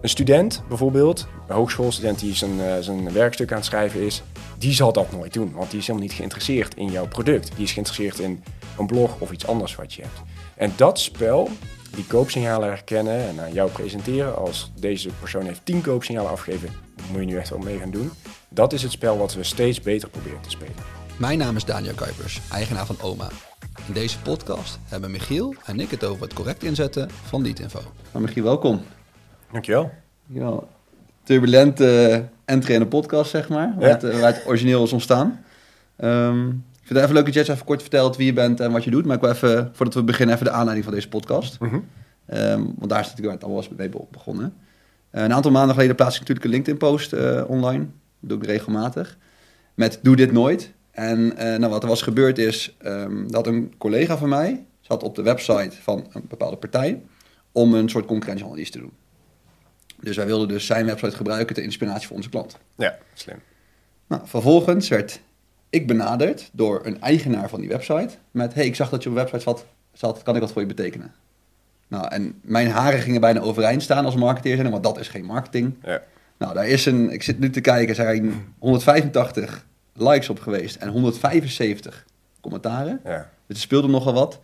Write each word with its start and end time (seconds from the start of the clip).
Een 0.00 0.08
student 0.08 0.62
bijvoorbeeld, 0.68 1.26
een 1.48 1.54
hogeschoolstudent 1.54 2.18
die 2.18 2.34
zijn, 2.34 2.60
eh, 2.60 2.76
zijn 2.80 3.12
werkstuk 3.12 3.50
aan 3.50 3.56
het 3.56 3.66
schrijven 3.66 4.00
is, 4.00 4.22
die 4.58 4.72
zal 4.72 4.92
dat 4.92 5.12
nooit 5.12 5.32
doen. 5.32 5.52
Want 5.52 5.70
die 5.70 5.78
is 5.78 5.86
helemaal 5.86 6.08
niet 6.08 6.16
geïnteresseerd 6.16 6.74
in 6.74 6.90
jouw 6.90 7.08
product. 7.08 7.50
Die 7.54 7.64
is 7.64 7.72
geïnteresseerd 7.72 8.18
in 8.18 8.44
een 8.78 8.86
blog 8.86 9.20
of 9.20 9.30
iets 9.30 9.46
anders 9.46 9.74
wat 9.74 9.94
je 9.94 10.02
hebt. 10.02 10.20
En 10.56 10.72
dat 10.76 10.98
spel, 10.98 11.48
die 11.94 12.06
koopsignalen 12.06 12.68
herkennen 12.68 13.28
en 13.28 13.40
aan 13.40 13.52
jou 13.52 13.70
presenteren 13.70 14.36
als 14.36 14.72
deze 14.78 15.08
persoon 15.08 15.44
heeft 15.44 15.64
10 15.64 15.80
koopsignalen 15.80 16.30
afgegeven, 16.30 16.70
moet 17.10 17.20
je 17.20 17.26
nu 17.26 17.36
echt 17.36 17.50
wel 17.50 17.58
mee 17.58 17.78
gaan 17.78 17.90
doen. 17.90 18.10
Dat 18.48 18.72
is 18.72 18.82
het 18.82 18.92
spel 18.92 19.18
wat 19.18 19.34
we 19.34 19.42
steeds 19.42 19.80
beter 19.80 20.08
proberen 20.08 20.40
te 20.40 20.50
spelen. 20.50 20.74
Mijn 21.16 21.38
naam 21.38 21.56
is 21.56 21.64
Daniel 21.64 21.94
Kuipers, 21.94 22.40
eigenaar 22.52 22.86
van 22.86 23.00
OMA. 23.02 23.28
In 23.86 23.92
deze 23.92 24.18
podcast 24.18 24.78
hebben 24.84 25.10
Michiel 25.10 25.54
en 25.64 25.80
ik 25.80 25.90
het 25.90 26.04
over 26.04 26.22
het 26.22 26.34
correct 26.34 26.62
inzetten 26.62 27.10
van 27.10 27.42
leadinfo. 27.42 27.80
Nou, 28.12 28.24
Michiel, 28.24 28.44
welkom. 28.44 28.82
Dankjewel. 29.52 29.90
Ja, 30.26 30.58
turbulente 31.22 32.24
entry 32.44 32.74
in 32.74 32.80
de 32.80 32.86
podcast, 32.86 33.30
zeg 33.30 33.48
maar. 33.48 33.74
Waar, 33.78 33.88
het, 33.88 34.02
waar 34.02 34.32
het 34.34 34.42
origineel 34.46 34.84
is 34.84 34.92
ontstaan. 34.92 35.44
Ehm, 35.96 36.48
ik 36.48 36.86
vind 36.86 36.88
het 36.88 36.98
even 36.98 37.14
leuk 37.14 37.24
dat 37.26 37.34
eens 37.34 37.48
even 37.48 37.64
kort 37.64 37.80
vertelt 37.80 38.16
wie 38.16 38.26
je 38.26 38.32
bent 38.32 38.60
en 38.60 38.72
wat 38.72 38.84
je 38.84 38.90
doet. 38.90 39.04
Maar 39.06 39.14
ik 39.16 39.20
wil 39.22 39.30
even, 39.30 39.70
voordat 39.72 39.94
we 39.94 40.02
beginnen, 40.04 40.34
even 40.34 40.46
de 40.46 40.52
aanleiding 40.52 40.84
van 40.84 40.94
deze 40.94 41.08
podcast. 41.08 41.60
Mhm. 41.60 41.78
Ehm, 42.26 42.62
want 42.76 42.88
daar 42.90 43.00
is 43.00 43.08
natuurlijk 43.08 43.42
allemaal 43.42 43.60
was 43.60 43.68
mee 43.76 43.88
be- 43.88 44.04
begonnen. 44.10 44.54
Eh, 45.10 45.22
een 45.22 45.32
aantal 45.32 45.50
maanden 45.50 45.74
geleden 45.74 45.96
plaats 45.96 46.14
ik 46.14 46.20
natuurlijk 46.20 46.46
een 46.46 46.52
LinkedIn-post 46.52 47.12
eh, 47.12 47.42
online. 47.46 47.86
Dat 48.20 48.28
doe 48.30 48.38
ik 48.38 48.44
regelmatig. 48.46 49.16
Met 49.74 49.98
doe 50.02 50.16
dit 50.16 50.32
nooit. 50.32 50.72
En 50.90 51.36
eh, 51.36 51.58
nou, 51.58 51.72
wat 51.72 51.82
er 51.82 51.88
was 51.88 52.02
gebeurd 52.02 52.38
is, 52.38 52.76
ehm, 52.78 53.26
dat 53.28 53.46
een 53.46 53.74
collega 53.78 54.16
van 54.16 54.28
mij 54.28 54.64
zat 54.80 55.02
op 55.02 55.14
de 55.14 55.22
website 55.22 55.76
van 55.82 56.06
een 56.12 56.24
bepaalde 56.28 56.56
partij 56.56 57.02
om 57.52 57.74
een 57.74 57.88
soort 57.88 58.06
concurrentieanalyse 58.06 58.70
te 58.70 58.78
doen. 58.78 58.92
Dus 60.00 60.16
wij 60.16 60.26
wilden 60.26 60.48
dus 60.48 60.66
zijn 60.66 60.86
website 60.86 61.16
gebruiken 61.16 61.54
ter 61.54 61.64
inspiratie 61.64 62.06
voor 62.06 62.16
onze 62.16 62.28
klant. 62.28 62.58
Ja, 62.74 62.98
slim. 63.14 63.36
Nou, 64.06 64.22
vervolgens 64.24 64.88
werd 64.88 65.20
ik 65.70 65.86
benaderd 65.86 66.50
door 66.52 66.80
een 66.84 67.00
eigenaar 67.00 67.48
van 67.48 67.60
die 67.60 67.68
website 67.68 68.10
met... 68.30 68.54
hey, 68.54 68.66
ik 68.66 68.74
zag 68.74 68.90
dat 68.90 69.02
je 69.02 69.08
op 69.08 69.16
een 69.16 69.22
website 69.22 69.42
zat, 69.42 69.66
zat, 69.92 70.22
kan 70.22 70.34
ik 70.34 70.40
wat 70.40 70.52
voor 70.52 70.62
je 70.62 70.68
betekenen? 70.68 71.14
Nou, 71.88 72.08
en 72.08 72.40
mijn 72.42 72.70
haren 72.70 73.00
gingen 73.00 73.20
bijna 73.20 73.40
overeind 73.40 73.82
staan 73.82 74.04
als 74.04 74.14
marketeer 74.14 74.56
zijn, 74.56 74.70
want 74.70 74.82
dat 74.82 74.98
is 74.98 75.08
geen 75.08 75.24
marketing. 75.24 75.74
Ja. 75.82 76.02
Nou, 76.36 76.54
daar 76.54 76.68
is 76.68 76.86
een, 76.86 77.10
ik 77.10 77.22
zit 77.22 77.38
nu 77.38 77.50
te 77.50 77.60
kijken, 77.60 77.88
er 77.88 77.94
zijn 77.94 78.54
185 78.58 79.66
likes 79.92 80.28
op 80.28 80.40
geweest 80.40 80.76
en 80.76 80.88
175 80.88 82.04
commentaren. 82.40 83.00
Ja. 83.04 83.30
Dus 83.46 83.56
er 83.56 83.62
speelde 83.62 83.88
nogal 83.88 84.12
wat. 84.12 84.40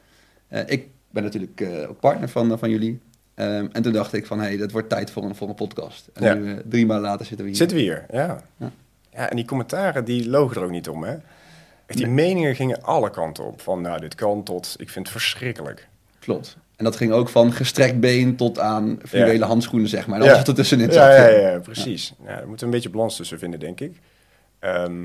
Eh, 0.48 0.60
ik 0.66 0.88
ben 1.10 1.22
natuurlijk 1.22 1.60
eh, 1.60 1.88
ook 1.88 2.00
partner 2.00 2.28
van, 2.28 2.58
van 2.58 2.70
jullie. 2.70 3.00
Ehm, 3.36 3.66
en 3.72 3.82
toen 3.82 3.92
dacht 3.92 4.12
ik 4.12 4.26
van, 4.26 4.38
hé, 4.40 4.44
hey, 4.46 4.56
dat 4.56 4.70
wordt 4.70 4.88
tijd 4.88 5.10
voor 5.10 5.22
een, 5.24 5.34
voor 5.34 5.48
een 5.48 5.54
podcast. 5.54 6.08
En 6.14 6.24
Ja. 6.24 6.34
nu, 6.34 6.52
eh, 6.52 6.58
drie 6.64 6.86
maanden 6.86 7.04
later 7.10 7.26
zitten 7.26 7.44
we 7.44 7.50
hier. 7.50 7.58
Zitten 7.60 7.76
we 7.76 7.82
hier, 7.82 8.06
ja. 8.12 8.42
Ja. 8.56 8.70
ja. 9.12 9.30
en 9.30 9.36
die 9.36 9.44
commentaren, 9.44 10.04
die 10.04 10.28
logen 10.28 10.56
er 10.56 10.62
ook 10.62 10.70
niet 10.70 10.88
om, 10.88 11.02
hè? 11.04 11.16
Echt, 11.86 11.98
die 11.98 12.06
meningen 12.06 12.54
gingen 12.54 12.82
alle 12.82 13.10
kanten 13.10 13.44
op. 13.44 13.60
Van, 13.60 13.80
nou, 13.80 14.00
dit 14.00 14.14
kan 14.14 14.42
tot, 14.42 14.74
ik 14.78 14.90
vind 14.90 15.04
het 15.08 15.16
verschrikkelijk. 15.16 15.88
Klopt. 16.18 16.56
En 16.76 16.84
dat 16.84 16.96
ging 16.96 17.12
ook 17.12 17.28
van 17.28 17.52
gestrekt 17.52 18.00
been 18.00 18.36
tot 18.36 18.58
aan 18.58 19.00
Ja. 19.10 19.38
handschoenen, 19.46 19.88
zeg 19.88 20.06
maar. 20.06 20.16
En 20.20 20.24
alles 20.24 20.36
wat 20.38 20.48
er 20.48 20.54
tussenin 20.54 20.92
zat. 20.92 21.02
Ja, 21.12 21.26
ja, 21.28 21.50
ja, 21.50 21.58
precies. 21.58 22.14
Ja. 22.18 22.26
daar 22.26 22.36
moeten 22.48 22.58
we 22.58 22.64
een 22.64 22.70
beetje 22.70 22.90
balans 22.90 23.16
tussen 23.16 23.38
vinden, 23.38 23.60
denk 23.60 23.80
ik. 23.80 24.00
Ehm, 24.58 25.04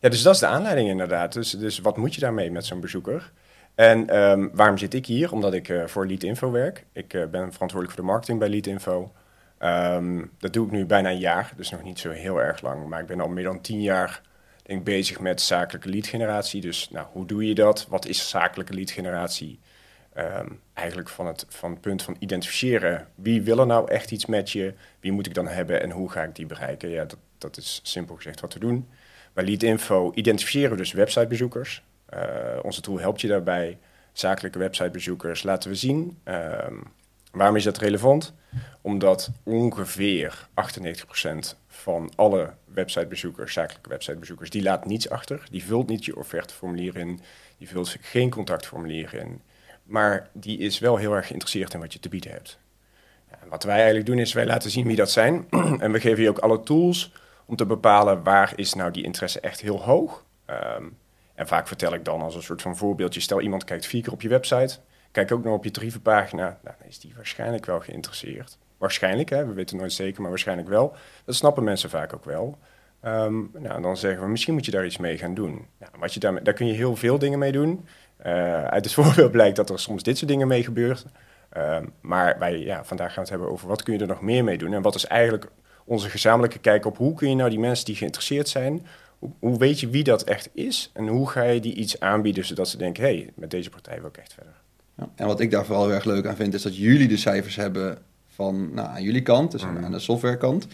ja, 0.00 0.08
dus 0.08 0.22
dat 0.22 0.34
is 0.34 0.40
de 0.40 0.46
aanleiding 0.46 0.88
inderdaad. 0.88 1.32
Dus, 1.32 1.50
dus 1.50 1.78
wat 1.78 1.96
moet 1.96 2.14
je 2.14 2.20
daarmee 2.20 2.50
met 2.50 2.64
zo'n 2.66 2.80
bezoeker? 2.80 3.32
En 3.74 4.08
ehm, 4.08 4.48
waarom 4.52 4.78
zit 4.78 4.94
ik 4.94 5.06
hier? 5.06 5.32
Omdat 5.32 5.54
ik 5.54 5.68
eh, 5.68 5.86
voor 5.86 6.06
Leadinfo 6.06 6.50
werk. 6.50 6.84
Ik 6.92 7.14
eh, 7.14 7.26
ben 7.26 7.52
verantwoordelijk 7.52 7.90
voor 7.90 8.04
de 8.04 8.10
marketing 8.10 8.38
bij 8.38 8.48
Leadinfo. 8.48 9.12
Ehm 9.58 10.24
dat 10.38 10.52
doe 10.52 10.66
ik 10.66 10.72
nu 10.72 10.86
bijna 10.86 11.10
een 11.10 11.18
jaar, 11.18 11.52
dus 11.56 11.70
nog 11.70 11.82
niet 11.82 11.98
zo 11.98 12.10
heel 12.10 12.40
erg 12.40 12.62
lang. 12.62 12.88
Maar 12.88 13.00
ik 13.00 13.06
ben 13.06 13.20
al 13.20 13.28
meer 13.28 13.44
dan 13.44 13.60
tien 13.60 13.82
jaar 13.82 14.20
denk, 14.70 14.84
bezig 14.84 15.20
met 15.20 15.40
zakelijke 15.40 15.88
leadgeneratie. 15.88 16.60
Dus 16.60 16.90
nou, 16.90 17.06
hoe 17.12 17.26
doe 17.26 17.46
je 17.46 17.54
dat? 17.54 17.86
Wat 17.88 18.06
is 18.06 18.28
zakelijke 18.28 18.74
leadgeneratie? 18.74 19.60
Ehm, 20.12 20.48
eigenlijk 20.74 21.08
van 21.08 21.26
het, 21.26 21.46
van 21.48 21.70
het 21.70 21.80
punt 21.80 22.02
van 22.02 22.16
identificeren. 22.18 23.06
Wie 23.14 23.42
wil 23.42 23.58
er 23.58 23.66
nou 23.66 23.90
echt 23.90 24.10
iets 24.10 24.26
met 24.26 24.50
je? 24.50 24.74
Wie 25.00 25.12
moet 25.12 25.26
ik 25.26 25.34
dan 25.34 25.48
hebben 25.48 25.82
en 25.82 25.90
hoe 25.90 26.10
ga 26.10 26.22
ik 26.22 26.34
die 26.34 26.46
bereiken? 26.46 26.88
Ja, 26.88 27.04
dat, 27.04 27.18
dat 27.38 27.56
is 27.56 27.80
simpel 27.82 28.16
gezegd 28.16 28.40
wat 28.40 28.54
we 28.54 28.60
doen. 28.60 28.88
Bij 29.32 29.44
Leadinfo 29.44 30.12
identificeren 30.14 30.70
we 30.70 30.76
dus 30.76 30.92
websitebezoekers. 30.92 31.82
Eh, 32.10 32.58
onze 32.62 32.80
tool 32.80 33.00
helpt 33.00 33.20
je 33.20 33.28
daarbij. 33.28 33.78
Zakelijke 34.12 34.58
websitebezoekers 34.58 35.42
laten 35.42 35.70
we 35.70 35.76
zien. 35.76 36.18
Ehm, 36.24 36.74
waarom 37.32 37.56
is 37.56 37.64
dat 37.64 37.78
relevant? 37.78 38.34
Omdat 38.80 39.30
ongeveer 39.42 40.48
98% 40.54 41.56
van 41.66 42.12
alle 42.16 42.52
websitebezoekers, 42.64 43.52
zakelijke 43.52 43.88
websitebezoekers, 43.88 44.50
die 44.50 44.62
laat 44.62 44.86
niets 44.86 45.10
achter. 45.10 45.46
Die 45.50 45.64
vult 45.64 45.88
niet 45.88 46.04
je 46.04 46.16
offerteformulier 46.16 46.96
in. 46.96 47.20
Die 47.58 47.68
vult 47.68 47.96
geen 48.00 48.30
contactformulier 48.30 49.14
in. 49.14 49.42
Maar 49.82 50.28
die 50.32 50.58
is 50.58 50.78
wel 50.78 50.96
heel 50.96 51.14
erg 51.14 51.26
geïnteresseerd 51.26 51.74
in 51.74 51.80
wat 51.80 51.92
je 51.92 52.00
te 52.00 52.08
bieden 52.08 52.30
hebt. 52.30 52.58
En 53.28 53.48
wat 53.48 53.62
wij 53.62 53.74
eigenlijk 53.74 54.06
doen 54.06 54.18
is, 54.18 54.32
wij 54.32 54.46
laten 54.46 54.70
zien 54.70 54.86
wie 54.86 54.96
dat 54.96 55.10
zijn. 55.10 55.46
en 55.78 55.92
we 55.92 56.00
geven 56.00 56.22
je 56.22 56.28
ook 56.28 56.38
alle 56.38 56.62
tools 56.62 57.12
om 57.46 57.56
te 57.56 57.66
bepalen 57.66 58.22
waar 58.22 58.52
is 58.56 58.74
nou 58.74 58.90
die 58.90 59.04
interesse 59.04 59.40
echt 59.40 59.60
heel 59.60 59.82
hoog. 59.82 60.24
Ehm, 60.44 60.84
en 61.40 61.46
vaak 61.46 61.66
vertel 61.66 61.94
ik 61.94 62.04
dan 62.04 62.22
als 62.22 62.34
een 62.34 62.42
soort 62.42 62.62
van 62.62 62.76
voorbeeldje, 62.76 63.20
stel 63.20 63.40
iemand 63.40 63.64
kijkt 63.64 63.86
vier 63.86 64.02
keer 64.02 64.12
op 64.12 64.22
je 64.22 64.28
website, 64.28 64.78
kijk 65.10 65.32
ook 65.32 65.44
nog 65.44 65.54
op 65.54 65.64
je 65.64 65.70
tarievenpagina, 65.70 66.42
nou, 66.62 66.76
dan 66.78 66.88
is 66.88 66.98
die 66.98 67.12
waarschijnlijk 67.16 67.66
wel 67.66 67.80
geïnteresseerd. 67.80 68.58
Waarschijnlijk, 68.78 69.30
hè, 69.30 69.46
we 69.46 69.52
weten 69.52 69.76
nooit 69.76 69.92
zeker, 69.92 70.20
maar 70.20 70.30
waarschijnlijk 70.30 70.68
wel. 70.68 70.94
Dat 71.24 71.34
snappen 71.34 71.64
mensen 71.64 71.90
vaak 71.90 72.14
ook 72.14 72.24
wel. 72.24 72.58
Ehm, 73.00 73.34
nou, 73.52 73.82
dan 73.82 73.96
zeggen 73.96 74.22
we, 74.22 74.28
misschien 74.28 74.54
moet 74.54 74.64
je 74.64 74.70
daar 74.70 74.84
iets 74.84 74.96
mee 74.96 75.18
gaan 75.18 75.34
doen. 75.34 75.66
Wat 75.98 76.14
je 76.14 76.20
daarmee, 76.20 76.42
daar 76.42 76.54
kun 76.54 76.66
je 76.66 76.72
heel 76.72 76.96
veel 76.96 77.18
dingen 77.18 77.38
mee 77.38 77.52
doen. 77.52 77.86
Eh, 78.16 78.64
uit 78.64 78.84
het 78.84 78.94
voorbeeld 78.98 79.32
blijkt 79.32 79.56
dat 79.56 79.70
er 79.70 79.78
soms 79.78 80.02
dit 80.02 80.18
soort 80.18 80.30
dingen 80.30 80.48
mee 80.48 80.64
gebeurt. 80.64 81.04
Ehm, 81.50 81.86
maar 82.00 82.38
wij, 82.38 82.58
ja, 82.58 82.84
vandaag 82.84 83.06
gaan 83.06 83.14
we 83.14 83.20
het 83.20 83.30
hebben 83.30 83.50
over 83.50 83.68
wat 83.68 83.82
kun 83.82 83.92
je 83.92 84.00
er 84.00 84.06
nog 84.06 84.20
meer 84.20 84.44
mee 84.44 84.58
doen. 84.58 84.72
En 84.72 84.82
wat 84.82 84.94
is 84.94 85.06
eigenlijk 85.06 85.46
onze 85.84 86.10
gezamenlijke 86.10 86.58
kijk 86.58 86.86
op 86.86 86.96
hoe 86.96 87.14
kun 87.14 87.28
je 87.28 87.34
nou 87.34 87.50
die 87.50 87.58
mensen 87.58 87.84
die 87.84 87.96
geïnteresseerd 87.96 88.48
zijn, 88.48 88.86
hoe, 89.20 89.30
hoe 89.38 89.58
weet 89.58 89.80
je 89.80 89.88
wie 89.88 90.04
dat 90.04 90.22
echt 90.22 90.48
is? 90.52 90.90
En 90.94 91.08
hoe 91.08 91.28
ga 91.28 91.42
je 91.42 91.60
die 91.60 91.74
iets 91.74 92.00
aanbieden 92.00 92.44
zodat 92.44 92.68
ze 92.68 92.76
denken, 92.76 93.02
hé, 93.02 93.16
hey, 93.16 93.30
met 93.34 93.50
deze 93.50 93.70
partij 93.70 94.00
wil 94.00 94.08
ik 94.08 94.16
echt 94.16 94.34
verder. 94.34 94.54
Ja. 94.96 95.08
En 95.14 95.26
wat 95.26 95.40
ik 95.40 95.50
daar 95.50 95.64
vooral 95.64 95.84
heel 95.84 95.94
erg 95.94 96.04
leuk 96.04 96.26
aan 96.26 96.36
vind, 96.36 96.54
is 96.54 96.62
dat 96.62 96.76
jullie 96.76 97.08
de 97.08 97.16
cijfers 97.16 97.56
hebben 97.56 97.98
van 98.28 98.74
nou, 98.74 98.88
aan 98.88 99.02
jullie 99.02 99.22
kant, 99.22 99.50
dus 99.50 99.62
aan 99.62 99.92
de 99.92 99.98
softwarekant. 99.98 100.66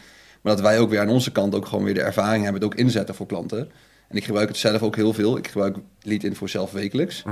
Maar 0.42 0.54
dat 0.54 0.64
wij 0.64 0.78
ook 0.78 0.90
weer 0.90 1.00
aan 1.00 1.08
onze 1.08 1.32
kant 1.32 1.54
ook 1.54 1.66
gewoon 1.66 1.84
weer 1.84 1.94
de 1.94 2.02
ervaring 2.02 2.42
hebben, 2.42 2.62
het 2.62 2.72
ook 2.72 2.78
inzetten 2.78 3.14
voor 3.14 3.26
klanten. 3.26 3.70
En 4.08 4.16
ik 4.16 4.24
gebruik 4.24 4.48
het 4.48 4.56
zelf 4.56 4.82
ook 4.82 4.96
heel 4.96 5.12
veel. 5.12 5.36
Ik 5.36 5.48
gebruik 5.48 5.76
LinkedIn 6.02 6.48
zelf 6.48 6.72
wekelijks. 6.72 7.24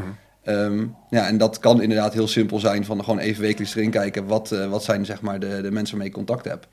Ehm, 0.43 0.87
ja, 1.11 1.27
en 1.27 1.39
dat 1.39 1.59
kan 1.59 1.83
inderdaad 1.83 2.13
heel 2.13 2.29
simpel 2.29 2.59
zijn 2.59 2.85
van 2.85 3.05
gewoon 3.05 3.19
even 3.19 3.43
wekelijks 3.43 3.75
erin 3.75 3.91
kijken. 3.91 4.27
Wat, 4.27 4.53
eh, 4.53 4.71
wat 4.71 4.85
zijn 4.85 5.05
zeg 5.07 5.21
maar 5.21 5.41
de, 5.41 5.61
de 5.63 5.71
mensen 5.71 5.97
waarmee 5.97 6.07
ik 6.07 6.13
contact 6.13 6.45
heb. 6.45 6.69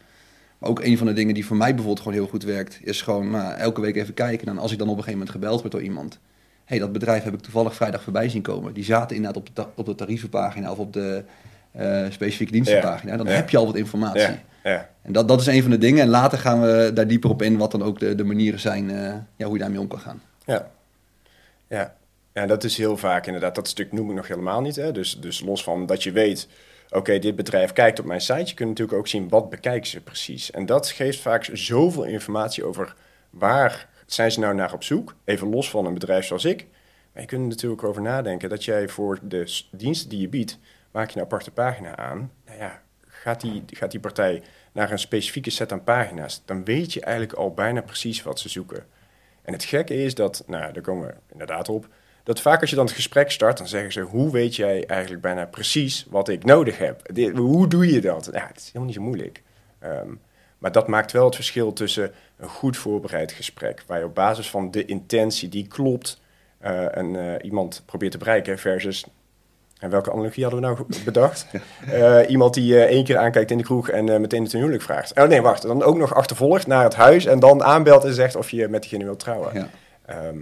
Maar 0.61 0.69
ook 0.69 0.83
een 0.83 0.97
van 0.97 1.07
de 1.07 1.13
dingen 1.13 1.33
die 1.33 1.45
voor 1.45 1.57
mij 1.57 1.69
bijvoorbeeld 1.69 1.99
gewoon 1.99 2.13
heel 2.17 2.27
goed 2.27 2.43
werkt, 2.43 2.79
is 2.83 3.01
gewoon 3.01 3.29
nou, 3.31 3.53
elke 3.53 3.81
week 3.81 3.95
even 3.95 4.13
kijken. 4.13 4.47
En 4.47 4.57
als 4.57 4.71
ik 4.71 4.77
dan 4.77 4.87
op 4.87 4.97
een 4.97 5.03
gegeven 5.03 5.19
moment 5.19 5.35
gebeld 5.35 5.59
word 5.59 5.71
door 5.71 5.81
iemand. 5.81 6.19
hey, 6.65 6.79
dat 6.79 6.91
bedrijf 6.91 7.23
heb 7.23 7.33
ik 7.33 7.39
toevallig 7.41 7.75
vrijdag 7.75 8.03
voorbij 8.03 8.29
zien 8.29 8.41
komen. 8.41 8.73
Die 8.73 8.83
zaten 8.83 9.15
inderdaad 9.15 9.41
op 9.41 9.55
de, 9.55 9.65
op 9.75 9.85
de 9.85 9.95
tarievenpagina 9.95 10.71
of 10.71 10.77
op 10.77 10.93
de 10.93 11.23
eh, 11.71 12.05
specifieke 12.09 12.51
dienstenpagina. 12.51 13.17
Dan 13.17 13.25
Ja. 13.25 13.31
heb 13.31 13.49
je 13.49 13.57
al 13.57 13.65
wat 13.65 13.75
informatie. 13.75 14.21
Ja, 14.21 14.37
ja. 14.63 14.89
En 15.01 15.13
dat, 15.13 15.27
dat 15.27 15.39
is 15.41 15.45
een 15.47 15.61
van 15.61 15.71
de 15.71 15.77
dingen. 15.77 16.01
En 16.01 16.07
later 16.09 16.37
gaan 16.37 16.61
we 16.61 16.91
daar 16.93 17.07
dieper 17.07 17.29
op 17.29 17.41
in 17.41 17.57
wat 17.57 17.71
dan 17.71 17.83
ook 17.83 17.99
de, 17.99 18.15
de 18.15 18.23
manieren 18.23 18.59
zijn 18.59 18.89
eh, 18.89 19.13
ja, 19.35 19.45
hoe 19.45 19.53
je 19.53 19.59
daarmee 19.59 19.79
om 19.79 19.87
kan 19.87 19.99
gaan. 19.99 20.21
Ja. 20.45 20.67
Ja. 21.67 21.95
ja, 22.33 22.45
dat 22.45 22.63
is 22.63 22.77
heel 22.77 22.97
vaak 22.97 23.25
inderdaad. 23.25 23.55
Dat 23.55 23.67
stuk 23.67 23.91
noem 23.91 24.09
ik 24.09 24.15
nog 24.15 24.27
helemaal 24.27 24.61
niet. 24.61 24.75
Hè? 24.75 24.91
Dus, 24.91 25.19
dus 25.19 25.39
los 25.41 25.63
van 25.63 25.85
dat 25.85 26.03
je 26.03 26.11
weet, 26.11 26.47
oké, 26.91 27.19
dit 27.19 27.35
bedrijf 27.35 27.73
kijkt 27.73 27.99
op 27.99 28.05
mijn 28.05 28.21
site. 28.21 28.45
Je 28.45 28.53
kunt 28.53 28.69
natuurlijk 28.69 28.97
ook 28.97 29.07
zien, 29.07 29.29
wat 29.29 29.49
bekijken 29.49 29.89
ze 29.89 30.01
precies? 30.01 30.51
En 30.51 30.65
dat 30.65 30.89
geeft 30.89 31.19
vaak 31.19 31.49
zoveel 31.53 32.03
informatie 32.03 32.63
over 32.63 32.95
waar 33.29 33.89
zijn 34.05 34.31
ze 34.31 34.39
nou 34.39 34.55
naar 34.55 34.73
op 34.73 34.83
zoek. 34.83 35.15
Even 35.25 35.49
los 35.49 35.69
van 35.69 35.85
een 35.85 35.93
bedrijf 35.93 36.25
zoals 36.25 36.45
ik. 36.45 36.67
Maar 37.13 37.21
je 37.21 37.27
kunt 37.27 37.41
er 37.41 37.47
natuurlijk 37.47 37.83
over 37.83 38.01
nadenken 38.01 38.49
dat 38.49 38.63
jij 38.63 38.87
voor 38.87 39.19
de 39.21 39.61
diensten 39.71 40.09
die 40.09 40.19
je 40.19 40.29
biedt, 40.29 40.59
maak 40.91 41.09
je 41.09 41.19
een 41.19 41.25
aparte 41.25 41.51
pagina 41.51 41.95
aan. 41.95 42.31
Nou 42.45 42.57
ja, 42.57 42.81
gaat 43.07 43.41
die, 43.41 43.63
gaat 43.67 43.91
die 43.91 43.99
partij 43.99 44.43
naar 44.71 44.91
een 44.91 44.99
specifieke 44.99 45.49
set 45.49 45.71
aan 45.71 45.83
pagina's, 45.83 46.41
dan 46.45 46.63
weet 46.63 46.93
je 46.93 47.01
eigenlijk 47.01 47.33
al 47.33 47.53
bijna 47.53 47.81
precies 47.81 48.23
wat 48.23 48.39
ze 48.39 48.49
zoeken. 48.49 48.85
En 49.41 49.53
het 49.53 49.63
gekke 49.63 50.03
is 50.03 50.15
dat, 50.15 50.43
nou, 50.47 50.73
daar 50.73 50.83
komen 50.83 51.07
we 51.07 51.13
inderdaad 51.31 51.69
op, 51.69 51.87
dat 52.23 52.41
vaak 52.41 52.61
als 52.61 52.69
je 52.69 52.75
dan 52.75 52.85
het 52.85 52.93
gesprek 52.93 53.31
start, 53.31 53.57
dan 53.57 53.67
zeggen 53.67 53.91
ze, 53.91 54.01
hoe 54.01 54.31
weet 54.31 54.55
jij 54.55 54.85
eigenlijk 54.85 55.21
bijna 55.21 55.45
precies 55.45 56.05
wat 56.09 56.29
ik 56.29 56.43
nodig 56.45 56.77
heb? 56.77 57.13
Dit- 57.13 57.37
hoe 57.37 57.67
doe 57.67 57.93
je 57.93 58.01
dat? 58.01 58.29
Ja, 58.33 58.47
het 58.47 58.57
is 58.57 58.65
helemaal 58.65 58.87
niet 58.87 58.95
zo 58.95 59.01
moeilijk. 59.01 59.41
Ehm, 59.79 60.09
maar 60.57 60.71
dat 60.71 60.87
maakt 60.87 61.11
wel 61.11 61.25
het 61.25 61.35
verschil 61.35 61.73
tussen 61.73 62.11
een 62.37 62.49
goed 62.49 62.77
voorbereid 62.77 63.31
gesprek, 63.31 63.83
waar 63.87 63.99
je 63.99 64.05
op 64.05 64.15
basis 64.15 64.49
van 64.49 64.71
de 64.71 64.85
intentie 64.85 65.49
die 65.49 65.67
klopt, 65.67 66.19
een, 66.61 67.15
eh, 67.15 67.33
iemand 67.45 67.83
probeert 67.85 68.11
te 68.11 68.17
bereiken, 68.17 68.57
versus 68.59 69.05
En 69.79 69.89
welke 69.89 70.11
analogie 70.11 70.43
hadden 70.43 70.61
we 70.61 70.67
nou 70.67 70.85
bedacht? 71.05 71.45
Eh, 71.91 72.19
iemand 72.29 72.53
die 72.53 72.85
één 72.85 73.03
keer 73.03 73.17
aankijkt 73.17 73.51
in 73.51 73.57
de 73.57 73.63
kroeg 73.63 73.89
en 73.89 74.21
meteen 74.21 74.43
het 74.43 74.51
huwelijk 74.51 74.81
vraagt. 74.81 75.19
Oh 75.19 75.27
nee, 75.27 75.41
wacht. 75.41 75.61
Dan 75.61 75.83
ook 75.83 75.97
nog 75.97 76.15
achtervolgt 76.15 76.67
naar 76.67 76.83
het 76.83 76.95
huis 76.95 77.25
en 77.25 77.39
dan 77.39 77.63
aanbelt 77.63 78.03
en 78.03 78.13
zegt 78.13 78.35
of 78.35 78.49
je 78.49 78.67
met 78.67 78.81
diegene 78.81 79.03
wilt 79.03 79.19
trouwen. 79.19 79.53
Ja. 79.53 79.69
Ehm, 80.05 80.37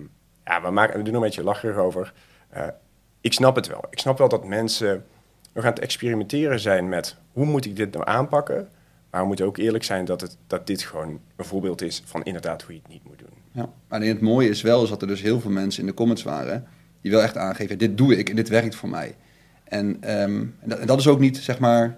ja, 0.50 0.62
we, 0.62 0.70
maken, 0.72 0.98
we 0.98 1.04
doen 1.04 1.14
er 1.14 1.20
een 1.20 1.26
beetje 1.26 1.44
lacherig 1.44 1.78
over. 1.78 2.14
Eh, 2.50 2.68
ik 3.22 3.34
snap 3.34 3.56
het 3.56 3.68
wel. 3.68 3.84
Ik 3.90 4.00
snap 4.00 4.18
wel 4.18 4.30
dat 4.30 4.46
mensen 4.46 5.06
nog 5.54 5.64
aan 5.64 5.70
het 5.70 5.80
experimenteren 5.80 6.60
zijn 6.60 6.90
met 6.90 7.16
hoe 7.32 7.46
moet 7.46 7.66
ik 7.66 7.76
dit 7.76 7.92
nou 7.94 8.08
aanpakken. 8.08 8.68
Maar 9.12 9.22
we 9.22 9.28
moeten 9.28 9.46
ook 9.46 9.58
eerlijk 9.58 9.84
zijn 9.84 10.06
dat, 10.06 10.22
het, 10.22 10.38
dat 10.48 10.68
dit 10.68 10.82
gewoon 10.82 11.20
een 11.36 11.46
voorbeeld 11.46 11.82
is 11.82 12.02
van 12.06 12.24
inderdaad 12.24 12.62
hoe 12.62 12.74
je 12.74 12.80
het 12.84 12.92
niet 12.92 13.04
moet 13.04 13.20
doen. 13.20 13.38
Ja. 13.52 13.70
Alleen 13.88 14.10
het 14.10 14.22
mooie 14.22 14.50
is 14.50 14.62
wel 14.62 14.84
is 14.84 14.90
dat 14.90 15.02
er 15.02 15.08
dus 15.08 15.22
heel 15.22 15.40
veel 15.40 15.52
mensen 15.52 15.82
in 15.82 15.88
de 15.88 15.94
comments 15.94 16.24
waren 16.24 16.68
die 17.02 17.12
wel 17.12 17.22
echt 17.22 17.38
aangeven, 17.38 17.78
dit 17.78 17.98
doe 17.98 18.18
ik 18.18 18.30
en 18.30 18.36
dit 18.36 18.50
werkt 18.50 18.76
voor 18.76 18.90
mij. 18.90 19.16
En, 19.64 19.98
ehm, 20.02 20.40
en, 20.40 20.54
dat, 20.70 20.80
en 20.80 20.88
dat 20.88 21.00
is 21.00 21.08
ook 21.08 21.20
niet, 21.20 21.38
zeg 21.38 21.60
maar, 21.60 21.98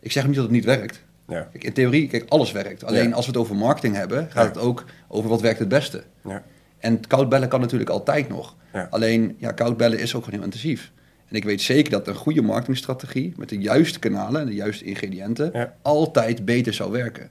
ik 0.00 0.12
zeg 0.12 0.26
niet 0.26 0.34
dat 0.34 0.44
het 0.44 0.52
niet 0.52 0.64
werkt. 0.64 1.04
Ja. 1.28 1.48
Kijk, 1.52 1.64
in 1.64 1.72
theorie, 1.72 2.08
kijk, 2.08 2.24
alles 2.28 2.52
werkt. 2.52 2.84
Alleen 2.84 3.08
Ja. 3.08 3.14
als 3.14 3.26
we 3.26 3.30
het 3.32 3.40
over 3.40 3.56
marketing 3.56 3.94
hebben, 3.94 4.18
gaat 4.30 4.42
Ja. 4.44 4.48
het 4.48 4.58
ook 4.58 4.84
over 5.08 5.30
wat 5.30 5.40
werkt 5.40 5.58
het 5.58 5.68
beste. 5.68 6.02
Ja. 6.24 6.42
En 6.78 7.06
koud 7.06 7.28
bellen 7.28 7.48
kan 7.48 7.60
natuurlijk 7.60 7.90
altijd 7.90 8.28
nog. 8.28 8.54
Ja. 8.72 8.86
Alleen, 8.90 9.36
ja, 9.38 9.52
koud 9.52 9.76
bellen 9.76 9.98
is 9.98 10.14
ook 10.14 10.24
gewoon 10.24 10.38
heel 10.38 10.48
intensief. 10.48 10.92
En 11.28 11.36
ik 11.36 11.44
weet 11.44 11.60
zeker 11.60 11.90
dat 11.90 12.08
een 12.08 12.14
goede 12.14 12.42
marketingstrategie 12.42 13.32
met 13.36 13.48
de 13.48 13.58
juiste 13.58 13.98
kanalen 13.98 14.40
en 14.40 14.46
de 14.46 14.54
juiste 14.54 14.84
ingrediënten 14.84 15.50
Ja. 15.52 15.74
altijd 15.82 16.44
beter 16.44 16.74
zou 16.74 16.90
werken. 16.92 17.30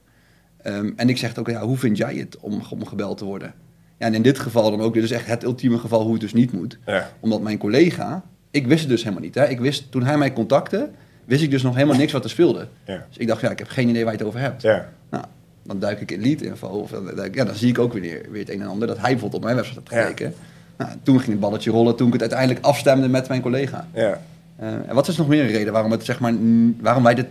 Ehm, 0.62 0.92
en 0.96 1.10
ik 1.10 1.18
zeg 1.18 1.30
het 1.30 1.40
ook, 1.40 1.50
ja, 1.50 1.62
hoe 1.62 1.78
vind 1.78 1.98
jij 1.98 2.16
het 2.16 2.38
om, 2.40 2.62
om 2.70 2.86
gebeld 2.86 3.18
te 3.18 3.26
worden? 3.26 3.54
Ja, 3.98 4.06
en 4.06 4.14
in 4.14 4.22
dit 4.22 4.40
geval 4.40 4.72
dan 4.72 4.82
ook, 4.82 4.94
dit 4.94 5.04
is 5.04 5.12
echt 5.12 5.26
het 5.28 5.44
ultieme 5.44 5.78
geval 5.78 6.02
hoe 6.04 6.12
het 6.12 6.22
dus 6.22 6.34
niet 6.34 6.52
moet. 6.52 6.80
Ja. 6.86 7.12
Omdat 7.20 7.42
mijn 7.42 7.58
collega, 7.58 8.24
ik 8.52 8.68
wist 8.68 8.80
het 8.80 8.90
dus 8.90 9.02
helemaal 9.04 9.24
niet. 9.24 9.36
Hè? 9.36 9.48
Ik 9.48 9.60
wist, 9.60 9.92
toen 9.92 10.04
hij 10.04 10.18
mij 10.18 10.34
contacte, 10.34 10.90
wist 11.26 11.44
ik 11.44 11.52
dus 11.52 11.62
nog 11.64 11.76
helemaal 11.76 11.98
niks 11.98 12.12
wat 12.12 12.24
er 12.24 12.30
speelde. 12.30 12.68
Ja. 12.86 13.06
Dus 13.08 13.18
ik 13.18 13.28
dacht, 13.28 13.42
ja, 13.42 13.50
ik 13.50 13.60
heb 13.60 13.68
geen 13.68 13.90
idee 13.90 14.04
waar 14.04 14.12
je 14.14 14.18
het 14.20 14.28
over 14.28 14.40
hebt. 14.40 14.62
Ja. 14.62 14.90
Nou, 15.10 15.26
dan 15.66 15.80
duik 15.80 16.02
ik 16.02 16.12
in 16.12 16.22
lead 16.22 16.42
info. 16.42 16.68
Of 16.68 16.90
dan, 16.90 17.12
duik 17.16 17.36
ja, 17.36 17.44
dan 17.46 17.56
zie 17.56 17.70
ik 17.70 17.80
ook 17.80 17.94
weer, 17.94 18.26
weer 18.32 18.40
het 18.40 18.50
een 18.50 18.62
en 18.62 18.68
ander. 18.68 18.88
Dat 18.88 18.98
hij 18.98 19.10
bijvoorbeeld 19.12 19.42
op 19.42 19.44
mijn 19.44 19.56
website 19.56 19.80
had 19.84 19.94
Ja. 19.94 20.06
gekeken. 20.06 20.34
Nou, 20.78 20.92
toen 21.04 21.18
ging 21.20 21.32
het 21.32 21.40
balletje 21.40 21.72
rollen 21.72 21.96
toen 21.96 22.08
ik 22.08 22.14
het 22.14 22.22
uiteindelijk 22.22 22.66
afstemde 22.66 23.08
met 23.08 23.28
mijn 23.28 23.42
collega. 23.42 23.88
Ja. 23.94 24.22
Eh, 24.56 24.68
en 24.68 24.94
wat 24.96 25.08
is 25.08 25.18
nog 25.18 25.28
meer 25.28 25.42
een 25.44 25.52
reden 25.52 25.74
waarom, 25.74 25.92
het, 25.92 26.06
zeg 26.06 26.20
maar, 26.20 26.34
waarom 26.80 27.04
wij 27.04 27.16
dit 27.16 27.28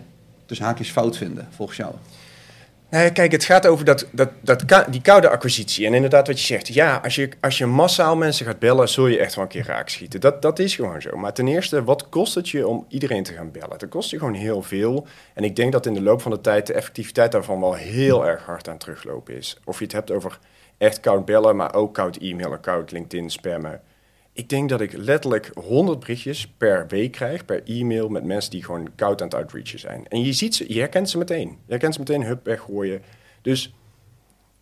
tussen 0.47 0.67
haakjes 0.67 0.91
fout 0.91 1.17
vinden, 1.17 1.47
volgens 1.51 1.79
jou? 1.79 1.93
Nou 2.91 3.05
ja, 3.05 3.11
kijk, 3.11 3.33
het 3.33 3.45
gaat 3.45 3.67
over 3.67 3.85
dat, 3.85 4.07
dat, 4.13 4.31
dat, 4.43 4.65
die 4.91 5.01
koude 5.01 5.29
acquisitie. 5.29 5.87
En 5.87 5.95
inderdaad 5.95 6.27
wat 6.27 6.41
je 6.41 6.47
zegt. 6.47 6.69
Ja, 6.69 7.01
als 7.03 7.15
je, 7.15 7.29
als 7.41 7.59
je 7.59 7.67
massaal 7.67 8.17
mensen 8.17 8.47
gaat 8.47 8.59
bellen, 8.59 8.89
zul 8.89 9.07
je 9.07 9.19
echt 9.19 9.35
wel 9.35 9.45
een 9.45 9.51
keer 9.51 9.67
raak 9.67 9.89
schieten. 9.89 10.21
Dat, 10.21 10.43
dat 10.43 10.59
is 10.59 10.75
gewoon 10.75 11.03
zo. 11.03 11.17
Maar 11.17 11.33
ten 11.33 11.49
eerste, 11.49 11.85
wat 11.85 12.09
kost 12.09 12.35
het 12.35 12.49
je 12.49 12.67
om 12.69 12.85
iedereen 12.89 13.23
te 13.23 13.33
gaan 13.33 13.51
bellen? 13.51 13.79
Dat 13.79 13.89
kost 13.89 14.11
je 14.11 14.19
gewoon 14.19 14.35
heel 14.35 14.63
veel. 14.63 15.07
En 15.35 15.45
ik 15.45 15.57
denk 15.57 15.73
dat 15.73 15.87
in 15.87 15.95
de 15.95 16.03
loop 16.03 16.23
van 16.23 16.31
de 16.31 16.41
tijd 16.41 16.67
de 16.67 16.73
effectiviteit 16.73 17.33
daarvan 17.33 17.61
wel 17.61 17.75
heel 17.75 18.27
erg 18.27 18.45
hard 18.45 18.69
aan 18.69 18.79
teruglopen 18.79 19.37
is. 19.37 19.61
Of 19.65 19.79
je 19.79 19.85
het 19.85 19.93
hebt 19.93 20.11
over 20.11 20.39
echt 20.79 21.01
koud 21.01 21.25
bellen, 21.25 21.57
maar 21.57 21.75
ook 21.75 21.95
koud 21.95 22.17
e-mailen, 22.17 22.61
koud 22.61 22.91
LinkedIn 22.91 23.31
spammen. 23.31 23.81
Ik 24.37 24.49
denk 24.49 24.69
dat 24.69 24.81
ik 24.81 24.93
letterlijk 24.93 25.51
100 25.55 25.99
berichtjes 26.01 26.49
per 26.57 26.87
week 26.89 27.13
krijg, 27.13 27.45
per 27.45 27.63
e-mail, 27.65 28.09
met 28.09 28.25
mensen 28.25 28.51
die 28.51 28.65
gewoon 28.65 28.95
koud 28.95 29.21
aan 29.21 29.27
het 29.27 29.37
outreachen 29.37 29.79
zijn. 29.79 30.09
En 30.09 30.25
je 30.25 30.33
ziet 30.33 30.55
ze, 30.55 30.73
je 30.73 30.79
herkent 30.79 31.11
ze 31.11 31.19
meteen. 31.19 31.49
Je 31.49 31.71
herkent 31.71 31.95
ze 31.95 32.01
meteen, 32.01 32.25
hup, 32.25 32.45
weggooien. 32.45 33.03
Dus 33.43 33.75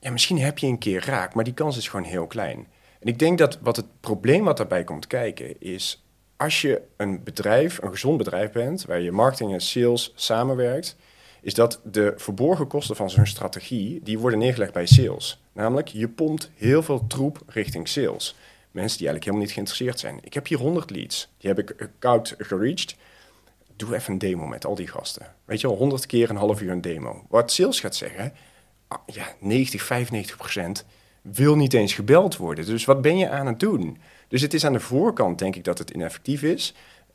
ja, 0.00 0.10
misschien 0.10 0.38
heb 0.38 0.58
je 0.58 0.66
een 0.66 0.78
keer 0.78 1.04
raak, 1.06 1.34
maar 1.34 1.44
die 1.44 1.54
kans 1.54 1.76
is 1.76 1.88
gewoon 1.88 2.06
heel 2.06 2.26
klein. 2.26 2.66
En 3.00 3.08
ik 3.08 3.18
denk 3.18 3.38
dat 3.38 3.58
wat 3.60 3.76
het 3.76 3.86
probleem 4.00 4.44
wat 4.44 4.56
daarbij 4.56 4.84
komt 4.84 5.06
kijken 5.06 5.60
is, 5.60 6.04
als 6.36 6.60
je 6.60 6.82
een 6.96 7.22
bedrijf, 7.22 7.82
een 7.82 7.90
gezond 7.90 8.18
bedrijf 8.18 8.52
bent, 8.52 8.84
waar 8.84 9.00
je 9.00 9.12
marketing 9.12 9.52
en 9.52 9.60
sales 9.60 10.12
samenwerkt, 10.14 10.96
is 11.42 11.54
dat 11.54 11.80
de 11.84 12.12
verborgen 12.16 12.66
kosten 12.66 12.96
van 12.96 13.10
zo'n 13.10 13.26
strategie, 13.26 14.00
die 14.02 14.18
worden 14.18 14.38
neergelegd 14.38 14.72
bij 14.72 14.86
sales. 14.86 15.42
Namelijk, 15.52 15.88
je 15.88 16.08
pompt 16.08 16.50
heel 16.54 16.82
veel 16.82 17.06
troep 17.06 17.42
richting 17.46 17.88
sales. 17.88 18.36
Mensen 18.72 18.98
die 18.98 19.08
eigenlijk 19.08 19.24
helemaal 19.24 19.44
niet 19.44 19.52
geïnteresseerd 19.52 19.98
zijn. 19.98 20.18
Ik 20.22 20.34
heb 20.34 20.46
hier 20.46 20.58
100 20.58 20.90
leads, 20.90 21.28
die 21.38 21.50
heb 21.50 21.58
ik 21.58 21.88
koud 21.98 22.34
gereached. 22.38 22.96
Doe 23.76 23.94
even 23.94 24.12
een 24.12 24.18
demo 24.18 24.46
met 24.46 24.64
al 24.64 24.74
die 24.74 24.86
gasten. 24.86 25.34
Weet 25.44 25.60
je 25.60 25.66
wel, 25.66 25.76
100 25.76 26.06
keer 26.06 26.30
een 26.30 26.36
half 26.36 26.60
uur 26.60 26.70
een 26.70 26.80
demo. 26.80 27.24
Wat 27.28 27.52
sales 27.52 27.80
gaat 27.80 27.96
zeggen, 27.96 28.32
ah, 28.88 28.98
ja, 29.06 29.34
90, 29.38 29.82
95 29.82 30.36
procent 30.36 30.84
wil 31.22 31.56
niet 31.56 31.74
eens 31.74 31.94
gebeld 31.94 32.36
worden. 32.36 32.66
Dus 32.66 32.84
wat 32.84 33.02
ben 33.02 33.18
je 33.18 33.28
aan 33.28 33.46
het 33.46 33.60
doen? 33.60 33.98
Dus 34.28 34.40
het 34.40 34.54
is 34.54 34.64
aan 34.66 34.72
de 34.72 34.80
voorkant, 34.80 35.38
denk 35.38 35.56
ik, 35.56 35.64
dat 35.64 35.78
het 35.78 35.90
ineffectief 35.90 36.42
is. 36.42 36.74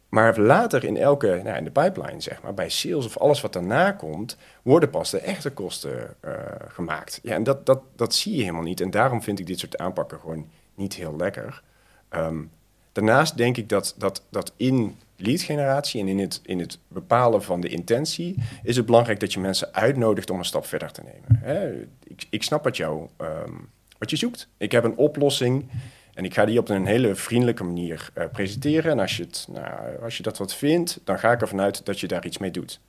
Maar 0.10 0.40
later 0.40 0.84
in 0.84 0.98
elke, 0.98 1.42
nou, 1.44 1.58
in 1.58 1.64
de 1.64 1.72
pipeline, 1.72 2.22
zeg 2.22 2.42
maar, 2.42 2.54
bij 2.54 2.70
sales 2.70 3.06
of 3.06 3.18
alles 3.18 3.42
wat 3.42 3.54
daarna 3.54 3.92
komt, 3.92 4.38
worden 4.62 4.90
pas 4.90 5.10
de 5.10 5.20
echte 5.20 5.50
kosten 5.50 6.16
eh, 6.20 6.34
gemaakt. 6.68 7.20
Ja, 7.24 7.34
en 7.34 7.44
dat, 7.44 7.66
dat, 7.66 7.82
dat 7.96 8.16
zie 8.16 8.36
je 8.36 8.42
helemaal 8.42 8.62
niet. 8.62 8.82
En 8.82 8.92
daarom 8.92 9.24
vind 9.24 9.40
ik 9.40 9.46
dit 9.46 9.60
soort 9.60 9.78
aanpakken 9.78 10.20
gewoon 10.20 10.50
niet 10.78 10.94
heel 10.94 11.16
lekker. 11.16 11.62
Ehm, 12.10 12.44
daarnaast 12.92 13.38
denk 13.38 13.58
ik 13.58 13.70
dat, 13.70 13.96
dat, 13.98 14.24
dat 14.30 14.54
in 14.56 14.98
lead 15.16 15.42
generatie 15.42 16.02
en 16.02 16.08
in 16.08 16.20
het, 16.20 16.42
in 16.44 16.60
het 16.60 16.80
bepalen 16.88 17.44
van 17.44 17.62
de 17.62 17.68
intentie 17.68 18.36
is 18.64 18.76
het 18.76 18.86
belangrijk 18.86 19.20
dat 19.20 19.34
je 19.34 19.40
mensen 19.40 19.74
uitnodigt 19.74 20.30
om 20.30 20.38
een 20.38 20.46
stap 20.46 20.66
verder 20.66 20.92
te 20.92 21.02
nemen. 21.04 21.40
Hè? 21.44 21.82
Ik, 22.04 22.26
ik 22.30 22.44
snap 22.44 22.64
wat, 22.64 22.78
jou, 22.78 23.08
ehm, 23.18 23.54
wat 23.98 24.10
je 24.10 24.16
zoekt. 24.16 24.48
Ik 24.58 24.72
heb 24.72 24.84
een 24.84 24.98
oplossing 24.98 25.70
en 26.14 26.26
ik 26.26 26.34
ga 26.34 26.46
die 26.46 26.60
op 26.60 26.70
een 26.70 26.86
hele 26.86 27.16
vriendelijke 27.16 27.64
manier 27.64 28.10
eh, 28.14 28.26
presenteren. 28.32 28.92
En 28.92 29.00
als 29.00 29.18
je, 29.18 29.24
het, 29.24 29.48
nou, 29.52 30.02
als 30.04 30.18
je 30.18 30.24
dat 30.24 30.38
wat 30.38 30.56
vindt, 30.56 31.00
dan 31.04 31.20
ga 31.20 31.32
ik 31.32 31.42
ervan 31.42 31.62
uit 31.62 31.86
dat 31.86 32.00
je 32.00 32.08
daar 32.08 32.26
iets 32.26 32.38
mee 32.38 32.52
doet. 32.52 32.80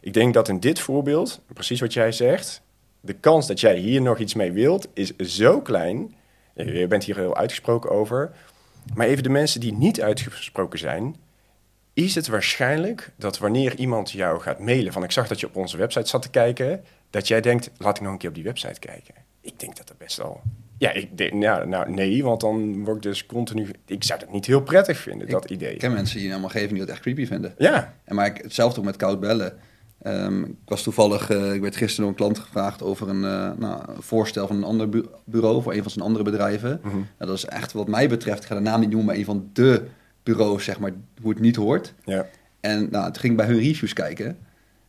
Ik 0.00 0.12
denk 0.12 0.34
dat 0.34 0.48
in 0.48 0.60
dit 0.60 0.78
voorbeeld, 0.78 1.40
precies 1.52 1.80
wat 1.80 1.92
jij 1.92 2.12
zegt, 2.12 2.62
de 3.00 3.12
kans 3.12 3.46
dat 3.46 3.60
jij 3.60 3.76
hier 3.78 4.02
nog 4.02 4.18
iets 4.18 4.34
mee 4.34 4.52
wilt, 4.52 4.88
is 4.94 5.16
zo 5.16 5.60
klein. 5.60 6.14
Je 6.56 6.86
bent 6.86 7.04
hier 7.04 7.16
heel 7.16 7.36
uitgesproken 7.36 7.90
over. 7.90 8.32
Maar 8.94 9.06
even 9.06 9.22
de 9.22 9.28
mensen 9.28 9.60
die 9.60 9.72
niet 9.72 10.00
uitgesproken 10.00 10.78
zijn, 10.78 11.16
is 11.92 12.14
het 12.14 12.26
waarschijnlijk 12.26 13.12
dat 13.16 13.38
wanneer 13.38 13.76
iemand 13.76 14.10
jou 14.10 14.40
gaat 14.40 14.58
mailen 14.58 14.92
van 14.92 15.04
ik 15.04 15.10
zag 15.10 15.28
dat 15.28 15.40
je 15.40 15.46
op 15.46 15.56
onze 15.56 15.76
website 15.76 16.08
zat 16.08 16.22
te 16.22 16.30
kijken, 16.30 16.84
dat 17.10 17.28
jij 17.28 17.40
denkt, 17.40 17.70
laat 17.78 17.96
ik 17.96 18.02
nog 18.02 18.12
een 18.12 18.18
keer 18.18 18.28
op 18.28 18.34
die 18.34 18.44
website 18.44 18.80
kijken. 18.80 19.14
Ik 19.40 19.60
denk 19.60 19.76
dat 19.76 19.88
dat 19.88 19.98
best 19.98 20.16
wel... 20.16 20.40
Ja, 20.78 20.92
ik 20.92 21.18
denk, 21.18 21.32
nou, 21.32 21.68
nou 21.68 21.90
nee, 21.90 22.24
want 22.24 22.40
dan 22.40 22.84
word 22.84 22.96
ik 22.96 23.02
dus 23.02 23.26
continu... 23.26 23.70
Ik 23.86 24.04
zou 24.04 24.20
dat 24.20 24.32
niet 24.32 24.46
heel 24.46 24.62
prettig 24.62 24.98
vinden, 24.98 25.28
dat 25.28 25.50
idee. 25.50 25.72
Ik 25.72 25.78
ken 25.78 25.92
mensen 25.92 26.16
die 26.16 26.24
in 26.24 26.30
mijn 26.30 26.42
omgeving 26.42 26.70
die 26.70 26.80
dat 26.80 26.88
echt 26.88 27.00
creepy 27.00 27.26
vinden. 27.26 27.54
Ja, 27.58 27.94
En 28.04 28.14
maar 28.14 28.26
ik, 28.26 28.42
hetzelfde 28.42 28.78
ook 28.78 28.86
met 28.86 28.96
koud 28.96 29.20
bellen. 29.20 29.58
Ehm, 30.06 30.42
ik 30.42 30.54
was 30.64 30.82
toevallig, 30.82 31.30
eh, 31.30 31.54
ik 31.54 31.60
werd 31.60 31.76
gisteren 31.76 32.00
door 32.00 32.08
een 32.10 32.16
klant 32.16 32.38
gevraagd 32.38 32.82
over 32.82 33.08
een, 33.08 33.24
eh, 33.24 33.50
nou, 33.58 33.82
voorstel 33.98 34.46
van 34.46 34.56
een 34.56 34.64
ander 34.64 34.88
bu- 34.88 35.06
bureau 35.24 35.62
voor 35.62 35.72
een 35.74 35.82
van 35.82 35.90
zijn 35.90 36.04
andere 36.04 36.24
bedrijven. 36.24 36.80
Mhm. 36.82 36.94
Nou, 36.96 37.04
dat 37.18 37.36
is 37.36 37.44
echt 37.44 37.72
wat 37.72 37.88
mij 37.88 38.08
betreft, 38.08 38.42
ik 38.42 38.48
ga 38.48 38.54
de 38.54 38.60
naam 38.60 38.80
niet 38.80 38.88
noemen, 38.88 39.06
maar 39.06 39.16
een 39.16 39.24
van 39.24 39.50
de 39.52 39.82
bureaus, 40.22 40.64
zeg 40.64 40.78
maar, 40.78 40.92
hoe 41.22 41.30
het 41.30 41.40
niet 41.40 41.56
hoort. 41.56 41.94
ja, 42.04 42.26
En 42.60 42.88
nou, 42.90 43.04
toen 43.04 43.20
ging 43.20 43.32
ik 43.32 43.38
bij 43.38 43.46
hun 43.46 43.58
reviews 43.58 43.92
kijken. 43.92 44.38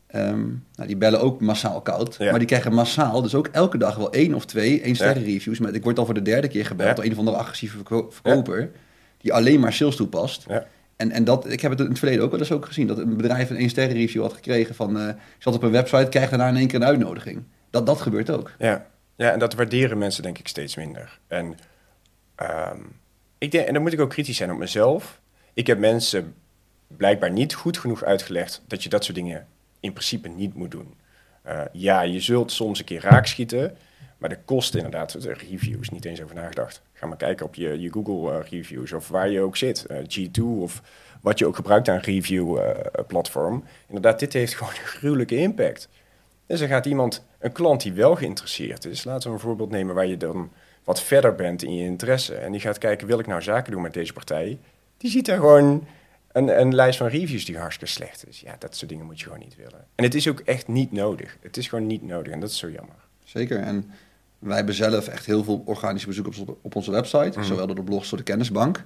Ehm, 0.08 0.46
nou, 0.76 0.88
die 0.88 0.98
bellen 0.98 1.22
ook 1.22 1.42
massaal 1.42 1.82
koud. 1.82 2.16
Ja. 2.20 2.30
Maar 2.30 2.40
die 2.40 2.48
krijgen 2.48 2.74
massaal, 2.74 3.22
dus 3.22 3.36
ook 3.36 3.48
elke 3.48 3.78
dag 3.78 3.96
wel 3.96 4.12
één 4.14 4.34
of 4.34 4.46
twee 4.46 4.82
één 4.82 4.96
sterren 4.96 5.24
reviews. 5.24 5.60
Met, 5.60 5.76
ik 5.76 5.84
word 5.84 6.00
al 6.00 6.06
voor 6.06 6.14
de 6.14 6.22
derde 6.22 6.48
keer 6.48 6.66
gebeld 6.66 6.96
door 6.96 7.06
een 7.06 7.12
of 7.12 7.18
andere 7.18 7.38
agressieve 7.38 7.76
verko- 7.76 8.08
verkoper. 8.12 8.72
Die 9.18 9.34
alleen 9.34 9.60
maar 9.60 9.74
sales 9.74 9.96
toepast. 9.96 10.46
ja. 10.48 10.66
En, 10.98 11.12
en 11.12 11.24
dat, 11.24 11.52
ik 11.52 11.62
heb 11.62 11.72
het 11.72 11.80
in 11.80 11.88
het 11.88 12.00
verleden 12.00 12.24
ook 12.24 12.32
wel 12.32 12.40
eens 12.40 12.52
ook 12.52 12.66
gezien. 12.66 12.88
Dat 12.88 12.98
een 12.98 13.18
bedrijf 13.18 13.50
een 13.50 13.56
één 13.56 13.70
sterren 13.70 13.96
review 13.96 14.22
had 14.22 14.34
gekregen 14.34 14.76
van... 14.76 15.10
ik 15.10 15.16
zat 15.40 15.56
op 15.56 15.64
een 15.64 15.72
website, 15.72 16.10
krijg 16.10 16.30
daarna 16.30 16.48
in 16.48 16.56
één 16.56 16.68
keer 16.68 16.80
een 16.80 16.88
uitnodiging. 16.88 17.44
Dat, 17.70 17.86
dat 17.86 18.02
gebeurt 18.02 18.30
ook. 18.30 18.52
Ja. 18.60 18.88
ja, 19.16 19.32
en 19.32 19.40
dat 19.40 19.54
waarderen 19.54 19.98
mensen 19.98 20.24
denk 20.24 20.38
ik 20.38 20.48
steeds 20.48 20.76
minder. 20.76 21.20
En, 21.28 21.58
ehm, 22.36 22.80
ik 23.38 23.54
en 23.54 23.74
dan 23.74 23.82
moet 23.82 23.94
ik 23.94 24.00
ook 24.00 24.10
kritisch 24.10 24.38
zijn 24.38 24.52
op 24.52 24.58
mezelf. 24.58 25.22
Ik 25.54 25.68
heb 25.68 25.80
mensen 25.80 26.34
blijkbaar 26.88 27.32
niet 27.32 27.54
goed 27.54 27.78
genoeg 27.78 28.04
uitgelegd 28.04 28.62
dat 28.68 28.84
je 28.84 28.90
dat 28.90 29.04
soort 29.04 29.18
dingen 29.18 29.48
in 29.80 29.94
principe 29.94 30.28
niet 30.28 30.54
moet 30.54 30.72
doen. 30.72 30.94
Eh, 31.42 31.62
ja, 31.72 32.02
je 32.02 32.20
zult 32.20 32.52
soms 32.52 32.80
een 32.80 32.86
keer 32.86 33.02
raakschieten, 33.02 33.78
maar 34.18 34.30
de 34.30 34.40
kosten 34.46 34.80
inderdaad, 34.80 35.22
de 35.22 35.34
reviews, 35.34 35.90
niet 35.90 36.06
eens 36.06 36.22
over 36.22 36.36
nagedacht. 36.36 36.82
Ga 36.94 37.08
maar 37.08 37.18
kijken 37.18 37.46
op 37.46 37.56
je, 37.56 37.80
je 37.80 37.92
Google 37.92 38.32
eh, 38.32 38.50
reviews 38.50 38.92
of 38.94 39.08
waar 39.08 39.30
je 39.30 39.42
ook 39.42 39.58
zit, 39.58 39.86
eh, 39.86 39.98
G2 39.98 40.42
of 40.42 40.82
wat 41.22 41.40
je 41.40 41.46
ook 41.46 41.56
gebruikt 41.56 41.90
aan 41.90 41.98
review 41.98 42.58
eh, 42.58 43.06
platform. 43.08 43.64
Inderdaad, 43.88 44.20
dit 44.20 44.34
heeft 44.34 44.56
gewoon 44.58 44.74
een 44.74 44.88
gruwelijke 44.88 45.36
impact. 45.36 45.90
Dus 46.46 46.60
dan 46.60 46.68
gaat 46.68 46.86
iemand, 46.86 47.26
een 47.40 47.52
klant 47.52 47.82
die 47.82 47.94
wel 47.94 48.16
geïnteresseerd 48.16 48.86
is, 48.86 49.04
laten 49.04 49.30
we 49.30 49.36
een 49.36 49.42
voorbeeld 49.42 49.70
nemen 49.70 49.96
waar 49.96 50.06
je 50.06 50.18
dan 50.18 50.52
wat 50.84 51.02
verder 51.02 51.36
bent 51.36 51.64
in 51.64 51.76
je 51.76 51.86
interesse. 51.86 52.36
En 52.36 52.52
die 52.52 52.62
gaat 52.62 52.78
kijken, 52.78 53.08
wil 53.08 53.20
ik 53.20 53.28
nou 53.28 53.42
zaken 53.42 53.72
doen 53.72 53.82
met 53.82 53.94
deze 53.94 54.14
partij? 54.14 54.58
Die 54.98 55.12
ziet 55.12 55.26
daar 55.26 55.38
gewoon 55.38 55.88
een, 56.32 56.60
een 56.60 56.76
lijst 56.76 56.98
van 56.98 57.08
reviews 57.08 57.46
die 57.46 57.58
hartstikke 57.58 57.94
slecht 57.94 58.28
is. 58.28 58.40
Ja, 58.40 58.56
dat 58.60 58.76
soort 58.76 58.90
dingen 58.90 59.06
moet 59.06 59.20
je 59.20 59.24
gewoon 59.24 59.40
niet 59.40 59.56
willen. 59.56 59.86
En 59.96 60.04
het 60.04 60.16
is 60.16 60.28
ook 60.28 60.40
echt 60.40 60.68
niet 60.68 60.92
nodig. 60.92 61.38
Het 61.42 61.58
is 61.58 61.68
gewoon 61.68 61.88
niet 61.88 62.04
nodig 62.04 62.34
en 62.34 62.40
dat 62.40 62.50
is 62.50 62.58
zo 62.58 62.70
jammer. 62.70 62.96
Zeker. 63.24 63.60
En 63.60 63.92
wij 64.40 64.56
hebben 64.56 64.76
zelf 64.76 65.08
echt 65.08 65.26
heel 65.26 65.44
veel 65.44 65.62
organische 65.66 66.08
bezoekers 66.08 66.38
op, 66.38 66.58
op 66.62 66.76
onze 66.76 66.92
website. 66.92 67.40
Mhm. 67.40 67.44
Zowel 67.44 67.68
door 67.68 67.76
de 67.76 67.84
blogs, 67.84 68.10
door 68.10 68.18
de 68.18 68.24
kennisbank. 68.24 68.84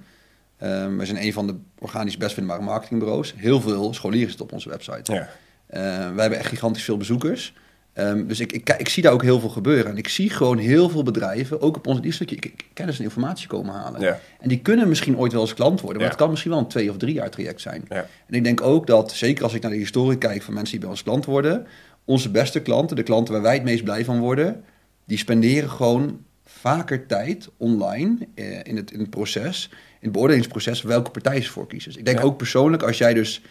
Ehm, 0.58 0.96
we 0.96 1.04
zijn 1.06 1.22
een 1.22 1.32
van 1.32 1.46
de 1.46 1.54
organisch 1.78 2.16
best 2.16 2.34
vindbare 2.34 2.62
marketingbureaus. 2.62 3.34
Heel 3.36 3.60
veel 3.60 3.94
scholieren 3.94 4.28
zitten 4.28 4.46
op 4.46 4.52
onze 4.52 4.68
website. 4.68 5.12
Ja. 5.12 5.28
Ehm, 5.66 6.12
wij 6.14 6.20
hebben 6.20 6.38
echt 6.38 6.48
gigantisch 6.48 6.84
veel 6.84 6.96
bezoekers. 6.96 7.54
Ehm, 7.92 8.26
dus 8.26 8.40
ik, 8.40 8.52
ik, 8.52 8.68
ik 8.78 8.88
zie 8.88 9.02
daar 9.02 9.12
ook 9.12 9.22
heel 9.22 9.40
veel 9.40 9.48
gebeuren. 9.48 9.90
En 9.90 9.96
ik 9.96 10.08
zie 10.08 10.30
gewoon 10.30 10.58
heel 10.58 10.88
veel 10.88 11.02
bedrijven, 11.02 11.60
ook 11.60 11.76
op 11.76 11.86
onze 11.86 12.00
die 12.00 12.12
stukje 12.12 12.36
k- 12.36 12.52
k- 12.56 12.64
kennis 12.72 12.98
en 12.98 13.04
informatie 13.04 13.48
komen 13.48 13.74
halen. 13.74 14.00
Ja. 14.00 14.18
En 14.40 14.48
die 14.48 14.58
kunnen 14.60 14.88
misschien 14.88 15.16
ooit 15.16 15.32
wel 15.32 15.40
eens 15.40 15.54
klant 15.54 15.80
worden, 15.80 15.96
maar 15.96 16.04
Ja. 16.06 16.12
het 16.12 16.20
kan 16.20 16.30
misschien 16.30 16.50
wel 16.50 16.60
een 16.60 16.66
twee 16.68 16.90
of 16.90 16.96
drie 16.96 17.14
jaar 17.14 17.30
traject 17.30 17.60
zijn. 17.60 17.84
Ja. 17.88 18.06
En 18.26 18.34
ik 18.34 18.44
denk 18.44 18.60
ook 18.60 18.86
dat, 18.86 19.12
zeker 19.12 19.44
als 19.44 19.54
ik 19.54 19.62
naar 19.62 19.70
de 19.70 19.76
historie 19.76 20.18
kijk 20.18 20.42
van 20.42 20.54
mensen 20.54 20.72
die 20.72 20.80
bij 20.80 20.90
ons 20.90 21.02
klant 21.02 21.24
worden, 21.24 21.66
onze 22.04 22.30
beste 22.30 22.60
klanten, 22.60 22.96
de 22.96 23.02
klanten 23.02 23.32
waar 23.34 23.42
wij 23.42 23.54
het 23.54 23.64
meest 23.64 23.84
blij 23.84 24.04
van 24.04 24.18
worden, 24.18 24.64
die 25.04 25.18
spenderen 25.18 25.70
gewoon 25.70 26.24
vaker 26.44 27.06
tijd 27.06 27.48
online 27.56 28.28
eh, 28.34 28.58
in, 28.64 28.76
het, 28.76 28.90
in 28.92 28.98
het 29.00 29.10
proces, 29.10 29.68
in 29.72 29.78
het 30.00 30.12
beoordelingsproces, 30.12 30.82
welke 30.82 31.10
partij 31.10 31.42
ze 31.42 31.50
voor 31.50 31.66
kiezen. 31.66 31.90
Dus 31.90 31.98
ik 31.98 32.04
denk 32.06 32.18
Ja. 32.18 32.24
ook 32.24 32.36
persoonlijk, 32.36 32.82
als 32.82 32.98
jij 32.98 33.14
dus, 33.14 33.42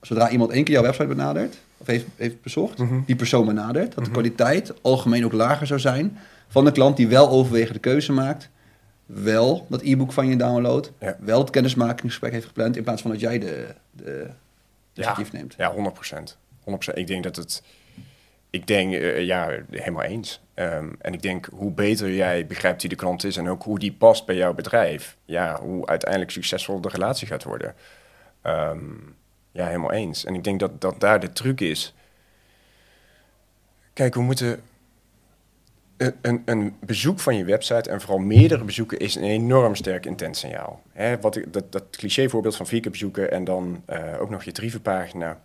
zodra 0.00 0.30
iemand 0.30 0.50
één 0.50 0.64
keer 0.64 0.74
jouw 0.74 0.82
website 0.82 1.06
benadert, 1.06 1.56
of 1.76 1.86
heeft, 1.86 2.04
heeft 2.16 2.42
bezocht, 2.42 2.78
Mhm. 2.78 3.00
die 3.06 3.16
persoon 3.16 3.46
benadert, 3.46 3.94
dat 3.94 4.04
de 4.04 4.10
kwaliteit 4.10 4.72
algemeen 4.82 5.24
ook 5.24 5.32
lager 5.32 5.66
zou 5.66 5.80
zijn 5.80 6.18
van 6.48 6.64
de 6.64 6.72
klant 6.72 6.96
die 6.96 7.08
wel 7.08 7.28
overwegende 7.28 7.72
de 7.72 7.78
keuze 7.88 8.12
maakt, 8.12 8.48
wel 9.06 9.66
dat 9.68 9.82
e-book 9.82 10.12
van 10.12 10.26
je 10.28 10.36
downloadt, 10.36 10.92
Ja. 11.00 11.16
wel 11.20 11.40
het 11.40 11.50
kennismakingsgesprek 11.50 12.32
heeft 12.32 12.46
gepland, 12.46 12.76
in 12.76 12.82
plaats 12.82 13.02
van 13.02 13.10
dat 13.10 13.20
jij 13.20 13.38
de, 13.38 13.66
de 13.90 14.26
initiatief 14.94 15.32
neemt. 15.32 15.54
Ja, 15.58 15.72
100 15.72 15.94
procent. 15.94 16.36
100%. 16.64 16.98
Ik 16.98 17.06
denk 17.06 17.22
dat 17.22 17.36
het. 17.36 17.62
Ik 18.50 18.66
denk, 18.66 18.94
eh, 18.94 19.24
ja, 19.24 19.58
helemaal 19.70 20.02
eens. 20.02 20.40
Ehm, 20.54 20.88
en 20.98 21.12
ik 21.12 21.22
denk, 21.22 21.48
hoe 21.52 21.72
beter 21.72 22.12
jij 22.14 22.46
begrijpt 22.46 22.80
wie 22.80 22.90
de 22.90 22.96
klant 22.96 23.24
is 23.24 23.36
en 23.36 23.48
ook 23.48 23.62
hoe 23.62 23.78
die 23.78 23.92
past 23.92 24.26
bij 24.26 24.36
jouw 24.36 24.54
bedrijf, 24.54 25.16
ja, 25.24 25.60
hoe 25.60 25.86
uiteindelijk 25.86 26.30
succesvol 26.30 26.80
de 26.80 26.88
relatie 26.88 27.26
gaat 27.26 27.44
worden. 27.44 27.74
Ehm, 28.42 28.78
ja, 29.52 29.66
helemaal 29.66 29.92
eens. 29.92 30.24
En 30.24 30.34
ik 30.34 30.44
denk 30.44 30.60
dat, 30.60 30.80
dat 30.80 31.00
daar 31.00 31.20
de 31.20 31.32
truc 31.32 31.60
is. 31.60 31.94
Kijk, 33.92 34.14
we 34.14 34.20
moeten. 34.20 34.60
Een, 35.96 36.42
een, 36.44 36.76
bezoek 36.80 37.20
van 37.20 37.36
je 37.36 37.44
website 37.44 37.90
en 37.90 38.00
vooral 38.00 38.18
meerdere 38.18 38.64
bezoeken 38.64 38.98
is 38.98 39.14
een 39.14 39.24
enorm 39.24 39.74
sterk 39.74 40.06
intens 40.06 40.38
signaal. 40.38 40.82
Hè, 40.92 41.20
wat 41.20 41.40
dat, 41.48 41.72
dat 41.72 41.84
clichévoorbeeld 41.90 42.56
van 42.56 42.66
vier 42.66 42.80
keer 42.80 42.90
bezoeken 42.90 43.30
en 43.30 43.44
dan 43.44 43.82
eh, 43.86 44.20
ook 44.20 44.30
nog 44.30 44.44
je 44.44 44.52
tarievenpagina. 44.52 45.40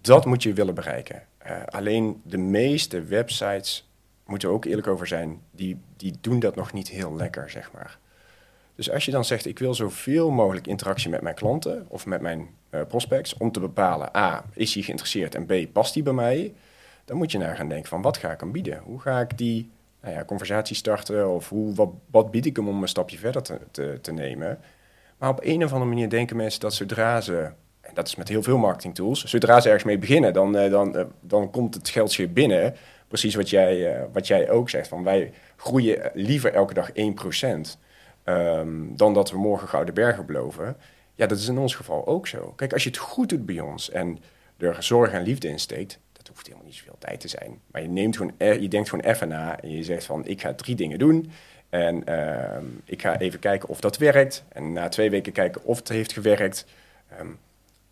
Dat 0.00 0.24
moet 0.24 0.42
je 0.42 0.52
willen 0.52 0.74
bereiken. 0.74 1.22
Eh, 1.38 1.62
alleen 1.66 2.20
de 2.24 2.38
meeste 2.38 3.02
websites, 3.02 3.90
moeten 4.26 4.48
we 4.48 4.54
ook 4.54 4.64
eerlijk 4.64 4.86
over 4.86 5.06
zijn, 5.06 5.40
die, 5.50 5.80
die 5.96 6.14
doen 6.20 6.40
dat 6.40 6.54
nog 6.54 6.72
niet 6.72 6.88
heel 6.88 7.16
lekker, 7.16 7.50
zeg 7.50 7.72
maar. 7.72 7.98
Dus 8.74 8.90
als 8.90 9.04
je 9.04 9.10
dan 9.10 9.24
zegt, 9.24 9.46
ik 9.46 9.58
wil 9.58 9.74
zoveel 9.74 10.30
mogelijk 10.30 10.66
interactie 10.66 11.10
met 11.10 11.20
mijn 11.20 11.34
klanten 11.34 11.86
of 11.88 12.06
met 12.06 12.20
mijn 12.20 12.48
eh, 12.70 12.80
prospects, 12.88 13.36
om 13.36 13.52
te 13.52 13.60
bepalen, 13.60 14.16
A, 14.16 14.44
is 14.54 14.74
hij 14.74 14.82
geïnteresseerd 14.82 15.34
en 15.34 15.46
B, 15.46 15.72
past 15.72 15.94
hij 15.94 16.02
bij 16.02 16.12
mij? 16.12 16.54
Dan 17.04 17.16
moet 17.16 17.32
je 17.32 17.38
naar 17.38 17.56
gaan 17.56 17.68
denken 17.68 17.88
van, 17.88 18.02
wat 18.02 18.16
ga 18.16 18.32
ik 18.32 18.40
hem 18.40 18.52
bieden? 18.52 18.78
Hoe 18.78 19.00
ga 19.00 19.20
ik 19.20 19.38
die 19.38 19.70
nou 20.00 20.14
ja, 20.14 20.24
conversatie 20.24 20.76
starten 20.76 21.30
of 21.30 21.48
hoe, 21.48 21.74
wat, 21.74 21.90
wat 22.10 22.30
bied 22.30 22.46
ik 22.46 22.56
hem 22.56 22.68
om 22.68 22.82
een 22.82 22.88
stapje 22.88 23.18
verder 23.18 23.42
te, 23.42 23.58
te, 23.70 23.98
te 24.00 24.12
nemen? 24.12 24.58
Maar 25.18 25.30
op 25.30 25.40
een 25.42 25.64
of 25.64 25.72
andere 25.72 25.90
manier 25.90 26.08
denken 26.08 26.36
mensen 26.36 26.60
dat 26.60 26.74
zodra 26.74 27.20
ze, 27.20 27.50
en 27.82 27.94
dat 27.94 28.06
is 28.06 28.16
met 28.16 28.28
heel 28.28 28.42
veel 28.42 28.58
marketingtools, 28.58 29.24
zodra 29.24 29.60
ze 29.60 29.66
ergens 29.66 29.84
mee 29.84 29.98
beginnen, 29.98 30.32
dan, 30.32 30.56
eh, 30.56 30.70
dan, 30.70 30.96
eh, 30.96 31.04
dan 31.20 31.50
komt 31.50 31.74
het 31.74 31.88
geldje 31.88 32.28
binnen. 32.28 32.74
Precies 33.08 33.34
wat 33.34 33.50
jij, 33.50 33.94
eh, 33.94 34.02
wat 34.12 34.26
jij 34.26 34.50
ook 34.50 34.70
zegt, 34.70 34.88
van 34.88 35.04
wij 35.04 35.32
groeien 35.56 36.10
liever 36.14 36.52
elke 36.54 36.74
dag 36.74 36.90
1%. 36.92 37.78
ehm, 38.24 38.94
dan 38.96 39.14
dat 39.14 39.30
we 39.30 39.38
morgen 39.38 39.68
gouden 39.68 39.94
bergen 39.94 40.26
beloven. 40.26 40.76
Ja, 41.14 41.26
dat 41.26 41.38
is 41.38 41.48
in 41.48 41.58
ons 41.58 41.74
geval 41.74 42.06
ook 42.06 42.26
zo. 42.26 42.52
Kijk, 42.56 42.72
als 42.72 42.82
je 42.82 42.88
het 42.88 42.98
goed 42.98 43.28
doet 43.28 43.46
bij 43.46 43.60
ons 43.60 43.90
en 43.90 44.18
er 44.56 44.82
zorg 44.82 45.12
en 45.12 45.22
liefde 45.22 45.48
in 45.48 45.58
steekt, 45.58 45.98
dat 46.12 46.28
hoeft 46.28 46.46
helemaal 46.46 46.66
niet 46.66 46.76
zoveel 46.76 46.96
tijd 46.98 47.20
te 47.20 47.28
zijn. 47.28 47.60
Maar 47.66 47.82
je, 47.82 47.88
neemt 47.88 48.16
gewoon, 48.16 48.32
e- 48.36 48.60
je 48.60 48.68
denkt 48.68 48.88
gewoon 48.88 49.04
even 49.04 49.28
na 49.28 49.60
en 49.60 49.70
je 49.70 49.82
zegt 49.82 50.04
van, 50.04 50.26
ik 50.26 50.40
ga 50.40 50.54
drie 50.54 50.74
dingen 50.74 50.98
doen. 50.98 51.30
En 51.68 52.04
ehm, 52.04 52.64
ik 52.84 53.02
ga 53.02 53.18
even 53.18 53.38
kijken 53.38 53.68
of 53.68 53.80
dat 53.80 53.98
werkt. 53.98 54.44
En 54.48 54.72
na 54.72 54.88
twee 54.88 55.10
weken 55.10 55.32
kijken 55.32 55.64
of 55.64 55.78
het 55.78 55.88
heeft 55.88 56.12
gewerkt. 56.12 56.66
Ehm, 57.08 57.28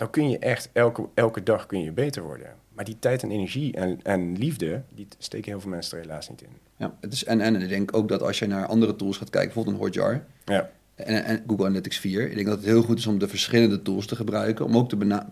dan 0.00 0.10
kun 0.10 0.30
je 0.30 0.38
echt 0.38 0.68
elke, 0.72 1.08
elke 1.14 1.42
dag 1.42 1.66
kun 1.66 1.82
je 1.82 1.92
beter 1.92 2.22
worden. 2.22 2.46
Maar 2.72 2.84
die 2.84 2.96
tijd 2.98 3.22
en 3.22 3.30
energie 3.30 3.72
en, 3.74 4.00
en 4.02 4.36
liefde, 4.38 4.82
die 4.94 5.08
steken 5.18 5.50
heel 5.50 5.60
veel 5.60 5.70
mensen 5.70 5.98
er 5.98 6.04
helaas 6.04 6.28
niet 6.28 6.42
in. 6.42 6.48
Ja, 6.76 6.94
het 7.00 7.12
is 7.12 7.24
en, 7.24 7.40
en 7.40 7.56
ik 7.62 7.68
denk 7.68 7.96
ook 7.96 8.08
dat 8.08 8.22
als 8.22 8.38
je 8.38 8.46
naar 8.46 8.66
andere 8.66 8.96
tools 8.96 9.16
gaat 9.16 9.30
kijken, 9.30 9.54
bijvoorbeeld 9.54 9.76
een 9.76 9.82
Hotjar 9.82 10.24
Ja, 10.44 10.70
en, 10.94 11.24
en 11.24 11.44
Google 11.46 11.64
Analytics 11.64 11.98
4, 11.98 12.28
ik 12.28 12.34
denk 12.34 12.46
dat 12.46 12.56
het 12.56 12.66
heel 12.66 12.82
goed 12.82 12.98
is 12.98 13.06
om 13.06 13.18
de 13.18 13.28
verschillende 13.28 13.82
tools 13.82 14.06
te 14.06 14.16
gebruiken, 14.16 14.64
om 14.64 14.76
ook 14.76 14.88
te, 14.88 15.26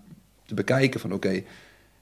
bekijken 0.55 1.01
van 1.01 1.13
oké, 1.13 1.43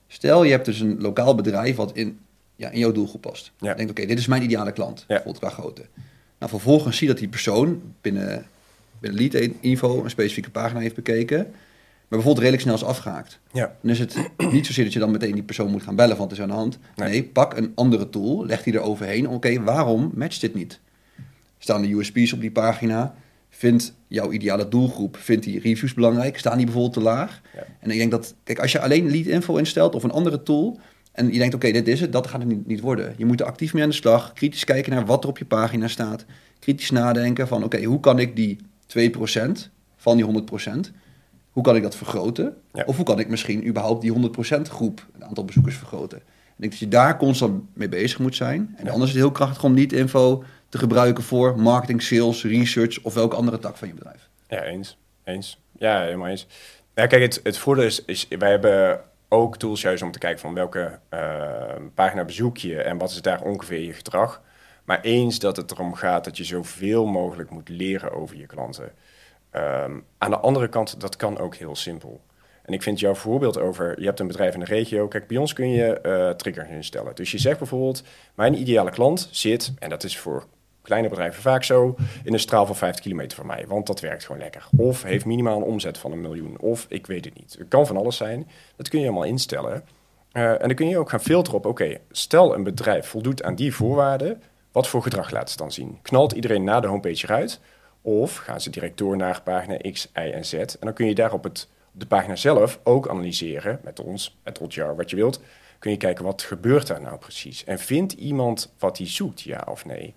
stel 0.07 0.43
je 0.43 0.51
hebt 0.51 0.65
dus 0.65 0.79
een 0.79 1.01
lokaal 1.01 1.35
bedrijf 1.35 1.75
wat 1.75 1.95
in, 1.95 2.19
ja, 2.55 2.69
in 2.69 2.79
jouw 2.79 2.91
doelgroep 2.91 3.21
past. 3.21 3.51
Ja. 3.59 3.69
Je 3.69 3.75
denkt 3.75 3.91
oké, 3.91 4.05
dit 4.05 4.19
is 4.19 4.27
mijn 4.27 4.43
ideale 4.43 4.71
klant, 4.71 4.99
Ja. 4.99 5.05
bijvoorbeeld 5.07 5.39
qua 5.39 5.49
grootte. 5.49 5.85
Nou, 6.37 6.51
vervolgens 6.51 6.97
zie 6.97 7.07
je 7.07 7.13
dat 7.13 7.21
die 7.21 7.31
persoon 7.31 7.93
binnen, 8.01 8.45
binnen 8.99 9.19
Lead 9.21 9.51
Info 9.59 10.03
een 10.03 10.09
specifieke 10.09 10.49
pagina 10.49 10.79
heeft 10.79 10.95
bekeken, 10.95 11.53
maar 12.07 12.19
bijvoorbeeld 12.19 12.37
redelijk 12.37 12.61
snel 12.61 12.75
is 12.75 12.97
afgehaakt. 12.97 13.39
ja, 13.51 13.75
Dan 13.81 13.91
is 13.91 13.99
het 13.99 14.15
niet 14.51 14.65
zozeer 14.65 14.83
dat 14.83 14.93
je 14.93 14.99
dan 14.99 15.11
meteen 15.11 15.33
die 15.33 15.43
persoon 15.43 15.71
moet 15.71 15.83
gaan 15.83 15.95
bellen 15.95 16.15
van 16.15 16.25
het 16.25 16.35
is 16.35 16.41
aan 16.41 16.47
de 16.47 16.53
hand. 16.53 16.79
Nee. 16.95 17.09
Nee, 17.09 17.23
pak 17.23 17.57
een 17.57 17.71
andere 17.75 18.09
tool, 18.09 18.45
leg 18.45 18.63
die 18.63 18.73
er 18.73 18.79
overheen. 18.79 19.29
Oké, 19.29 19.63
waarom 19.63 20.11
matcht 20.15 20.41
dit 20.41 20.53
niet? 20.53 20.79
Staan 21.57 21.81
de 21.81 21.93
USP's 21.93 22.33
op 22.33 22.41
die 22.41 22.51
pagina? 22.51 23.15
Vindt 23.49 23.93
jouw 24.07 24.31
ideale 24.31 24.67
doelgroep, 24.67 25.17
vindt 25.17 25.43
die 25.43 25.59
reviews 25.59 25.93
belangrijk? 25.93 26.37
Staan 26.37 26.55
die 26.55 26.65
bijvoorbeeld 26.65 26.93
te 26.93 27.01
laag? 27.01 27.41
Ja. 27.55 27.65
En 27.79 27.91
ik 27.91 27.97
denk 27.97 28.11
dat, 28.11 28.35
kijk, 28.43 28.59
als 28.59 28.71
je 28.71 28.79
alleen 28.79 29.11
lead 29.11 29.25
info 29.25 29.55
instelt 29.55 29.95
of 29.95 30.03
een 30.03 30.11
andere 30.11 30.43
tool... 30.43 30.79
en 31.11 31.31
je 31.31 31.37
denkt, 31.37 31.55
oké, 31.55 31.71
dit 31.71 31.87
is 31.87 32.01
het, 32.01 32.11
dat 32.11 32.27
gaat 32.27 32.39
het 32.39 32.49
niet, 32.49 32.67
niet 32.67 32.79
worden. 32.79 33.13
Je 33.17 33.25
moet 33.25 33.39
er 33.39 33.45
actief 33.45 33.73
mee 33.73 33.83
aan 33.83 33.89
de 33.89 33.95
slag, 33.95 34.33
kritisch 34.33 34.63
kijken 34.63 34.91
naar 34.93 35.05
wat 35.05 35.23
er 35.23 35.29
op 35.29 35.37
je 35.37 35.45
pagina 35.45 35.87
staat. 35.87 36.25
Kritisch 36.59 36.91
nadenken 36.91 37.47
van, 37.47 37.63
oké, 37.63 37.83
hoe 37.83 37.99
kan 37.99 38.19
ik 38.19 38.35
die 38.35 38.57
2% 38.97 39.51
van 39.95 40.17
die 40.17 40.25
100%... 40.25 40.91
Hoe 41.57 41.65
kan 41.65 41.75
ik 41.75 41.81
dat 41.83 41.95
vergroten? 41.95 42.57
Ja. 42.73 42.83
Of 42.85 42.95
hoe 42.95 43.05
kan 43.05 43.19
ik 43.19 43.27
misschien 43.27 43.67
überhaupt 43.67 44.01
die 44.01 44.11
100% 44.13 44.61
groep, 44.61 45.05
het 45.13 45.23
aantal 45.23 45.45
bezoekers 45.45 45.75
vergroten? 45.75 46.17
Ik 46.17 46.23
denk 46.55 46.71
dat 46.71 46.79
je 46.81 46.87
daar 46.87 47.17
constant 47.17 47.63
mee 47.73 47.89
bezig 47.89 48.19
moet 48.19 48.35
zijn. 48.35 48.73
En 48.77 48.85
Ja. 48.85 48.91
anders 48.91 49.09
is 49.09 49.15
het 49.15 49.25
heel 49.25 49.31
krachtig 49.33 49.63
om 49.63 49.73
niet 49.73 49.93
info 49.93 50.43
te 50.69 50.77
gebruiken 50.77 51.23
voor 51.23 51.59
marketing, 51.59 52.01
sales, 52.01 52.43
research 52.43 53.03
of 53.03 53.13
welke 53.13 53.35
andere 53.35 53.59
tak 53.59 53.77
van 53.77 53.87
je 53.87 53.93
bedrijf. 53.93 54.29
ja 54.47 54.63
eens. 54.63 54.97
Eens. 55.23 55.61
Ja, 55.77 56.01
helemaal 56.01 56.27
eens. 56.27 56.47
Ja, 56.95 57.05
kijk, 57.07 57.21
het, 57.21 57.39
het 57.43 57.57
voordeel 57.57 57.85
is, 57.85 58.05
is, 58.05 58.27
wij 58.39 58.49
hebben 58.49 59.01
ook 59.27 59.57
tools 59.57 59.81
juist 59.81 60.03
om 60.03 60.11
te 60.11 60.19
kijken 60.19 60.39
van 60.39 60.53
welke 60.53 60.99
eh, 61.09 61.19
pagina 61.93 62.25
bezoek 62.25 62.57
je 62.57 62.81
en 62.81 62.97
wat 62.97 63.09
is 63.09 63.21
daar 63.21 63.41
ongeveer 63.41 63.81
je 63.81 63.93
gedrag. 63.93 64.41
Maar 64.85 65.01
eens 65.01 65.39
dat 65.39 65.57
het 65.57 65.71
erom 65.71 65.93
gaat 65.93 66.23
dat 66.23 66.37
je 66.37 66.43
zoveel 66.43 67.05
mogelijk 67.05 67.49
moet 67.49 67.69
leren 67.69 68.11
over 68.11 68.37
je 68.37 68.45
klanten. 68.45 68.91
Ehm, 69.49 69.99
aan 70.17 70.29
de 70.29 70.39
andere 70.39 70.67
kant, 70.67 71.01
dat 71.01 71.15
kan 71.15 71.39
ook 71.39 71.55
heel 71.55 71.75
simpel. 71.75 72.21
En 72.63 72.73
ik 72.73 72.83
vind 72.83 72.99
jouw 72.99 73.15
voorbeeld 73.15 73.59
over, 73.59 73.99
je 73.99 74.05
hebt 74.05 74.19
een 74.19 74.27
bedrijf 74.27 74.53
in 74.53 74.59
de 74.59 74.65
regio. 74.65 75.07
Kijk, 75.07 75.27
bij 75.27 75.37
ons 75.37 75.53
kun 75.53 75.69
je 75.69 75.99
eh 75.99 76.29
triggers 76.29 76.69
instellen. 76.69 77.15
Dus 77.15 77.31
je 77.31 77.37
zegt 77.37 77.57
bijvoorbeeld, 77.57 78.03
mijn 78.35 78.59
ideale 78.59 78.91
klant 78.91 79.29
zit, 79.31 79.73
en 79.79 79.89
dat 79.89 80.03
is 80.03 80.17
voor 80.17 80.45
kleine 80.81 81.09
bedrijven 81.09 81.41
vaak 81.41 81.63
zo, 81.63 81.95
in 82.23 82.33
een 82.33 82.39
straal 82.39 82.65
van 82.65 82.75
50 82.75 83.03
kilometer 83.03 83.37
van 83.37 83.45
mij. 83.45 83.65
Want 83.67 83.87
dat 83.87 83.99
werkt 83.99 84.25
gewoon 84.25 84.41
lekker. 84.41 84.67
Of 84.77 85.03
heeft 85.03 85.25
minimaal 85.25 85.57
een 85.57 85.63
omzet 85.63 85.97
van 85.97 86.11
een 86.11 86.21
miljoen. 86.21 86.59
Of 86.59 86.85
ik 86.89 87.07
weet 87.07 87.25
het 87.25 87.33
niet. 87.35 87.55
Het 87.59 87.67
kan 87.67 87.87
van 87.87 87.97
alles 87.97 88.17
zijn. 88.17 88.47
Dat 88.75 88.89
kun 88.89 88.99
je 88.99 89.05
allemaal 89.05 89.23
instellen. 89.23 89.83
Eh, 90.31 90.51
en 90.51 90.67
dan 90.67 90.75
kun 90.75 90.87
je 90.87 90.97
ook 90.97 91.09
gaan 91.09 91.19
filteren 91.19 91.59
op, 91.59 91.65
oké, 91.65 91.97
stel 92.11 92.55
een 92.55 92.63
bedrijf 92.63 93.07
voldoet 93.07 93.43
aan 93.43 93.55
die 93.55 93.75
voorwaarden. 93.75 94.41
Wat 94.71 94.87
voor 94.87 95.01
gedrag 95.01 95.31
laat 95.31 95.49
ze 95.49 95.57
dan 95.57 95.71
zien? 95.71 95.99
Knalt 96.01 96.31
iedereen 96.31 96.63
naar 96.63 96.81
de 96.81 96.87
homepage 96.87 97.25
eruit? 97.25 97.59
Of 98.01 98.35
gaan 98.35 98.61
ze 98.61 98.69
direct 98.69 98.97
door 98.97 99.17
naar 99.17 99.41
pagina 99.41 99.77
X, 99.91 100.11
Y 100.13 100.19
en 100.19 100.45
Z? 100.45 100.53
En 100.53 100.77
dan 100.79 100.93
kun 100.93 101.05
je 101.05 101.15
daar 101.15 101.33
op, 101.33 101.43
het, 101.43 101.67
op 101.93 101.99
de 101.99 102.07
pagina 102.07 102.35
zelf 102.35 102.79
ook 102.83 103.09
analyseren, 103.09 103.79
met 103.83 103.99
ons, 103.99 104.37
met 104.43 104.57
Hotjar, 104.57 104.95
wat 104.95 105.09
je 105.09 105.15
wilt. 105.15 105.41
Kun 105.79 105.91
je 105.91 105.97
kijken, 105.97 106.25
wat 106.25 106.41
gebeurt 106.41 106.87
daar 106.87 107.01
nou 107.01 107.17
precies? 107.17 107.63
En 107.63 107.79
vindt 107.79 108.13
iemand 108.13 108.73
wat 108.79 108.97
hij 108.97 109.07
zoekt, 109.07 109.41
ja 109.41 109.67
of 109.69 109.85
nee? 109.85 110.13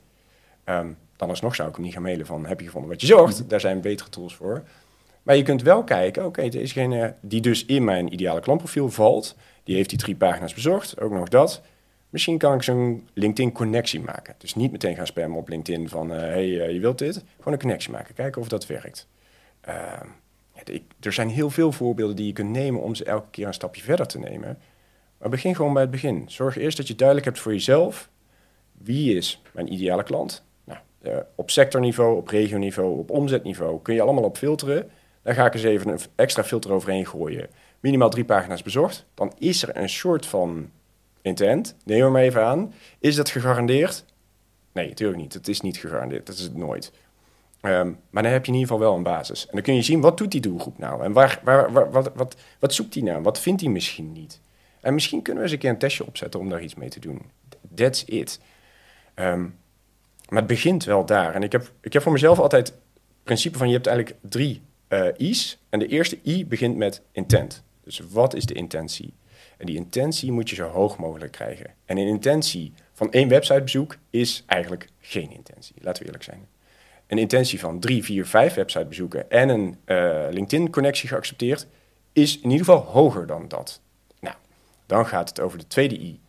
Ehm, 0.64 0.88
dan 1.16 1.28
alsnog 1.28 1.54
zou 1.54 1.68
ik 1.68 1.74
hem 1.74 1.84
niet 1.84 1.92
gaan 1.92 2.02
mailen 2.02 2.26
van, 2.26 2.46
heb 2.46 2.60
je 2.60 2.66
gevonden 2.66 2.90
wat 2.90 3.00
je 3.00 3.06
zocht? 3.06 3.48
Daar 3.48 3.60
zijn 3.60 3.80
betere 3.80 4.08
tools 4.08 4.34
voor. 4.34 4.62
Maar 5.22 5.36
je 5.36 5.42
kunt 5.42 5.62
wel 5.62 5.84
kijken, 5.84 6.24
oké, 6.24 6.48
dezegene 6.48 7.14
die 7.20 7.40
dus 7.40 7.64
in 7.64 7.84
mijn 7.84 8.12
ideale 8.12 8.40
klantprofiel 8.40 8.90
valt, 8.90 9.36
die 9.64 9.76
heeft 9.76 9.88
die 9.88 9.98
drie 9.98 10.16
pagina's 10.16 10.54
bezocht, 10.54 11.00
ook 11.00 11.12
nog 11.12 11.28
dat. 11.28 11.62
Misschien 12.10 12.38
kan 12.38 12.54
ik 12.54 12.62
zo'n 12.62 13.08
LinkedIn-connectie 13.14 14.00
maken. 14.00 14.34
Dus 14.38 14.54
niet 14.54 14.72
meteen 14.72 14.96
gaan 14.96 15.06
spammen 15.06 15.38
op 15.38 15.48
LinkedIn 15.48 15.88
van, 15.88 16.10
hé, 16.10 16.18
hey, 16.18 16.60
eh, 16.60 16.72
je 16.72 16.80
wilt 16.80 16.98
dit. 16.98 17.24
Gewoon 17.36 17.52
een 17.52 17.60
connectie 17.60 17.90
maken, 17.90 18.14
kijken 18.14 18.40
of 18.40 18.48
dat 18.48 18.66
werkt. 18.66 19.08
Ehm, 19.60 20.06
er 21.00 21.12
zijn 21.12 21.28
heel 21.28 21.50
veel 21.50 21.72
voorbeelden 21.72 22.16
die 22.16 22.26
je 22.26 22.32
kunt 22.32 22.50
nemen 22.50 22.80
om 22.80 22.94
ze 22.94 23.04
elke 23.04 23.30
keer 23.30 23.46
een 23.46 23.54
stapje 23.54 23.82
verder 23.82 24.06
te 24.06 24.18
nemen. 24.18 24.58
Maar 25.18 25.28
begin 25.28 25.54
gewoon 25.54 25.72
bij 25.72 25.82
het 25.82 25.90
begin. 25.90 26.24
Zorg 26.26 26.56
eerst 26.56 26.76
dat 26.76 26.88
je 26.88 26.94
duidelijk 26.94 27.26
hebt 27.26 27.38
voor 27.38 27.52
jezelf, 27.52 28.10
wie 28.72 29.16
is 29.16 29.42
mijn 29.52 29.72
ideale 29.72 30.02
klant? 30.02 30.44
Nou, 30.64 30.78
eh, 31.02 31.16
op 31.34 31.50
sectorniveau, 31.50 32.16
op 32.16 32.28
regioniveau, 32.28 32.98
op 32.98 33.10
omzetniveau, 33.10 33.82
kun 33.82 33.94
je 33.94 34.02
allemaal 34.02 34.24
op 34.24 34.36
filteren. 34.36 34.90
Daar 35.22 35.34
ga 35.34 35.46
ik 35.46 35.54
eens 35.54 35.62
even 35.62 35.90
een 35.90 36.00
extra 36.14 36.44
filter 36.44 36.72
overheen 36.72 37.06
gooien. 37.06 37.48
Minimaal 37.80 38.10
drie 38.10 38.24
pagina's 38.24 38.62
bezocht. 38.62 39.06
Dan 39.14 39.32
is 39.38 39.62
er 39.62 39.76
een 39.76 39.88
soort 39.88 40.26
van 40.26 40.70
intent. 41.22 41.74
Neem 41.84 42.02
er 42.02 42.10
maar 42.10 42.22
even 42.22 42.44
aan. 42.44 42.74
Is 42.98 43.14
dat 43.14 43.30
gegarandeerd? 43.30 44.04
Nee, 44.72 44.88
natuurlijk 44.88 45.20
niet. 45.20 45.34
Het 45.34 45.48
is 45.48 45.60
niet 45.60 45.76
gegarandeerd. 45.76 46.26
Dat 46.26 46.34
is 46.36 46.42
het 46.42 46.56
nooit. 46.56 46.92
Ehm, 47.60 47.92
maar 48.10 48.22
dan 48.22 48.32
heb 48.32 48.44
je 48.44 48.52
in 48.52 48.58
ieder 48.58 48.72
geval 48.72 48.88
wel 48.88 48.96
een 48.96 49.02
basis. 49.02 49.46
En 49.46 49.52
dan 49.52 49.62
kun 49.62 49.74
je 49.74 49.82
zien, 49.82 50.00
wat 50.00 50.18
doet 50.18 50.30
die 50.30 50.40
doelgroep 50.40 50.78
nou? 50.78 51.04
En 51.04 51.12
waar, 51.12 51.40
waar, 51.44 51.72
waar- 51.72 51.90
wat, 52.14 52.36
wat, 52.58 52.74
zoekt 52.74 52.92
die 52.92 53.02
nou? 53.02 53.22
Wat 53.22 53.40
vindt 53.40 53.60
hij 53.60 53.70
misschien 53.70 54.12
niet? 54.12 54.40
En 54.80 54.94
misschien 54.94 55.22
kunnen 55.22 55.42
we 55.42 55.48
eens 55.48 55.56
een 55.56 55.62
keer 55.62 55.70
een 55.70 55.78
testje 55.78 56.06
opzetten 56.06 56.40
om 56.40 56.48
daar 56.48 56.62
iets 56.62 56.74
mee 56.74 56.88
te 56.88 57.00
doen. 57.00 57.22
That's 57.74 58.04
it. 58.06 58.40
Ehm, 59.14 59.42
maar 60.28 60.38
het 60.38 60.46
begint 60.46 60.84
wel 60.84 61.04
daar. 61.04 61.34
En 61.34 61.42
ik 61.42 61.52
heb, 61.52 61.72
ik 61.80 61.92
heb 61.92 62.02
voor 62.02 62.12
mezelf 62.12 62.38
altijd 62.38 62.68
het 62.68 62.76
principe 63.22 63.58
van... 63.58 63.68
je 63.68 63.74
hebt 63.74 63.86
eigenlijk 63.86 64.18
drie 64.22 64.62
eh, 64.88 65.06
I's. 65.16 65.58
En 65.68 65.78
de 65.78 65.86
eerste 65.86 66.18
I 66.26 66.46
begint 66.46 66.76
met 66.76 67.02
intent. 67.12 67.62
Dus 67.84 68.02
wat 68.10 68.34
is 68.34 68.46
de 68.46 68.54
intentie? 68.54 69.12
En 69.60 69.66
die 69.66 69.76
intentie 69.76 70.32
moet 70.32 70.50
je 70.50 70.54
zo 70.54 70.68
hoog 70.68 70.98
mogelijk 70.98 71.32
krijgen. 71.32 71.74
En 71.84 71.96
een 71.96 72.06
intentie 72.06 72.72
van 72.92 73.12
één 73.12 73.28
websitebezoek 73.28 73.96
is 74.10 74.44
eigenlijk 74.46 74.88
geen 75.00 75.32
intentie. 75.32 75.74
Laten 75.80 76.00
we 76.00 76.04
eerlijk 76.04 76.24
zijn. 76.24 76.46
Een 77.06 77.18
intentie 77.18 77.60
van 77.60 77.80
drie, 77.80 78.04
vier, 78.04 78.26
vijf 78.26 78.54
websitebezoeken 78.54 79.30
en 79.30 79.48
een 79.48 79.76
eh, 79.84 80.26
LinkedIn-connectie 80.30 81.08
geaccepteerd 81.08 81.66
is 82.12 82.36
in 82.36 82.50
ieder 82.50 82.66
geval 82.66 82.82
hoger 82.82 83.26
dan 83.26 83.48
dat. 83.48 83.80
Nou, 84.20 84.36
dan 84.86 85.06
gaat 85.06 85.28
het 85.28 85.40
over 85.40 85.58
de 85.58 85.66
tweede 85.66 85.98
I. 85.98 86.20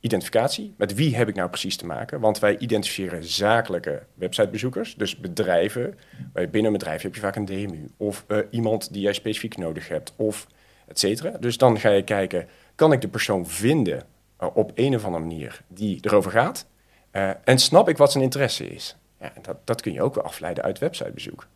Identificatie. 0.00 0.74
Met 0.76 0.94
wie 0.94 1.16
heb 1.16 1.28
ik 1.28 1.34
nou 1.34 1.48
precies 1.48 1.76
te 1.76 1.86
maken? 1.86 2.20
Want 2.20 2.38
wij 2.38 2.58
identificeren 2.58 3.24
zakelijke 3.24 4.02
websitebezoekers, 4.14 4.94
dus 4.94 5.16
bedrijven. 5.16 5.98
Binnen 6.32 6.64
een 6.64 6.72
bedrijf 6.72 7.02
heb 7.02 7.14
je 7.14 7.20
vaak 7.20 7.36
een 7.36 7.44
DMU 7.44 7.90
of 7.96 8.24
eh, 8.26 8.38
iemand 8.50 8.92
die 8.92 9.02
jij 9.02 9.12
specifiek 9.12 9.56
nodig 9.56 9.88
hebt 9.88 10.12
of 10.16 10.46
et 10.90 10.98
cetera. 10.98 11.30
Dus 11.30 11.56
dan 11.56 11.78
ga 11.78 11.90
je 11.90 12.04
kijken, 12.04 12.48
kan 12.74 12.92
ik 12.92 13.00
de 13.00 13.08
persoon 13.08 13.46
vinden 13.46 14.02
eh, 14.36 14.48
op 14.54 14.72
een 14.74 14.94
of 14.94 15.04
andere 15.04 15.24
manier 15.24 15.62
die 15.68 15.98
erover 16.00 16.30
gaat? 16.30 16.66
Eh, 17.10 17.30
en 17.44 17.58
snap 17.58 17.88
ik 17.88 17.96
wat 17.96 18.12
zijn 18.12 18.24
interesse 18.24 18.68
is? 18.68 18.96
Ja, 19.20 19.32
dat, 19.42 19.56
dat 19.64 19.80
kun 19.80 19.92
je 19.92 20.02
ook 20.02 20.14
wel 20.14 20.24
afleiden 20.24 20.64
uit 20.64 20.78
websitebezoek. 20.78 21.46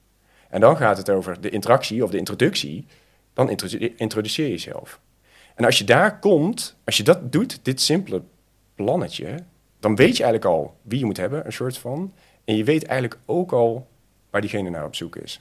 En 0.49 0.61
dan 0.61 0.77
gaat 0.77 0.97
het 0.97 1.11
over 1.11 1.41
de 1.41 1.51
interactie 1.51 2.05
of 2.05 2.11
de 2.11 2.19
introductie. 2.19 2.87
Dan 3.33 3.51
introdu- 3.51 3.95
introduceer 3.97 4.45
je 4.45 4.51
jezelf. 4.51 5.01
En 5.55 5.65
als 5.65 5.79
je 5.79 5.85
daar 5.85 6.19
komt, 6.19 6.77
als 6.85 6.97
je 6.97 7.03
dat 7.03 7.33
doet, 7.33 7.65
dit 7.65 7.81
simpele 7.81 8.23
plannetje, 8.75 9.35
dan 9.81 9.97
weet 9.97 10.17
je 10.17 10.23
eigenlijk 10.23 10.55
al 10.55 10.77
wie 10.83 10.99
je 10.99 11.05
moet 11.05 11.17
hebben, 11.17 11.47
een 11.47 11.53
soort 11.53 11.79
van. 11.79 12.13
En 12.45 12.57
je 12.57 12.65
weet 12.65 12.85
eigenlijk 12.85 13.21
ook 13.27 13.53
al 13.53 13.89
waar 14.31 14.41
diegene 14.41 14.71
naar 14.71 14.85
op 14.85 14.95
zoek 14.95 15.17
is. 15.17 15.41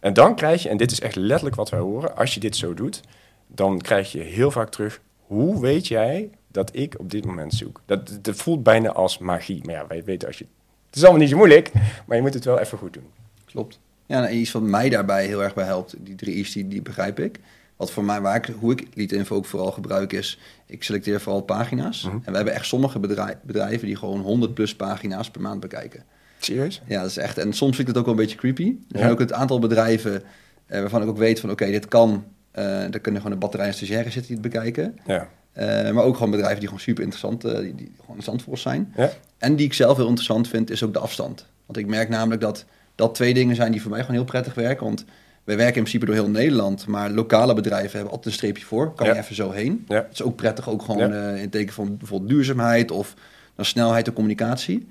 En 0.00 0.12
dan 0.12 0.36
krijg 0.36 0.62
je, 0.62 0.68
en 0.68 0.76
dit 0.76 0.90
is 0.90 1.00
echt 1.00 1.16
letterlijk 1.16 1.56
wat 1.56 1.70
wij 1.70 1.80
horen, 1.80 2.16
als 2.16 2.34
je 2.34 2.40
dit 2.40 2.56
zo 2.56 2.74
doet, 2.74 3.00
dan 3.46 3.80
krijg 3.80 4.12
je 4.12 4.20
heel 4.20 4.50
vaak 4.50 4.70
terug, 4.70 5.00
hoe 5.26 5.60
weet 5.60 5.88
jij 5.88 6.30
dat 6.48 6.70
ik 6.76 6.94
op 6.98 7.10
dit 7.10 7.24
moment 7.24 7.54
zoek? 7.54 7.80
Dat, 7.86 8.18
dat 8.22 8.36
voelt 8.36 8.62
bijna 8.62 8.92
als 8.92 9.18
magie. 9.18 9.60
Maar 9.64 9.74
ja, 9.74 9.86
wij 9.86 10.04
weten 10.04 10.28
als 10.28 10.38
je... 10.38 10.46
Het 10.86 10.96
is 10.96 11.02
allemaal 11.02 11.20
niet 11.20 11.30
zo 11.30 11.36
moeilijk, 11.36 11.72
maar 12.06 12.16
je 12.16 12.22
moet 12.22 12.34
het 12.34 12.44
wel 12.44 12.58
even 12.58 12.78
goed 12.78 12.92
doen. 12.92 13.06
Klopt. 13.44 13.78
Ja, 14.06 14.20
nou, 14.20 14.32
iets 14.32 14.52
wat 14.52 14.62
mij 14.62 14.88
daarbij 14.88 15.26
heel 15.26 15.42
erg 15.42 15.54
bij 15.54 15.64
helpt, 15.64 15.94
die 15.98 16.14
drie 16.14 16.34
I's, 16.34 16.52
die, 16.52 16.68
die 16.68 16.82
begrijp 16.82 17.20
ik. 17.20 17.38
Wat 17.76 17.90
voor 17.90 18.04
mij, 18.04 18.20
waar 18.20 18.36
ik, 18.36 18.50
hoe 18.58 18.72
ik 18.72 18.86
LinkedIn 18.94 19.26
ook 19.28 19.44
vooral 19.46 19.72
gebruik 19.72 20.12
is, 20.12 20.38
ik 20.66 20.82
selecteer 20.82 21.20
vooral 21.20 21.40
pagina's. 21.42 22.02
Mhm. 22.04 22.14
En 22.16 22.30
we 22.30 22.36
hebben 22.36 22.54
echt 22.54 22.66
sommige 22.66 22.98
bedrij- 22.98 23.38
bedrijven 23.42 23.86
die 23.86 23.96
gewoon 23.96 24.20
100 24.20 24.54
plus 24.54 24.74
pagina's 24.76 25.30
per 25.30 25.40
maand 25.40 25.60
bekijken. 25.60 26.04
Serieus? 26.38 26.82
Ja, 26.86 27.00
dat 27.00 27.10
is 27.10 27.16
echt. 27.16 27.38
En 27.38 27.52
soms 27.52 27.76
vind 27.76 27.88
ik 27.88 27.94
dat 27.94 28.02
ook 28.02 28.08
wel 28.08 28.18
een 28.18 28.20
beetje 28.26 28.38
creepy. 28.38 28.62
Er 28.68 28.76
Ja. 28.88 28.98
zijn 28.98 29.10
ook 29.10 29.18
het 29.18 29.32
aantal 29.32 29.58
bedrijven 29.58 30.22
eh, 30.66 30.80
waarvan 30.80 31.02
ik 31.02 31.08
ook 31.08 31.16
weet 31.18 31.40
van 31.40 31.50
oké, 31.50 31.66
dit 31.66 31.88
kan. 31.88 32.24
Eh 32.56 32.64
daar 32.90 33.00
kunnen 33.00 33.20
gewoon 33.20 33.36
een 33.36 33.42
batterij 33.42 33.66
en 33.66 33.74
stagiaires 33.74 34.12
zitten 34.12 34.34
die 34.34 34.42
het 34.42 34.52
bekijken. 34.52 34.98
Ja. 35.06 35.28
Eh, 35.52 35.90
maar 35.90 36.04
ook 36.04 36.14
gewoon 36.14 36.30
bedrijven 36.30 36.58
die 36.58 36.68
gewoon 36.68 36.82
super 36.82 37.02
interessant, 37.02 37.44
eh, 37.44 37.52
die, 37.52 37.74
die 37.74 37.86
gewoon 37.86 38.06
interessant 38.06 38.42
voor 38.42 38.52
ons 38.52 38.62
zijn. 38.62 38.92
Ja? 38.96 39.10
En 39.38 39.56
die 39.56 39.66
ik 39.66 39.72
zelf 39.72 39.96
heel 39.96 40.06
interessant 40.06 40.48
vind, 40.48 40.70
is 40.70 40.82
ook 40.82 40.92
de 40.92 40.98
afstand. 40.98 41.46
Want 41.66 41.78
ik 41.78 41.86
merk 41.86 42.08
namelijk 42.08 42.40
dat 42.40 42.64
dat 42.94 43.14
twee 43.14 43.34
dingen 43.34 43.56
zijn 43.56 43.72
die 43.72 43.82
voor 43.82 43.90
mij 43.90 44.00
gewoon 44.00 44.16
heel 44.16 44.24
prettig 44.24 44.54
werken. 44.54 44.84
Want 44.84 45.04
wij 45.44 45.56
werken 45.56 45.74
in 45.76 45.80
principe 45.82 46.04
door 46.06 46.14
heel 46.14 46.28
Nederland, 46.30 46.86
maar 46.86 47.10
lokale 47.10 47.54
bedrijven 47.54 47.90
hebben 47.92 48.08
altijd 48.10 48.26
een 48.26 48.32
streepje 48.38 48.64
voor. 48.64 48.94
Kan 48.94 49.06
Ja. 49.06 49.12
je 49.14 49.18
even 49.20 49.34
zo 49.34 49.50
heen. 49.50 49.84
Ja. 49.88 49.94
Het 49.96 50.12
is 50.12 50.22
ook 50.22 50.36
prettig, 50.36 50.68
ook 50.68 50.82
gewoon 50.82 51.12
eh, 51.12 51.42
in 51.42 51.50
teken 51.50 51.74
van 51.74 51.96
bijvoorbeeld 51.96 52.30
duurzaamheid 52.30 52.90
of 52.90 53.14
dan 53.54 53.64
snelheid 53.64 54.06
en 54.06 54.12
communicatie. 54.12 54.86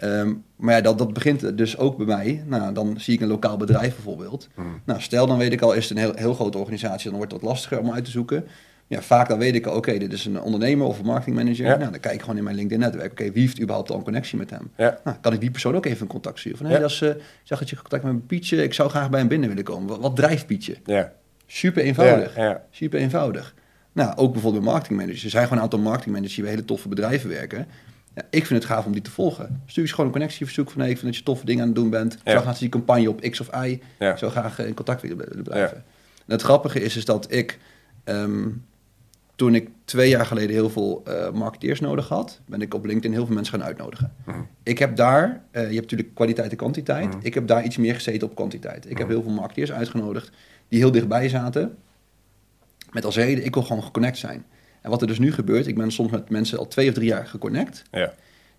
Ehm, 0.00 0.32
maar 0.56 0.74
ja, 0.74 0.80
dat, 0.80 0.98
dat 0.98 1.12
begint 1.12 1.58
dus 1.58 1.78
ook 1.78 1.96
bij 1.96 2.06
mij. 2.06 2.42
Nou, 2.46 2.72
dan 2.72 2.94
zie 3.00 3.14
ik 3.14 3.20
een 3.20 3.28
lokaal 3.28 3.56
bedrijf 3.56 3.94
bijvoorbeeld. 3.94 4.48
Hmm. 4.54 4.80
Nou, 4.84 5.00
stel 5.00 5.26
dan 5.26 5.38
weet 5.38 5.52
ik 5.52 5.60
al, 5.60 5.72
is 5.72 5.88
het 5.88 5.98
een 5.98 6.02
heel, 6.04 6.14
heel 6.14 6.34
grote 6.34 6.58
organisatie, 6.58 7.08
dan 7.08 7.18
wordt 7.18 7.32
het 7.32 7.40
wat 7.40 7.50
lastiger 7.50 7.78
om 7.78 7.92
uit 7.92 8.04
te 8.04 8.10
zoeken. 8.10 8.44
Ja, 8.86 9.02
vaak 9.02 9.28
dan 9.28 9.38
weet 9.38 9.54
ik 9.54 9.66
al, 9.66 9.76
oké, 9.76 9.98
dit 9.98 10.12
is 10.12 10.24
een 10.24 10.40
ondernemer 10.40 10.86
of 10.86 10.98
een 10.98 11.04
marketingmanager. 11.04 11.64
Ja. 11.66 11.76
Nou, 11.76 11.90
dan 11.90 12.00
kijk 12.00 12.14
ik 12.14 12.20
gewoon 12.20 12.36
in 12.36 12.44
mijn 12.44 12.56
LinkedIn-netwerk. 12.56 13.10
Oké, 13.10 13.32
wie 13.32 13.42
heeft 13.42 13.60
überhaupt 13.60 13.90
al 13.90 13.96
een 13.96 14.02
connectie 14.02 14.38
met 14.38 14.50
hem? 14.50 14.70
Ja. 14.76 15.00
Nou, 15.04 15.16
kan 15.20 15.32
ik 15.32 15.40
die 15.40 15.50
persoon 15.50 15.76
ook 15.76 15.86
even 15.86 16.00
in 16.00 16.06
contact 16.06 16.38
sturen? 16.38 16.58
Van, 16.58 16.66
hé, 16.66 16.72
Ja. 16.72 16.80
dat 16.80 16.90
is, 16.90 17.00
eh, 17.00 17.08
ik 17.08 17.20
zag 17.42 17.58
dat 17.58 17.70
je 17.70 17.76
contact 17.76 18.02
met 18.04 18.26
Pietje, 18.26 18.62
ik 18.62 18.74
zou 18.74 18.90
graag 18.90 19.10
bij 19.10 19.18
hem 19.18 19.28
binnen 19.28 19.48
willen 19.48 19.64
komen. 19.64 19.88
Wat, 19.88 20.00
wat 20.00 20.16
drijft 20.16 20.46
Pietje? 20.46 20.76
Ja. 20.84 21.12
Super 21.46 21.82
eenvoudig. 21.82 22.36
Super 22.70 23.00
eenvoudig. 23.00 23.54
Nou, 23.92 24.16
ook 24.16 24.32
bijvoorbeeld 24.32 24.62
bij 24.64 24.72
marketingmanagers. 24.72 25.24
Er 25.24 25.30
zijn 25.30 25.42
gewoon 25.42 25.58
een 25.58 25.64
aantal 25.64 25.80
marketingmanagers 25.80 26.34
die 26.34 26.44
bij 26.44 26.52
hele 26.52 26.64
toffe 26.64 26.88
bedrijven 26.88 27.28
werken. 27.28 27.66
Ja, 28.14 28.22
ik 28.30 28.46
vind 28.46 28.62
het 28.62 28.72
gaaf 28.72 28.84
om 28.86 28.92
die 28.92 29.02
te 29.02 29.10
volgen. 29.10 29.62
Stuur 29.66 29.84
je 29.84 29.90
gewoon 29.90 30.06
een 30.06 30.12
connectieverzoek 30.12 30.70
van... 30.70 30.80
Ik 30.82 30.86
vind 30.86 31.02
dat 31.02 31.16
je 31.16 31.22
toffe 31.22 31.44
dingen 31.46 31.60
aan 31.62 31.66
het 31.68 31.76
doen 31.76 31.90
bent. 31.90 32.18
Ja. 32.24 32.32
zag 32.32 32.44
laatst 32.44 32.60
die 32.60 32.68
campagne 32.68 33.08
op 33.08 33.20
X 33.20 33.40
of 33.40 33.64
Y. 33.64 33.80
Ja. 33.98 34.16
Zou 34.16 34.30
graag 34.30 34.58
eh, 34.58 34.66
in 34.66 34.74
contact 34.74 35.02
willen 35.02 35.42
blijven. 35.42 35.76
En 36.26 36.36
het 36.36 36.42
grappige 36.42 36.80
is, 36.80 36.96
is 36.96 37.04
dat 37.04 37.32
ik... 37.32 37.58
ehm, 38.04 38.48
toen 39.36 39.54
ik 39.54 39.68
twee 39.84 40.08
jaar 40.08 40.26
geleden 40.26 40.50
heel 40.50 40.70
veel 40.70 41.02
eh, 41.04 41.30
marketeers 41.32 41.80
nodig 41.80 42.08
had... 42.08 42.40
ben 42.46 42.60
ik 42.60 42.74
op 42.74 42.84
LinkedIn 42.84 43.12
heel 43.12 43.26
veel 43.26 43.34
mensen 43.34 43.54
gaan 43.58 43.66
uitnodigen. 43.66 44.12
Mhm. 44.26 44.38
Ik 44.62 44.78
heb 44.78 44.96
daar... 44.96 45.42
eh, 45.50 45.62
je 45.62 45.68
hebt 45.74 45.80
natuurlijk 45.90 46.14
kwaliteit 46.14 46.50
en 46.50 46.56
kwantiteit. 46.56 47.08
Mhm. 47.08 47.18
Ik 47.22 47.34
heb 47.34 47.46
daar 47.46 47.64
iets 47.64 47.76
meer 47.76 47.94
gezeten 47.94 48.28
op 48.28 48.34
kwantiteit. 48.34 48.84
Ik 48.90 48.98
heb 48.98 49.06
Mhm. 49.06 49.16
heel 49.16 49.22
veel 49.22 49.32
marketeers 49.32 49.72
uitgenodigd... 49.72 50.30
die 50.68 50.78
heel 50.78 50.90
dichtbij 50.90 51.28
zaten... 51.28 51.76
Met 52.90 53.04
als 53.04 53.16
reden, 53.16 53.44
ik 53.44 53.54
wil 53.54 53.62
gewoon 53.62 53.82
geconnect 53.82 54.18
zijn. 54.18 54.44
En 54.80 54.90
wat 54.90 55.00
er 55.00 55.06
dus 55.06 55.18
nu 55.18 55.32
gebeurt, 55.32 55.66
ik 55.66 55.76
ben 55.76 55.90
soms 55.90 56.10
met 56.10 56.30
mensen 56.30 56.58
al 56.58 56.68
twee 56.68 56.88
of 56.88 56.94
drie 56.94 57.08
jaar 57.08 57.26
geconnect. 57.26 57.82
Ja. 57.90 58.12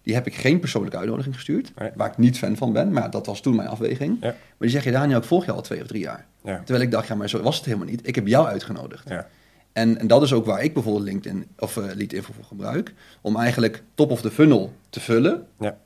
Die 0.04 0.14
heb 0.14 0.28
ik 0.28 0.36
geen 0.36 0.60
persoonlijke 0.60 0.98
uitnodiging 0.98 1.36
gestuurd. 1.36 1.72
Nee. 1.78 1.90
Waar 1.96 2.10
ik 2.10 2.18
niet 2.18 2.38
fan 2.38 2.58
van 2.58 2.74
ben, 2.74 2.92
maar 2.92 3.12
dat 3.12 3.26
was 3.26 3.42
toen 3.42 3.56
mijn 3.56 3.68
afweging. 3.68 4.18
Ja. 4.22 4.28
Maar 4.28 4.36
die 4.58 4.70
zeggen, 4.70 4.92
Daniel, 4.92 5.18
ik 5.18 5.24
volg 5.24 5.46
je 5.46 5.52
al 5.52 5.62
twee 5.62 5.82
of 5.82 5.88
drie 5.88 6.02
jaar. 6.02 6.26
Ja. 6.44 6.58
Terwijl 6.58 6.86
ik 6.86 6.92
dacht, 6.92 7.08
ja, 7.08 7.16
maar 7.16 7.30
zo 7.30 7.42
was 7.42 7.56
het 7.56 7.66
helemaal 7.66 7.88
niet. 7.88 8.08
Ik 8.08 8.16
heb 8.16 8.28
jou 8.28 8.48
uitgenodigd. 8.48 9.10
Ja. 9.10 9.28
En, 9.74 9.98
en 10.00 10.08
dat 10.08 10.22
is 10.22 10.34
ook 10.34 10.46
waar 10.46 10.64
ik 10.64 10.74
bijvoorbeeld 10.74 11.06
LinkedIn 11.06 11.48
of 11.60 11.76
uh, 11.76 11.84
LinkedIn 11.86 12.24
voor 12.24 12.36
gebruik. 12.48 12.94
Om 13.22 13.36
eigenlijk 13.36 13.84
top 13.96 14.12
of 14.12 14.22
the 14.22 14.32
funnel 14.32 14.74
te 14.90 15.00
vullen. 15.00 15.48
Ja. 15.60 15.78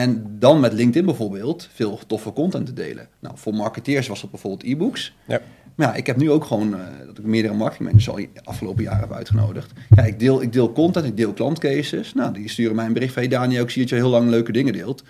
En 0.00 0.36
dan 0.38 0.60
met 0.60 0.72
LinkedIn 0.72 1.04
bijvoorbeeld 1.04 1.68
veel 1.72 1.98
toffe 2.06 2.32
content 2.32 2.66
te 2.66 2.72
delen. 2.72 3.08
Nou, 3.18 3.34
voor 3.38 3.54
marketeers 3.54 4.08
was 4.08 4.20
dat 4.20 4.30
bijvoorbeeld 4.30 4.64
e-books. 4.64 5.16
Ja. 5.26 5.40
Maar 5.74 5.88
ja, 5.88 5.94
ik 5.94 6.06
heb 6.06 6.16
nu 6.16 6.30
ook 6.30 6.44
gewoon 6.44 6.74
eh, 6.74 6.80
dat 7.06 7.18
ik 7.18 7.24
meerdere 7.24 7.54
marketingmanagers 7.54 8.08
al 8.08 8.16
de 8.16 8.44
afgelopen 8.44 8.82
jaren 8.82 9.00
heb 9.00 9.12
uitgenodigd. 9.12 9.72
Ja, 9.96 10.02
ik 10.02 10.18
deel, 10.18 10.42
ik 10.42 10.52
deel 10.52 10.72
content, 10.72 11.06
ik 11.06 11.16
deel 11.16 11.32
klantcases. 11.32 12.14
Nou, 12.14 12.32
die 12.32 12.48
sturen 12.48 12.76
mij 12.76 12.86
een 12.86 12.92
bericht 12.92 13.12
van... 13.12 13.22
Hey 13.22 13.30
Daniel, 13.30 13.62
ik 13.62 13.70
zie 13.70 13.80
dat 13.80 13.90
je 13.90 13.96
heel 13.96 14.08
lang 14.08 14.30
leuke 14.30 14.52
dingen 14.52 14.72
deelt. 14.72 15.04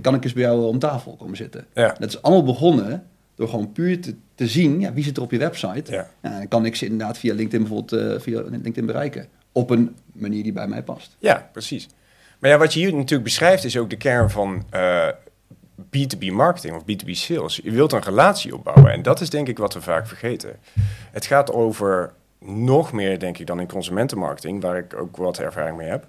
Kan 0.00 0.14
ik 0.14 0.24
eens 0.24 0.32
bij 0.32 0.42
jou 0.42 0.66
om 0.66 0.78
tafel 0.78 1.16
komen 1.16 1.36
zitten? 1.36 1.66
Ja. 1.74 1.96
Dat 1.98 2.08
is 2.08 2.22
allemaal 2.22 2.44
begonnen 2.44 3.04
door 3.34 3.48
gewoon 3.48 3.72
puur 3.72 4.00
te, 4.00 4.14
te 4.34 4.46
zien... 4.46 4.80
Ja, 4.80 4.92
wie 4.92 5.04
zit 5.04 5.16
er 5.16 5.22
op 5.22 5.30
je 5.30 5.38
website? 5.38 5.92
Ja. 5.92 6.10
Ja, 6.22 6.38
dan 6.38 6.48
kan 6.48 6.64
ik 6.64 6.76
ze 6.76 6.84
inderdaad 6.84 7.18
via 7.18 7.34
LinkedIn 7.34 7.66
bijvoorbeeld 7.66 8.02
eh, 8.02 8.20
via 8.20 8.42
LinkedIn 8.42 8.86
bereiken. 8.86 9.26
Op 9.52 9.70
een 9.70 9.96
manier 10.12 10.42
die 10.42 10.52
bij 10.52 10.68
mij 10.68 10.82
past. 10.82 11.16
Ja, 11.18 11.48
precies. 11.52 11.88
Maar 12.38 12.50
ja, 12.50 12.58
wat 12.58 12.74
je 12.74 12.80
hier 12.80 12.94
natuurlijk 12.94 13.22
beschrijft 13.22 13.64
is 13.64 13.76
ook 13.76 13.90
de 13.90 13.96
kern 13.96 14.30
van 14.30 14.64
eh, 14.70 15.08
B2B 15.78 16.32
marketing 16.32 16.74
of 16.74 16.82
B2B 16.82 17.10
sales. 17.10 17.60
Je 17.62 17.70
wilt 17.70 17.92
een 17.92 18.02
relatie 18.02 18.54
opbouwen 18.54 18.92
en 18.92 19.02
dat 19.02 19.20
is 19.20 19.30
denk 19.30 19.48
ik 19.48 19.58
wat 19.58 19.74
we 19.74 19.80
vaak 19.80 20.06
vergeten. 20.06 20.56
Het 21.12 21.26
gaat 21.26 21.52
over 21.52 22.12
nog 22.40 22.92
meer, 22.92 23.18
denk 23.18 23.38
ik, 23.38 23.46
dan 23.46 23.60
in 23.60 23.68
consumentenmarketing, 23.68 24.62
waar 24.62 24.78
ik 24.78 24.96
ook 24.96 25.16
wat 25.16 25.38
ervaring 25.38 25.76
mee 25.76 25.88
heb. 25.88 26.06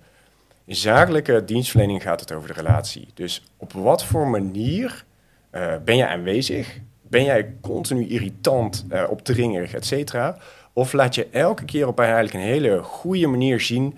In 0.65 0.75
zakelijke 0.75 1.45
dienstverlening 1.45 2.01
gaat 2.01 2.19
het 2.19 2.31
over 2.31 2.47
de 2.47 2.53
relatie. 2.53 3.07
Dus 3.13 3.43
op 3.57 3.73
wat 3.73 4.05
voor 4.05 4.27
manier 4.27 5.05
uh, 5.51 5.73
ben 5.85 5.97
jij 5.97 6.07
aanwezig? 6.07 6.79
Ben 7.01 7.23
jij 7.23 7.53
continu 7.61 8.07
irritant, 8.07 8.85
uh, 8.91 9.03
opdringerig, 9.09 9.73
et 9.73 9.85
cetera? 9.85 10.37
Of 10.73 10.93
laat 10.93 11.15
je 11.15 11.27
elke 11.31 11.65
keer 11.65 11.87
op 11.87 11.99
eigenlijk 11.99 12.33
een 12.33 12.39
hele 12.39 12.83
goede 12.83 13.27
manier 13.27 13.59
zien 13.59 13.97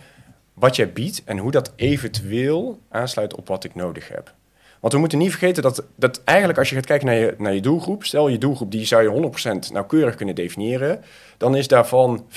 wat 0.54 0.76
jij 0.76 0.92
biedt 0.92 1.24
en 1.24 1.38
hoe 1.38 1.52
dat 1.52 1.74
eventueel 1.76 2.80
aansluit 2.90 3.36
op 3.36 3.48
wat 3.48 3.64
ik 3.64 3.76
nodig 3.76 4.08
heb? 4.08 4.34
Want 4.82 4.94
we 4.94 5.00
moeten 5.00 5.18
niet 5.18 5.30
vergeten 5.30 5.64
dat, 5.64 5.84
dat 5.96 6.22
eigenlijk 6.24 6.60
als 6.60 6.70
je 6.70 6.76
gaat 6.76 6.86
kijken 6.86 7.08
naar 7.08 7.16
je, 7.16 7.36
naar 7.38 7.54
je 7.54 7.62
doelgroep, 7.62 8.04
stel 8.04 8.28
je 8.28 8.38
doelgroep 8.38 8.72
die 8.72 8.86
zou 8.86 9.04
je 9.04 9.32
100% 9.70 9.72
nauwkeurig 9.72 10.16
kunnen 10.16 10.36
definiëren, 10.36 11.04
dan 11.38 11.56
is 11.56 11.68
daarvan 11.68 12.26
95% 12.30 12.34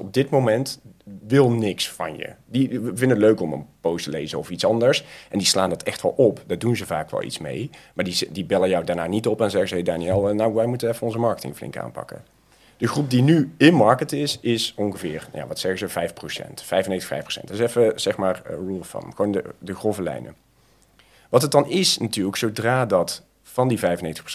op 0.00 0.12
dit 0.12 0.30
moment 0.30 0.80
wil 1.26 1.50
niks 1.50 1.90
van 1.90 2.16
je. 2.16 2.30
Die 2.46 2.68
vinden 2.68 3.08
het 3.08 3.18
leuk 3.18 3.40
om 3.40 3.52
een 3.52 3.66
post 3.80 4.04
te 4.04 4.10
lezen 4.10 4.38
of 4.38 4.50
iets 4.50 4.64
anders. 4.64 5.04
En 5.30 5.38
die 5.38 5.46
slaan 5.46 5.70
dat 5.70 5.82
echt 5.82 6.02
wel 6.02 6.12
op. 6.16 6.42
Daar 6.46 6.58
doen 6.58 6.76
ze 6.76 6.86
vaak 6.86 7.10
wel 7.10 7.22
iets 7.22 7.38
mee. 7.38 7.70
Maar 7.94 8.04
die, 8.04 8.28
die 8.32 8.44
bellen 8.44 8.68
jou 8.68 8.84
daarna 8.84 9.06
niet 9.06 9.26
op 9.26 9.40
en 9.40 9.50
zeggen 9.50 9.68
ze... 9.68 9.82
Daniel, 9.82 10.28
eh, 10.28 10.34
nou, 10.34 10.54
wij 10.54 10.66
moeten 10.66 10.88
even 10.88 11.06
onze 11.06 11.18
marketing 11.18 11.56
flink 11.56 11.76
aanpakken. 11.76 12.22
De 12.78 12.88
groep 12.88 13.10
die 13.10 13.22
nu 13.22 13.52
in 13.56 13.74
market 13.74 14.12
is, 14.12 14.38
is 14.40 14.74
ongeveer, 14.76 15.28
ja, 15.32 15.46
wat 15.46 15.58
zeggen 15.58 15.90
ze, 15.90 16.08
5%. 16.08 16.64
95%, 16.64 17.42
5%. 17.42 17.44
Dus 17.44 17.58
even, 17.58 18.00
zeg 18.00 18.16
maar, 18.16 18.42
uh, 18.50 18.56
rule 18.56 18.78
of 18.78 18.90
thumb. 18.90 19.14
Gewoon 19.14 19.32
de, 19.32 19.44
de 19.58 19.74
grove 19.74 20.02
lijnen. 20.02 20.34
Wat 21.28 21.42
het 21.42 21.50
dan 21.50 21.68
is 21.68 21.98
natuurlijk, 21.98 22.36
zodra 22.36 22.86
dat 22.86 23.22
van 23.42 23.68
die 23.68 23.78
95% 23.78 23.82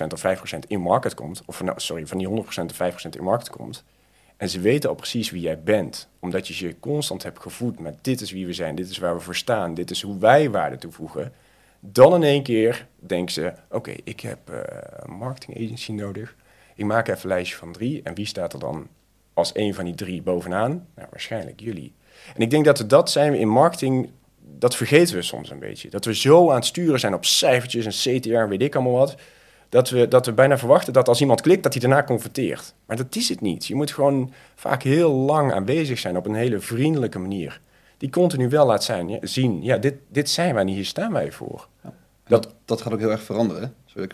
of 0.10 0.24
5% 0.26 0.60
in 0.68 0.80
market 0.80 1.14
komt... 1.14 1.42
of 1.46 1.62
nou, 1.62 1.80
sorry, 1.80 2.08
van 2.08 2.18
die 2.18 2.28
100% 2.28 2.32
of 2.32 3.06
5% 3.06 3.10
in 3.10 3.24
market 3.24 3.50
komt... 3.50 3.84
En 4.38 4.50
ze 4.50 4.60
weten 4.60 4.90
al 4.90 4.96
precies 4.96 5.30
wie 5.32 5.42
jij 5.42 5.64
bent, 5.64 6.08
omdat 6.20 6.48
je 6.48 6.66
je 6.66 6.80
constant 6.80 7.24
hebt 7.24 7.42
gevoed 7.42 7.80
met 7.80 7.98
dit 8.02 8.22
is 8.22 8.32
wie 8.32 8.46
we 8.46 8.54
zijn, 8.54 8.76
dit 8.76 8.90
is 8.90 8.98
waar 8.98 9.16
we 9.16 9.22
voor 9.22 9.36
staan, 9.36 9.74
dit 9.74 9.92
is 9.92 10.02
hoe 10.02 10.18
wij 10.18 10.50
waarde 10.50 10.78
toevoegen. 10.78 11.34
Dan 11.80 12.16
in 12.16 12.24
één 12.24 12.44
keer 12.44 12.88
denken 12.96 13.34
ze, 13.34 13.54
oké, 13.70 13.94
ik 14.04 14.20
heb 14.20 14.50
uh, 14.50 14.60
een 14.96 15.14
marketing 15.14 15.58
agency 15.58 15.92
nodig. 15.92 16.36
Ik 16.76 16.86
maak 16.86 17.08
even 17.08 17.22
een 17.22 17.28
lijstje 17.28 17.58
van 17.58 17.72
drie. 17.72 18.02
En 18.04 18.16
wie 18.16 18.26
staat 18.26 18.54
er 18.54 18.60
dan 18.60 18.88
als 19.34 19.52
een 19.54 19.74
van 19.74 19.86
die 19.86 19.96
drie 19.96 20.22
bovenaan? 20.22 20.88
Nou, 20.96 21.08
waarschijnlijk 21.12 21.60
jullie. 21.60 21.94
En 22.36 22.42
ik 22.42 22.50
denk 22.50 22.66
dat 22.66 22.78
we 22.78 22.86
dat 22.86 23.12
zijn 23.12 23.32
we 23.32 23.40
in 23.40 23.48
marketing, 23.48 24.10
dat 24.40 24.76
vergeten 24.76 25.16
we 25.16 25.22
soms 25.22 25.50
een 25.50 25.60
beetje. 25.60 25.90
Dat 25.90 26.06
we 26.06 26.16
zo 26.16 26.50
aan 26.50 26.56
het 26.56 26.66
sturen 26.66 27.00
zijn 27.00 27.14
op 27.14 27.26
cijfertjes 27.26 27.86
en 27.86 28.20
CTR 28.20 28.34
en 28.34 28.50
weet 28.50 28.62
ik 28.62 28.76
allemaal 28.76 28.94
wat 28.94 29.16
dat 29.74 29.90
we, 29.90 30.08
dat 30.08 30.26
we 30.26 30.34
bijna 30.34 30.58
verwachten 30.58 30.94
dat 30.94 31.08
als 31.08 31.22
iemand 31.22 31.42
klikt, 31.42 31.64
dat 31.64 31.74
hij 31.74 31.82
daarna 31.82 32.04
converteert. 32.04 32.74
Maar 32.86 32.98
dat 32.98 33.16
is 33.16 33.30
het 33.30 33.42
niet. 33.42 33.66
Je 33.66 33.76
moet 33.76 33.92
gewoon 33.92 34.34
vaak 34.56 34.84
heel 34.84 35.12
lang 35.12 35.54
aanwezig 35.54 36.00
zijn 36.00 36.18
op 36.18 36.26
een 36.26 36.36
hele 36.36 36.60
vriendelijke 36.60 37.20
manier. 37.20 37.62
Die 37.98 38.10
continu 38.10 38.50
wel 38.50 38.66
laat 38.66 38.84
zijn, 38.84 39.10
ja, 39.10 39.18
zien, 39.22 39.64
ja, 39.64 39.78
dit, 39.78 39.96
dit 40.08 40.30
zijn 40.30 40.54
wij 40.54 40.64
niet, 40.64 40.76
hier 40.76 40.86
staan 40.86 41.14
wij 41.14 41.32
voor. 41.32 41.68
Ja. 41.84 41.94
Dat, 42.28 42.54
dat 42.66 42.82
gaat 42.82 42.94
ook 42.94 43.00
heel 43.00 43.12
erg 43.12 43.24
veranderen, 43.24 43.76
sorry 43.86 44.04
ik 44.04 44.14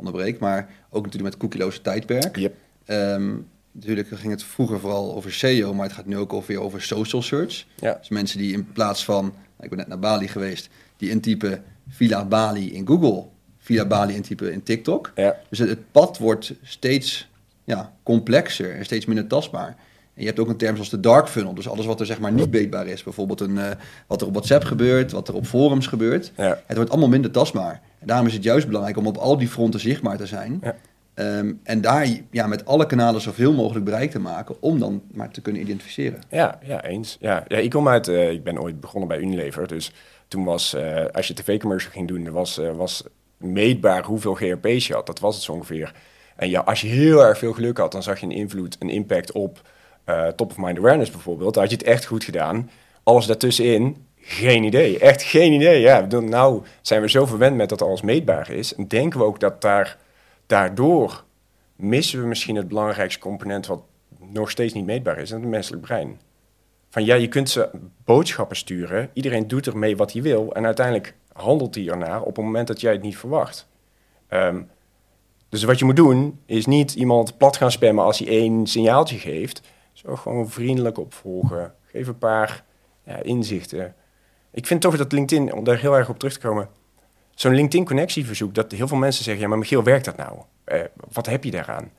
onderbreek, 0.00 0.38
maar 0.38 0.70
ook 0.90 1.04
natuurlijk 1.04 1.32
met 1.32 1.40
cookieloze 1.40 1.80
tijdperk. 1.80 2.36
Yep. 2.36 2.54
Um, 2.86 3.48
natuurlijk 3.72 4.08
ging 4.08 4.32
het 4.32 4.42
vroeger 4.42 4.80
vooral 4.80 5.14
over 5.14 5.32
SEO, 5.32 5.74
maar 5.74 5.86
het 5.86 5.94
gaat 5.94 6.06
nu 6.06 6.16
ook 6.16 6.32
over, 6.32 6.60
over 6.60 6.82
social 6.82 7.22
search. 7.22 7.66
Ja. 7.76 7.94
Dus 7.94 8.08
mensen 8.08 8.38
die 8.38 8.52
in 8.52 8.72
plaats 8.72 9.04
van, 9.04 9.34
ik 9.60 9.68
ben 9.68 9.78
net 9.78 9.88
naar 9.88 9.98
Bali 9.98 10.28
geweest, 10.28 10.68
die 10.96 11.10
intypen 11.10 11.62
Villa 11.88 12.24
Bali 12.24 12.72
in 12.72 12.86
Google 12.86 13.24
via 13.58 13.84
Bali 13.84 14.14
intypen 14.14 14.52
in 14.52 14.62
TikTok. 14.62 15.12
Ja. 15.14 15.36
Dus 15.48 15.58
het, 15.58 15.92
pad 15.92 16.18
wordt 16.18 16.54
steeds 16.62 17.28
ja, 17.64 17.92
complexer 18.02 18.74
en 18.76 18.84
steeds 18.84 19.06
minder 19.06 19.26
tastbaar. 19.26 19.76
En 20.20 20.26
je 20.26 20.32
hebt 20.32 20.40
ook 20.40 20.48
een 20.48 20.56
term 20.56 20.74
zoals 20.74 20.90
de 20.90 21.00
dark 21.00 21.28
funnel. 21.28 21.54
Dus 21.54 21.68
alles 21.68 21.86
wat 21.86 22.00
er 22.00 22.06
zeg 22.06 22.20
maar 22.20 22.32
niet 22.32 22.50
beetbaar 22.50 22.86
is. 22.86 23.02
Bijvoorbeeld 23.02 23.40
een, 23.40 23.56
uh, 23.56 23.70
wat 24.06 24.20
er 24.20 24.26
op 24.26 24.32
WhatsApp 24.32 24.64
gebeurt, 24.64 25.12
wat 25.12 25.28
er 25.28 25.34
op 25.34 25.46
forums 25.46 25.86
gebeurt. 25.86 26.32
Ja. 26.36 26.62
Het 26.66 26.76
wordt 26.76 26.90
allemaal 26.90 27.08
minder 27.08 27.30
tastbaar. 27.30 27.80
En 27.98 28.06
daarom 28.06 28.26
is 28.26 28.32
het 28.32 28.42
juist 28.42 28.66
belangrijk 28.66 28.96
om 28.96 29.06
op 29.06 29.16
al 29.16 29.38
die 29.38 29.48
fronten 29.48 29.80
zichtbaar 29.80 30.16
te 30.16 30.26
zijn. 30.26 30.62
Ja. 30.62 30.76
Um, 31.38 31.60
en 31.62 31.80
daar 31.80 32.08
ja, 32.30 32.46
met 32.46 32.66
alle 32.66 32.86
kanalen 32.86 33.20
zoveel 33.20 33.52
mogelijk 33.52 33.84
bereik 33.84 34.10
te 34.10 34.18
maken 34.18 34.56
om 34.60 34.78
dan 34.78 35.02
maar 35.12 35.30
te 35.30 35.40
kunnen 35.40 35.62
identificeren. 35.62 36.20
Ja, 36.28 36.58
ja 36.62 36.84
eens. 36.84 37.16
Ja, 37.20 37.44
ja 37.48 37.56
ik 37.56 37.70
kom 37.70 37.88
uit, 37.88 38.08
uh, 38.08 38.30
ik 38.30 38.44
ben 38.44 38.60
ooit 38.60 38.80
begonnen 38.80 39.08
bij 39.08 39.18
Unilever. 39.18 39.68
Dus 39.68 39.92
toen 40.28 40.44
was, 40.44 40.74
uh, 40.74 41.04
als 41.12 41.28
je 41.28 41.34
tv-commercial 41.34 41.92
ging 41.92 42.08
doen, 42.08 42.30
was, 42.30 42.60
was 42.76 43.04
meetbaar 43.36 44.04
hoeveel 44.04 44.34
GRP's 44.34 44.86
je 44.86 44.94
had. 44.94 45.06
Dat 45.06 45.20
was 45.20 45.34
het 45.34 45.44
zo 45.44 45.52
ongeveer. 45.52 45.94
En 46.36 46.50
ja, 46.50 46.60
als 46.60 46.80
je 46.80 46.88
heel 46.88 47.24
erg 47.24 47.38
veel 47.38 47.52
geluk 47.52 47.78
had, 47.78 47.92
dan 47.92 48.02
zag 48.02 48.20
je 48.20 48.26
een 48.26 48.32
invloed, 48.32 48.76
een 48.78 48.90
impact 48.90 49.32
op 49.32 49.60
uh, 50.06 50.26
top 50.26 50.50
of 50.50 50.56
mind 50.56 50.78
awareness 50.78 51.10
bijvoorbeeld. 51.10 51.54
Dan 51.54 51.62
had 51.62 51.72
je 51.72 51.78
het 51.78 51.86
echt 51.86 52.04
goed 52.04 52.24
gedaan. 52.24 52.70
Alles 53.02 53.26
daartussenin, 53.26 54.06
geen 54.16 54.64
idee. 54.64 54.98
Echt 54.98 55.22
geen 55.22 55.52
idee. 55.52 55.80
Ja, 55.80 56.06
nou 56.20 56.62
zijn 56.80 57.00
we 57.00 57.10
zo 57.10 57.26
verwend 57.26 57.56
met 57.56 57.68
dat 57.68 57.82
alles 57.82 58.02
meetbaar 58.02 58.50
is. 58.50 58.74
En 58.74 58.88
denken 58.88 59.18
we 59.18 59.24
ook 59.24 59.40
dat 59.40 59.60
daar, 59.60 59.98
daardoor 60.46 61.24
missen 61.76 62.20
we 62.20 62.26
misschien 62.26 62.56
het 62.56 62.68
belangrijkste 62.68 63.20
component 63.20 63.66
wat 63.66 63.82
nog 64.18 64.50
steeds 64.50 64.72
niet 64.74 64.86
meetbaar 64.86 65.18
is, 65.18 65.30
en 65.30 65.40
het 65.40 65.50
menselijk 65.50 65.82
brein. 65.82 66.20
Van 66.90 67.04
ja, 67.04 67.14
je 67.14 67.28
kunt 67.28 67.50
ze 67.50 67.68
boodschappen 68.04 68.56
sturen. 68.56 69.10
Iedereen 69.12 69.48
doet 69.48 69.66
ermee 69.66 69.96
wat 69.96 70.12
hij 70.12 70.22
wil. 70.22 70.52
En 70.54 70.64
uiteindelijk 70.64 71.14
handelt 71.32 71.74
hij 71.74 71.88
ernaar 71.88 72.20
op 72.20 72.36
het 72.36 72.44
moment 72.44 72.66
dat 72.66 72.80
jij 72.80 72.92
het 72.92 73.02
niet 73.02 73.16
verwacht. 73.16 73.68
Um, 74.30 74.68
dus 75.48 75.62
wat 75.62 75.78
je 75.78 75.84
moet 75.84 75.96
doen, 75.96 76.40
is 76.46 76.66
niet 76.66 76.94
iemand 76.94 77.38
plat 77.38 77.56
gaan 77.56 77.70
spammen 77.70 78.04
als 78.04 78.18
hij 78.18 78.28
één 78.28 78.66
signaaltje 78.66 79.18
geeft. 79.18 79.62
Zo 80.02 80.16
gewoon 80.16 80.50
vriendelijk 80.50 80.98
opvolgen. 80.98 81.74
Geef 81.86 82.06
een 82.06 82.18
paar 82.18 82.64
ja, 83.04 83.16
inzichten. 83.22 83.94
Ik 84.50 84.66
vind 84.66 84.80
toch 84.80 84.96
dat 84.96 85.12
LinkedIn, 85.12 85.52
om 85.52 85.64
daar 85.64 85.78
heel 85.78 85.96
erg 85.96 86.08
op 86.08 86.18
terug 86.18 86.34
te 86.34 86.40
komen, 86.40 86.68
zo'n 87.34 87.54
LinkedIn-connectieverzoek, 87.54 88.54
dat 88.54 88.72
heel 88.72 88.88
veel 88.88 88.96
mensen 88.96 89.24
zeggen, 89.24 89.42
ja, 89.42 89.48
maar 89.48 89.58
Michiel, 89.58 89.82
werkt 89.82 90.04
dat 90.04 90.16
nou? 90.16 90.38
Uh, 90.66 90.80
wat 91.12 91.26
heb 91.26 91.44
je 91.44 91.50
daaraan? 91.50 91.90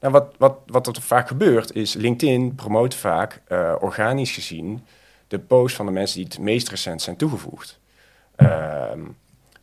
Nou, 0.00 0.12
wat, 0.12 0.34
wat, 0.38 0.58
wat 0.66 0.86
er 0.86 1.02
vaak 1.02 1.28
gebeurt, 1.28 1.74
is 1.74 1.94
LinkedIn 1.94 2.54
promoot 2.54 2.94
vaak, 2.94 3.40
uh, 3.48 3.74
organisch 3.80 4.32
gezien, 4.32 4.84
de 5.28 5.38
posts 5.38 5.76
van 5.76 5.86
de 5.86 5.92
mensen 5.92 6.16
die 6.16 6.26
het 6.26 6.38
meest 6.38 6.68
recent 6.68 7.02
zijn 7.02 7.16
toegevoegd. 7.16 7.80
Ehm, 8.36 9.00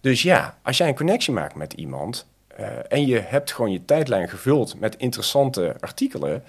dus 0.02 0.22
ja, 0.22 0.58
als 0.62 0.78
jij 0.78 0.88
een 0.88 0.96
connectie 0.96 1.34
maakt 1.34 1.56
met 1.56 1.74
iemand 1.74 2.28
uh, 2.60 2.66
en 2.88 3.06
je 3.06 3.20
hebt 3.20 3.52
gewoon 3.52 3.72
je 3.72 3.86
tijdlijn 3.86 4.30
gevuld 4.30 4.80
met 4.80 4.96
interessante 4.96 5.76
artikelen, 5.80 6.44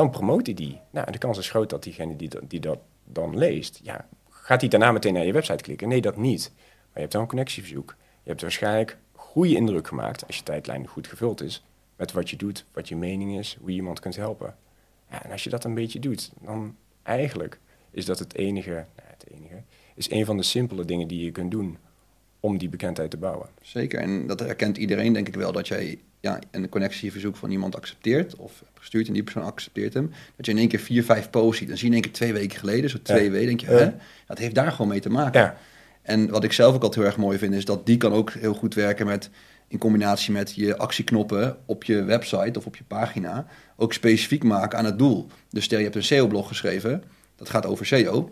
dan 0.00 0.10
promoot 0.10 0.46
hij 0.46 0.54
die. 0.54 0.80
Nou, 0.90 1.12
de 1.12 1.18
kans 1.18 1.38
is 1.38 1.50
groot 1.50 1.70
dat 1.70 1.82
diegene 1.82 2.16
die, 2.16 2.30
die 2.48 2.60
dat 2.60 2.78
dan 3.04 3.38
leest, 3.38 3.80
ja, 3.82 4.06
gaat 4.28 4.60
hij 4.60 4.70
daarna 4.70 4.92
meteen 4.92 5.14
naar 5.14 5.26
je 5.26 5.32
website 5.32 5.62
klikken? 5.62 5.88
Nee, 5.88 6.00
dat 6.00 6.16
niet. 6.16 6.52
Maar 6.54 6.92
je 6.94 7.00
hebt 7.00 7.12
dan 7.12 7.20
een 7.20 7.28
connectieverzoek. 7.28 7.96
Je 8.22 8.28
hebt 8.28 8.40
waarschijnlijk 8.40 8.98
goede 9.12 9.54
indruk 9.54 9.86
gemaakt 9.86 10.26
als 10.26 10.36
je 10.36 10.42
tijdlijn 10.42 10.86
goed 10.86 11.06
gevuld 11.06 11.42
is 11.42 11.64
met 11.96 12.12
wat 12.12 12.30
je 12.30 12.36
doet, 12.36 12.64
wat 12.72 12.88
je 12.88 12.96
mening 12.96 13.38
is, 13.38 13.56
hoe 13.60 13.70
je 13.70 13.76
iemand 13.76 14.00
kunt 14.00 14.16
helpen. 14.16 14.56
En 15.08 15.30
als 15.30 15.44
je 15.44 15.50
dat 15.50 15.64
een 15.64 15.74
beetje 15.74 15.98
doet, 15.98 16.32
dan 16.40 16.76
eigenlijk 17.02 17.58
is 17.90 18.04
dat 18.04 18.18
het 18.18 18.34
enige, 18.34 18.70
nou, 18.70 19.08
het 19.08 19.24
enige, 19.30 19.62
is 19.94 20.10
een 20.10 20.24
van 20.24 20.36
de 20.36 20.42
simpele 20.42 20.84
dingen 20.84 21.08
die 21.08 21.24
je 21.24 21.30
kunt 21.30 21.50
doen 21.50 21.78
om 22.40 22.58
die 22.58 22.68
bekendheid 22.68 23.10
te 23.10 23.16
bouwen. 23.16 23.48
Zeker, 23.62 24.00
en 24.00 24.26
dat 24.26 24.40
herkent 24.40 24.76
iedereen 24.76 25.12
denk 25.12 25.28
ik 25.28 25.34
wel, 25.34 25.52
dat 25.52 25.68
jij 25.68 25.98
ja, 26.20 26.38
een 26.50 26.68
connectieverzoek 26.68 27.36
van 27.36 27.50
iemand 27.50 27.76
accepteert 27.76 28.36
of 28.36 28.64
gestuurd 28.74 29.06
en 29.06 29.12
die 29.12 29.22
persoon 29.22 29.44
accepteert 29.44 29.94
hem, 29.94 30.10
dat 30.36 30.46
je 30.46 30.52
in 30.52 30.58
één 30.58 30.68
keer 30.68 30.78
vier, 30.78 31.04
vijf 31.04 31.30
posts 31.30 31.58
ziet. 31.58 31.68
Dan 31.68 31.76
zie 31.76 31.90
je 31.90 31.94
in 31.94 32.02
één 32.02 32.10
keer 32.10 32.20
twee 32.20 32.32
weken 32.32 32.58
geleden, 32.58 32.90
zo 32.90 32.98
twee 33.02 33.24
ja. 33.24 33.30
weken, 33.30 33.46
denk 33.46 33.60
je, 33.60 33.66
hè? 33.66 33.90
dat 34.26 34.38
heeft 34.38 34.54
daar 34.54 34.72
gewoon 34.72 34.88
mee 34.88 35.00
te 35.00 35.10
maken. 35.10 35.40
Ja. 35.40 35.56
En 36.02 36.30
wat 36.30 36.44
ik 36.44 36.52
zelf 36.52 36.74
ook 36.74 36.82
altijd 36.82 37.00
heel 37.00 37.10
erg 37.10 37.20
mooi 37.20 37.38
vind, 37.38 37.54
is 37.54 37.64
dat 37.64 37.86
die 37.86 37.96
kan 37.96 38.12
ook 38.12 38.32
heel 38.32 38.54
goed 38.54 38.74
werken 38.74 39.06
met 39.06 39.30
in 39.68 39.78
combinatie 39.78 40.32
met 40.32 40.54
je 40.54 40.76
actieknoppen 40.76 41.56
op 41.66 41.84
je 41.84 42.02
website 42.02 42.58
of 42.58 42.66
op 42.66 42.76
je 42.76 42.84
pagina 42.84 43.46
ook 43.76 43.92
specifiek 43.92 44.44
maken 44.44 44.78
aan 44.78 44.84
het 44.84 44.98
doel. 44.98 45.26
Dus 45.50 45.64
stel 45.64 45.78
je 45.78 45.84
hebt 45.84 45.96
een 45.96 46.02
SEO-blog 46.02 46.48
geschreven, 46.48 47.02
dat 47.36 47.48
gaat 47.48 47.66
over 47.66 47.86
SEO. 47.86 48.30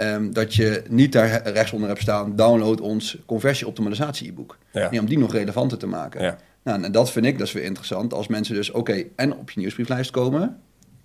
Um, 0.00 0.32
dat 0.32 0.54
je 0.54 0.82
niet 0.88 1.12
daar 1.12 1.48
rechtsonder 1.48 1.88
hebt 1.88 2.00
staan, 2.00 2.36
download 2.36 2.80
ons 2.80 3.18
conversieoptimalisatie 3.26 4.28
e-book. 4.28 4.58
Ja. 4.72 4.90
Nee, 4.90 5.00
om 5.00 5.06
die 5.06 5.18
nog 5.18 5.32
relevanter 5.32 5.78
te 5.78 5.86
maken. 5.86 6.22
Ja. 6.22 6.38
Nou, 6.62 6.82
en 6.82 6.92
dat 6.92 7.10
vind 7.10 7.26
ik 7.26 7.38
dus 7.38 7.52
weer 7.52 7.64
interessant. 7.64 8.14
Als 8.14 8.26
mensen 8.26 8.54
dus, 8.54 8.70
oké, 8.70 8.78
okay, 8.78 9.10
en 9.16 9.34
op 9.34 9.50
je 9.50 9.60
nieuwsbrieflijst 9.60 10.10
komen, 10.10 10.60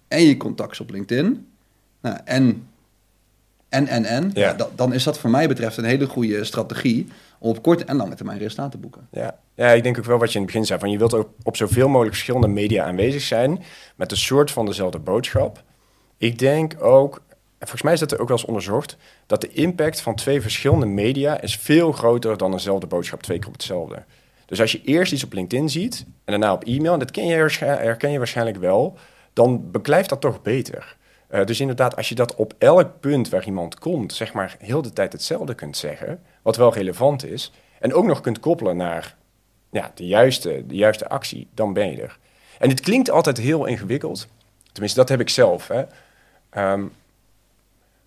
en 0.08 0.22
je 0.22 0.38
contacts 0.38 0.80
op 0.80 0.90
LinkedIn, 0.90 1.48
nou, 2.02 2.18
en, 2.24 2.68
en, 3.70 3.88
en, 3.88 4.06
en, 4.06 4.32
ja. 4.34 4.56
dan 4.76 4.94
is 4.94 5.04
dat 5.04 5.20
voor 5.20 5.30
mij 5.30 5.48
betreft 5.48 5.78
een 5.78 5.84
hele 5.84 6.06
goede 6.06 6.44
strategie 6.44 7.08
om 7.40 7.50
op 7.50 7.62
korte 7.62 7.84
en 7.84 7.96
lange 7.96 8.16
termijn 8.16 8.38
resultaten 8.38 8.72
te 8.72 8.78
boeken. 8.78 9.08
Ja. 9.12 9.40
ja, 9.54 9.68
ik 9.68 9.84
denk 9.84 9.98
ook 9.98 10.06
wel 10.06 10.18
wat 10.18 10.32
je 10.32 10.36
in 10.36 10.44
het 10.44 10.52
begin 10.52 10.66
zei, 10.66 10.80
van 10.80 10.92
je 10.92 10.98
wilt 10.98 11.14
ook 11.14 11.30
op 11.44 11.56
zoveel 11.56 11.88
mogelijk 11.88 12.14
verschillende 12.14 12.48
media 12.48 12.86
aanwezig 12.86 13.22
zijn, 13.22 13.64
met 13.96 14.12
een 14.12 14.18
soort 14.18 14.52
van 14.52 14.66
dezelfde 14.66 15.00
boodschap. 15.00 15.64
Ik 16.18 16.40
denk 16.40 16.84
ook, 16.84 17.22
en 17.30 17.68
volgens 17.68 17.82
mij 17.82 17.94
is 17.94 18.00
dat 18.00 18.18
ook 18.20 18.28
wel 18.28 18.38
eens 18.38 18.46
onderzocht, 18.46 18.98
dat 19.26 19.42
de 19.42 19.52
impact 19.52 20.02
van 20.02 20.16
twee 20.16 20.42
verschillende 20.42 20.86
media 20.86 21.42
is 21.42 21.58
veel 21.58 21.92
groter 21.92 22.38
dan 22.38 22.52
eenzelfde 22.52 22.88
boodschap 22.88 23.24
twee 23.24 23.38
keer 23.38 23.48
op 23.48 23.54
hetzelfde. 23.54 24.04
Dus 24.46 24.62
als 24.62 24.72
je 24.72 24.82
eerst 24.84 25.14
iets 25.14 25.24
op 25.24 25.34
LinkedIn 25.34 25.70
ziet 25.70 26.06
en 26.08 26.40
daarna 26.40 26.54
op 26.54 26.64
e-mail, 26.64 26.94
en 26.94 27.00
dat 27.00 27.16
je 27.16 27.24
herken 27.66 28.12
je 28.12 28.18
waarschijnlijk 28.18 28.58
wel, 28.58 28.98
dan 29.34 29.72
beklijft 29.72 30.10
dat 30.10 30.22
toch 30.22 30.42
beter. 30.42 30.96
Uh, 31.32 31.46
dus 31.46 31.60
inderdaad, 31.60 31.96
als 31.96 32.10
je 32.10 32.16
dat 32.16 32.36
op 32.36 32.54
elk 32.58 33.00
punt 33.00 33.30
waar 33.30 33.46
iemand 33.46 33.80
komt, 33.80 34.14
zeg 34.14 34.34
maar 34.34 34.56
heel 34.60 34.82
de 34.82 34.94
tijd 34.94 35.12
hetzelfde 35.14 35.54
kunt 35.54 35.78
zeggen, 35.78 36.22
wat 36.42 36.56
wel 36.56 36.74
relevant 36.74 37.26
is, 37.26 37.52
en 37.80 37.94
ook 37.94 38.06
nog 38.06 38.22
kunt 38.22 38.40
koppelen 38.40 38.78
naar 38.78 39.16
ja, 39.72 39.92
de, 39.96 40.08
juiste, 40.08 40.64
de 40.68 40.76
juiste 40.76 41.10
actie, 41.10 41.48
dan 41.54 41.74
ben 41.74 41.92
je 41.92 42.02
er. 42.02 42.18
En 42.60 42.70
dit 42.70 42.80
klinkt 42.80 43.10
altijd 43.10 43.38
heel 43.38 43.66
ingewikkeld. 43.66 44.28
Tenminste, 44.72 45.00
dat 45.00 45.10
heb 45.10 45.20
ik 45.20 45.30
zelf. 45.30 45.68
Hè. 45.68 45.84
Um, 46.72 46.92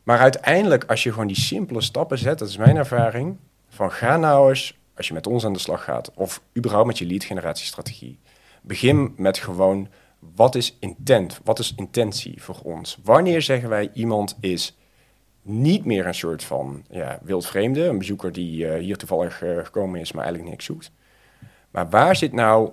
maar 0.03 0.19
uiteindelijk, 0.19 0.85
als 0.85 1.03
je 1.03 1.11
gewoon 1.11 1.27
die 1.27 1.41
simpele 1.41 1.81
stappen 1.81 2.19
zet, 2.19 2.39
dat 2.39 2.49
is 2.49 2.57
mijn 2.57 2.77
ervaring, 2.77 3.37
van 3.69 3.93
ga 3.93 4.17
nou 4.17 4.49
eens 4.49 4.78
als 4.99 5.09
je 5.09 5.15
met 5.15 5.27
ons 5.27 5.45
aan 5.45 5.53
de 5.53 5.59
slag 5.59 5.85
gaat, 5.85 6.11
of 6.15 6.43
überhaupt 6.57 6.87
met 6.87 6.99
je 6.99 7.07
lead 7.07 7.25
generatiestrategie, 7.25 8.19
begin 8.63 9.15
met 9.17 9.39
gewoon 9.39 9.89
wat 10.19 10.55
is 10.55 10.77
intent, 10.81 11.41
wat 11.45 11.59
is 11.59 11.75
intentie 11.77 12.43
voor 12.43 12.59
ons? 12.63 12.99
Wanneer 13.03 13.43
zeggen 13.43 13.69
wij 13.69 13.91
iemand 13.95 14.37
is 14.41 14.77
niet 15.43 15.85
meer 15.85 16.07
een 16.07 16.15
soort 16.15 16.45
van 16.45 16.85
ja, 16.91 17.19
wildvreemde, 17.23 17.85
een 17.85 17.99
bezoeker 17.99 18.33
die 18.33 18.65
uh, 18.65 18.75
hier 18.75 18.97
toevallig 18.97 19.43
uh, 19.43 19.65
gekomen 19.65 20.01
is, 20.01 20.13
maar 20.13 20.23
eigenlijk 20.23 20.53
niks 20.53 20.65
zoekt. 20.65 20.91
Maar 21.71 21.89
waar 21.89 22.17
zit 22.17 22.33
nou 22.33 22.71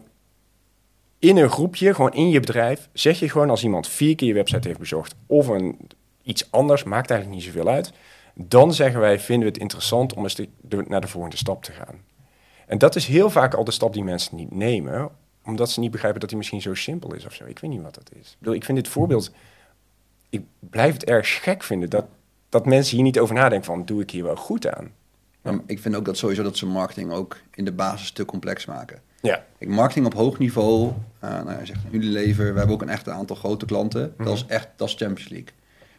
in 1.19 1.37
een 1.37 1.49
groepje, 1.49 1.93
gewoon 1.93 2.13
in 2.13 2.29
je 2.29 2.39
bedrijf, 2.39 2.89
zeg 2.93 3.19
je 3.19 3.29
gewoon 3.29 3.49
als 3.49 3.63
iemand 3.63 3.87
vier 3.87 4.15
keer 4.15 4.27
je 4.27 4.33
website 4.33 4.67
heeft 4.67 4.79
bezocht 4.79 5.15
of 5.25 5.49
iets 6.21 6.51
anders, 6.51 6.83
maakt 6.83 7.09
eigenlijk 7.09 7.41
niet 7.41 7.53
zoveel 7.53 7.71
uit. 7.71 7.91
Dan 8.33 8.73
zeggen 8.73 8.99
wij, 8.99 9.19
vinden 9.19 9.47
we 9.47 9.53
het 9.53 9.61
interessant 9.61 10.13
om 10.13 10.23
eens 10.23 10.41
naar 10.87 11.01
de 11.01 11.07
volgende 11.07 11.37
stap 11.37 11.63
te 11.63 11.71
gaan. 11.71 12.01
En 12.65 12.77
dat 12.77 12.95
is 12.95 13.05
heel 13.05 13.29
vaak 13.29 13.53
al 13.53 13.63
de 13.63 13.71
stap 13.71 13.93
die 13.93 14.03
mensen 14.03 14.35
niet 14.35 14.51
nemen, 14.51 15.09
omdat 15.43 15.69
ze 15.69 15.79
niet 15.79 15.91
begrijpen 15.91 16.19
dat 16.19 16.29
hij 16.29 16.37
misschien 16.37 16.61
zo 16.61 16.73
simpel 16.73 17.13
is 17.13 17.25
of 17.25 17.33
zo. 17.33 17.45
Ik 17.45 17.59
weet 17.59 17.71
niet 17.71 17.81
wat 17.81 17.95
dat 17.95 18.11
is. 18.19 18.31
Ik, 18.31 18.35
bedoel, 18.39 18.53
ik 18.53 18.65
vind 18.65 18.77
dit 18.77 18.87
voorbeeld, 18.87 19.31
ik 20.29 20.41
blijf 20.59 20.93
het 20.93 21.03
erg 21.03 21.43
gek 21.43 21.63
vinden 21.63 21.89
dat, 21.89 22.05
dat 22.49 22.65
mensen 22.65 22.95
hier 22.95 23.05
niet 23.05 23.19
over 23.19 23.35
nadenken 23.35 23.65
van, 23.65 23.85
doe 23.85 24.01
ik 24.01 24.11
hier 24.11 24.23
wel 24.23 24.35
goed 24.35 24.75
aan? 24.75 24.91
Ja. 25.41 25.59
Ik 25.65 25.79
vind 25.79 25.95
ook 25.95 26.05
dat 26.05 26.17
sowieso 26.17 26.43
dat 26.43 26.57
ze 26.57 26.65
marketing 26.65 27.11
ook 27.11 27.37
in 27.53 27.65
de 27.65 27.71
basis 27.71 28.11
te 28.11 28.25
complex 28.25 28.65
maken. 28.65 29.01
Ja. 29.21 29.45
Ik, 29.57 29.67
marketing 29.67 30.05
op 30.05 30.13
hoog 30.13 30.37
niveau, 30.37 30.91
uh, 31.23 31.29
nou 31.29 31.51
ja, 31.51 31.65
zegt 31.65 31.79
Unilever, 31.91 32.51
we 32.51 32.57
hebben 32.57 32.75
ook 32.75 32.81
een 32.81 32.89
echt 32.89 33.09
aantal 33.09 33.35
grote 33.35 33.65
klanten. 33.65 34.13
Dat 34.17 34.35
is 34.35 34.45
echt, 34.47 34.67
dat 34.75 34.87
is 34.87 34.95
Champions 34.95 35.29
League. 35.29 35.49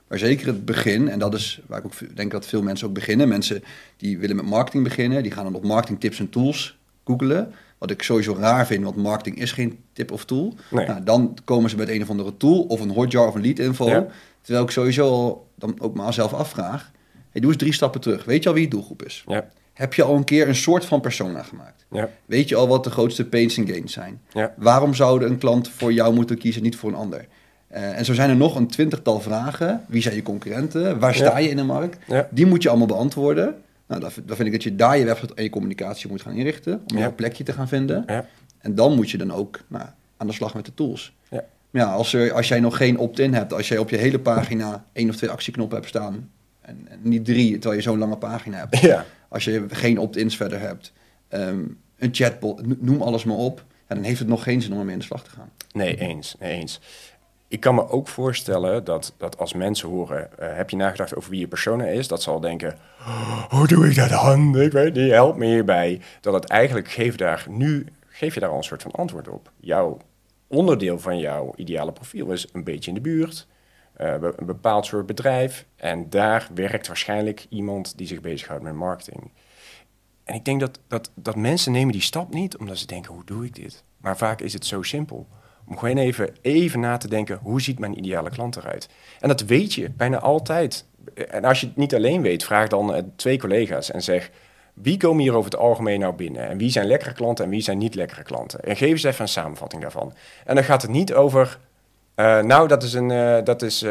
Maar 0.08 0.18
zeker 0.18 0.46
het 0.46 0.64
begin, 0.64 1.08
en 1.08 1.18
dat 1.18 1.34
is 1.34 1.60
waar 1.66 1.78
ik 1.78 1.84
ook 1.84 2.16
denk 2.16 2.30
dat 2.30 2.46
veel 2.46 2.62
mensen 2.62 2.88
ook 2.88 2.94
beginnen. 2.94 3.28
Mensen 3.28 3.64
die 3.96 4.18
willen 4.18 4.36
met 4.36 4.46
marketing 4.46 4.84
beginnen, 4.84 5.22
die 5.22 5.32
gaan 5.32 5.44
dan 5.44 5.54
op 5.54 5.64
marketing 5.64 6.00
tips 6.00 6.18
en 6.18 6.30
tools 6.30 6.78
googelen. 7.04 7.52
Wat 7.78 7.90
ik 7.90 8.02
sowieso 8.02 8.36
raar 8.38 8.66
vind, 8.66 8.84
want 8.84 8.96
marketing 8.96 9.38
is 9.38 9.52
geen 9.52 9.78
tip 9.92 10.12
of 10.12 10.24
tool. 10.24 10.54
Nee. 10.70 10.86
Nou, 10.86 11.02
dan 11.04 11.36
komen 11.44 11.70
ze 11.70 11.76
met 11.76 11.88
een 11.88 12.02
of 12.02 12.10
andere 12.10 12.36
tool 12.36 12.62
of 12.62 12.80
een 12.80 12.90
hotjar 12.90 13.26
of 13.26 13.34
een 13.34 13.42
lead 13.42 13.58
info. 13.58 13.88
Ja. 13.88 14.06
Terwijl 14.40 14.64
ik 14.64 14.70
sowieso 14.70 15.46
dan 15.54 15.76
ook 15.78 15.94
maar 15.94 16.12
zelf 16.12 16.32
afvraag. 16.32 16.90
Hey, 17.30 17.40
doe 17.40 17.50
eens 17.50 17.60
drie 17.60 17.72
stappen 17.72 18.00
terug. 18.00 18.24
Weet 18.24 18.42
je 18.42 18.48
al 18.48 18.54
wie 18.54 18.64
je 18.64 18.70
doelgroep 18.70 19.04
is? 19.04 19.24
Ja. 19.26 19.48
Heb 19.72 19.94
je 19.94 20.02
al 20.02 20.16
een 20.16 20.24
keer 20.24 20.48
een 20.48 20.54
soort 20.54 20.84
van 20.84 21.00
persona 21.00 21.42
gemaakt? 21.42 21.84
Ja. 21.90 22.08
Weet 22.26 22.48
je 22.48 22.56
al 22.56 22.68
wat 22.68 22.84
de 22.84 22.90
grootste 22.90 23.24
pains 23.24 23.56
en 23.56 23.68
gains 23.68 23.92
zijn? 23.92 24.20
Waarom 24.56 24.94
zouden 24.94 25.30
een 25.30 25.38
klant 25.38 25.68
voor 25.68 25.92
jou 25.92 26.14
moeten 26.14 26.38
kiezen, 26.38 26.62
niet 26.62 26.76
voor 26.76 26.90
een 26.90 26.96
ander? 26.96 27.26
Uh, 27.72 27.98
en 27.98 28.04
zo 28.04 28.14
zijn 28.14 28.30
er 28.30 28.36
nog 28.36 28.56
een 28.56 28.66
twintigtal 28.66 29.20
vragen. 29.20 29.84
Wie 29.88 30.02
zijn 30.02 30.14
je 30.14 30.22
concurrenten? 30.22 30.98
Waar 30.98 31.14
sta 31.14 31.24
Ja. 31.24 31.38
je 31.38 31.48
in 31.48 31.56
de 31.56 31.62
markt? 31.62 31.98
Ja. 32.06 32.28
Die 32.30 32.46
moet 32.46 32.62
je 32.62 32.68
allemaal 32.68 32.86
beantwoorden. 32.86 33.54
Nou, 33.86 34.00
dan, 34.00 34.10
dan 34.24 34.36
vind 34.36 34.48
ik 34.48 34.54
dat 34.54 34.62
je 34.62 34.76
daar 34.76 34.98
je 34.98 35.04
website 35.04 35.34
en 35.34 35.42
je 35.42 35.50
communicatie 35.50 36.10
moet 36.10 36.22
gaan 36.22 36.34
inrichten. 36.34 36.82
Om 36.92 36.98
jouw 36.98 37.14
plekje 37.14 37.44
te 37.44 37.52
gaan 37.52 37.68
vinden. 37.68 38.04
Ja. 38.06 38.26
En 38.58 38.74
dan 38.74 38.94
moet 38.94 39.10
je 39.10 39.18
dan 39.18 39.32
ook 39.32 39.60
nou, 39.68 39.84
aan 40.16 40.26
de 40.26 40.32
slag 40.32 40.54
met 40.54 40.64
de 40.64 40.74
tools. 40.74 41.14
Ja. 41.30 41.44
Maar 41.70 41.82
ja, 41.82 41.92
als, 41.92 42.12
er, 42.12 42.32
als 42.32 42.48
jij 42.48 42.60
nog 42.60 42.76
geen 42.76 42.98
opt-in 42.98 43.34
hebt, 43.34 43.52
als 43.52 43.68
jij 43.68 43.78
op 43.78 43.90
je 43.90 43.96
hele 43.96 44.18
pagina 44.18 44.84
één 44.92 45.08
of 45.08 45.16
twee 45.16 45.30
actieknoppen 45.30 45.76
hebt 45.76 45.88
staan, 45.88 46.30
en, 46.60 46.86
en 46.88 46.98
niet 47.02 47.24
drie, 47.24 47.52
terwijl 47.52 47.74
je 47.74 47.80
zo'n 47.82 47.98
lange 47.98 48.16
pagina 48.16 48.56
hebt. 48.58 48.78
Ja. 48.78 49.04
Als 49.28 49.44
je 49.44 49.64
geen 49.70 49.98
opt-ins 49.98 50.36
verder 50.36 50.60
hebt, 50.60 50.92
ehm, 51.28 51.58
een 51.98 52.08
chatbot, 52.14 52.66
no- 52.66 52.76
noem 52.78 53.02
alles 53.02 53.24
maar 53.24 53.36
op, 53.36 53.64
ja, 53.88 53.94
dan 53.94 54.04
heeft 54.04 54.18
het 54.18 54.28
nog 54.28 54.42
geen 54.42 54.62
zin 54.62 54.72
om 54.72 54.78
ermee 54.78 54.92
in 54.92 54.98
de 54.98 55.04
slag 55.04 55.24
te 55.24 55.30
gaan. 55.30 55.50
Nee, 55.72 55.96
eens, 55.96 56.36
nee, 56.40 56.52
eens. 56.52 56.80
Ik 57.48 57.60
kan 57.60 57.74
me 57.74 57.88
ook 57.88 58.08
voorstellen 58.08 58.84
dat, 58.84 59.14
dat 59.18 59.38
als 59.38 59.52
mensen 59.52 59.88
horen, 59.88 60.38
eh, 60.38 60.56
heb 60.56 60.70
je 60.70 60.76
nagedacht 60.76 61.14
over 61.14 61.30
wie 61.30 61.40
je 61.40 61.48
persona 61.48 61.84
is, 61.84 62.08
dat 62.08 62.22
ze 62.22 62.30
al 62.30 62.40
denken, 62.40 62.78
"Oh, 62.98 63.44
hoe 63.44 63.66
doe 63.66 63.88
ik 63.88 63.94
dat 63.94 64.08
dan? 64.08 64.52
Weet 64.52 64.94
niet, 64.94 65.10
help 65.10 65.36
me 65.36 65.46
hierbij. 65.46 66.00
Dat 66.20 66.34
het 66.34 66.44
eigenlijk, 66.44 66.88
geef 66.88 67.16
daar 67.16 67.46
nu, 67.48 67.86
geef 68.08 68.34
je 68.34 68.40
daar 68.40 68.50
al 68.50 68.56
een 68.56 68.64
soort 68.64 68.82
van 68.82 68.92
antwoord 68.92 69.28
op. 69.28 69.50
Jouw 69.60 69.98
onderdeel 70.46 70.98
van 70.98 71.18
jouw 71.18 71.52
ideale 71.56 71.92
profiel 71.92 72.30
is 72.30 72.48
een 72.52 72.64
beetje 72.64 72.88
in 72.88 72.94
de 72.94 73.00
buurt, 73.00 73.46
eh, 73.92 74.14
een 74.36 74.46
bepaald 74.46 74.86
soort 74.86 75.06
bedrijf. 75.06 75.66
En 75.76 76.10
daar 76.10 76.48
werkt 76.54 76.86
waarschijnlijk 76.86 77.46
iemand 77.48 77.98
die 77.98 78.06
zich 78.06 78.20
bezighoudt 78.20 78.62
met 78.62 78.74
marketing. 78.74 79.30
En 80.24 80.34
ik 80.34 80.44
denk 80.44 80.60
dat, 80.60 80.78
dat, 80.88 81.10
dat 81.14 81.36
mensen 81.36 81.72
nemen 81.72 81.92
die 81.92 82.02
stap 82.02 82.34
niet 82.34 82.56
omdat 82.56 82.78
ze 82.78 82.86
denken, 82.86 83.12
hoe 83.12 83.24
doe 83.24 83.44
ik 83.44 83.54
dit? 83.54 83.84
Maar 83.96 84.16
vaak 84.16 84.40
is 84.40 84.52
het 84.52 84.66
zo 84.66 84.82
simpel. 84.82 85.26
Om 85.68 85.78
gewoon 85.78 85.96
even, 85.96 86.30
even 86.42 86.80
na 86.80 86.96
te 86.96 87.08
denken, 87.08 87.38
hoe 87.42 87.60
ziet 87.60 87.78
mijn 87.78 87.98
ideale 87.98 88.30
klant 88.30 88.56
eruit? 88.56 88.88
En 89.20 89.28
dat 89.28 89.40
weet 89.40 89.74
je 89.74 89.90
bijna 89.90 90.18
altijd. 90.18 90.84
En 91.28 91.44
als 91.44 91.60
je 91.60 91.66
het 91.66 91.76
niet 91.76 91.94
alleen 91.94 92.22
weet, 92.22 92.44
vraag 92.44 92.68
dan 92.68 92.94
eh, 92.94 93.02
twee 93.16 93.38
collega's 93.38 93.90
en 93.90 94.02
zeg... 94.02 94.30
wie 94.74 94.96
komen 94.96 95.22
hier 95.22 95.34
over 95.34 95.50
het 95.50 95.60
algemeen 95.60 96.00
nou 96.00 96.14
binnen? 96.14 96.48
En 96.48 96.58
wie 96.58 96.70
zijn 96.70 96.86
lekkere 96.86 97.12
klanten 97.12 97.44
en 97.44 97.50
wie 97.50 97.60
zijn 97.60 97.78
niet 97.78 97.94
lekkere 97.94 98.22
klanten? 98.22 98.60
En 98.60 98.76
geef 98.76 98.90
eens 98.90 99.02
even 99.02 99.22
een 99.22 99.28
samenvatting 99.28 99.82
daarvan. 99.82 100.12
En 100.44 100.54
dan 100.54 100.64
gaat 100.64 100.82
het 100.82 100.90
niet 100.90 101.14
over... 101.14 101.58
eh, 102.14 102.40
nou, 102.42 102.68
dat 102.68 102.82
is 102.82 102.92
een... 102.92 103.10
eh, 103.10 103.44
dat 103.44 103.62
is, 103.62 103.84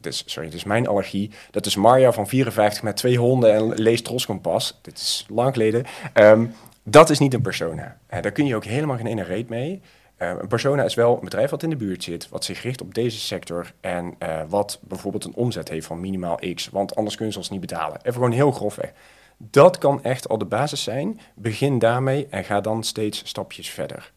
dus, 0.00 0.22
sorry, 0.26 0.48
dit 0.48 0.58
is 0.58 0.64
mijn 0.64 0.86
allergie. 0.86 1.30
Dat 1.50 1.66
is 1.66 1.76
Marja 1.76 2.12
van 2.12 2.28
54 2.28 2.82
met 2.82 2.96
twee 2.96 3.18
honden 3.18 3.54
en 3.54 3.74
leest 3.74 4.04
Troskompas. 4.04 4.78
Dit 4.82 4.98
is 4.98 5.26
lang 5.28 5.52
geleden. 5.52 5.84
Ehm, 6.12 6.46
dat 6.82 7.10
is 7.10 7.18
niet 7.18 7.34
een 7.34 7.42
persona. 7.42 7.96
Daar 8.08 8.32
kun 8.32 8.46
je 8.46 8.56
ook 8.56 8.64
helemaal 8.64 8.96
geen 8.96 9.06
ene 9.06 9.22
reet 9.22 9.48
mee. 9.48 9.80
Eh, 10.18 10.28
een 10.40 10.48
persona 10.48 10.84
is 10.84 10.94
wel 10.94 11.14
een 11.14 11.24
bedrijf 11.24 11.50
wat 11.50 11.62
in 11.62 11.70
de 11.70 11.76
buurt 11.76 12.02
zit, 12.02 12.28
wat 12.28 12.44
zich 12.44 12.62
richt 12.62 12.80
op 12.80 12.94
deze 12.94 13.18
sector 13.18 13.72
en 13.80 14.14
eh, 14.18 14.40
wat 14.48 14.78
bijvoorbeeld 14.82 15.24
een 15.24 15.34
omzet 15.34 15.68
heeft 15.68 15.86
van 15.86 16.00
minimaal 16.00 16.40
X, 16.54 16.68
want 16.68 16.96
anders 16.96 17.16
kun 17.16 17.26
je 17.26 17.32
ze 17.32 17.38
ons 17.38 17.50
niet 17.50 17.60
betalen. 17.60 17.98
Even 17.98 18.12
gewoon 18.12 18.32
heel 18.32 18.50
grofweg. 18.50 18.92
Dat 19.36 19.78
kan 19.78 20.02
echt 20.02 20.28
al 20.28 20.38
de 20.38 20.44
basis 20.44 20.82
zijn. 20.82 21.20
Begin 21.34 21.78
daarmee 21.78 22.26
en 22.30 22.44
ga 22.44 22.60
dan 22.60 22.84
steeds 22.84 23.28
stapjes 23.28 23.70
verder. 23.70 24.12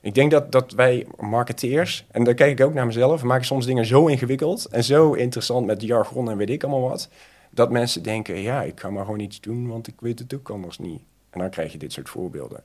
Ik 0.00 0.14
denk 0.14 0.30
dat, 0.30 0.52
dat 0.52 0.72
wij 0.72 1.06
marketeers, 1.16 2.06
en 2.10 2.24
daar 2.24 2.34
kijk 2.34 2.58
ik 2.58 2.66
ook 2.66 2.74
naar 2.74 2.86
mezelf, 2.86 3.22
maken 3.22 3.46
soms 3.46 3.66
dingen 3.66 3.86
zo 3.86 4.06
ingewikkeld 4.06 4.66
en 4.66 4.84
zo 4.84 5.12
interessant 5.12 5.66
met 5.66 5.82
jargon 5.82 6.30
en 6.30 6.36
weet 6.36 6.50
ik 6.50 6.62
allemaal 6.62 6.88
wat, 6.88 7.08
dat 7.50 7.70
mensen 7.70 8.02
denken, 8.02 8.40
ja, 8.40 8.62
ik 8.62 8.80
ga 8.80 8.90
maar 8.90 9.04
gewoon 9.04 9.20
iets 9.20 9.40
doen, 9.40 9.68
want 9.68 9.86
ik 9.86 9.94
weet 10.00 10.18
het 10.18 10.34
ook 10.34 10.50
anders 10.50 10.78
niet. 10.78 11.00
En 11.30 11.40
dan 11.40 11.50
krijg 11.50 11.72
je 11.72 11.78
dit 11.78 11.92
soort 11.92 12.08
voorbeelden. 12.08 12.64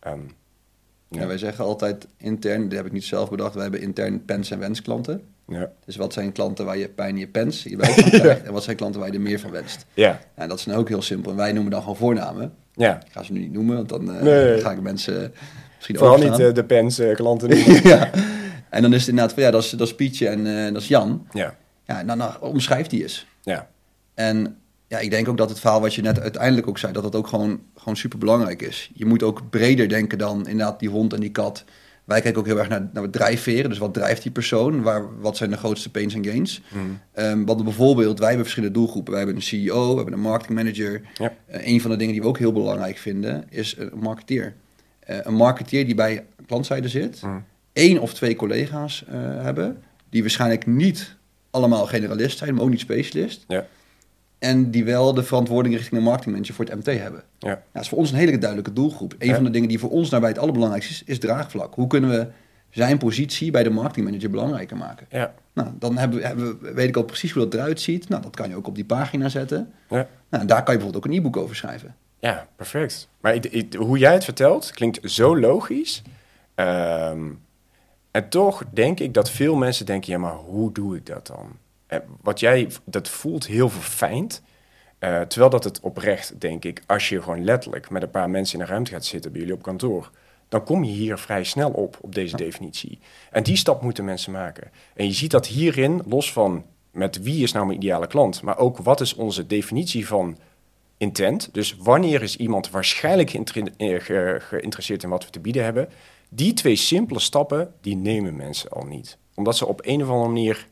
Ehm, 0.00 0.20
Ja. 1.10 1.26
wij 1.26 1.38
zeggen 1.38 1.64
altijd 1.64 2.06
intern, 2.16 2.62
dat 2.68 2.72
heb 2.78 2.86
ik 2.86 2.92
niet 2.92 3.04
zelf 3.04 3.30
bedacht, 3.30 3.54
wij 3.54 3.62
hebben 3.62 3.80
intern 3.80 4.24
pens- 4.24 4.50
en 4.50 4.58
wensklanten. 4.58 5.22
ja. 5.48 5.70
Dus 5.84 5.96
wat 5.96 6.12
zijn 6.12 6.32
klanten 6.32 6.64
waar 6.64 6.76
je 6.78 6.88
pijn 6.88 7.14
in 7.14 7.18
je 7.20 7.26
pens, 7.26 7.62
je 7.62 7.76
buik 7.76 7.92
van 7.92 8.10
krijgt, 8.20 8.42
en 8.42 8.52
wat 8.52 8.62
zijn 8.64 8.76
klanten 8.76 9.00
waar 9.00 9.08
je 9.10 9.14
er 9.16 9.20
meer 9.22 9.40
van 9.40 9.50
wenst? 9.50 9.86
Ja, 9.94 10.20
En 10.34 10.48
dat 10.48 10.58
is 10.58 10.66
nou 10.66 10.78
ook 10.78 10.88
heel 10.88 11.02
simpel. 11.02 11.30
En 11.30 11.36
wij 11.36 11.52
noemen 11.52 11.70
dan 11.72 11.80
gewoon 11.80 11.96
voornamen. 11.96 12.52
ja. 12.74 12.96
Ik 13.06 13.12
ga 13.12 13.22
ze 13.22 13.32
nu 13.32 13.38
niet 13.40 13.52
noemen, 13.52 13.76
want 13.76 13.88
dan 13.88 14.04
Nee. 14.22 14.60
ga 14.60 14.70
ik 14.72 14.80
mensen 14.80 15.22
eh, 15.24 15.28
misschien 15.76 15.96
Vooral 15.98 16.18
niet 16.18 16.38
eh, 16.38 16.54
de 16.54 16.64
pens 16.64 17.00
klanten. 17.14 17.56
ja. 17.88 18.10
En 18.68 18.82
dan 18.82 18.92
is 18.92 19.00
het 19.00 19.08
inderdaad 19.08 19.34
van, 19.34 19.42
ja, 19.42 19.50
dat 19.50 19.62
is, 19.62 19.70
dat 19.70 19.86
is 19.86 19.94
Pietje 19.94 20.28
en 20.28 20.72
dat 20.72 20.82
is 20.82 20.88
Jan. 20.88 21.26
ja, 21.32 21.54
Ja, 21.86 22.02
nou, 22.02 22.18
nou 22.18 22.32
omschrijf 22.40 22.86
die 22.86 23.02
eens. 23.02 23.26
ja, 23.42 23.68
En 24.14 24.56
ja, 24.90 24.98
ik 24.98 25.10
denk 25.10 25.28
ook 25.28 25.36
dat 25.36 25.48
het 25.48 25.60
verhaal 25.60 25.80
wat 25.80 25.94
je 25.94 26.02
net 26.02 26.20
uiteindelijk 26.20 26.68
ook 26.68 26.78
zei, 26.78 26.92
dat 26.92 27.02
dat 27.02 27.14
ook 27.14 27.26
gewoon, 27.26 27.60
gewoon 27.76 27.96
super 27.96 28.18
belangrijk 28.18 28.62
is. 28.62 28.90
Je 28.94 29.06
moet 29.06 29.22
ook 29.22 29.50
breder 29.50 29.88
denken 29.88 30.18
dan 30.18 30.36
inderdaad 30.48 30.80
die 30.80 30.88
hond 30.88 31.12
en 31.12 31.20
die 31.20 31.30
kat. 31.30 31.64
Wij 32.04 32.20
kijken 32.20 32.40
ook 32.40 32.46
heel 32.46 32.58
erg 32.58 32.68
naar, 32.68 32.88
naar 32.92 33.10
drijfveren. 33.10 33.70
Dus 33.70 33.78
wat 33.78 33.94
drijft 33.94 34.22
die 34.22 34.32
persoon? 34.32 34.82
Waar, 34.82 35.20
wat 35.20 35.36
zijn 35.36 35.50
de 35.50 35.56
grootste 35.56 35.90
pains 35.90 36.14
en 36.14 36.24
gains? 36.24 36.62
Wat 37.46 37.64
bijvoorbeeld, 37.64 38.18
wij 38.18 38.26
hebben 38.28 38.44
verschillende 38.46 38.78
doelgroepen. 38.78 39.12
Wij 39.12 39.22
hebben 39.22 39.40
een 39.40 39.46
CEO, 39.46 39.90
we 39.90 39.96
hebben 39.96 40.14
een 40.14 40.20
marketingmanager. 40.20 41.00
Ja. 41.14 41.32
Eh, 41.46 41.66
een 41.66 41.80
van 41.80 41.90
de 41.90 41.96
dingen 41.96 42.12
die 42.12 42.22
we 42.22 42.28
ook 42.28 42.38
heel 42.38 42.52
belangrijk 42.52 42.98
vinden, 42.98 43.44
is 43.48 43.74
een 43.78 43.90
marketeer. 44.00 44.54
Eh, 45.00 45.18
een 45.22 45.34
marketeer 45.34 45.84
die 45.86 45.94
bij 45.94 46.24
klantzijde 46.46 46.88
zit, 46.88 47.22
Mm. 47.22 47.44
één 47.72 47.98
of 47.98 48.14
twee 48.14 48.36
collega's 48.36 49.04
eh, 49.08 49.14
hebben, 49.42 49.82
die 50.10 50.20
waarschijnlijk 50.20 50.66
niet 50.66 51.16
allemaal 51.50 51.86
generalist 51.86 52.38
zijn, 52.38 52.54
maar 52.54 52.62
ook 52.64 52.70
niet 52.70 52.80
specialist. 52.80 53.44
ja, 53.48 53.66
En 54.40 54.70
die 54.70 54.84
wel 54.84 55.14
de 55.14 55.22
verantwoording 55.22 55.74
richting 55.74 55.94
de 56.00 56.06
marketingmanager 56.06 56.54
voor 56.54 56.64
het 56.64 56.74
MT 56.74 56.98
hebben. 56.98 57.22
ja. 57.38 57.48
Ja, 57.48 57.62
dat 57.72 57.82
is 57.82 57.88
voor 57.88 57.98
ons 57.98 58.10
een 58.10 58.16
hele 58.18 58.38
duidelijke 58.38 58.72
doelgroep. 58.72 59.14
Een 59.18 59.28
Ja. 59.28 59.34
van 59.34 59.44
de 59.44 59.50
dingen 59.50 59.68
die 59.68 59.78
voor 59.78 59.90
ons 59.90 60.10
daarbij 60.10 60.28
het 60.28 60.38
allerbelangrijkste 60.38 60.92
is, 60.92 61.02
is 61.04 61.18
draagvlak. 61.18 61.74
Hoe 61.74 61.86
kunnen 61.86 62.10
we 62.10 62.26
zijn 62.70 62.98
positie 62.98 63.50
bij 63.50 63.62
de 63.62 63.70
marketingmanager 63.70 64.30
belangrijker 64.30 64.76
maken? 64.76 65.06
ja. 65.10 65.34
Nou, 65.52 65.68
dan 65.78 65.96
hebben 65.96 66.18
we, 66.20 66.26
hebben 66.26 66.58
we- 66.60 66.72
weet 66.72 66.88
ik 66.88 66.96
al 66.96 67.02
precies 67.02 67.32
hoe 67.32 67.42
dat 67.42 67.54
eruit 67.54 67.80
ziet. 67.80 68.08
Nou, 68.08 68.22
dat 68.22 68.36
kan 68.36 68.48
je 68.48 68.56
ook 68.56 68.66
op 68.66 68.74
die 68.74 68.84
pagina 68.84 69.28
zetten. 69.28 69.72
ja. 69.88 70.06
Nou, 70.30 70.46
daar 70.46 70.62
kan 70.62 70.74
je 70.74 70.80
bijvoorbeeld 70.80 70.96
ook 70.96 71.10
een 71.12 71.18
e-book 71.18 71.36
over 71.36 71.56
schrijven. 71.56 71.94
Ja, 72.18 72.46
perfect. 72.56 73.08
Maar 73.20 73.34
ik, 73.34 73.46
ik- 73.46 73.74
hoe 73.74 73.98
jij 73.98 74.12
het 74.12 74.24
vertelt, 74.24 74.70
klinkt 74.72 75.10
zo 75.10 75.38
logisch. 75.38 76.02
Ehm, 76.54 77.20
en 78.10 78.28
toch 78.28 78.64
denk 78.72 79.00
ik 79.00 79.14
dat 79.14 79.30
veel 79.30 79.56
mensen 79.56 79.86
denken, 79.86 80.12
ja, 80.12 80.18
maar 80.18 80.34
hoe 80.34 80.72
doe 80.72 80.96
ik 80.96 81.06
dat 81.06 81.26
dan? 81.26 81.48
En 81.90 82.02
wat 82.22 82.40
jij, 82.40 82.68
dat 82.84 83.08
voelt 83.08 83.46
heel 83.46 83.68
verfijnd. 83.68 84.42
Eh, 84.98 85.20
terwijl 85.20 85.50
dat 85.50 85.64
het 85.64 85.80
oprecht, 85.80 86.40
denk 86.40 86.64
ik, 86.64 86.82
als 86.86 87.08
je 87.08 87.22
gewoon 87.22 87.44
letterlijk 87.44 87.90
met 87.90 88.02
een 88.02 88.10
paar 88.10 88.30
mensen 88.30 88.54
in 88.58 88.64
een 88.64 88.70
ruimte 88.70 88.90
gaat 88.90 89.04
zitten 89.04 89.30
bij 89.32 89.40
jullie 89.40 89.56
op 89.56 89.62
kantoor, 89.62 90.10
dan 90.48 90.64
kom 90.64 90.84
je 90.84 90.92
hier 90.92 91.18
vrij 91.18 91.44
snel 91.44 91.70
op, 91.70 91.98
op 92.00 92.14
deze 92.14 92.36
definitie. 92.36 92.98
En 93.30 93.42
die 93.42 93.56
stap 93.56 93.82
moeten 93.82 94.04
mensen 94.04 94.32
maken. 94.32 94.70
En 94.94 95.06
je 95.06 95.12
ziet 95.12 95.30
dat 95.30 95.46
hierin, 95.46 96.02
los 96.06 96.32
van 96.32 96.64
met 96.92 97.22
wie 97.22 97.42
is 97.42 97.52
nou 97.52 97.66
mijn 97.66 97.78
ideale 97.78 98.06
klant, 98.06 98.42
maar 98.42 98.58
ook 98.58 98.78
wat 98.78 99.00
is 99.00 99.14
onze 99.14 99.46
definitie 99.46 100.06
van 100.06 100.38
intent. 100.96 101.54
Dus 101.54 101.76
wanneer 101.76 102.22
is 102.22 102.36
iemand 102.36 102.70
waarschijnlijk 102.70 103.34
eh, 103.34 104.00
ge- 104.00 104.36
geïnteresseerd 104.40 105.02
in 105.02 105.08
wat 105.08 105.24
we 105.24 105.30
te 105.30 105.40
bieden 105.40 105.64
hebben? 105.64 105.88
Die 106.28 106.52
twee 106.52 106.76
simpele 106.76 107.20
stappen, 107.20 107.74
die 107.80 107.96
nemen 107.96 108.36
mensen 108.36 108.70
al 108.70 108.84
niet. 108.84 109.18
Omdat 109.34 109.56
ze 109.56 109.66
op 109.66 109.80
een 109.84 110.02
of 110.02 110.08
andere 110.08 110.28
manier, 110.28 110.66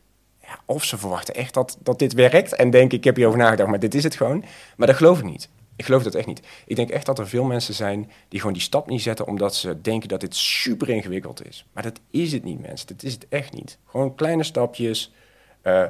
of 0.65 0.85
ze 0.85 0.99
verwachten 0.99 1.35
echt 1.35 1.55
dat, 1.55 1.77
dat 1.81 1.99
dit 1.99 2.13
werkt 2.13 2.55
en 2.55 2.71
denken, 2.71 2.99
ik 2.99 3.05
heb 3.05 3.17
hierover 3.17 3.41
nagedacht, 3.41 3.69
maar 3.71 3.79
dit 3.79 3.95
is 3.95 4.05
het 4.05 4.17
gewoon. 4.17 4.45
Maar 4.77 4.87
dat 4.87 4.97
geloof 4.97 5.19
ik 5.19 5.25
niet. 5.25 5.49
Ik 5.77 5.85
geloof 5.85 6.03
dat 6.03 6.15
echt 6.15 6.27
niet. 6.27 6.47
Ik 6.67 6.77
denk 6.77 6.91
echt 6.91 7.07
dat 7.07 7.19
er 7.19 7.29
veel 7.29 7.45
mensen 7.45 7.75
zijn 7.75 8.11
die 8.29 8.41
gewoon 8.41 8.55
die 8.55 8.63
stap 8.63 8.89
niet 8.89 9.03
zetten 9.03 9.27
omdat 9.27 9.55
ze 9.55 9.81
denken 9.81 10.09
dat 10.09 10.21
dit 10.21 10.37
super 10.37 10.89
ingewikkeld 10.89 11.47
is. 11.47 11.67
Maar 11.73 11.83
dat 11.83 12.01
is 12.11 12.33
het 12.33 12.45
niet, 12.45 12.61
mensen. 12.61 12.87
Dat 12.87 13.03
is 13.03 13.13
het 13.13 13.27
echt 13.29 13.53
niet. 13.53 13.79
Gewoon 13.87 14.15
kleine 14.15 14.43
stapjes. 14.43 15.13
eh, 15.63 15.85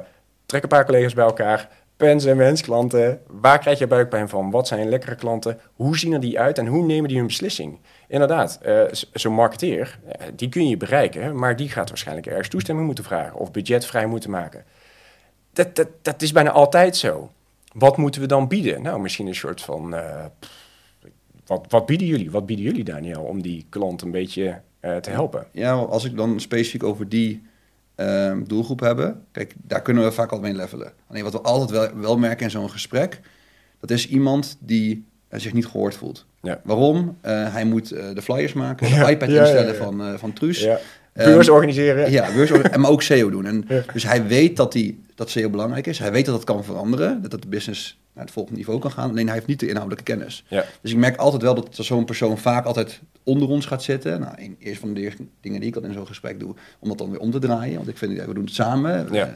trek 0.45 0.63
een 0.63 0.69
paar 0.69 0.85
collega's 0.85 1.13
bij 1.13 1.25
elkaar. 1.25 1.69
Pens 1.99 2.25
en 2.25 2.37
wensklanten. 2.37 3.21
Waar 3.27 3.59
krijg 3.59 3.79
je 3.79 3.87
buikpijn 3.87 4.29
van? 4.29 4.51
Wat 4.51 4.67
zijn 4.67 4.89
lekkere 4.89 5.15
klanten? 5.15 5.59
Hoe 5.73 5.97
zien 5.97 6.13
er 6.13 6.19
die 6.19 6.39
uit 6.39 6.57
en 6.57 6.67
hoe 6.67 6.85
nemen 6.85 7.07
die 7.07 7.17
hun 7.17 7.27
beslissing? 7.27 7.79
Inderdaad, 8.07 8.59
eh, 8.61 8.81
zo'n 9.13 9.33
marketeer, 9.33 9.99
eh, 10.07 10.27
die 10.35 10.49
kun 10.49 10.67
je 10.67 10.77
bereiken, 10.77 11.35
maar 11.35 11.55
die 11.55 11.69
gaat 11.69 11.89
waarschijnlijk 11.89 12.27
ergens 12.27 12.47
toestemming 12.47 12.85
moeten 12.87 13.03
vragen 13.03 13.39
of 13.39 13.51
budget 13.51 13.85
vrij 13.85 14.05
moeten 14.05 14.29
maken. 14.29 14.63
Dat, 15.53 15.75
dat, 15.75 15.87
dat 16.01 16.21
is 16.21 16.31
bijna 16.31 16.51
altijd 16.51 16.97
zo. 16.97 17.31
Wat 17.73 17.97
moeten 17.97 18.21
we 18.21 18.27
dan 18.27 18.47
bieden? 18.47 18.81
Nou, 18.81 18.99
misschien 18.99 19.27
een 19.27 19.35
soort 19.35 19.61
van. 19.61 19.95
eh, 19.95 20.25
wat, 21.45 21.65
wat 21.69 21.85
bieden 21.85 22.07
jullie? 22.07 22.31
Wat 22.31 22.45
bieden 22.45 22.65
jullie, 22.65 22.83
Daniel, 22.83 23.21
om 23.23 23.41
die 23.41 23.65
klant 23.69 24.01
een 24.01 24.11
beetje 24.11 24.61
te 25.01 25.09
helpen? 25.09 25.47
Ja, 25.51 25.73
als 25.73 26.05
ik 26.05 26.15
dan 26.17 26.39
specifiek 26.39 26.83
over 26.83 27.09
die 27.09 27.48
ehm, 27.99 28.43
doelgroep 28.43 28.79
hebben, 28.79 29.21
kijk, 29.31 29.53
daar 29.57 29.81
kunnen 29.81 30.03
we 30.03 30.11
vaak 30.11 30.31
al 30.31 30.39
mee 30.39 30.53
levelen. 30.53 30.91
Alleen 31.07 31.23
wat 31.23 31.33
we 31.33 31.41
altijd 31.41 31.69
wel, 31.69 31.99
wel 32.01 32.17
merken 32.17 32.45
in 32.45 32.51
zo'n 32.51 32.69
gesprek, 32.69 33.19
dat 33.79 33.91
is 33.91 34.07
iemand 34.07 34.57
die 34.59 35.05
eh, 35.27 35.39
zich 35.39 35.53
niet 35.53 35.65
gehoord 35.65 35.95
voelt. 35.95 36.25
Ja. 36.41 36.61
Waarom? 36.63 37.17
Eh, 37.21 37.53
hij 37.53 37.65
moet 37.65 37.91
eh, 37.91 38.05
de 38.13 38.21
flyers 38.21 38.53
maken, 38.53 38.89
de 38.89 39.11
iPad 39.11 39.29
instellen 39.29 39.75
van, 39.75 40.19
van 40.19 40.33
Truus. 40.33 40.61
Ja. 40.61 40.79
Ehm, 41.13 41.31
Beurs 41.31 41.49
organiseren. 41.49 42.11
Ja, 42.11 42.33
beurs, 42.33 42.51
en 42.51 42.79
maar 42.79 42.91
ook 42.91 43.01
SEO 43.01 43.29
doen. 43.29 43.45
En. 43.45 43.67
Dus 43.93 44.03
hij 44.03 44.27
weet 44.27 44.55
dat, 44.55 44.71
die, 44.71 45.03
dat 45.15 45.29
SEO 45.29 45.49
belangrijk 45.49 45.87
is. 45.87 45.99
Hij 45.99 46.11
weet 46.11 46.25
dat 46.25 46.35
dat 46.35 46.43
kan 46.43 46.63
veranderen. 46.63 47.21
Dat 47.21 47.31
dat 47.31 47.41
de 47.41 47.47
business 47.47 47.99
naar 48.19 48.27
het 48.27 48.37
volgende 48.37 48.59
niveau 48.59 48.79
kan 48.79 48.91
gaan. 48.91 49.09
Alleen 49.09 49.25
hij 49.25 49.35
heeft 49.35 49.47
niet 49.47 49.59
de 49.59 49.67
inhoudelijke 49.67 50.03
kennis. 50.03 50.45
Ja. 50.47 50.65
Dus 50.81 50.91
ik 50.91 50.97
merk 50.97 51.17
altijd 51.17 51.41
wel 51.41 51.55
dat 51.55 51.67
zo'n 51.71 52.05
persoon 52.05 52.37
vaak 52.37 52.65
altijd 52.65 52.99
onder 53.23 53.47
ons 53.47 53.65
gaat 53.65 53.83
zitten. 53.83 54.19
Nou, 54.19 54.33
een, 54.35 54.55
eerst 54.59 54.79
van 54.79 54.93
de 54.93 55.01
eerste 55.01 55.25
dingen 55.41 55.59
die 55.59 55.69
ik 55.69 55.75
al 55.75 55.83
in 55.83 55.93
zo'n 55.93 56.07
gesprek 56.07 56.39
doe, 56.39 56.55
om 56.79 56.87
dat 56.89 56.97
dan 56.97 57.09
weer 57.09 57.19
om 57.19 57.31
te 57.31 57.39
draaien. 57.39 57.75
Want 57.75 57.87
ik 57.87 57.97
vind, 57.97 58.15
ja, 58.15 58.25
we 58.25 58.33
doen 58.33 58.43
het 58.43 58.53
samen. 58.53 59.07
Ja. 59.11 59.25
Eh, 59.25 59.33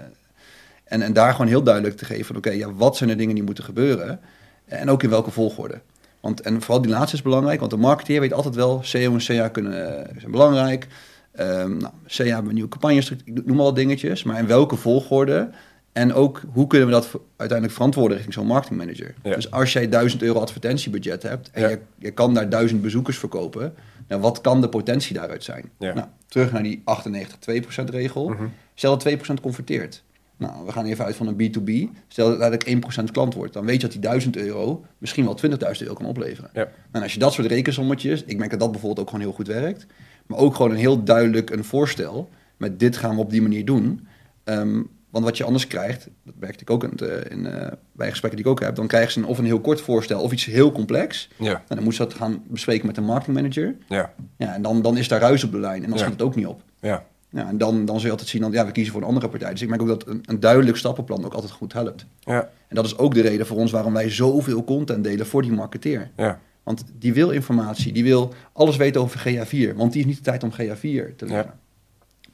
en, 0.83 1.01
en 1.01 1.13
daar 1.13 1.31
gewoon 1.31 1.47
heel 1.47 1.63
duidelijk 1.63 1.97
te 1.97 2.05
geven 2.05 2.25
van, 2.25 2.35
oké, 2.35 2.49
ja, 2.49 2.73
wat 2.73 2.97
zijn 2.97 3.09
de 3.09 3.15
dingen 3.15 3.35
die 3.35 3.43
moeten 3.43 3.63
gebeuren? 3.63 4.19
En 4.65 4.89
ook 4.89 5.03
in 5.03 5.09
welke 5.09 5.31
volgorde. 5.31 5.81
Want, 6.19 6.41
en 6.41 6.61
vooral 6.61 6.81
die 6.81 6.91
laatste 6.91 7.15
is 7.15 7.21
belangrijk, 7.21 7.59
want 7.59 7.71
de 7.71 7.77
marketeer 7.77 8.19
weet 8.19 8.33
altijd 8.33 8.55
wel, 8.55 8.79
SEO 8.83 9.13
en 9.13 9.25
CA 9.25 9.47
kunnen, 9.47 10.07
zijn 10.17 10.31
belangrijk. 10.31 10.87
Ehm 11.31 11.77
nou, 11.77 11.93
CA 12.07 12.23
hebben 12.23 12.47
een 12.47 12.53
nieuwe 12.53 12.69
campagnes, 12.69 13.11
ik 13.11 13.45
noem 13.45 13.59
al 13.59 13.73
dingetjes, 13.73 14.23
maar 14.23 14.39
in 14.39 14.47
welke 14.47 14.75
volgorde? 14.75 15.49
En 15.93 16.13
ook, 16.13 16.41
hoe 16.53 16.67
kunnen 16.67 16.87
we 16.87 16.93
dat 16.93 17.09
uiteindelijk 17.37 17.71
verantwoorden 17.77 18.13
richting 18.15 18.33
zo'n 18.35 18.47
marketingmanager? 18.47 19.13
Ja. 19.23 19.35
Dus 19.35 19.51
als 19.51 19.73
jij 19.73 19.89
1000 19.89 20.21
euro 20.21 20.39
advertentiebudget 20.39 21.23
hebt 21.23 21.49
en 21.51 21.61
Ja. 21.61 21.69
je, 21.69 21.79
je 21.97 22.11
kan 22.11 22.33
daar 22.33 22.49
1000 22.49 22.81
bezoekers 22.81 23.17
verkopen, 23.17 23.73
nou, 24.07 24.21
wat 24.21 24.41
kan 24.41 24.61
de 24.61 24.69
potentie 24.69 25.13
daaruit 25.13 25.43
zijn? 25.43 25.69
Ja. 25.79 25.93
Nou, 25.93 26.07
terug 26.27 26.51
naar 26.51 26.63
die 26.63 26.81
98-2% 26.85 27.89
regel. 27.89 28.29
Mhm. 28.29 28.43
Stel 28.73 28.91
dat 28.97 29.01
2% 29.01 29.41
converteert. 29.41 30.03
Nou, 30.37 30.65
we 30.65 30.71
gaan 30.71 30.85
even 30.85 31.05
uit 31.05 31.15
van 31.15 31.27
een 31.27 31.33
B2B. 31.35 31.95
Stel 32.07 32.29
dat 32.29 32.39
uiteindelijk 32.41 32.67
1% 32.67 33.11
klant 33.11 33.33
wordt. 33.33 33.53
Dan 33.53 33.65
weet 33.65 33.75
je 33.75 33.81
dat 33.81 33.91
die 33.91 34.01
1000 34.01 34.37
euro 34.37 34.85
misschien 34.97 35.25
wel 35.25 35.35
20.000 35.35 35.81
euro 35.81 35.93
kan 35.93 36.05
opleveren. 36.05 36.49
Ja. 36.53 36.67
En 36.91 37.01
als 37.01 37.13
je 37.13 37.19
dat 37.19 37.33
soort 37.33 37.47
rekensommetjes, 37.47 38.23
ik 38.23 38.37
merk 38.37 38.49
dat 38.51 38.59
dat 38.59 38.71
bijvoorbeeld 38.71 38.99
ook 39.01 39.09
gewoon 39.09 39.25
heel 39.25 39.35
goed 39.35 39.47
werkt. 39.47 39.85
Maar 40.27 40.37
ook 40.37 40.55
gewoon 40.55 40.71
een 40.71 40.77
heel 40.77 41.03
duidelijk 41.03 41.49
een 41.49 41.63
voorstel. 41.63 42.29
Met 42.57 42.79
dit 42.79 42.97
gaan 42.97 43.15
we 43.15 43.21
op 43.21 43.29
die 43.29 43.41
manier 43.41 43.65
doen. 43.65 44.07
Ehm, 44.43 44.81
want 45.13 45.25
wat 45.25 45.37
je 45.37 45.43
anders 45.43 45.67
krijgt, 45.67 46.07
dat 46.23 46.33
merkte 46.39 46.61
ik 46.61 46.69
ook 46.69 46.83
in, 46.83 46.89
het, 46.89 47.01
eh, 47.01 47.31
in, 47.31 47.45
eh, 47.45 47.71
bij 47.91 48.09
gesprekken 48.09 48.41
die 48.41 48.51
ik 48.51 48.57
ook 48.59 48.65
heb. 48.65 48.75
Dan 48.75 48.87
krijgen 48.87 49.11
ze 49.11 49.19
een, 49.19 49.25
of 49.25 49.37
een 49.37 49.45
heel 49.45 49.59
kort 49.61 49.81
voorstel 49.81 50.21
of 50.21 50.31
iets 50.31 50.45
heel 50.45 50.71
complex. 50.71 51.29
Ja. 51.37 51.63
En 51.67 51.75
dan 51.75 51.83
moet 51.83 51.95
ze 51.95 52.03
dat 52.03 52.13
gaan 52.13 52.43
bespreken 52.47 52.85
met 52.85 52.95
de 52.95 53.01
marketingmanager. 53.01 53.75
Ja. 53.87 54.13
Ja, 54.37 54.53
en 54.53 54.61
dan, 54.61 54.81
dan 54.81 54.97
is 54.97 55.07
daar 55.07 55.19
ruis 55.19 55.43
op 55.43 55.51
de 55.51 55.59
lijn. 55.59 55.83
En 55.83 55.89
dan 55.89 55.97
Ja. 55.97 56.03
schiet 56.03 56.13
het 56.13 56.21
ook 56.21 56.35
niet 56.35 56.45
op. 56.47 56.61
Ja. 56.79 57.05
Ja, 57.29 57.47
en 57.47 57.57
dan, 57.57 57.85
dan 57.85 57.95
zul 57.95 58.05
je 58.05 58.11
altijd 58.11 58.29
zien, 58.29 58.41
dat 58.41 58.53
ja, 58.53 58.65
we 58.65 58.71
kiezen 58.71 58.93
voor 58.93 59.01
een 59.01 59.07
andere 59.07 59.29
partij. 59.29 59.51
Dus 59.51 59.61
ik 59.61 59.69
merk 59.69 59.81
ook 59.81 59.87
dat 59.87 60.07
een, 60.07 60.23
een 60.25 60.39
duidelijk 60.39 60.77
stappenplan 60.77 61.25
ook 61.25 61.33
altijd 61.33 61.51
goed 61.51 61.73
helpt. 61.73 62.05
Ja. 62.19 62.49
En 62.67 62.75
dat 62.75 62.85
is 62.85 62.97
ook 62.97 63.13
de 63.13 63.21
reden 63.21 63.45
voor 63.45 63.57
ons 63.57 63.71
waarom 63.71 63.93
wij 63.93 64.09
zoveel 64.09 64.63
content 64.63 65.03
delen 65.03 65.25
voor 65.25 65.41
die 65.41 65.51
marketeer. 65.51 66.11
Ja. 66.17 66.39
Want 66.63 66.83
die 66.99 67.13
wil 67.13 67.29
informatie, 67.29 67.93
die 67.93 68.03
wil 68.03 68.33
alles 68.53 68.75
weten 68.77 69.01
over 69.01 69.19
GA4. 69.19 69.75
Want 69.75 69.91
die 69.93 70.03
heeft 70.03 70.05
niet 70.05 70.17
de 70.17 70.31
tijd 70.31 70.43
om 70.43 70.51
GA4 70.51 71.15
te 71.15 71.25
leren. 71.25 71.53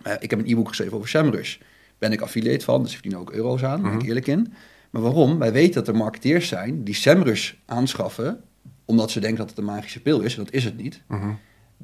Eh, 0.04 0.14
ik 0.20 0.30
heb 0.30 0.40
een 0.40 0.48
e-book 0.48 0.68
geschreven 0.68 0.98
over 0.98 1.10
SEMrush. 1.10 1.58
Ben 2.00 2.12
ik 2.12 2.22
affiliate 2.22 2.66
van, 2.66 2.82
dus 2.84 2.92
ik 2.94 3.00
verdien 3.00 3.18
ook 3.20 3.32
euro's 3.32 3.64
aan, 3.64 3.82
daar 3.82 3.92
ben 3.92 4.00
ik 4.00 4.06
eerlijk 4.08 4.28
in. 4.28 4.54
Maar 4.90 5.02
waarom? 5.02 5.38
Wij 5.40 5.52
weten 5.52 5.74
dat 5.74 5.88
er 5.88 5.96
marketeers 5.96 6.48
zijn 6.48 6.84
die 6.84 6.94
SEMrush 6.96 7.54
aanschaffen... 7.66 8.42
omdat 8.86 9.12
ze 9.12 9.20
denken 9.20 9.40
dat 9.40 9.50
het 9.50 9.58
een 9.58 9.64
magische 9.66 10.02
pil 10.02 10.22
is, 10.22 10.38
en 10.38 10.44
dat 10.44 10.54
is 10.54 10.64
het 10.64 10.78
niet. 10.78 11.02
Mhm. 11.08 11.30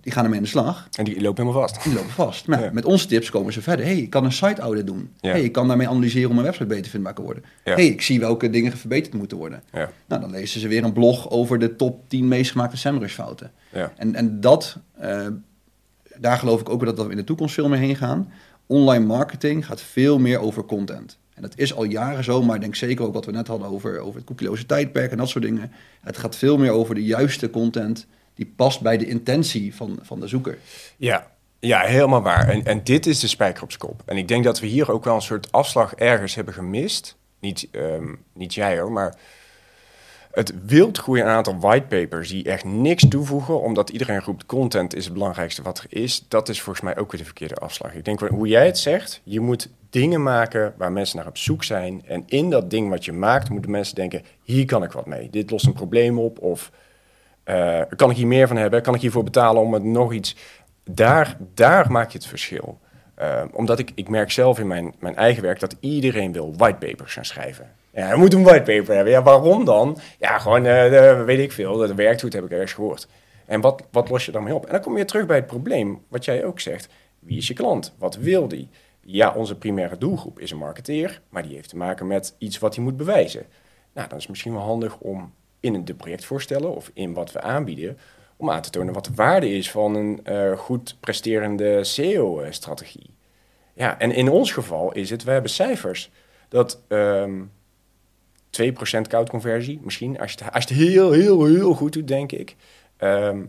Die 0.01 0.11
gaan 0.11 0.23
ermee 0.23 0.37
aan 0.37 0.43
de 0.43 0.49
slag. 0.49 0.87
En 0.97 1.03
die 1.03 1.21
lopen 1.21 1.43
helemaal 1.45 1.67
vast. 1.67 1.83
Die 1.83 1.93
lopen 1.93 2.09
vast. 2.09 2.47
Maar 2.47 2.63
Ja. 2.63 2.69
met 2.73 2.85
onze 2.85 3.07
tips 3.07 3.29
komen 3.29 3.53
ze 3.53 3.61
verder. 3.61 3.85
hey, 3.85 3.97
ik 3.97 4.09
kan 4.09 4.25
een 4.25 4.31
site 4.31 4.61
audit 4.61 4.87
doen. 4.87 5.09
Ja. 5.19 5.31
hey, 5.31 5.41
ik 5.43 5.51
kan 5.51 5.67
daarmee 5.67 5.87
analyseren 5.87 6.25
hoe 6.25 6.33
mijn 6.33 6.45
website 6.45 6.65
beter 6.65 6.91
vindbaar 6.91 7.13
kan 7.13 7.23
worden. 7.23 7.43
Ja. 7.63 7.73
hey, 7.75 7.85
ik 7.85 8.01
zie 8.01 8.19
welke 8.19 8.49
dingen 8.49 8.77
verbeterd 8.77 9.13
moeten 9.13 9.37
worden. 9.37 9.63
Nou, 9.71 10.21
dan 10.21 10.29
lezen 10.31 10.59
ze 10.59 10.67
weer 10.67 10.83
een 10.83 10.93
blog 10.93 11.29
over 11.29 11.59
de 11.59 11.75
top 11.75 12.09
10 12.09 12.27
meest 12.27 12.51
gemaakte 12.51 12.77
SEMrush 12.77 13.13
fouten. 13.13 13.51
En, 13.97 14.15
en 14.15 14.39
dat, 14.41 14.77
eh, 14.97 15.27
daar 16.19 16.37
geloof 16.37 16.59
ik 16.61 16.69
ook 16.69 16.85
dat 16.85 17.05
we 17.05 17.11
in 17.11 17.17
de 17.17 17.23
toekomst 17.23 17.53
veel 17.53 17.69
meer 17.69 17.79
heen 17.79 17.95
gaan. 17.95 18.31
Online 18.67 19.05
marketing 19.05 19.65
gaat 19.65 19.81
veel 19.81 20.19
meer 20.19 20.39
over 20.39 20.65
content. 20.65 21.17
En 21.33 21.41
dat 21.41 21.53
is 21.55 21.73
al 21.73 21.83
jaren 21.83 22.23
zo, 22.23 22.41
maar 22.41 22.55
ik 22.55 22.61
denk 22.61 22.75
zeker 22.75 23.05
ook 23.05 23.13
wat 23.13 23.25
we 23.25 23.31
net 23.31 23.47
hadden 23.47 23.67
over, 23.67 23.99
over 23.99 24.15
het 24.15 24.25
koekieloze 24.25 24.65
tijdperk 24.65 25.11
en 25.11 25.17
dat 25.17 25.29
soort 25.29 25.43
dingen. 25.43 25.71
Het 26.01 26.17
gaat 26.17 26.35
veel 26.35 26.57
meer 26.57 26.71
over 26.71 26.95
de 26.95 27.03
juiste 27.03 27.49
content 27.49 28.07
die 28.33 28.53
past 28.55 28.81
bij 28.81 28.97
de 28.97 29.07
intentie 29.07 29.75
van, 29.75 29.99
van 30.01 30.19
de 30.19 30.27
zoeker. 30.27 30.57
Ja, 30.97 31.31
ja 31.59 31.81
helemaal 31.81 32.21
waar. 32.21 32.49
En, 32.49 32.65
en 32.65 32.83
dit 32.83 33.05
is 33.05 33.19
de 33.19 33.27
spijker 33.27 33.63
op 33.63 33.77
kop. 33.77 34.01
En 34.05 34.17
ik 34.17 34.27
denk 34.27 34.43
dat 34.43 34.59
we 34.59 34.67
hier 34.67 34.91
ook 34.91 35.03
wel 35.03 35.15
een 35.15 35.21
soort 35.21 35.51
afslag 35.51 35.93
ergens 35.93 36.35
hebben 36.35 36.53
gemist. 36.53 37.17
Niet, 37.39 37.67
ehm, 37.71 38.13
niet 38.33 38.53
jij 38.53 38.79
hoor, 38.79 38.91
maar 38.91 39.15
het 40.35 40.53
wild 40.65 40.97
groeien 40.97 41.25
aantal 41.25 41.59
whitepapers 41.59 42.29
die 42.29 42.43
echt 42.43 42.63
niks 42.63 43.07
toevoegen, 43.07 43.61
omdat 43.61 43.89
iedereen 43.89 44.21
roept 44.21 44.45
content 44.45 44.95
is 44.95 45.05
het 45.05 45.13
belangrijkste 45.13 45.61
wat 45.61 45.77
er 45.77 45.85
is. 45.89 46.25
Dat 46.27 46.49
is 46.49 46.61
volgens 46.61 46.85
mij 46.85 46.97
ook 46.97 47.11
weer 47.11 47.19
de 47.19 47.25
verkeerde 47.25 47.55
afslag. 47.55 47.93
Ik 47.93 48.05
denk, 48.05 48.19
hoe 48.19 48.47
jij 48.47 48.65
het 48.65 48.77
zegt, 48.77 49.21
je 49.23 49.39
moet 49.39 49.69
dingen 49.89 50.23
maken 50.23 50.73
waar 50.77 50.91
mensen 50.91 51.17
naar 51.17 51.27
op 51.27 51.37
zoek 51.37 51.63
zijn. 51.63 52.03
En 52.05 52.23
in 52.27 52.49
dat 52.49 52.69
ding 52.69 52.89
wat 52.89 53.05
je 53.05 53.11
maakt, 53.11 53.49
moeten 53.49 53.71
mensen 53.71 53.95
denken, 53.95 54.23
hier 54.43 54.65
kan 54.65 54.83
ik 54.83 54.91
wat 54.91 55.05
mee. 55.05 55.29
Dit 55.29 55.51
lost 55.51 55.65
een 55.65 55.73
probleem 55.73 56.19
op 56.19 56.39
of... 56.39 56.71
Eh, 57.43 57.81
kan 57.95 58.09
ik 58.09 58.15
hier 58.15 58.27
meer 58.27 58.47
van 58.47 58.57
hebben? 58.57 58.81
Kan 58.81 58.95
ik 58.95 59.01
hiervoor 59.01 59.23
betalen 59.23 59.61
om 59.61 59.73
het 59.73 59.83
nog 59.83 60.13
iets... 60.13 60.35
Daar, 60.83 61.37
daar 61.53 61.91
maak 61.91 62.11
je 62.11 62.17
het 62.17 62.27
verschil. 62.27 62.79
Eh, 63.15 63.43
omdat 63.51 63.79
ik, 63.79 63.91
ik 63.95 64.09
merk 64.09 64.31
zelf 64.31 64.59
in 64.59 64.67
mijn, 64.67 64.93
mijn 64.99 65.15
eigen 65.15 65.43
werk 65.43 65.59
dat 65.59 65.75
iedereen 65.79 66.31
wil 66.31 66.53
whitepapers 66.55 67.13
gaan 67.13 67.25
schrijven. 67.25 67.71
Ja, 67.95 68.09
je 68.09 68.15
moet 68.15 68.33
een 68.33 68.43
whitepaper 68.43 68.95
hebben. 68.95 69.13
Ja, 69.13 69.23
waarom 69.23 69.65
dan? 69.65 69.97
Ja, 70.19 70.37
gewoon, 70.37 70.65
eh, 70.65 71.23
weet 71.23 71.39
ik 71.39 71.51
veel. 71.51 71.77
Dat 71.77 71.91
werkt 71.91 72.21
goed, 72.21 72.33
heb 72.33 72.43
ik 72.43 72.51
ergens 72.51 72.73
gehoord. 72.73 73.07
En 73.45 73.61
wat, 73.61 73.83
wat 73.91 74.09
los 74.09 74.25
je 74.25 74.31
dan 74.31 74.43
mee 74.43 74.53
op? 74.53 74.65
En 74.65 74.71
dan 74.71 74.81
kom 74.81 74.97
je 74.97 75.05
terug 75.05 75.25
bij 75.25 75.35
het 75.35 75.47
probleem, 75.47 76.01
wat 76.07 76.25
jij 76.25 76.45
ook 76.45 76.59
zegt. 76.59 76.87
Wie 77.19 77.37
is 77.37 77.47
je 77.47 77.53
klant? 77.53 77.93
Wat 77.97 78.15
wil 78.15 78.47
die? 78.47 78.69
Ja, 79.01 79.33
onze 79.33 79.57
primaire 79.57 79.97
doelgroep 79.97 80.39
is 80.39 80.51
een 80.51 80.57
marketeer, 80.57 81.21
maar 81.29 81.43
die 81.43 81.55
heeft 81.55 81.69
te 81.69 81.77
maken 81.77 82.07
met 82.07 82.35
iets 82.37 82.59
wat 82.59 82.75
hij 82.75 82.83
moet 82.83 82.97
bewijzen. 82.97 83.45
Nou, 83.93 84.07
dan 84.07 84.17
is 84.17 84.23
het 84.23 84.31
misschien 84.31 84.53
wel 84.53 84.61
handig 84.61 84.97
om 84.97 85.33
in 85.59 85.85
de 85.85 85.93
projectvoorstellen 85.93 86.75
of 86.75 86.91
in 86.93 87.13
wat 87.13 87.31
we 87.31 87.41
aanbieden, 87.41 87.97
om 88.37 88.49
aan 88.49 88.61
te 88.61 88.69
tonen 88.69 88.93
wat 88.93 89.05
de 89.05 89.13
waarde 89.15 89.49
is 89.49 89.71
van 89.71 89.95
een 89.95 90.19
eh, 90.23 90.57
goed 90.57 90.97
presterende 90.99 91.83
SEO-strategie. 91.83 93.09
Ja, 93.73 93.99
en 93.99 94.11
in 94.11 94.29
ons 94.29 94.51
geval 94.51 94.91
is 94.91 95.09
het, 95.09 95.23
we 95.23 95.31
hebben 95.31 95.51
cijfers 95.51 96.11
dat 96.49 96.81
ehm 96.87 97.41
2% 98.61 99.01
koudconversie, 99.07 99.79
misschien, 99.83 100.19
als 100.19 100.31
je, 100.31 100.43
het, 100.43 100.53
als 100.53 100.65
je 100.65 100.73
heel, 100.73 101.11
heel, 101.11 101.45
heel 101.45 101.73
goed 101.73 101.93
doet, 101.93 102.07
denk 102.07 102.31
ik. 102.31 102.55
Ehm, 102.97 103.43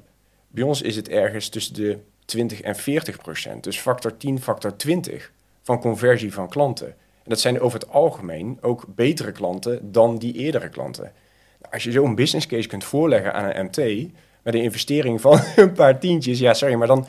bij 0.48 0.64
ons 0.64 0.82
is 0.82 0.96
het 0.96 1.08
ergens 1.08 1.48
tussen 1.48 1.74
de 1.74 1.98
20 2.24 2.60
en 2.60 2.76
40 2.76 3.18
procent. 3.18 3.64
Dus 3.64 3.78
factor 3.78 4.16
10, 4.16 4.40
factor 4.40 4.76
20 4.76 5.32
van 5.62 5.80
conversie 5.80 6.32
van 6.32 6.48
klanten. 6.48 6.86
En 6.86 7.32
dat 7.32 7.40
zijn 7.40 7.60
over 7.60 7.78
het 7.78 7.88
algemeen 7.88 8.58
ook 8.60 8.84
betere 8.88 9.32
klanten 9.32 9.92
dan 9.92 10.18
die 10.18 10.34
eerdere 10.34 10.68
klanten. 10.68 11.12
Nou, 11.60 11.72
als 11.72 11.84
je 11.84 11.92
zo'n 11.92 12.14
business 12.14 12.46
case 12.46 12.68
kunt 12.68 12.84
voorleggen 12.84 13.34
aan 13.34 13.50
een 13.50 13.64
MT 13.64 13.76
met 14.42 14.54
een 14.54 14.62
investering 14.62 15.20
van 15.20 15.40
een 15.56 15.72
paar 15.72 15.98
tientjes, 15.98 16.38
ja, 16.38 16.54
sorry, 16.54 16.74
maar 16.74 16.86
dan, 16.86 17.06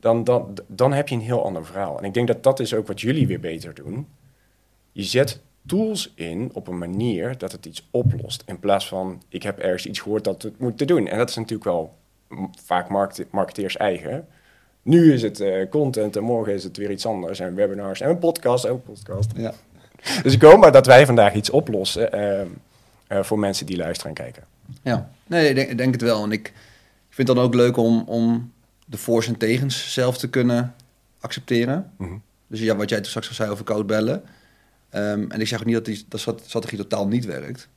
dan, 0.00 0.24
dan, 0.24 0.58
dan 0.66 0.92
heb 0.92 1.08
je 1.08 1.14
een 1.14 1.20
heel 1.20 1.44
ander 1.44 1.66
verhaal. 1.66 1.98
En 1.98 2.04
ik 2.04 2.14
denk 2.14 2.26
dat 2.26 2.42
dat 2.42 2.60
is 2.60 2.74
ook 2.74 2.86
wat 2.86 3.00
jullie 3.00 3.26
weer 3.26 3.40
beter 3.40 3.74
doen. 3.74 4.06
Je 4.92 5.02
zet 5.02 5.40
tools 5.66 6.12
in 6.14 6.50
op 6.52 6.68
een 6.68 6.78
manier 6.78 7.38
dat 7.38 7.52
het 7.52 7.66
iets 7.66 7.88
oplost. 7.90 8.42
In 8.46 8.58
plaats 8.58 8.88
van, 8.88 9.22
ik 9.28 9.42
heb 9.42 9.58
ergens 9.58 9.86
iets 9.86 10.00
gehoord 10.00 10.24
dat 10.24 10.42
het 10.42 10.58
moet 10.58 10.78
te 10.78 10.84
doen. 10.84 11.06
En 11.06 11.18
dat 11.18 11.28
is 11.28 11.36
natuurlijk 11.36 11.64
wel 11.64 11.94
vaak 12.64 12.88
market, 12.88 13.30
marketeers 13.30 13.76
eigen. 13.76 14.26
Nu 14.82 15.12
is 15.12 15.22
het 15.22 15.40
eh, 15.40 15.68
content 15.70 16.16
en 16.16 16.22
morgen 16.22 16.54
is 16.54 16.64
het 16.64 16.76
weer 16.76 16.90
iets 16.90 17.06
anders. 17.06 17.40
En 17.40 17.54
webinars 17.54 18.00
en 18.00 18.10
een 18.10 18.18
podcast, 18.18 18.66
ook 18.66 18.84
podcast. 18.84 19.30
Ja. 19.36 19.52
Dus 20.22 20.34
ik 20.34 20.42
hoop 20.42 20.60
maar 20.60 20.72
dat 20.72 20.86
wij 20.86 21.06
vandaag 21.06 21.34
iets 21.34 21.50
oplossen 21.50 22.12
eh, 22.12 22.40
eh, 22.40 22.46
voor 23.22 23.38
mensen 23.38 23.66
die 23.66 23.76
luisteren 23.76 24.14
en 24.14 24.22
kijken. 24.22 24.42
Ja, 24.82 25.10
nee, 25.26 25.54
ik 25.54 25.78
denk, 25.78 25.92
het 25.92 26.02
wel. 26.02 26.24
En 26.24 26.32
ik 26.32 26.52
vind 27.08 27.28
het 27.28 27.36
dan 27.36 27.46
ook 27.46 27.54
leuk 27.54 27.76
om, 27.76 28.02
om 28.06 28.52
de 28.84 28.96
voor's 28.96 29.26
en 29.26 29.36
tegens 29.36 29.92
zelf 29.92 30.18
te 30.18 30.28
kunnen 30.28 30.74
accepteren. 31.20 31.92
Mhm. 31.96 32.14
Dus 32.46 32.60
ja, 32.60 32.76
wat 32.76 32.88
jij 32.88 32.98
toen 32.98 33.08
straks 33.08 33.28
al 33.28 33.34
zei 33.34 33.50
over 33.50 33.64
koud 33.64 33.86
bellen. 33.86 34.22
Ehm, 34.90 35.24
en 35.28 35.40
ik 35.40 35.46
zeg 35.46 35.58
ook 35.60 35.64
niet 35.66 35.74
dat 35.74 35.84
die 35.84 36.04
dat 36.08 36.20
strat- 36.20 36.42
strategie 36.46 36.78
totaal 36.78 37.08
niet 37.08 37.24
werkt. 37.24 37.68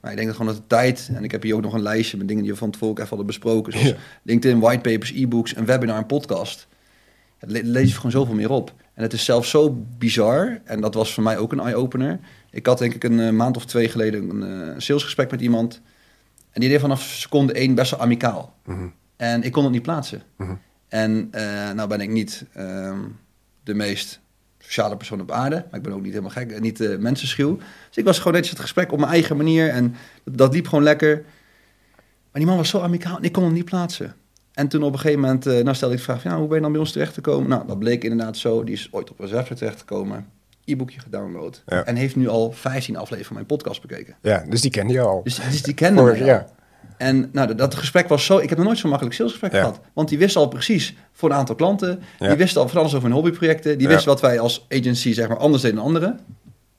Maar 0.00 0.10
ik 0.10 0.16
denk 0.16 0.28
dat 0.28 0.36
gewoon 0.36 0.52
dat 0.54 0.62
de 0.62 0.76
tijd... 0.76 1.10
En 1.14 1.24
ik 1.24 1.30
heb 1.30 1.42
hier 1.42 1.54
ook 1.54 1.62
nog 1.62 1.72
een 1.74 1.82
lijstje 1.82 2.16
met 2.16 2.28
dingen 2.28 2.42
die 2.42 2.52
we 2.52 2.58
van 2.58 2.70
tevoren 2.70 2.94
even 2.96 3.08
hadden 3.08 3.26
besproken. 3.26 3.72
Zoals 3.72 3.88
Ja. 3.88 3.96
LinkedIn, 4.22 4.60
whitepapers, 4.60 5.12
e-books, 5.12 5.56
een 5.56 5.64
webinar, 5.64 5.98
een 5.98 6.06
podcast. 6.06 6.66
Het 7.38 7.50
le- 7.50 7.60
lees 7.62 7.88
je 7.88 7.94
gewoon 7.96 8.10
zoveel 8.10 8.34
meer 8.34 8.50
op. 8.50 8.72
En 8.94 9.02
het 9.02 9.12
is 9.12 9.24
zelfs 9.24 9.50
zo 9.50 9.84
bizar. 9.98 10.60
En 10.64 10.80
dat 10.80 10.94
was 10.94 11.14
voor 11.14 11.22
mij 11.22 11.38
ook 11.38 11.52
een 11.52 11.60
eye-opener. 11.60 12.18
Ik 12.50 12.66
had 12.66 12.78
denk 12.78 12.94
ik 12.94 13.04
een 13.04 13.20
eh, 13.20 13.30
maand 13.30 13.56
of 13.56 13.66
twee 13.66 13.88
geleden 13.88 14.30
een 14.30 14.68
eh, 14.72 14.74
salesgesprek 14.78 15.30
met 15.30 15.40
iemand. 15.40 15.80
En 16.50 16.60
die 16.60 16.70
deed 16.70 16.80
vanaf 16.80 17.02
seconde 17.02 17.52
één 17.52 17.74
best 17.74 17.90
wel 17.90 18.00
amicaal. 18.00 18.54
Mhm. 18.64 18.86
En 19.16 19.42
ik 19.42 19.52
kon 19.52 19.62
het 19.64 19.72
niet 19.72 19.82
plaatsen. 19.82 20.22
Mhm. 20.36 20.54
En 20.88 21.28
eh, 21.30 21.70
nou 21.72 21.88
ben 21.88 22.00
ik 22.00 22.10
niet 22.10 22.44
ehm, 22.52 22.98
de 23.64 23.74
meest 23.74 24.20
sociale 24.66 24.96
persoon 24.96 25.20
op 25.20 25.30
aarde. 25.30 25.56
Maar 25.56 25.78
ik 25.78 25.82
ben 25.82 25.92
ook 25.92 26.02
niet 26.02 26.10
helemaal 26.10 26.30
gek 26.30 26.52
en 26.52 26.62
niet 26.62 26.80
uh, 26.80 26.98
mensenschuw. 26.98 27.56
Dus 27.56 27.96
ik 27.96 28.04
was 28.04 28.18
gewoon 28.18 28.32
netjes 28.32 28.52
het 28.52 28.60
gesprek 28.60 28.92
op 28.92 28.98
mijn 28.98 29.10
eigen 29.10 29.36
manier. 29.36 29.68
En 29.68 29.94
dat, 30.24 30.38
dat 30.38 30.54
liep 30.54 30.68
gewoon 30.68 30.84
lekker. 30.84 31.24
Maar 32.30 32.44
die 32.44 32.46
man 32.46 32.56
was 32.56 32.68
zo 32.68 32.80
amicaal 32.80 33.16
en 33.16 33.22
ik 33.22 33.32
kon 33.32 33.44
hem 33.44 33.52
niet 33.52 33.64
plaatsen. 33.64 34.14
En 34.52 34.68
toen 34.68 34.82
op 34.82 34.92
een 34.92 34.98
gegeven 34.98 35.20
moment 35.20 35.46
uh, 35.46 35.62
nou 35.62 35.76
stelde 35.76 35.94
ik 35.94 36.00
de 36.00 36.06
vraag... 36.06 36.20
van, 36.20 36.30
nou, 36.30 36.40
hoe 36.40 36.48
ben 36.48 36.56
je 36.56 36.62
dan 36.62 36.72
bij 36.72 36.80
ons 36.80 36.92
terecht 36.92 37.14
gekomen? 37.14 37.48
Nou, 37.48 37.66
dat 37.66 37.78
bleek 37.78 38.04
inderdaad 38.04 38.36
zo. 38.36 38.64
Die 38.64 38.74
is 38.74 38.88
ooit 38.90 39.10
op 39.10 39.20
een 39.20 39.28
website 39.28 39.54
terecht 39.54 39.78
gekomen. 39.78 40.26
E-boekje 40.64 41.00
gedownload. 41.00 41.62
Ja. 41.66 41.84
En 41.84 41.96
heeft 41.96 42.16
nu 42.16 42.28
al 42.28 42.52
15 42.52 42.94
afleveringen 42.94 43.26
van 43.26 43.34
mijn 43.34 43.46
podcast 43.46 43.80
bekeken. 43.80 44.16
Ja, 44.22 44.44
dus 44.48 44.60
die 44.60 44.70
kende 44.70 44.92
je 44.92 45.00
al. 45.00 45.20
Dus, 45.22 45.40
dus 45.50 45.62
die 45.62 45.74
kende 45.74 46.00
al. 46.00 46.14
ja. 46.14 46.46
En 46.96 47.28
nou, 47.32 47.54
dat, 47.54 47.74
gesprek 47.74 48.08
was 48.08 48.24
zo... 48.24 48.38
Ik 48.38 48.48
heb 48.48 48.58
nog 48.58 48.66
nooit 48.66 48.78
zo'n 48.78 48.88
makkelijk 48.90 49.16
salesgesprek 49.16 49.52
Ja. 49.52 49.58
gehad. 49.58 49.80
Want 49.92 50.08
die 50.08 50.18
wist 50.18 50.36
al 50.36 50.48
precies 50.48 50.94
voor 51.12 51.30
een 51.30 51.36
aantal 51.36 51.54
klanten. 51.54 52.02
Ja. 52.18 52.28
Die 52.28 52.36
wist 52.36 52.56
al 52.56 52.68
van 52.68 52.80
alles 52.80 52.92
over 52.94 53.06
hun 53.08 53.16
hobbyprojecten. 53.16 53.78
Die 53.78 53.88
Ja. 53.88 53.92
wist 53.94 54.04
wat 54.04 54.20
wij 54.20 54.40
als 54.40 54.66
agency 54.68 55.12
zeg 55.12 55.28
maar 55.28 55.38
anders 55.38 55.62
deden 55.62 55.76
dan 55.76 55.86
anderen. 55.86 56.20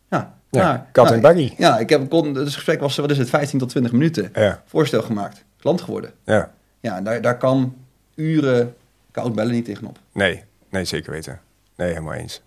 Ja, 0.09 0.35
Ja, 0.49 0.63
nou, 0.63 0.79
kat 0.91 1.03
nou, 1.03 1.15
en 1.15 1.21
buggy. 1.21 1.53
Ja, 1.57 1.77
ik 1.77 1.89
heb, 1.89 2.09
kon, 2.09 2.35
het 2.35 2.53
gesprek 2.53 2.79
was, 2.79 2.95
wat 2.95 3.11
is 3.11 3.17
het, 3.17 3.29
15 3.29 3.59
tot 3.59 3.69
20 3.69 3.91
minuten. 3.91 4.31
Voorstel 4.65 5.01
gemaakt. 5.01 5.43
Klant 5.59 5.81
geworden. 5.81 6.11
ja. 6.25 6.51
Ja, 6.79 6.97
en 6.97 7.03
daar, 7.03 7.21
daar 7.21 7.37
kan 7.37 7.75
uren 8.15 8.75
koud 9.11 9.35
bellen 9.35 9.53
niet 9.53 9.65
tegenop. 9.65 9.99
Nee, 10.11 10.43
nee, 10.69 10.85
zeker 10.85 11.11
weten. 11.11 11.39
Nee, 11.75 11.87
helemaal 11.89 12.13
eens. 12.13 12.41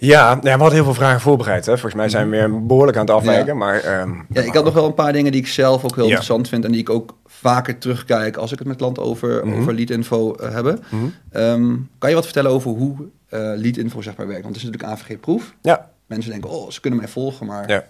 Ja, 0.00 0.30
ja, 0.30 0.38
we 0.40 0.48
hadden 0.50 0.72
heel 0.72 0.84
veel 0.84 0.94
vragen 0.94 1.20
voorbereid. 1.20 1.66
Hè. 1.66 1.72
Volgens 1.72 1.94
mij 1.94 2.08
zijn 2.08 2.30
we 2.30 2.36
weer 2.36 2.66
behoorlijk 2.66 2.96
aan 2.96 3.06
het 3.06 3.14
afwijken. 3.14 3.56
Maar, 3.56 3.80
ehm, 3.80 4.10
Ja, 4.28 4.42
ik 4.42 4.54
had 4.54 4.64
nog 4.64 4.74
wel 4.74 4.86
een 4.86 4.94
paar 4.94 5.12
dingen 5.12 5.32
die 5.32 5.40
ik 5.40 5.46
zelf 5.46 5.84
ook 5.84 5.90
heel 5.94 6.04
Ja. 6.04 6.08
interessant 6.08 6.48
vind. 6.48 6.64
En 6.64 6.70
die 6.72 6.80
ik 6.80 6.90
ook 6.90 7.16
vaker 7.26 7.78
terugkijk 7.78 8.36
als 8.36 8.52
ik 8.52 8.58
het 8.58 8.68
met 8.68 8.76
klanten 8.76 9.02
over, 9.02 9.46
Mhm. 9.46 9.60
over 9.60 9.74
lead-info 9.74 10.34
eh, 10.34 10.50
hebben. 10.52 10.82
Mhm. 10.90 11.04
Ehm, 11.30 11.76
kan 11.98 12.08
je 12.08 12.14
wat 12.14 12.24
vertellen 12.24 12.50
over 12.50 12.70
hoe 12.70 12.96
eh 13.28 13.38
lead-info 13.56 14.00
zeg 14.02 14.16
maar 14.16 14.26
werkt? 14.26 14.42
Want 14.42 14.54
het 14.54 14.64
is 14.64 14.70
natuurlijk 14.70 15.00
AVG-proef. 15.00 15.54
Ja, 15.62 15.88
Mensen 16.06 16.30
denken, 16.30 16.50
oh, 16.50 16.70
ze 16.70 16.80
kunnen 16.80 16.98
mij 16.98 17.08
volgen, 17.08 17.46
maar 17.46 17.68
ja. 17.68 17.84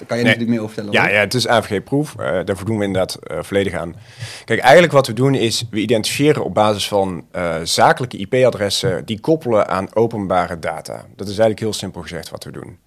Daar 0.00 0.08
kan 0.08 0.18
je 0.18 0.24
Nee. 0.24 0.32
natuurlijk 0.32 0.50
meer 0.50 0.60
over 0.60 0.74
vertellen. 0.74 1.00
Ja, 1.00 1.06
hoor. 1.06 1.16
ja, 1.16 1.20
het 1.24 1.34
is 1.34 1.48
AVG-proef. 1.48 2.16
Eh 2.18 2.40
daar 2.44 2.56
voldoen 2.56 2.78
we 2.78 2.84
inderdaad 2.84 3.14
eh, 3.14 3.38
volledig 3.42 3.72
aan. 3.74 3.94
Kijk, 4.44 4.60
eigenlijk 4.60 4.92
wat 4.92 5.06
we 5.06 5.12
doen 5.12 5.34
is, 5.34 5.64
we 5.70 5.80
identificeren 5.80 6.44
op 6.44 6.54
basis 6.54 6.88
van 6.88 7.26
eh, 7.30 7.56
zakelijke 7.62 8.16
IP-adressen 8.16 9.04
die 9.04 9.20
koppelen 9.20 9.68
aan 9.68 9.94
openbare 9.94 10.58
data. 10.58 10.94
Dat 10.94 11.26
is 11.26 11.32
eigenlijk 11.38 11.60
heel 11.60 11.72
simpel 11.72 12.02
gezegd 12.02 12.30
wat 12.30 12.44
we 12.44 12.50
doen. 12.50 12.78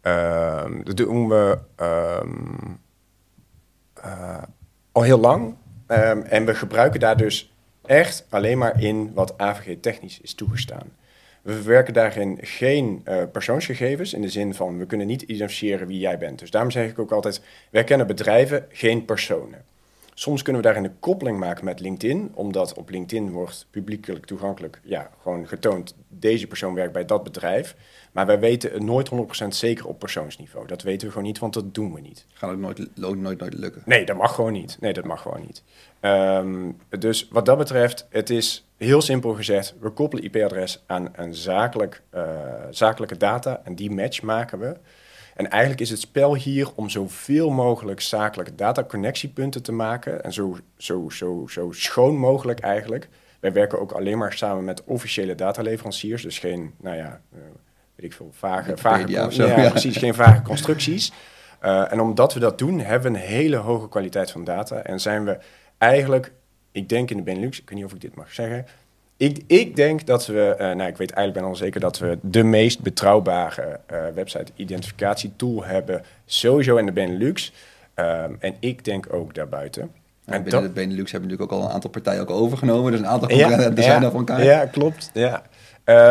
Ehm, 0.00 0.82
dat 0.82 0.96
doen 0.96 1.28
we 1.28 1.58
ehm, 1.76 2.28
eh, 3.94 4.42
al 4.92 5.02
heel 5.02 5.20
lang. 5.20 5.54
Ehm, 5.86 6.20
en 6.20 6.44
we 6.44 6.54
gebruiken 6.54 7.00
daar 7.00 7.16
dus 7.16 7.52
echt 7.86 8.26
alleen 8.30 8.58
maar 8.58 8.82
in 8.82 9.10
wat 9.14 9.38
AVG-technisch 9.38 10.20
is 10.20 10.34
toegestaan. 10.34 10.88
We 11.46 11.52
verwerken 11.52 11.94
daarin 11.94 12.38
geen 12.40 13.00
eh, 13.04 13.22
persoonsgegevens 13.32 14.12
in 14.14 14.22
de 14.22 14.28
zin 14.28 14.54
van 14.54 14.78
we 14.78 14.86
kunnen 14.86 15.06
niet 15.06 15.22
identificeren 15.22 15.86
wie 15.86 15.98
jij 15.98 16.18
bent. 16.18 16.38
Dus 16.38 16.50
daarom 16.50 16.70
zeg 16.70 16.90
ik 16.90 16.98
ook 16.98 17.12
altijd, 17.12 17.40
wij 17.70 17.84
kennen 17.84 18.06
bedrijven, 18.06 18.66
geen 18.68 19.04
personen. 19.04 19.64
Soms 20.18 20.42
kunnen 20.42 20.62
we 20.62 20.68
daarin 20.68 20.84
een 20.84 20.98
koppeling 21.00 21.38
maken 21.38 21.64
met 21.64 21.80
LinkedIn, 21.80 22.30
omdat 22.34 22.74
op 22.74 22.90
LinkedIn 22.90 23.30
wordt 23.30 23.66
publiekelijk 23.70 24.26
toegankelijk 24.26 24.80
ja, 24.82 25.10
gewoon 25.22 25.48
getoond, 25.48 25.94
deze 26.08 26.46
persoon 26.46 26.74
werkt 26.74 26.92
bij 26.92 27.04
dat 27.04 27.24
bedrijf. 27.24 27.76
Maar 28.12 28.26
wij 28.26 28.38
weten 28.38 28.72
het 28.72 28.82
nooit 28.82 29.10
100% 29.44 29.48
zeker 29.48 29.86
op 29.86 29.98
persoonsniveau. 29.98 30.66
Dat 30.66 30.82
weten 30.82 31.06
we 31.06 31.12
gewoon 31.12 31.26
niet, 31.26 31.38
want 31.38 31.54
dat 31.54 31.74
doen 31.74 31.94
we 31.94 32.00
niet. 32.00 32.26
Gaat 32.32 32.50
ook 32.50 32.58
nooit, 32.58 32.78
nooit, 32.94 33.18
nooit, 33.18 33.40
nooit 33.40 33.54
lukken. 33.54 33.82
Nee, 33.84 34.04
dat 34.04 34.16
mag 34.16 34.34
gewoon 34.34 34.52
niet. 34.52 34.76
Nee, 34.80 34.92
dat 34.92 35.04
mag 35.04 35.22
gewoon 35.22 35.40
niet. 35.40 35.62
Ehm, 36.00 36.70
dus 36.98 37.28
wat 37.30 37.46
dat 37.46 37.58
betreft, 37.58 38.06
het 38.10 38.30
is 38.30 38.66
heel 38.76 39.02
simpel 39.02 39.34
gezegd, 39.34 39.74
we 39.80 39.90
koppelen 39.90 40.24
IP-adres 40.24 40.82
aan 40.86 41.08
een 41.12 41.34
zakelijk, 41.34 42.02
eh, 42.10 42.22
zakelijke 42.70 43.16
data 43.16 43.60
en 43.64 43.74
die 43.74 43.90
match 43.90 44.22
maken 44.22 44.58
we. 44.58 44.76
En 45.36 45.50
eigenlijk 45.50 45.80
is 45.80 45.90
het 45.90 46.00
spel 46.00 46.34
hier 46.34 46.68
om 46.74 46.88
zoveel 46.88 47.50
mogelijk 47.50 48.00
zakelijke 48.00 48.54
data-connectiepunten 48.54 49.62
te 49.62 49.72
maken 49.72 50.24
en 50.24 50.32
zo, 50.32 50.56
zo, 50.76 51.08
zo, 51.10 51.46
zo 51.48 51.72
schoon 51.72 52.16
mogelijk 52.16 52.60
eigenlijk. 52.60 53.08
Wij 53.40 53.52
werken 53.52 53.80
ook 53.80 53.92
alleen 53.92 54.18
maar 54.18 54.32
samen 54.32 54.64
met 54.64 54.84
officiële 54.84 55.34
dataleveranciers, 55.34 56.22
dus 56.22 56.38
geen, 56.38 56.74
nou 56.80 56.96
ja, 56.96 57.20
eh, 57.32 57.38
weet 57.94 58.06
ik 58.06 58.12
veel, 58.12 58.30
vage, 58.32 58.76
vage, 58.76 59.08
ja, 59.08 59.28
ja. 59.30 59.70
precies, 59.70 59.96
geen 59.96 60.14
vage 60.14 60.42
constructies. 60.42 61.12
Uh, 61.64 61.92
en 61.92 62.00
omdat 62.00 62.34
we 62.34 62.40
dat 62.40 62.58
doen, 62.58 62.80
hebben 62.80 63.12
we 63.12 63.18
een 63.18 63.24
hele 63.24 63.56
hoge 63.56 63.88
kwaliteit 63.88 64.30
van 64.30 64.44
data. 64.44 64.82
En 64.82 65.00
zijn 65.00 65.24
we 65.24 65.38
eigenlijk, 65.78 66.32
ik 66.72 66.88
denk 66.88 67.10
in 67.10 67.16
de 67.16 67.22
Benelux, 67.22 67.60
ik 67.60 67.68
weet 67.68 67.78
niet 67.78 67.86
of 67.86 67.92
ik 67.92 68.00
dit 68.00 68.14
mag 68.14 68.32
zeggen. 68.32 68.66
Ik, 69.16 69.42
ik 69.46 69.76
denk 69.76 70.06
dat 70.06 70.26
we, 70.26 70.54
uh, 70.54 70.58
nou 70.58 70.88
ik 70.88 70.96
weet 70.96 71.10
eigenlijk 71.10 71.32
bijna 71.32 71.48
al 71.48 71.56
zeker 71.56 71.80
dat 71.80 71.98
we 71.98 72.18
de 72.22 72.42
meest 72.42 72.80
betrouwbare 72.80 73.80
uh, 73.92 73.98
website 74.14 74.52
identificatietool 74.56 75.64
hebben. 75.64 76.02
Sowieso 76.24 76.76
in 76.76 76.86
de 76.86 76.92
Benelux. 76.92 77.52
Um, 77.94 78.36
en 78.40 78.54
ik 78.60 78.84
denk 78.84 79.12
ook 79.12 79.34
daarbuiten. 79.34 79.90
En 80.24 80.42
binnen 80.42 80.62
de 80.62 80.68
Benelux 80.68 81.12
hebben 81.12 81.30
natuurlijk 81.30 81.52
ook 81.52 81.60
al 81.60 81.66
een 81.66 81.74
aantal 81.74 81.90
partijen 81.90 82.20
ook 82.20 82.30
overgenomen. 82.30 82.90
Dus 82.90 83.00
een 83.00 83.06
aantal 83.06 83.28
concurrenten 83.28 83.76
ja, 83.76 83.82
zijn 83.82 84.02
ja, 84.02 84.10
van 84.10 84.18
elkaar. 84.18 84.44
Ja, 84.44 84.66
klopt. 84.66 85.10
Ja. 85.14 85.42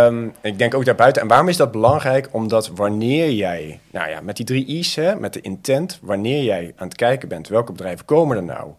Um, 0.07 0.33
ik 0.41 0.57
denk 0.57 0.73
ook 0.73 0.85
daarbuiten. 0.85 1.21
En 1.21 1.27
waarom 1.27 1.47
is 1.47 1.57
dat 1.57 1.71
belangrijk? 1.71 2.27
Omdat 2.31 2.67
wanneer 2.67 3.31
jij, 3.31 3.79
nou 3.91 4.09
ja, 4.09 4.21
met 4.21 4.37
die 4.37 4.45
drie 4.45 4.65
I's, 4.65 4.95
hè, 4.95 5.15
met 5.15 5.33
de 5.33 5.41
intent, 5.41 5.99
wanneer 6.01 6.43
jij 6.43 6.73
aan 6.75 6.87
het 6.87 6.97
kijken 6.97 7.27
bent, 7.27 7.47
welke 7.47 7.71
bedrijven 7.71 8.05
komen 8.05 8.37
er 8.37 8.43
nou? 8.43 8.71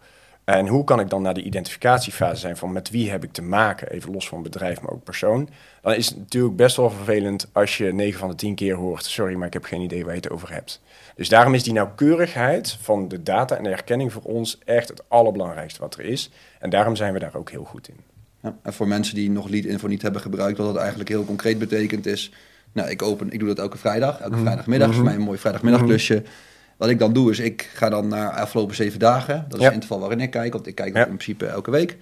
En 0.47 0.66
hoe 0.66 0.84
kan 0.84 1.01
ik 1.01 1.11
dan 1.11 1.22
naar 1.22 1.34
de 1.34 1.42
identificatiefase 1.42 2.40
zijn 2.40 2.57
van 2.57 2.72
met 2.72 2.90
wie 2.90 3.11
heb 3.11 3.24
ik 3.24 3.32
te 3.32 3.42
maken, 3.42 3.90
even 3.90 4.12
los 4.12 4.28
van 4.28 4.42
bedrijf, 4.42 4.80
maar 4.80 4.92
ook 4.92 5.05
persoon? 5.05 5.49
Dan 5.82 5.94
is 5.94 6.07
het 6.07 6.18
natuurlijk 6.18 6.57
best 6.57 6.76
wel 6.76 6.90
vervelend 6.90 7.49
als 7.53 7.76
je 7.76 7.92
9 7.92 8.18
van 8.18 8.28
de 8.28 8.34
10 8.34 8.55
keer 8.55 8.74
hoort, 8.74 9.05
sorry, 9.05 9.34
maar 9.34 9.47
ik 9.47 9.53
heb 9.53 9.64
geen 9.64 9.80
idee 9.80 10.05
waar 10.05 10.14
je 10.14 10.20
het 10.20 10.30
over 10.30 10.53
hebt. 10.53 10.82
Dus 11.14 11.28
daarom 11.28 11.55
is 11.55 11.62
die 11.62 11.72
nauwkeurigheid 11.72 12.78
van 12.80 13.09
de 13.09 13.22
data 13.22 13.57
en 13.57 13.62
de 13.62 13.68
herkenning 13.68 14.12
voor 14.12 14.22
ons 14.22 14.59
echt 14.64 14.88
het 14.88 15.03
allerbelangrijkste 15.09 15.80
wat 15.80 15.94
er 15.94 16.05
is. 16.05 16.30
En 16.59 16.70
daarom 16.70 16.97
zijn 16.97 17.12
we 17.12 17.18
daar 17.18 17.34
ook 17.34 17.51
heel 17.51 17.64
goed 17.64 17.88
in. 17.88 17.97
Ja, 18.42 18.57
en 18.62 18.72
voor 18.72 18.88
mensen 18.88 19.14
die 19.14 19.30
nog 19.30 19.49
lead-info 19.49 19.88
niet 19.88 20.03
hebben 20.03 20.20
gebruikt, 20.20 20.59
wat 20.59 20.66
dat 20.66 20.76
eigenlijk 20.76 21.09
heel 21.09 21.24
concreet 21.24 21.59
betekent 21.59 22.07
is... 22.07 22.32
Nou, 22.72 22.88
ik, 22.88 23.03
open, 23.03 23.30
ik 23.30 23.38
doe 23.38 23.49
dat 23.49 23.59
elke 23.59 23.78
vrijdag, 23.78 24.20
elke 24.20 24.36
vrijdagmiddag. 24.36 24.88
Mm 24.88 24.94
-hmm. 24.94 25.03
voor 25.03 25.11
mij 25.11 25.20
een 25.20 25.26
mooi 25.26 25.38
vrijdagmiddagklusje. 25.38 26.14
Mm 26.14 26.20
-hmm. 26.20 26.30
Wat 26.77 26.89
ik 26.89 26.99
dan 26.99 27.12
doe 27.12 27.31
is, 27.31 27.39
ik 27.39 27.70
ga 27.74 27.89
dan 27.89 28.09
naar 28.09 28.31
afgelopen 28.31 28.77
zeven 28.77 28.99
dagen. 28.99 29.45
Dat 29.49 29.55
is 29.55 29.59
ja. 29.59 29.64
het 29.64 29.74
interval 29.74 30.01
waarin 30.01 30.20
ik 30.20 30.31
kijk, 30.31 30.53
want 30.53 30.66
ik 30.66 30.74
kijk 30.74 30.95
ja. 30.95 31.01
in 31.01 31.07
principe 31.07 31.47
elke 31.47 31.70
week. 31.70 31.97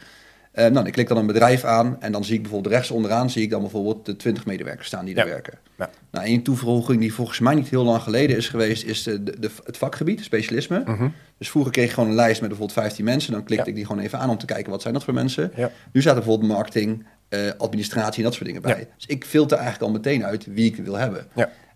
Uh, 0.54 0.66
nou, 0.66 0.86
ik 0.86 0.92
klik 0.92 1.08
dan 1.08 1.16
een 1.16 1.26
bedrijf 1.26 1.64
aan 1.64 1.96
en 2.00 2.12
dan 2.12 2.24
zie 2.24 2.34
ik 2.34 2.42
bijvoorbeeld 2.42 2.74
rechts 2.74 2.90
onderaan... 2.90 3.30
zie 3.30 3.42
ik 3.42 3.50
dan 3.50 3.60
bijvoorbeeld 3.60 4.06
de 4.06 4.16
20 4.16 4.46
medewerkers 4.46 4.86
staan 4.86 5.04
die 5.04 5.14
ja. 5.14 5.22
er 5.22 5.28
werken. 5.28 5.58
Ja. 5.78 5.90
Nou, 6.10 6.26
een 6.26 6.42
toevoeging 6.42 7.00
die 7.00 7.14
volgens 7.14 7.38
mij 7.38 7.54
niet 7.54 7.68
heel 7.68 7.84
lang 7.84 8.02
geleden 8.02 8.36
is 8.36 8.48
geweest... 8.48 8.84
is 8.84 9.02
de, 9.02 9.22
de, 9.22 9.50
het 9.64 9.76
vakgebied, 9.76 10.24
specialisme. 10.24 10.78
Mhm. 10.78 10.90
Mm 10.90 10.96
-hmm. 10.96 11.12
Dus 11.38 11.50
vroeger 11.50 11.72
kreeg 11.72 11.86
ik 11.86 11.92
gewoon 11.92 12.08
een 12.08 12.14
lijst 12.14 12.40
met 12.40 12.48
bijvoorbeeld 12.48 12.78
15 12.78 13.04
mensen. 13.04 13.32
Dan 13.32 13.44
klikte 13.44 13.68
ik 13.68 13.74
die 13.74 13.86
gewoon 13.86 14.02
even 14.02 14.18
aan 14.18 14.30
om 14.30 14.38
te 14.38 14.46
kijken 14.46 14.70
wat 14.70 14.82
zijn 14.82 14.94
dat 14.94 15.04
voor 15.04 15.14
mensen. 15.14 15.52
Nu 15.92 16.00
staat 16.00 16.16
er 16.16 16.22
bijvoorbeeld 16.22 16.52
marketing, 16.52 17.06
uh, 17.28 17.50
administratie 17.58 18.18
en 18.18 18.24
dat 18.24 18.34
soort 18.34 18.46
dingen 18.46 18.62
bij. 18.62 18.88
Dus 18.96 19.06
ik 19.06 19.24
filter 19.24 19.58
eigenlijk 19.58 19.86
al 19.86 19.96
meteen 19.96 20.24
uit 20.24 20.46
wie 20.46 20.66
ik 20.66 20.76
wil 20.76 20.98
hebben. 20.98 21.26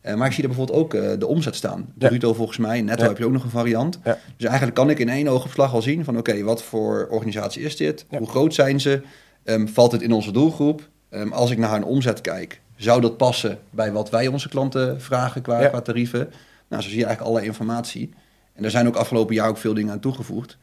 Uh, 0.08 0.14
maar 0.14 0.26
ik 0.26 0.32
zie 0.32 0.42
er 0.42 0.48
bijvoorbeeld 0.48 0.78
ook 0.78 0.94
uh, 0.94 1.10
de 1.18 1.26
omzet 1.26 1.56
staan. 1.56 1.92
Bruto 1.94 2.34
volgens 2.34 2.58
mij, 2.58 2.82
netto 2.82 3.04
heb 3.04 3.18
je 3.18 3.24
ook 3.24 3.32
nog 3.32 3.44
een 3.44 3.50
variant. 3.50 3.98
Dus 4.36 4.46
eigenlijk 4.46 4.74
kan 4.74 4.90
ik 4.90 4.98
in 4.98 5.08
één 5.08 5.28
oogopslag 5.28 5.74
al 5.74 5.82
zien 5.82 6.04
van... 6.04 6.18
oké, 6.18 6.30
okay, 6.30 6.44
wat 6.44 6.62
voor 6.62 7.06
organisatie 7.10 7.62
is 7.62 7.76
dit? 7.76 8.06
Hoe 8.18 8.28
groot 8.28 8.54
zijn 8.54 8.80
ze? 8.80 9.02
Um, 9.44 9.68
valt 9.68 9.92
het 9.92 10.02
in 10.02 10.12
onze 10.12 10.30
doelgroep? 10.30 10.88
Um, 11.10 11.32
als 11.32 11.50
ik 11.50 11.58
naar 11.58 11.72
hun 11.72 11.84
omzet 11.84 12.20
kijk... 12.20 12.60
Zou 12.76 13.00
dat 13.00 13.16
passen 13.16 13.58
bij 13.70 13.92
wat 13.92 14.10
wij 14.10 14.26
onze 14.26 14.48
klanten 14.48 15.00
vragen 15.00 15.42
qua, 15.42 15.66
qua 15.66 15.80
tarieven? 15.80 16.30
Nou, 16.68 16.82
zo 16.82 16.88
zie 16.88 16.98
je 16.98 17.04
eigenlijk 17.04 17.20
allerlei 17.20 17.46
informatie. 17.46 18.10
En 18.54 18.64
er 18.64 18.70
zijn 18.70 18.86
ook 18.86 18.96
afgelopen 18.96 19.34
jaar 19.34 19.48
ook 19.48 19.56
veel 19.56 19.74
dingen 19.74 19.92
aan 19.92 20.00
toegevoegd. 20.00 20.58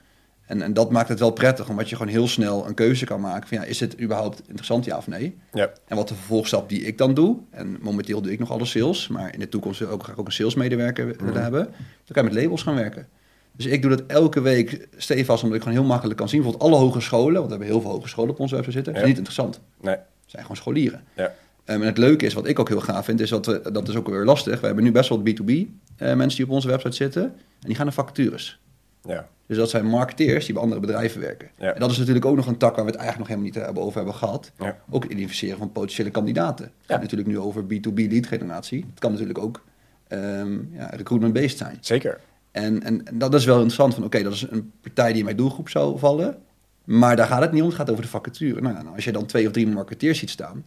En, 0.45 0.61
en 0.61 0.73
dat 0.73 0.91
maakt 0.91 1.09
het 1.09 1.19
wel 1.19 1.31
prettig, 1.31 1.69
omdat 1.69 1.89
je 1.89 1.95
gewoon 1.95 2.11
heel 2.11 2.27
snel 2.27 2.67
een 2.67 2.73
keuze 2.73 3.05
kan 3.05 3.21
maken 3.21 3.47
van 3.47 3.57
ja, 3.57 3.63
is 3.63 3.77
dit 3.77 4.01
überhaupt 4.01 4.41
interessant, 4.45 4.85
ja 4.85 4.97
of 4.97 5.07
nee? 5.07 5.37
Ja. 5.53 5.69
En 5.87 5.95
wat 5.95 6.07
de 6.07 6.15
vervolgstap 6.15 6.69
die 6.69 6.81
ik 6.81 6.97
dan 6.97 7.13
doe, 7.13 7.37
en 7.51 7.77
momenteel 7.81 8.21
doe 8.21 8.31
ik 8.31 8.39
nog 8.39 8.51
alle 8.51 8.65
sales, 8.65 9.07
maar 9.07 9.33
in 9.33 9.39
de 9.39 9.49
toekomst 9.49 9.79
wil 9.79 9.87
ik 9.87 9.93
ook 9.93 10.03
graag 10.03 10.17
ook 10.17 10.25
een 10.25 10.31
salesmedewerker 10.33 11.05
willen 11.05 11.25
Mhm. 11.25 11.41
hebben, 11.41 11.63
dan 12.05 12.13
kan 12.13 12.23
je 12.25 12.29
met 12.33 12.41
labels 12.43 12.63
gaan 12.63 12.75
werken. 12.75 13.07
Dus 13.51 13.65
ik 13.65 13.81
doe 13.81 13.91
dat 13.91 14.03
elke 14.07 14.41
week 14.41 14.87
stevast, 14.97 15.43
omdat 15.43 15.57
ik 15.57 15.63
gewoon 15.63 15.77
heel 15.79 15.87
makkelijk 15.87 16.17
kan 16.19 16.29
zien. 16.29 16.41
Bijvoorbeeld 16.41 16.71
alle 16.71 16.81
hogescholen, 16.81 17.33
want 17.33 17.45
we 17.45 17.49
hebben 17.49 17.67
heel 17.67 17.81
veel 17.81 17.91
hogescholen 17.91 18.29
op 18.29 18.39
onze 18.39 18.55
website 18.55 18.75
zitten, 18.75 18.93
Ja. 18.93 18.99
zijn 18.99 19.09
niet 19.09 19.19
interessant. 19.19 19.59
Nee. 19.81 19.95
Zijn 20.25 20.41
gewoon 20.41 20.57
scholieren. 20.57 21.03
Ja. 21.15 21.23
Um, 21.25 21.81
en 21.81 21.87
het 21.87 21.97
leuke 21.97 22.25
is, 22.25 22.33
wat 22.33 22.47
ik 22.47 22.59
ook 22.59 22.67
heel 22.69 22.79
gaaf 22.81 23.05
vind, 23.05 23.19
is 23.19 23.29
dat 23.29 23.45
we, 23.45 23.71
dat 23.71 23.87
is 23.89 23.95
ook 23.95 24.07
weer 24.07 24.25
lastig. 24.25 24.59
We 24.59 24.65
hebben 24.65 24.83
nu 24.83 24.91
best 24.91 25.09
wel 25.09 25.19
B2B 25.19 25.51
eh, 25.95 26.13
mensen 26.15 26.37
die 26.37 26.45
op 26.45 26.51
onze 26.51 26.67
website 26.67 26.95
zitten, 26.95 27.23
en 27.23 27.33
die 27.59 27.75
gaan 27.75 27.85
naar 27.85 27.93
vacatures. 27.93 28.59
Ja. 29.07 29.27
Dus 29.47 29.57
dat 29.57 29.69
zijn 29.69 29.85
marketeers 29.85 30.45
die 30.45 30.53
bij 30.53 30.63
andere 30.63 30.81
bedrijven 30.81 31.21
werken. 31.21 31.49
Ja. 31.57 31.73
En 31.73 31.79
dat 31.79 31.91
is 31.91 31.97
natuurlijk 31.97 32.25
ook 32.25 32.35
nog 32.35 32.47
een 32.47 32.57
tak 32.57 32.75
waar 32.75 32.85
we 32.85 32.91
het 32.91 32.99
eigenlijk 32.99 33.29
nog 33.29 33.37
helemaal 33.37 33.59
niet 33.59 33.65
hebben 33.65 33.83
over 33.83 33.97
hebben 33.97 34.15
gehad. 34.15 34.51
Ja. 34.57 34.77
Ook 34.89 35.03
het 35.03 35.11
identificeren 35.11 35.57
van 35.57 35.71
potentiële 35.71 36.09
kandidaten. 36.09 36.65
Het 36.65 36.73
gaat 36.87 37.01
natuurlijk 37.01 37.29
nu 37.29 37.39
over 37.39 37.63
B2B 37.63 37.93
lead 37.93 38.27
generatie. 38.27 38.85
Het 38.89 38.99
kan 38.99 39.11
natuurlijk 39.11 39.39
ook 39.39 39.63
ehm 40.07 40.57
ja, 40.71 40.89
recruitment-based 40.89 41.57
zijn. 41.57 41.77
Zeker. 41.79 42.19
En, 42.51 42.83
en, 42.83 43.05
en 43.05 43.17
dat 43.17 43.33
is 43.33 43.45
wel 43.45 43.55
interessant 43.55 43.93
van, 43.93 44.03
oké, 44.03 44.23
dat 44.23 44.33
is 44.33 44.47
een 44.49 44.71
partij 44.81 45.09
die 45.09 45.17
in 45.17 45.23
mijn 45.25 45.37
doelgroep 45.37 45.69
zou 45.69 45.99
vallen. 45.99 46.37
Maar 46.83 47.15
daar 47.15 47.27
gaat 47.27 47.41
het 47.41 47.51
niet 47.51 47.61
om, 47.61 47.67
het 47.67 47.77
gaat 47.77 47.89
over 47.89 48.03
de 48.03 48.09
vacature. 48.09 48.61
Nou, 48.61 48.75
ja, 48.75 48.81
nou, 48.81 48.95
als 48.95 49.03
je 49.03 49.11
dan 49.11 49.25
twee 49.25 49.45
of 49.45 49.51
drie 49.51 49.67
marketeers 49.67 50.19
ziet 50.19 50.29
staan, 50.29 50.65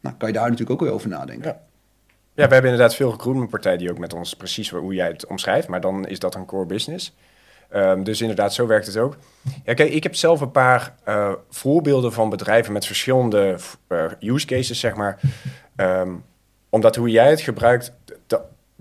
nou, 0.00 0.16
kan 0.16 0.28
je 0.28 0.34
daar 0.34 0.44
natuurlijk 0.44 0.70
ook 0.70 0.80
weer 0.80 0.92
over 0.92 1.08
nadenken. 1.08 1.50
Ja. 1.50 1.60
Ja, 2.36 2.46
we 2.46 2.52
hebben 2.52 2.70
inderdaad 2.70 2.94
veel 2.94 3.10
recruitmentpartijen 3.10 3.78
die 3.78 3.90
ook 3.90 3.98
met 3.98 4.12
ons 4.12 4.34
precies 4.34 4.70
hoe 4.70 4.94
jij 4.94 5.08
het 5.08 5.26
omschrijft, 5.26 5.68
maar 5.68 5.80
dan 5.80 6.06
is 6.06 6.18
dat 6.18 6.34
een 6.34 6.44
core 6.44 6.66
business. 6.66 7.14
Ehm, 7.68 8.02
dus 8.02 8.20
inderdaad, 8.20 8.54
zo 8.54 8.66
werkt 8.66 8.86
het 8.86 8.96
ook. 8.96 9.16
Ja, 9.64 9.74
kijk, 9.74 9.92
ik 9.92 10.02
heb 10.02 10.14
zelf 10.14 10.40
een 10.40 10.50
paar 10.50 10.94
eh, 11.04 11.32
voorbeelden 11.50 12.12
van 12.12 12.30
bedrijven 12.30 12.72
met 12.72 12.86
verschillende 12.86 13.56
eh, 13.86 14.04
use 14.20 14.46
cases, 14.46 14.80
zeg 14.80 14.94
maar. 14.94 15.20
Ehm, 15.76 16.12
omdat 16.68 16.96
hoe 16.96 17.10
jij 17.10 17.30
het 17.30 17.40
gebruikt, 17.40 17.92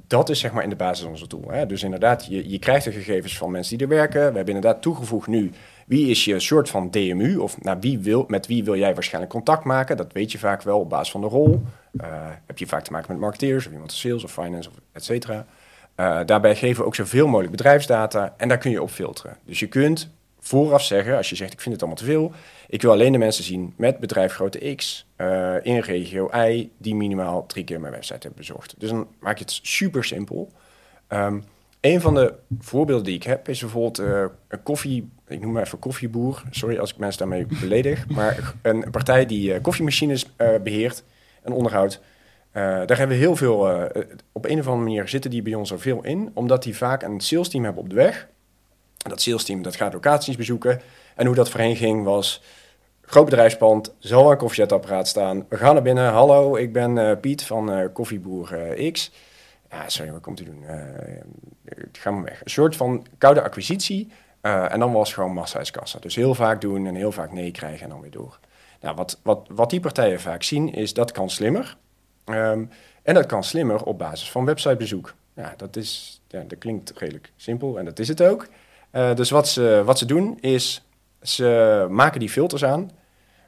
dat, 0.07 0.29
is 0.29 0.39
zeg 0.39 0.51
maar 0.51 0.63
in 0.63 0.69
de 0.69 0.75
basis 0.75 1.05
onze 1.05 1.27
tool. 1.27 1.45
Hè? 1.47 1.65
Dus 1.65 1.83
inderdaad, 1.83 2.25
je, 2.25 2.49
je 2.49 2.59
krijgt 2.59 2.85
de 2.85 2.91
gegevens 2.91 3.37
van 3.37 3.51
mensen 3.51 3.77
die 3.77 3.87
er 3.87 3.93
werken. 3.93 4.19
We 4.19 4.35
hebben 4.35 4.55
inderdaad 4.55 4.81
toegevoegd 4.81 5.27
nu, 5.27 5.51
wie 5.85 6.09
is 6.09 6.25
je 6.25 6.39
soort 6.39 6.69
van 6.69 6.89
DMU? 6.89 7.37
Of 7.37 7.61
nou, 7.61 7.77
wie 7.79 7.99
wil, 7.99 8.25
met 8.27 8.47
wie 8.47 8.63
wil 8.63 8.75
jij 8.77 8.93
waarschijnlijk 8.93 9.33
contact 9.33 9.63
maken? 9.63 9.97
Dat 9.97 10.13
weet 10.13 10.31
je 10.31 10.37
vaak 10.37 10.61
wel 10.61 10.79
op 10.79 10.89
basis 10.89 11.11
van 11.11 11.21
de 11.21 11.27
rol. 11.27 11.63
Eh, 11.97 12.07
heb 12.45 12.57
je 12.57 12.67
vaak 12.67 12.83
te 12.83 12.91
maken 12.91 13.11
met 13.11 13.21
marketeers 13.21 13.65
of 13.65 13.71
iemand 13.71 13.91
sales 13.91 14.23
of 14.23 14.31
finance 14.31 14.69
of 14.69 14.75
et 14.91 15.03
cetera. 15.03 15.45
Eh, 15.95 16.19
daarbij 16.25 16.55
geven 16.55 16.81
we 16.81 16.87
ook 16.87 16.95
zoveel 16.95 17.27
mogelijk 17.27 17.51
bedrijfsdata 17.51 18.33
en 18.37 18.47
daar 18.47 18.57
kun 18.57 18.71
je 18.71 18.81
op 18.81 18.89
filteren. 18.89 19.37
Dus 19.45 19.59
je 19.59 19.67
kunt 19.67 20.11
vooraf 20.43 20.83
zeggen, 20.83 21.17
als 21.17 21.29
je 21.29 21.35
zegt 21.35 21.53
ik 21.53 21.61
vind 21.61 21.73
het 21.73 21.83
allemaal 21.83 22.03
te 22.03 22.11
veel, 22.11 22.31
ik 22.67 22.81
wil 22.81 22.91
alleen 22.91 23.11
de 23.11 23.17
mensen 23.17 23.43
zien 23.43 23.73
met 23.77 23.99
bedrijf 23.99 24.33
grootte 24.33 24.75
X 24.75 25.07
eh, 25.15 25.55
in 25.61 25.79
regio 25.79 26.29
Y 26.33 26.69
die 26.77 26.95
minimaal 26.95 27.45
drie 27.45 27.63
keer 27.63 27.79
mijn 27.79 27.93
website 27.93 28.19
hebben 28.19 28.35
bezocht. 28.35 28.75
Dus 28.77 28.89
dan 28.89 29.07
maak 29.19 29.37
je 29.37 29.43
het 29.43 29.59
super 29.61 30.03
simpel. 30.03 30.51
Ehm, 31.07 31.39
een 31.81 32.01
van 32.01 32.13
de 32.13 32.33
voorbeelden 32.59 33.05
die 33.05 33.15
ik 33.15 33.23
heb 33.23 33.49
is 33.49 33.59
bijvoorbeeld 33.59 33.99
eh, 33.99 34.25
een 34.47 34.63
koffie, 34.63 35.09
ik 35.27 35.41
noem 35.41 35.51
maar 35.51 35.63
even 35.63 35.79
koffieboer. 35.79 36.43
Sorry 36.49 36.77
als 36.77 36.91
ik 36.91 36.97
mensen 36.97 37.19
daarmee 37.19 37.45
beledig, 37.59 38.07
maar 38.09 38.53
een 38.61 38.85
partij 38.91 39.25
die 39.25 39.61
koffiemachines 39.61 40.33
eh, 40.35 40.47
beheert 40.63 41.03
en 41.41 41.51
onderhoudt. 41.51 42.01
Eh, 42.53 42.63
daar 42.63 42.97
hebben 42.97 43.17
we 43.17 43.23
heel 43.23 43.35
veel, 43.35 43.69
eh, 43.69 44.03
op 44.31 44.45
een 44.45 44.59
of 44.59 44.67
andere 44.67 44.85
manier 44.85 45.07
zitten 45.07 45.31
die 45.31 45.41
bij 45.41 45.53
ons 45.53 45.71
er 45.71 45.79
veel 45.79 46.03
in, 46.03 46.31
omdat 46.33 46.63
die 46.63 46.77
vaak 46.77 47.03
een 47.03 47.19
sales 47.19 47.49
team 47.49 47.63
hebben 47.63 47.83
op 47.83 47.89
de 47.89 47.95
weg. 47.95 48.27
Dat 48.97 49.21
sales 49.21 49.43
team 49.43 49.61
dat 49.61 49.75
gaat 49.75 49.93
locaties 49.93 50.35
bezoeken. 50.35 50.81
En 51.15 51.25
hoe 51.25 51.35
dat 51.35 51.49
voorheen 51.49 51.75
ging 51.75 52.03
was, 52.03 52.43
groot 53.01 53.25
bedrijfspand, 53.25 53.93
zal 53.99 54.31
een 54.31 54.37
koffiezetapparaat 54.37 55.07
staan. 55.07 55.45
We 55.49 55.57
gaan 55.57 55.73
naar 55.73 55.83
binnen, 55.83 56.11
hallo, 56.11 56.55
ik 56.55 56.73
ben 56.73 56.97
eh, 56.97 57.19
Piet 57.19 57.43
van 57.43 57.91
koffieboer 57.93 58.75
X. 58.91 59.11
Ja, 59.69 59.89
sorry, 59.89 60.11
wat 60.11 60.21
komt 60.21 60.39
u 60.39 60.43
doen? 60.43 60.63
Ga 61.91 62.11
maar 62.11 62.23
weg. 62.23 62.41
Een 62.43 62.49
soort 62.49 62.75
van 62.75 63.05
koude 63.17 63.41
acquisitie. 63.41 64.11
en 64.41 64.79
dan 64.79 64.91
was 64.91 65.13
gewoon 65.13 65.33
massa 65.33 65.61
Dus 65.99 66.15
heel 66.15 66.35
vaak 66.35 66.61
doen 66.61 66.87
en 66.87 66.95
heel 66.95 67.11
vaak 67.11 67.31
nee 67.31 67.51
krijgen 67.51 67.83
en 67.83 67.89
dan 67.89 68.01
weer 68.01 68.11
door. 68.11 68.39
Nou, 68.81 68.95
wat, 68.95 69.19
wat, 69.23 69.47
wat 69.51 69.69
die 69.69 69.79
partijen 69.79 70.19
vaak 70.19 70.43
zien 70.43 70.73
is 70.73 70.93
dat 70.93 71.11
kan 71.11 71.29
slimmer. 71.29 71.77
Ehm, 72.25 72.65
en 73.03 73.13
dat 73.13 73.25
kan 73.25 73.43
slimmer 73.43 73.83
op 73.83 73.97
basis 73.97 74.31
van 74.31 74.45
websitebezoek. 74.45 75.13
Ja, 75.35 75.53
dat, 75.57 75.75
is, 75.75 76.21
ja, 76.27 76.43
dat 76.47 76.57
klinkt 76.57 76.93
redelijk 76.97 77.31
simpel 77.35 77.79
en 77.79 77.85
dat 77.85 77.99
is 77.99 78.07
het 78.07 78.21
ook. 78.21 78.47
Eh, 78.91 79.15
dus 79.15 79.29
wat 79.29 79.47
ze, 79.47 79.81
wat 79.85 79.97
ze 79.97 80.05
doen 80.05 80.37
is, 80.39 80.85
ze 81.21 81.87
maken 81.89 82.19
die 82.19 82.29
filters 82.29 82.65
aan. 82.65 82.91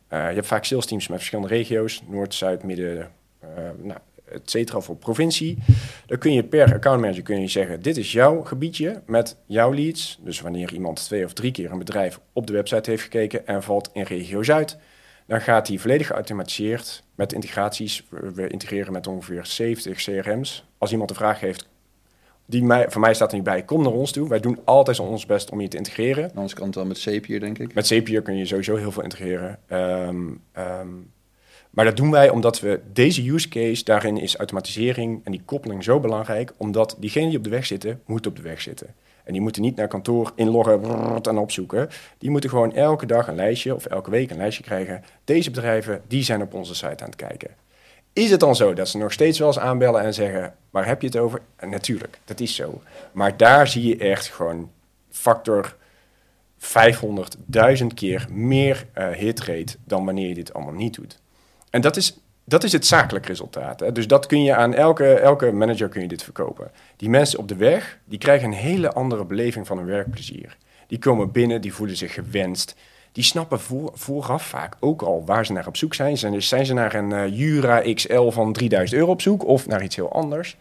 Eh, 0.08 0.28
je 0.30 0.36
hebt 0.36 0.48
vaak 0.48 0.66
sales 0.66 0.86
teams 0.86 1.08
met 1.08 1.18
verschillende 1.18 1.54
regio's, 1.54 2.04
Noord, 2.08 2.34
Zuid, 2.34 2.64
Midden, 2.64 3.12
eh, 3.40 3.48
nou, 3.82 4.00
et 4.26 4.50
cetera, 4.50 4.80
voor 4.80 4.96
provincie. 4.96 5.58
Dan 6.06 6.18
kun 6.18 6.34
je 6.34 6.44
per 6.44 6.74
accountmanager 6.74 7.24
kun 7.24 7.42
je 7.42 7.48
zeggen, 7.48 7.82
dit 7.82 7.98
is 7.98 8.12
jouw 8.12 8.44
gebiedje 8.44 9.02
met 9.06 9.38
jouw 9.46 9.74
leads. 9.74 10.20
Dus 10.22 10.42
wanneer 10.42 10.74
iemand 10.74 11.04
twee 11.04 11.26
of 11.26 11.34
drie 11.34 11.52
keer 11.52 11.72
een 11.72 11.78
bedrijf 11.78 12.20
op 12.34 12.48
de 12.48 12.54
website 12.54 12.90
heeft 12.90 13.04
gekeken 13.04 13.48
en 13.48 13.64
valt 13.64 13.90
in 13.94 14.04
regio 14.04 14.44
Zuid, 14.44 14.78
dan 15.28 15.42
gaat 15.42 15.66
die 15.66 15.82
volledig 15.82 16.08
geautomatiseerd 16.08 17.04
met 17.16 17.34
integraties. 17.34 18.04
We 18.10 18.48
integreren 18.48 18.94
met 18.94 19.08
ongeveer 19.08 19.46
70 19.46 20.04
CRM's. 20.04 20.66
Als 20.78 20.92
iemand 20.92 21.10
een 21.10 21.16
vraag 21.16 21.40
heeft, 21.40 21.68
die 22.46 22.64
mij, 22.64 22.90
voor 22.90 23.02
mij 23.02 23.14
staat 23.14 23.30
er 23.30 23.36
niet 23.36 23.44
bij, 23.44 23.64
kom 23.64 23.84
naar 23.84 23.92
ons 23.92 24.12
toe. 24.12 24.30
Wij 24.30 24.40
doen 24.40 24.60
altijd 24.64 25.00
ons 25.00 25.26
best 25.26 25.50
om 25.52 25.62
je 25.62 25.68
te 25.68 25.78
integreren. 25.78 26.32
Anders 26.36 26.54
kan 26.54 26.66
het 26.66 26.76
wel 26.76 26.86
met 26.86 26.98
Zapier, 26.98 27.40
denk 27.40 27.60
ik. 27.60 27.74
Met 27.74 27.88
Zapier 27.88 28.22
kun 28.22 28.38
je 28.38 28.46
sowieso 28.46 28.76
heel 28.76 28.92
veel 28.92 29.04
integreren. 29.04 29.60
Ehm, 29.68 30.32
ehm, 30.52 30.88
maar 31.70 31.86
dat 31.86 31.98
doen 31.98 32.12
wij 32.12 32.30
omdat 32.30 32.60
we 32.60 32.80
deze 32.94 33.32
use 33.32 33.50
case, 33.50 33.84
daarin 33.84 34.18
is 34.18 34.36
automatisering 34.36 35.22
en 35.24 35.32
die 35.32 35.42
koppeling 35.46 35.84
zo 35.84 36.00
belangrijk, 36.00 36.54
omdat 36.58 36.96
diegenen 37.00 37.30
die 37.30 37.38
op 37.38 37.44
de 37.44 37.50
weg 37.50 37.66
zitten, 37.66 38.02
moeten 38.06 38.32
op 38.32 38.38
de 38.38 38.44
weg 38.44 38.62
zitten. 38.62 38.96
En 39.26 39.34
die 39.34 39.42
moeten 39.42 39.62
niet 39.62 39.76
naar 39.76 39.88
kantoor 39.88 40.32
inloggen 40.36 40.82
en 41.22 41.38
opzoeken. 41.38 41.90
Die 42.18 42.30
moeten 42.30 42.50
gewoon 42.50 42.74
elke 42.74 43.06
dag 43.06 43.28
een 43.28 43.36
lijstje 43.36 43.76
of 43.76 43.86
elke 43.86 44.10
week 44.10 44.32
een 44.32 44.38
lijstje 44.38 44.64
krijgen. 44.64 45.04
Deze 45.24 45.52
bedrijven, 45.52 46.02
die 46.08 46.24
zijn 46.24 46.42
op 46.42 46.54
onze 46.54 46.76
site 46.76 47.04
aan 47.04 47.10
het 47.10 47.16
kijken. 47.16 47.50
Is 48.14 48.32
het 48.32 48.40
dan 48.40 48.56
zo 48.56 48.74
dat 48.74 48.90
ze 48.90 48.98
nog 48.98 49.12
steeds 49.12 49.40
wel 49.40 49.48
eens 49.48 49.60
aanbellen 49.60 50.02
en 50.02 50.14
zeggen, 50.14 50.56
waar 50.70 50.86
heb 50.86 51.02
je 51.02 51.08
het 51.08 51.18
over? 51.18 51.42
En 51.56 51.70
natuurlijk, 51.70 52.20
dat 52.26 52.40
is 52.40 52.56
zo. 52.56 52.82
Maar 53.12 53.38
daar 53.38 53.68
zie 53.68 53.88
je 53.88 53.98
echt 53.98 54.28
gewoon 54.28 54.72
factor 55.10 55.76
500.000 56.60 57.86
keer 57.94 58.28
meer 58.30 58.86
eh 58.94 59.10
hitrate 59.10 59.76
dan 59.84 60.06
wanneer 60.06 60.28
je 60.28 60.34
dit 60.34 60.54
allemaal 60.54 60.74
niet 60.74 60.94
doet. 60.94 61.20
En 61.70 61.82
dat 61.82 61.96
is, 61.96 62.18
dat 62.46 62.64
is 62.64 62.72
het 62.72 62.86
zakelijk 62.86 63.26
resultaat. 63.26 63.80
Hè? 63.80 63.92
Dus 63.92 64.08
dat 64.08 64.26
kun 64.26 64.44
je 64.44 64.56
aan 64.56 64.74
elke, 64.74 65.14
elke 65.14 65.52
manager 65.52 65.90
kun 65.90 66.02
je 66.02 66.08
dit 66.08 66.24
verkopen. 66.24 66.72
Die 66.96 67.10
mensen 67.10 67.40
op 67.40 67.48
de 67.48 67.56
weg, 67.56 68.00
die 68.06 68.20
krijgen 68.20 68.48
een 68.48 68.54
hele 68.54 68.94
andere 68.94 69.26
beleving 69.26 69.68
van 69.68 69.78
hun 69.78 69.86
werkplezier. 69.86 70.58
Die 70.88 71.00
komen 71.00 71.32
binnen, 71.32 71.62
die 71.62 71.74
voelen 71.74 71.98
zich 71.98 72.14
gewenst. 72.14 72.76
Die 73.12 73.24
snappen 73.24 73.60
voor, 73.60 73.92
vooraf 73.94 74.46
vaak 74.48 74.76
ook 74.80 75.02
al 75.02 75.26
waar 75.26 75.46
ze 75.46 75.54
naar 75.54 75.68
op 75.68 75.78
zoek 75.78 75.94
zijn. 75.94 76.18
Zijn, 76.18 76.42
zijn 76.42 76.66
ze 76.66 76.74
naar 76.74 76.94
een 76.94 77.12
eh, 77.12 77.38
Jura 77.38 77.94
XL 77.94 78.30
van 78.30 78.54
3000 78.54 79.00
euro 79.00 79.12
op 79.12 79.22
zoek 79.22 79.46
of 79.46 79.68
naar 79.68 79.84
iets 79.84 79.96
heel 79.96 80.12
anders? 80.12 80.58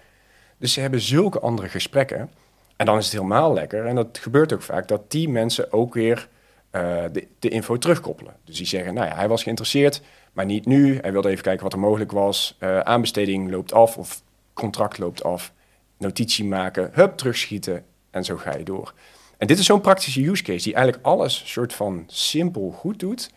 Dus 0.58 0.72
ze 0.72 0.80
hebben 0.80 1.00
zulke 1.00 1.40
andere 1.40 1.68
gesprekken. 1.68 2.30
En 2.76 2.86
dan 2.86 2.98
is 2.98 3.04
het 3.04 3.12
helemaal 3.12 3.52
lekker. 3.52 3.86
En 3.86 3.94
dat 3.94 4.18
gebeurt 4.20 4.52
ook 4.52 4.62
vaak 4.62 4.88
dat 4.88 5.10
die 5.10 5.28
mensen 5.28 5.72
ook 5.72 5.94
weer 5.94 6.28
eh, 6.70 7.02
de, 7.12 7.26
de 7.38 7.48
info 7.48 7.78
terugkoppelen. 7.78 8.34
Dus 8.44 8.56
die 8.56 8.66
zeggen, 8.66 8.94
nou 8.94 9.06
ja, 9.06 9.14
hij 9.14 9.28
was 9.28 9.42
geïnteresseerd, 9.42 10.02
maar 10.34 10.44
niet 10.44 10.66
nu. 10.66 10.98
Hij 11.00 11.12
wilde 11.12 11.28
even 11.28 11.42
kijken 11.42 11.62
wat 11.62 11.72
er 11.72 11.78
mogelijk 11.78 12.12
was. 12.12 12.56
Eh, 12.58 12.78
aanbesteding 12.80 13.50
loopt 13.50 13.72
af 13.72 13.96
of 13.96 14.22
contract 14.52 14.98
loopt 14.98 15.22
af. 15.22 15.52
Notitie 15.98 16.44
maken, 16.44 16.90
hup, 16.92 17.16
terugschieten 17.16 17.84
en 18.10 18.24
zo 18.24 18.36
ga 18.36 18.56
je 18.56 18.64
door. 18.64 18.94
En 19.38 19.46
dit 19.46 19.58
is 19.58 19.66
zo'n 19.66 19.80
praktische 19.80 20.26
use 20.26 20.42
case 20.42 20.64
die 20.64 20.74
eigenlijk 20.74 21.06
alles 21.06 21.42
soort 21.52 21.72
van 21.72 22.04
simpel 22.06 22.70
goed 22.70 22.98
doet. 22.98 23.30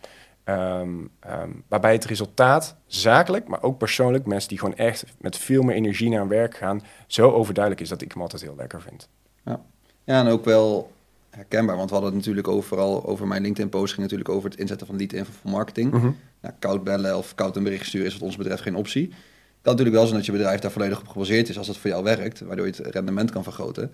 Ehm, 0.44 0.90
ehm, 1.20 1.50
waarbij 1.68 1.92
het 1.92 2.04
resultaat 2.04 2.76
zakelijk, 2.86 3.48
maar 3.48 3.62
ook 3.62 3.78
persoonlijk, 3.78 4.26
mensen 4.26 4.48
die 4.48 4.58
gewoon 4.58 4.76
echt 4.76 5.04
met 5.20 5.36
veel 5.36 5.62
meer 5.62 5.74
energie 5.74 6.10
naar 6.10 6.28
werk 6.28 6.56
gaan, 6.56 6.82
zo 7.06 7.30
overduidelijk 7.30 7.82
is 7.82 7.88
dat 7.88 8.02
ik 8.02 8.12
hem 8.12 8.22
altijd 8.22 8.42
heel 8.42 8.56
lekker 8.56 8.82
vind. 8.82 9.08
Ja. 9.44 9.60
ja, 10.04 10.20
en 10.20 10.26
ook 10.26 10.44
wel 10.44 10.90
herkenbaar, 11.38 11.76
want 11.76 11.88
we 11.88 11.94
hadden 11.94 12.14
het 12.14 12.20
natuurlijk 12.20 12.48
overal 12.48 13.06
over 13.06 13.26
mijn 13.26 13.42
LinkedIn-post, 13.42 13.92
ging 13.92 14.02
natuurlijk 14.02 14.30
over 14.30 14.50
het 14.50 14.58
inzetten 14.58 14.86
van 14.86 14.96
lead 14.96 15.12
info 15.12 15.32
voor 15.40 15.50
marketing. 15.50 15.92
Mhm. 15.92 16.10
Nou, 16.40 16.54
koud 16.58 16.84
bellen 16.84 17.16
of 17.16 17.34
koud 17.34 17.56
een 17.56 17.62
bericht 17.62 17.86
sturen 17.86 18.06
is 18.06 18.12
wat 18.12 18.22
ons 18.22 18.36
betreft 18.36 18.62
geen 18.62 18.76
optie. 18.76 19.02
Het 19.02 19.66
kan 19.66 19.72
natuurlijk 19.72 19.96
wel 19.96 20.04
zijn 20.04 20.16
dat 20.16 20.26
je 20.26 20.32
bedrijf 20.32 20.60
daar 20.60 20.70
volledig 20.70 21.00
op 21.00 21.08
gebaseerd 21.08 21.48
is 21.48 21.58
als 21.58 21.66
het 21.68 21.76
voor 21.76 21.90
jou 21.90 22.04
werkt, 22.04 22.40
waardoor 22.40 22.66
je 22.66 22.72
het 22.76 22.94
rendement 22.94 23.30
kan 23.30 23.42
vergroten. 23.42 23.92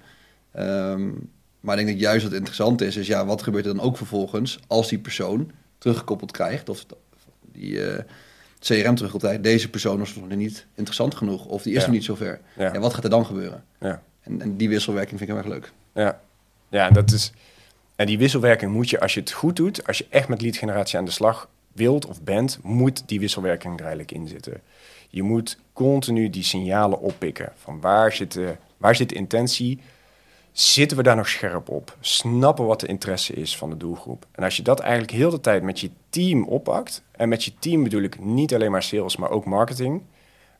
Ehm, 0.52 1.10
maar 1.60 1.78
ik 1.78 1.84
denk 1.86 1.98
dat 1.98 2.06
juist 2.08 2.24
wat 2.24 2.32
interessant 2.32 2.80
is, 2.80 2.96
is 2.96 3.06
ja, 3.06 3.26
wat 3.26 3.42
gebeurt 3.42 3.66
er 3.66 3.74
dan 3.74 3.84
ook 3.84 3.96
vervolgens 3.96 4.58
als 4.66 4.88
die 4.88 4.98
persoon 4.98 5.50
teruggekoppeld 5.78 6.30
krijgt, 6.30 6.68
of 6.68 6.86
die, 7.52 7.86
eh, 7.86 8.02
CRM 8.58 8.94
terug 8.94 9.12
altijd, 9.12 9.42
deze 9.42 9.70
persoon 9.70 9.98
was 9.98 10.14
nog 10.14 10.28
niet 10.28 10.66
interessant 10.74 11.14
genoeg 11.14 11.46
of 11.46 11.62
die 11.62 11.72
is 11.72 11.78
Ja. 11.80 11.84
nog 11.86 11.94
niet 11.94 12.04
zover. 12.04 12.40
Ja. 12.56 12.72
Ja. 12.72 12.80
wat 12.80 12.94
gaat 12.94 13.04
er 13.04 13.10
dan 13.10 13.26
gebeuren? 13.26 13.64
Ja. 13.80 14.02
En, 14.20 14.40
en 14.40 14.56
die 14.56 14.68
wisselwerking 14.68 15.18
vind 15.18 15.30
ik 15.30 15.36
heel 15.36 15.44
erg 15.44 15.52
leuk. 15.52 15.72
Ja, 15.94 16.20
ja 16.68 16.90
dat 16.90 17.10
is. 17.10 17.32
En 17.96 18.06
die 18.06 18.18
wisselwerking 18.18 18.72
moet 18.72 18.90
je, 18.90 19.00
als 19.00 19.14
je 19.14 19.20
het 19.20 19.30
goed 19.30 19.56
doet, 19.56 19.86
als 19.86 19.98
je 19.98 20.06
echt 20.10 20.28
met 20.28 20.42
lead 20.42 20.56
generatie 20.56 20.98
aan 20.98 21.04
de 21.04 21.10
slag 21.10 21.48
wilt 21.72 22.06
of 22.06 22.22
bent, 22.22 22.58
moet 22.62 23.08
die 23.08 23.20
wisselwerking 23.20 23.74
er 23.74 23.80
eigenlijk 23.80 24.12
in 24.12 24.28
zitten. 24.28 24.60
Je 25.08 25.22
moet 25.22 25.58
continu 25.72 26.30
die 26.30 26.42
signalen 26.42 27.00
oppikken 27.00 27.52
van 27.56 27.80
waar 27.80 28.12
zit 28.12 28.32
de, 28.32 28.56
waar 28.76 28.94
zit 28.94 29.08
de 29.08 29.14
intentie, 29.14 29.80
zitten 30.52 30.96
we 30.96 31.02
daar 31.02 31.16
nog 31.16 31.28
scherp 31.28 31.68
op, 31.68 31.96
snappen 32.00 32.66
wat 32.66 32.80
de 32.80 32.86
interesse 32.86 33.32
is 33.32 33.56
van 33.56 33.70
de 33.70 33.76
doelgroep. 33.76 34.26
En 34.32 34.44
als 34.44 34.56
je 34.56 34.62
dat 34.62 34.80
eigenlijk 34.80 35.12
heel 35.12 35.30
de 35.30 35.40
tijd 35.40 35.62
met 35.62 35.80
je 35.80 35.90
team 36.08 36.44
oppakt, 36.44 37.02
en 37.10 37.28
met 37.28 37.44
je 37.44 37.52
team 37.58 37.82
bedoel 37.82 38.02
ik 38.02 38.20
niet 38.20 38.54
alleen 38.54 38.70
maar 38.70 38.82
sales, 38.82 39.16
maar 39.16 39.30
ook 39.30 39.44
marketing, 39.44 40.02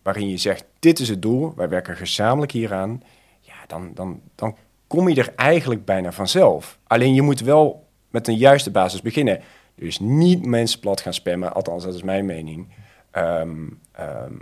waarin 0.03 0.29
je 0.29 0.37
zegt, 0.37 0.65
dit 0.79 0.99
is 0.99 1.09
het 1.09 1.23
doel, 1.23 1.53
wij 1.57 1.69
werken 1.69 1.97
gezamenlijk 1.97 2.53
hieraan, 2.53 3.03
ja, 3.41 3.55
dan, 3.67 3.91
dan, 3.95 4.21
dan 4.35 4.57
kom 4.87 5.09
je 5.09 5.15
er 5.15 5.33
eigenlijk 5.37 5.85
bijna 5.85 6.13
vanzelf. 6.13 6.79
Alleen 6.87 7.15
je 7.15 7.23
moet 7.23 7.41
wel 7.41 7.87
met 8.11 8.29
een 8.29 8.37
juiste 8.37 8.71
basis 8.71 9.03
beginnen. 9.03 9.41
Dus 9.75 9.99
niet 9.99 10.47
mensen 10.47 10.81
plat 10.81 11.01
gaan 11.01 11.15
spammen, 11.15 11.55
althans 11.55 11.85
dat 11.85 11.95
is 11.95 12.03
mijn 12.03 12.27
mening. 12.27 12.69
Ehm, 13.11 13.67
ehm, 13.93 14.33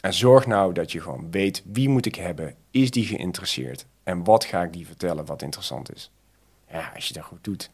en 0.00 0.14
zorg 0.14 0.46
nou 0.46 0.72
dat 0.72 0.92
je 0.92 1.00
gewoon 1.00 1.30
weet 1.30 1.62
wie 1.72 1.88
moet 1.88 2.06
ik 2.06 2.14
hebben, 2.14 2.54
is 2.70 2.90
die 2.90 3.04
geïnteresseerd 3.04 3.86
en 4.04 4.24
wat 4.24 4.44
ga 4.44 4.62
ik 4.62 4.72
die 4.72 4.86
vertellen 4.86 5.24
wat 5.26 5.42
interessant 5.42 5.94
is. 5.94 6.10
Ja, 6.70 6.92
als 6.94 7.08
je 7.08 7.14
dat 7.14 7.22
goed 7.22 7.44
doet, 7.44 7.70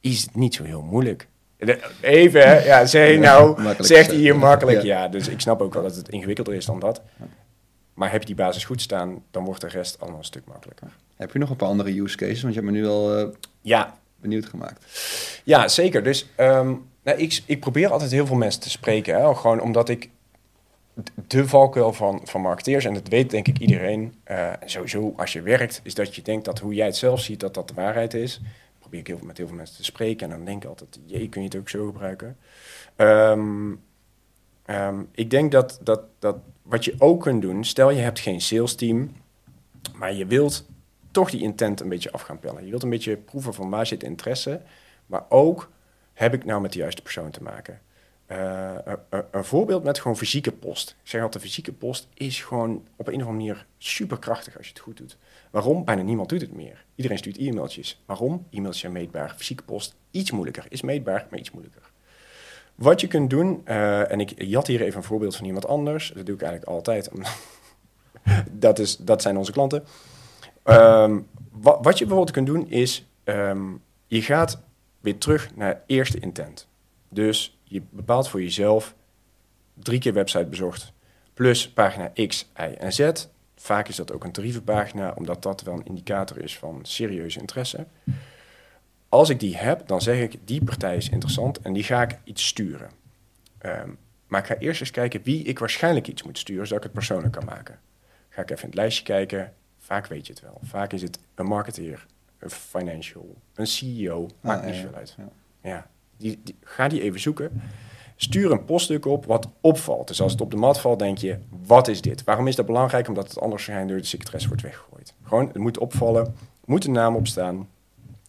is 0.00 0.22
het 0.22 0.34
niet 0.34 0.54
zo 0.54 0.64
heel 0.64 0.82
moeilijk. 0.82 1.28
De- 1.56 1.90
Even, 2.00 2.40
hè? 2.48 2.58
ja, 2.64 2.86
zeg 2.86 3.18
nou, 3.18 3.74
zegt 3.78 4.06
hij 4.10 4.16
hier 4.16 4.36
makkelijk. 4.36 4.82
Ja. 4.82 5.00
Ja, 5.02 5.08
dus 5.08 5.28
ik 5.28 5.40
snap 5.40 5.60
ook 5.60 5.74
wel 5.74 5.82
dat 5.82 5.96
het 5.96 6.08
ingewikkelder 6.08 6.54
is 6.54 6.64
dan 6.66 6.78
dat. 6.78 7.02
Maar 7.94 8.10
heb 8.10 8.20
je 8.20 8.26
die 8.26 8.34
basis 8.34 8.64
goed 8.64 8.80
staan, 8.80 9.22
dan 9.30 9.44
wordt 9.44 9.60
de 9.60 9.68
rest 9.68 10.00
allemaal 10.00 10.18
een 10.18 10.24
stuk 10.24 10.44
makkelijker. 10.46 10.96
Heb 11.16 11.32
je 11.32 11.38
nog 11.38 11.50
een 11.50 11.56
paar 11.56 11.68
andere 11.68 12.00
use 12.00 12.16
cases? 12.16 12.42
Want 12.42 12.54
je 12.54 12.60
hebt 12.60 12.72
me 12.72 12.78
nu 12.78 12.86
al 12.86 13.16
eh, 13.18 13.26
Ja, 13.60 13.98
benieuwd 14.16 14.46
gemaakt. 14.46 14.84
ja 15.44 15.68
zeker. 15.68 16.02
Dus 16.02 16.26
ehm, 16.36 16.74
nou, 17.02 17.18
ik, 17.18 17.42
ik 17.46 17.60
probeer 17.60 17.90
altijd 17.90 18.10
heel 18.10 18.26
veel 18.26 18.36
mensen 18.36 18.60
te 18.60 18.70
spreken. 18.70 19.14
Hè? 19.14 19.34
Gewoon 19.34 19.60
omdat 19.60 19.88
ik 19.88 20.10
de 21.26 21.48
valkuil 21.48 21.92
van, 21.92 22.20
van 22.24 22.40
marketeers, 22.40 22.84
en 22.84 22.94
dat 22.94 23.08
weet 23.08 23.30
denk 23.30 23.48
ik 23.48 23.58
iedereen, 23.58 24.14
eh, 24.24 24.52
sowieso 24.64 25.14
als 25.16 25.32
je 25.32 25.42
werkt, 25.42 25.80
is 25.82 25.94
dat 25.94 26.14
je 26.14 26.22
denkt 26.22 26.44
dat 26.44 26.58
hoe 26.58 26.74
jij 26.74 26.86
het 26.86 26.96
zelf 26.96 27.20
ziet, 27.20 27.40
dat 27.40 27.54
dat 27.54 27.68
de 27.68 27.74
waarheid 27.74 28.14
is. 28.14 28.40
Probeer 28.78 29.00
ik 29.00 29.06
heel, 29.06 29.16
veel- 29.18 29.26
met 29.26 29.36
heel 29.38 29.46
veel 29.46 29.56
mensen 29.56 29.76
te 29.76 29.84
spreken 29.84 30.30
en 30.30 30.36
dan 30.36 30.44
denk 30.46 30.62
ik 30.62 30.68
altijd, 30.68 30.98
jee, 31.06 31.28
kun 31.28 31.40
je 31.42 31.46
het 31.48 31.56
ook 31.56 31.68
zo 31.68 31.86
gebruiken? 31.86 32.36
Ehm, 32.96 33.72
ehm, 34.64 35.02
ik 35.14 35.30
denk 35.30 35.52
dat, 35.52 35.78
dat, 35.82 36.00
dat 36.18 36.36
wat 36.64 36.84
je 36.84 36.94
ook 36.98 37.22
kunt 37.22 37.42
doen, 37.42 37.64
stel 37.64 37.90
je 37.90 38.00
hebt 38.00 38.18
geen 38.18 38.40
sales 38.40 38.74
team, 38.74 39.12
maar 39.94 40.14
je 40.14 40.26
wilt 40.26 40.66
toch 41.10 41.30
die 41.30 41.42
intent 41.42 41.80
een 41.80 41.88
beetje 41.88 42.12
af 42.12 42.22
gaan 42.22 42.38
pellen. 42.38 42.64
Je 42.64 42.70
wilt 42.70 42.82
een 42.82 42.90
beetje 42.90 43.16
proeven 43.16 43.54
van 43.54 43.70
waar 43.70 43.86
zit 43.86 44.00
de 44.00 44.06
interesse, 44.06 44.60
maar 45.06 45.24
ook 45.28 45.70
heb 46.12 46.34
ik 46.34 46.44
nou 46.44 46.60
met 46.60 46.72
de 46.72 46.78
juiste 46.78 47.02
persoon 47.02 47.30
te 47.30 47.42
maken. 47.42 47.80
Eh, 48.26 48.74
een- 49.30 49.44
voorbeeld 49.44 49.84
met 49.84 49.98
gewoon 49.98 50.16
fysieke 50.16 50.52
post. 50.52 50.96
Ik 51.02 51.08
zeg 51.08 51.22
altijd, 51.22 51.44
fysieke 51.44 51.72
post 51.72 52.08
is 52.14 52.40
gewoon 52.42 52.70
op 52.96 53.06
een 53.06 53.14
of 53.14 53.20
andere 53.20 53.30
manier 53.30 53.66
superkrachtig 53.78 54.56
als 54.56 54.66
je 54.66 54.72
het 54.72 54.82
goed 54.82 54.96
doet. 54.96 55.16
Waarom? 55.50 55.84
Bijna 55.84 56.02
niemand 56.02 56.28
doet 56.28 56.40
het 56.40 56.52
meer. 56.54 56.84
Iedereen 56.94 57.18
stuurt 57.18 57.36
e-mailtjes. 57.38 58.02
Waarom? 58.06 58.46
E-mails 58.50 58.78
zijn 58.78 58.92
meetbaar. 58.92 59.34
Fysieke 59.36 59.62
post 59.62 59.94
iets 60.10 60.30
moeilijker. 60.30 60.66
Is 60.68 60.82
meetbaar, 60.82 61.26
maar 61.30 61.38
iets 61.38 61.50
moeilijker. 61.50 61.82
Wat 62.74 63.00
je 63.00 63.06
kunt 63.06 63.30
doen, 63.30 63.60
eh, 63.64 64.10
en 64.10 64.20
ik 64.20 64.32
jat 64.42 64.66
hier 64.66 64.80
even 64.80 64.96
een 64.96 65.02
voorbeeld 65.02 65.36
van 65.36 65.46
iemand 65.46 65.66
anders. 65.66 66.12
Dat 66.14 66.26
doe 66.26 66.34
ik 66.34 66.42
eigenlijk 66.42 66.70
altijd. 66.72 67.10
dat, 68.50 68.78
is, 68.78 68.96
dat 68.96 69.22
zijn 69.22 69.36
onze 69.36 69.52
klanten. 69.52 69.84
Ehm, 70.62 71.18
wa- 71.52 71.80
wat 71.80 71.98
je 71.98 72.04
bijvoorbeeld 72.04 72.30
kunt 72.30 72.46
doen 72.46 72.70
is, 72.70 73.06
ehm, 73.24 73.62
je 74.06 74.22
gaat 74.22 74.60
weer 75.00 75.18
terug 75.18 75.56
naar 75.56 75.82
eerste 75.86 76.18
intent. 76.18 76.68
Dus 77.08 77.58
je 77.64 77.82
bepaalt 77.90 78.28
voor 78.28 78.42
jezelf 78.42 78.94
drie 79.74 79.98
keer 80.00 80.12
website 80.12 80.46
bezocht, 80.46 80.92
plus 81.34 81.68
pagina 81.70 82.10
X, 82.26 82.50
Y 82.56 82.62
en 82.62 82.92
Z. 82.92 83.10
Vaak 83.56 83.88
is 83.88 83.96
dat 83.96 84.12
ook 84.12 84.24
een 84.24 84.32
tarievenpagina, 84.32 85.12
omdat 85.16 85.42
dat 85.42 85.62
wel 85.62 85.74
een 85.74 85.84
indicator 85.86 86.38
is 86.42 86.58
van 86.58 86.78
serieuze 86.82 87.40
interesse. 87.40 87.86
Als 89.14 89.28
ik 89.28 89.40
die 89.40 89.56
heb, 89.56 89.86
dan 89.86 90.00
zeg 90.00 90.18
ik, 90.20 90.36
die 90.44 90.64
partij 90.64 90.96
is 90.96 91.08
interessant 91.08 91.60
en 91.60 91.72
die 91.72 91.82
ga 91.82 92.02
ik 92.02 92.18
iets 92.24 92.46
sturen. 92.46 92.90
Ehm, 93.58 93.88
maar 94.26 94.40
ik 94.40 94.46
ga 94.46 94.56
eerst 94.56 94.80
eens 94.80 94.90
kijken 94.90 95.20
wie 95.22 95.42
ik 95.44 95.58
waarschijnlijk 95.58 96.08
iets 96.08 96.22
moet 96.22 96.38
sturen, 96.38 96.66
zodat 96.66 96.78
ik 96.78 96.82
het 96.84 96.92
persoonlijk 96.92 97.32
kan 97.32 97.44
maken. 97.44 97.78
Ga 98.28 98.42
ik 98.42 98.50
even 98.50 98.62
in 98.62 98.68
het 98.68 98.78
lijstje 98.78 99.04
kijken. 99.04 99.52
Vaak 99.78 100.06
weet 100.06 100.26
je 100.26 100.32
het 100.32 100.42
wel. 100.42 100.60
Vaak 100.62 100.92
is 100.92 101.02
het 101.02 101.18
een 101.34 101.46
marketeer, 101.46 102.06
een 102.38 102.50
financial, 102.50 103.34
een 103.54 103.66
CEO. 103.66 104.28
Maakt 104.40 104.60
Ah, 104.60 104.66
niet 104.66 104.76
ja, 104.76 104.88
uit. 104.94 105.14
ja. 105.18 105.28
Ja, 105.70 105.86
die, 106.16 106.40
die- 106.44 106.56
ga 106.62 106.88
die 106.88 107.02
even 107.02 107.20
zoeken. 107.20 107.62
Stuur 108.16 108.50
een 108.52 108.64
poststuk 108.64 109.06
op 109.06 109.24
wat 109.26 109.48
opvalt. 109.60 110.08
Dus 110.08 110.20
als 110.20 110.32
het 110.32 110.40
op 110.40 110.50
de 110.50 110.56
mat 110.56 110.80
valt, 110.80 110.98
denk 110.98 111.18
je, 111.18 111.38
wat 111.66 111.88
is 111.88 112.00
dit? 112.00 112.24
Waarom 112.24 112.46
is 112.46 112.56
dat 112.56 112.66
belangrijk? 112.66 113.08
Omdat 113.08 113.24
het 113.28 113.34
anders 113.40 113.50
waarschijnlijk 113.52 113.88
door 113.90 114.00
de 114.00 114.06
secretaresse 114.06 114.48
wordt 114.48 114.62
weggegooid. 114.62 115.14
Gewoon, 115.22 115.46
het 115.46 115.56
moet 115.58 115.78
opvallen, 115.78 116.34
moet 116.64 116.84
een 116.84 116.92
naam 116.92 117.16
op 117.16 117.26
staan. 117.26 117.68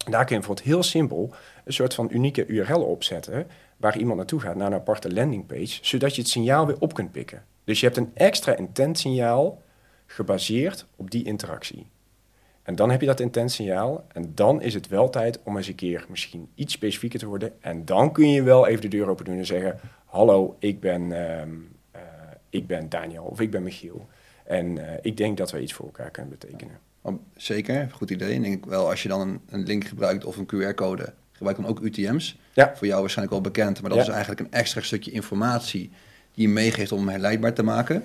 Daar 0.05 0.25
kun 0.25 0.35
je 0.35 0.41
bijvoorbeeld 0.41 0.67
heel 0.67 0.83
simpel 0.83 1.33
een 1.63 1.73
soort 1.73 1.93
van 1.93 2.07
unieke 2.11 2.45
URL 2.45 2.81
opzetten... 2.81 3.47
waar 3.77 3.97
iemand 3.97 4.17
naartoe 4.17 4.39
gaat, 4.39 4.55
naar 4.55 4.67
een 4.67 4.73
aparte 4.73 5.13
landingpage... 5.13 5.77
zodat 5.81 6.15
je 6.15 6.21
het 6.21 6.29
signaal 6.29 6.65
weer 6.65 6.79
op 6.79 6.93
kunt 6.93 7.11
pikken. 7.11 7.45
Dus 7.63 7.79
je 7.79 7.85
hebt 7.85 7.97
een 7.97 8.11
extra 8.13 8.55
intent 8.55 8.99
signaal 8.99 9.61
gebaseerd 10.05 10.85
op 10.95 11.11
die 11.11 11.23
interactie. 11.23 11.87
En 12.63 12.75
dan 12.75 12.91
heb 12.91 13.01
je 13.01 13.07
dat 13.07 13.19
intent 13.19 13.51
signaal. 13.51 14.05
En 14.07 14.31
dan 14.35 14.61
is 14.61 14.73
het 14.73 14.87
wel 14.87 15.09
tijd 15.09 15.39
om 15.43 15.57
eens 15.57 15.67
een 15.67 15.75
keer 15.75 16.05
misschien 16.09 16.49
iets 16.55 16.73
specifieker 16.73 17.19
te 17.19 17.25
worden. 17.25 17.61
En 17.61 17.85
dan 17.85 18.11
kun 18.11 18.29
je 18.29 18.43
wel 18.43 18.67
even 18.67 18.81
de 18.81 18.87
deur 18.87 19.09
open 19.09 19.25
doen 19.25 19.37
en 19.37 19.45
zeggen: 19.45 19.79
Hallo, 20.05 20.55
ik 20.59 20.79
ben, 20.79 21.11
ehm, 21.11 21.49
eh, 21.91 22.01
ik 22.49 22.67
ben 22.67 22.89
Daniel 22.89 23.23
of 23.23 23.39
ik 23.39 23.51
ben 23.51 23.63
Michiel. 23.63 24.07
En 24.43 24.87
eh, 24.87 24.97
ik 25.01 25.17
denk 25.17 25.37
dat 25.37 25.51
we 25.51 25.61
iets 25.61 25.73
voor 25.73 25.85
elkaar 25.85 26.11
kunnen 26.11 26.37
betekenen. 26.39 26.79
Oh, 27.05 27.19
Zeker, 27.35 27.89
goed 27.91 28.09
idee. 28.11 28.39
Denk 28.41 28.53
ik 28.55 28.65
wel, 28.65 28.89
als 28.89 29.03
je 29.03 29.09
dan 29.09 29.21
een, 29.21 29.39
een 29.49 29.63
link 29.63 29.83
gebruikt 29.85 30.25
of 30.25 30.37
een 30.37 30.45
QR-code, 30.45 31.13
gebruik 31.31 31.57
dan 31.57 31.65
ook 31.67 31.79
UTM's. 31.79 32.37
Ja. 32.53 32.73
Voor 32.75 32.87
jou 32.87 32.99
waarschijnlijk 32.99 33.37
wel 33.41 33.51
bekend, 33.51 33.81
maar 33.81 33.89
dat 33.89 33.99
Ja. 33.99 34.05
is 34.05 34.09
eigenlijk 34.09 34.39
een 34.41 34.51
extra 34.51 34.81
stukje 34.81 35.11
informatie 35.11 35.89
die 36.33 36.47
je 36.47 36.53
meegeeft 36.53 36.91
om 36.91 36.99
hem 36.99 37.07
herleidbaar 37.09 37.53
te 37.53 37.63
maken. 37.63 38.03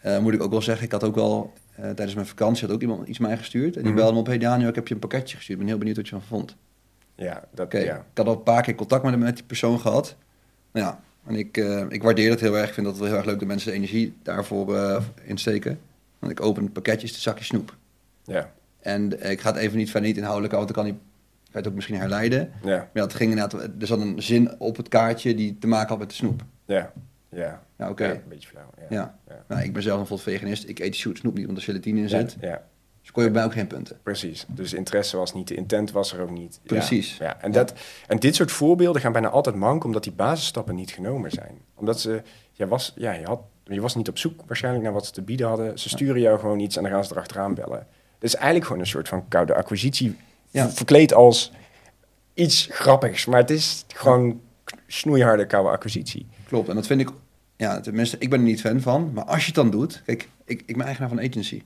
Eh, 0.00 0.18
moet 0.18 0.34
ik 0.34 0.42
ook 0.42 0.50
wel 0.50 0.62
zeggen, 0.62 0.84
ik 0.84 0.92
had 0.92 1.04
ook 1.04 1.14
wel 1.14 1.52
eh, 1.74 1.82
tijdens 1.84 2.14
mijn 2.14 2.26
vakantie 2.26 2.66
had 2.66 2.74
ook 2.74 2.80
iemand 2.82 3.08
iets 3.08 3.18
mij 3.18 3.36
gestuurd. 3.36 3.76
En 3.76 3.82
die 3.82 3.90
Mhm. 3.92 4.00
belde 4.00 4.12
me 4.12 4.18
op, 4.18 4.26
hey 4.26 4.38
Daniel, 4.38 4.68
ik 4.68 4.74
heb 4.74 4.88
je 4.88 4.94
een 4.94 5.00
pakketje 5.00 5.36
gestuurd. 5.36 5.50
Ik 5.58 5.58
ben 5.58 5.66
heel 5.66 5.78
benieuwd 5.78 5.96
wat 5.96 6.08
je 6.08 6.14
ervan 6.14 6.28
vond. 6.38 6.56
Ja, 7.14 7.44
dat, 7.54 7.66
Oké, 7.66 7.78
ja. 7.78 7.96
ik 7.96 8.02
had 8.18 8.26
al 8.26 8.32
een 8.32 8.42
paar 8.42 8.62
keer 8.62 8.74
contact 8.74 9.02
met, 9.04 9.18
met 9.18 9.34
die 9.36 9.44
persoon 9.44 9.80
gehad. 9.80 10.16
Nou 10.72 10.86
ja, 10.86 11.00
en 11.26 11.34
ik, 11.36 11.56
eh, 11.56 11.84
ik 11.88 12.02
waardeer 12.02 12.28
dat 12.28 12.40
heel 12.40 12.56
erg. 12.58 12.68
Ik 12.68 12.74
vind 12.74 12.86
dat 12.86 12.98
wel 12.98 13.06
heel 13.06 13.16
erg 13.16 13.24
leuk 13.26 13.38
dat 13.38 13.48
mensen 13.48 13.70
de 13.70 13.76
energie 13.76 14.14
daarvoor 14.22 15.02
insteken. 15.24 15.78
Want 16.18 16.32
ik 16.32 16.40
open 16.40 16.62
het 16.64 16.72
pakketje, 16.72 17.06
is 17.06 17.12
het 17.12 17.20
zakje 17.20 17.44
snoep. 17.44 17.76
Ja, 18.24 18.52
En 18.80 19.30
ik 19.30 19.40
ga 19.40 19.52
het 19.52 19.60
even 19.60 19.78
niet 19.78 19.90
verder 19.90 20.08
niet 20.08 20.18
inhoudelijk 20.18 20.52
want 20.52 20.66
dan 20.74 20.76
kan 20.76 20.84
hij 20.84 20.98
het 21.50 21.68
ook 21.68 21.74
misschien 21.74 21.96
herleiden. 21.96 22.52
ja, 22.62 22.76
Maar 22.76 22.88
ja, 22.92 23.02
het 23.02 23.14
ging 23.14 23.30
inderdaad, 23.30 23.62
er 23.62 23.86
zat 23.86 24.00
een 24.00 24.22
zin 24.22 24.60
op 24.60 24.76
het 24.76 24.88
kaartje 24.88 25.34
die 25.34 25.58
te 25.58 25.66
maken 25.66 25.88
had 25.88 25.98
met 25.98 26.08
de 26.08 26.14
snoep. 26.14 26.42
ja, 26.66 26.92
ja. 27.28 27.62
Ja, 27.78 27.90
oké. 27.90 28.04
Ja, 28.04 28.10
een 28.12 28.22
beetje 28.28 28.48
flauw. 28.48 28.70
Ja, 28.78 28.86
Ja. 28.96 29.18
ja. 29.28 29.44
Nou, 29.48 29.62
ik 29.62 29.72
ben 29.72 29.82
zelf 29.82 29.98
bijvoorbeeld 29.98 30.28
veganist. 30.28 30.68
Ik 30.68 30.78
eet 30.78 30.96
snoep 30.96 31.34
niet, 31.34 31.46
want 31.46 31.58
er 31.58 31.64
gelatine 31.64 32.00
in 32.00 32.08
zit. 32.08 32.36
Ja, 32.40 32.48
ja. 32.48 32.62
Dus 33.00 33.10
kon 33.10 33.24
je 33.24 33.30
bij 33.30 33.44
ook 33.44 33.52
geen 33.52 33.66
punten. 33.66 33.98
Precies. 34.02 34.46
Dus 34.48 34.72
interesse 34.72 35.16
was 35.16 35.34
niet, 35.34 35.48
de 35.48 35.54
intent 35.54 35.90
was 35.90 36.12
er 36.12 36.20
ook 36.20 36.30
niet. 36.30 36.60
Ja, 36.62 36.68
Precies. 36.68 37.16
Ja, 37.16 37.40
en, 37.40 37.52
Ja. 37.52 37.58
Dat, 37.58 37.74
en 38.06 38.18
dit 38.18 38.34
soort 38.34 38.52
voorbeelden 38.52 39.00
gaan 39.02 39.12
bijna 39.12 39.28
altijd 39.28 39.56
mank, 39.56 39.84
omdat 39.84 40.02
die 40.02 40.12
basisstappen 40.12 40.74
niet 40.74 40.90
genomen 40.90 41.30
zijn. 41.30 41.60
Omdat 41.74 42.00
ze, 42.00 42.22
je 42.52 42.66
was, 42.66 42.92
ja, 42.96 43.12
je, 43.12 43.26
had, 43.26 43.40
je 43.64 43.80
was 43.80 43.94
niet 43.94 44.08
op 44.08 44.18
zoek 44.18 44.42
waarschijnlijk 44.46 44.84
naar 44.84 44.92
wat 44.92 45.06
ze 45.06 45.12
te 45.12 45.22
bieden 45.22 45.46
hadden. 45.46 45.78
Ze 45.78 45.88
sturen 45.88 46.20
jou 46.20 46.38
gewoon 46.38 46.58
iets 46.60 46.76
en 46.76 46.82
dan 46.82 46.92
gaan 46.92 47.04
ze 47.04 47.12
erachteraan 47.12 47.54
bellen. 47.54 47.86
Is 48.22 48.34
eigenlijk 48.34 48.64
gewoon 48.66 48.80
een 48.80 48.86
soort 48.88 49.08
van 49.08 49.28
koude 49.28 49.54
acquisitie, 49.54 50.16
Ja. 50.50 50.64
ver- 50.64 50.72
verkleed 50.76 51.14
als 51.14 51.52
iets 52.34 52.68
grappigs. 52.70 53.24
Maar 53.26 53.40
het 53.40 53.50
is 53.50 53.84
gewoon 53.94 54.40
snoeiharde 54.86 55.46
koude 55.46 55.68
acquisitie. 55.70 56.26
Klopt, 56.48 56.68
en 56.68 56.74
dat 56.74 56.86
vind 56.86 57.00
ik, 57.00 57.08
ja, 57.56 57.80
tenminste, 57.80 58.16
ik 58.18 58.30
ben 58.30 58.38
er 58.38 58.44
niet 58.44 58.60
fan 58.60 58.80
van. 58.80 59.10
Maar 59.14 59.24
als 59.24 59.40
je 59.40 59.46
het 59.46 59.54
dan 59.54 59.70
doet, 59.70 60.02
kijk, 60.04 60.28
ik, 60.44 60.62
ik 60.66 60.76
ben 60.76 60.84
eigenaar 60.86 61.08
van 61.08 61.18
een 61.18 61.28
agency. 61.30 61.62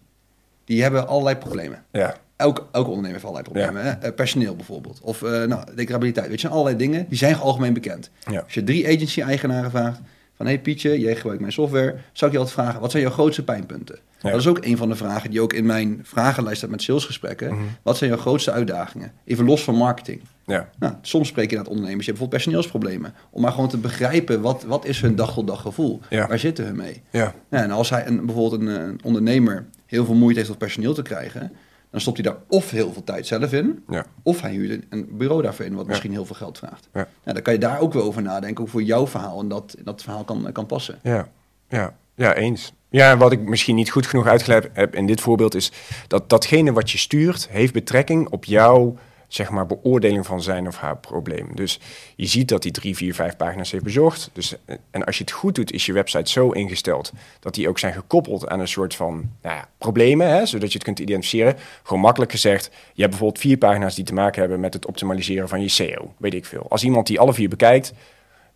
Die 0.65 0.83
hebben 0.83 1.09
allerlei 1.09 1.37
problemen. 1.37 1.85
Ja, 1.93 2.17
Elke, 2.37 2.63
elke 2.73 2.89
ondernemer 2.91 3.11
heeft 3.21 3.25
allerlei 3.25 3.45
problemen. 3.51 3.85
Hè? 3.85 3.91
Eh, 4.07 4.15
personeel 4.15 4.57
bijvoorbeeld. 4.57 5.01
Of 5.03 5.23
uh, 5.23 5.31
nou, 5.45 5.75
declarabiliteit. 5.75 6.29
Weet 6.29 6.41
je, 6.41 6.49
allerlei 6.49 6.77
dingen. 6.77 7.07
Die 7.09 7.19
zijn 7.19 7.37
algemeen 7.37 7.73
bekend. 7.73 8.11
Ja. 8.31 8.41
Als 8.41 8.55
je 8.55 8.65
drie 8.65 8.87
agency-eigenaren 8.87 9.71
vraagt... 9.71 10.01
van, 10.37 10.47
hey 10.47 10.61
Pietje, 10.61 11.01
jij 11.01 11.17
gebruikt 11.17 11.41
mijn 11.41 11.53
software... 11.53 11.95
zou 12.13 12.31
ik 12.31 12.37
je 12.37 12.43
altijd 12.43 12.61
vragen, 12.61 12.81
wat 12.81 12.91
zijn 12.91 13.03
jouw 13.03 13.13
grootste 13.13 13.45
pijnpunten? 13.45 13.99
Ja. 14.21 14.31
Dat 14.31 14.41
is 14.41 14.47
ook 14.47 14.65
een 14.65 14.77
van 14.77 14.89
de 14.89 14.95
vragen 14.95 15.31
die 15.31 15.41
ook 15.41 15.53
in 15.53 15.67
mijn 15.67 16.01
vragenlijst 16.03 16.59
staat 16.59 16.71
met 16.71 16.83
salesgesprekken. 16.83 17.55
Mhm. 17.55 17.63
Wat 17.83 17.97
zijn 17.97 18.11
jouw 18.11 18.19
grootste 18.19 18.51
uitdagingen? 18.51 19.13
Even 19.25 19.45
los 19.45 19.65
van 19.65 19.75
marketing. 19.75 20.21
Ja. 20.47 20.69
Nou, 20.79 20.95
soms 21.03 21.29
spreek 21.29 21.51
je 21.51 21.57
met 21.57 21.69
ondernemers, 21.69 22.07
je 22.07 22.13
hebt 22.13 22.19
bijvoorbeeld 22.19 22.43
personeelsproblemen. 22.43 23.15
Om 23.31 23.43
maar 23.43 23.53
gewoon 23.53 23.69
te 23.69 23.79
begrijpen, 23.79 24.41
wat, 24.41 24.65
wat 24.65 24.85
is 24.85 25.01
hun 25.01 25.17
dag 25.17 25.35
tot 25.35 25.47
dag 25.47 25.61
gevoel? 25.61 26.01
Ja. 26.11 26.27
Waar 26.27 26.39
zitten 26.39 26.65
hun 26.65 26.77
mee? 26.77 27.03
Ja. 27.11 27.35
Ja, 27.51 27.63
en 27.63 27.71
als 27.71 27.91
hij 27.91 28.07
een, 28.07 28.27
bijvoorbeeld 28.27 28.61
een, 28.61 28.69
eh, 28.69 28.83
een 28.83 29.01
ondernemer 29.05 29.67
heel 29.87 30.05
veel 30.05 30.15
moeite 30.15 30.39
heeft 30.39 30.51
om 30.51 30.57
personeel 30.57 30.95
te 30.95 31.03
krijgen, 31.03 31.53
dan 31.97 32.05
stopt 32.15 32.17
hij 32.27 32.33
daar 32.33 32.43
of 32.49 32.71
heel 32.71 32.93
veel 32.93 33.05
tijd 33.05 33.27
zelf 33.27 33.53
in, 33.53 33.85
Ja. 33.89 34.05
of 34.23 34.41
hij 34.41 34.53
huurt 34.53 34.85
een- 34.91 35.09
bureau 35.13 35.43
daarvoor 35.43 35.65
in, 35.65 35.75
wat 35.75 35.83
Ja. 35.85 35.89
misschien 35.89 36.11
heel 36.13 36.25
veel 36.25 36.35
geld 36.37 36.59
vraagt. 36.59 36.89
Ja. 36.93 37.09
Ja, 37.25 37.33
dan 37.33 37.43
kan 37.43 37.53
je 37.53 37.59
daar 37.59 37.81
ook 37.81 37.93
wel 37.93 38.03
over 38.03 38.23
nadenken, 38.23 38.63
hoe 38.63 38.71
voor 38.73 38.83
jouw 38.83 39.07
verhaal 39.07 39.41
en 39.41 39.49
dat, 39.49 39.77
dat 39.85 40.03
verhaal 40.03 40.25
kan, 40.25 40.53
kan 40.53 40.67
passen. 40.67 40.99
Ja, 41.03 41.29
ja, 41.69 41.97
ja, 42.15 42.35
eens. 42.35 42.73
Ja, 42.91 43.17
wat 43.17 43.33
ik 43.33 43.41
misschien 43.41 43.75
niet 43.75 43.91
goed 43.91 44.07
genoeg 44.07 44.27
uitgelegd 44.27 44.69
heb 44.73 44.95
in 44.95 45.07
dit 45.07 45.21
voorbeeld 45.21 45.55
is 45.55 45.73
dat 46.09 46.29
datgene 46.31 46.73
wat 46.73 46.91
je 46.91 46.99
stuurt 46.99 47.49
heeft 47.51 47.73
betrekking 47.73 48.29
op 48.29 48.45
jouw 48.45 48.97
zeg 49.29 49.51
maar 49.51 49.67
beoordeling 49.67 50.27
van 50.27 50.43
zijn 50.43 50.67
of 50.67 50.77
haar 50.77 50.97
probleem. 50.97 51.49
Dus 51.55 51.81
je 52.17 52.27
ziet 52.27 52.49
dat 52.49 52.63
hij 52.63 52.73
drie, 52.73 52.97
vier, 52.97 53.15
vijf 53.15 53.37
pagina's 53.37 53.71
heeft 53.71 53.85
bezocht. 53.85 54.31
Dus, 54.33 54.57
eh, 54.65 54.77
en 54.91 55.05
als 55.05 55.19
je 55.19 55.25
het 55.25 55.33
goed 55.33 55.55
doet, 55.55 55.73
is 55.73 55.87
je 55.87 55.93
website 55.93 56.31
zo 56.31 56.51
ingesteld 56.51 57.13
dat 57.41 57.55
die 57.55 57.69
ook 57.69 57.79
zijn 57.79 57.93
gekoppeld 57.93 58.49
aan 58.49 58.61
een 58.61 58.69
soort 58.69 58.95
van 58.95 59.31
nou 59.43 59.57
ja, 59.57 59.69
problemen, 59.79 60.29
hè, 60.29 60.47
zodat 60.47 60.69
je 60.69 60.75
het 60.75 60.85
kunt 60.85 60.99
identificeren. 60.99 61.57
Gewoon 61.83 62.03
makkelijk 62.03 62.31
gezegd, 62.31 62.65
je 62.65 63.01
hebt 63.01 63.11
bijvoorbeeld 63.11 63.41
vier 63.41 63.57
pagina's 63.57 63.95
die 63.95 64.05
te 64.05 64.15
maken 64.15 64.41
hebben 64.41 64.61
met 64.61 64.75
het 64.75 64.87
optimaliseren 64.87 65.49
van 65.49 65.61
je 65.61 65.69
SEO, 65.69 66.15
weet 66.17 66.35
ik 66.35 66.45
veel. 66.45 66.67
Als 66.69 66.85
iemand 66.85 67.07
die 67.07 67.21
alle 67.21 67.35
vier 67.35 67.49
bekijkt, 67.49 67.93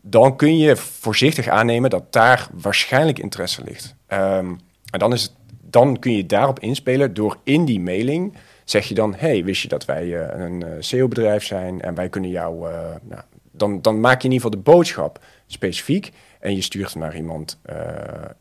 dan 0.02 0.36
kun 0.36 0.58
je 0.58 0.76
voorzichtig 0.76 1.48
aannemen 1.48 1.90
dat 1.90 2.12
daar 2.12 2.48
waarschijnlijk 2.52 3.18
interesse 3.18 3.64
ligt. 3.64 3.94
Ehm, 4.06 4.54
en 4.90 4.98
dan, 4.98 5.12
is 5.12 5.22
het, 5.22 5.32
dan 5.60 5.98
kun 5.98 6.12
je 6.12 6.26
daarop 6.26 6.60
inspelen 6.60 7.14
door 7.14 7.36
in 7.44 7.64
die 7.64 7.80
mailing 7.80 8.34
zeg 8.70 8.88
je 8.88 8.94
dan, 8.94 9.14
hey, 9.14 9.44
wist 9.44 9.62
je 9.62 9.68
dat 9.68 9.84
wij 9.84 10.20
eh, 10.20 10.44
een 10.44 10.62
eh, 10.62 10.70
SEO-bedrijf 10.78 11.44
zijn 11.44 11.80
en 11.80 11.94
wij 11.94 12.08
kunnen 12.08 12.30
jou, 12.30 12.70
eh, 12.70 12.94
nou, 13.02 13.22
dan, 13.50 13.82
dan 13.82 14.00
maak 14.00 14.22
je 14.22 14.28
in 14.28 14.34
ieder 14.34 14.46
geval 14.46 14.64
de 14.64 14.70
boodschap 14.70 15.24
specifiek 15.46 16.12
en 16.40 16.54
je 16.54 16.62
stuurt 16.62 16.94
naar 16.94 17.16
iemand 17.16 17.58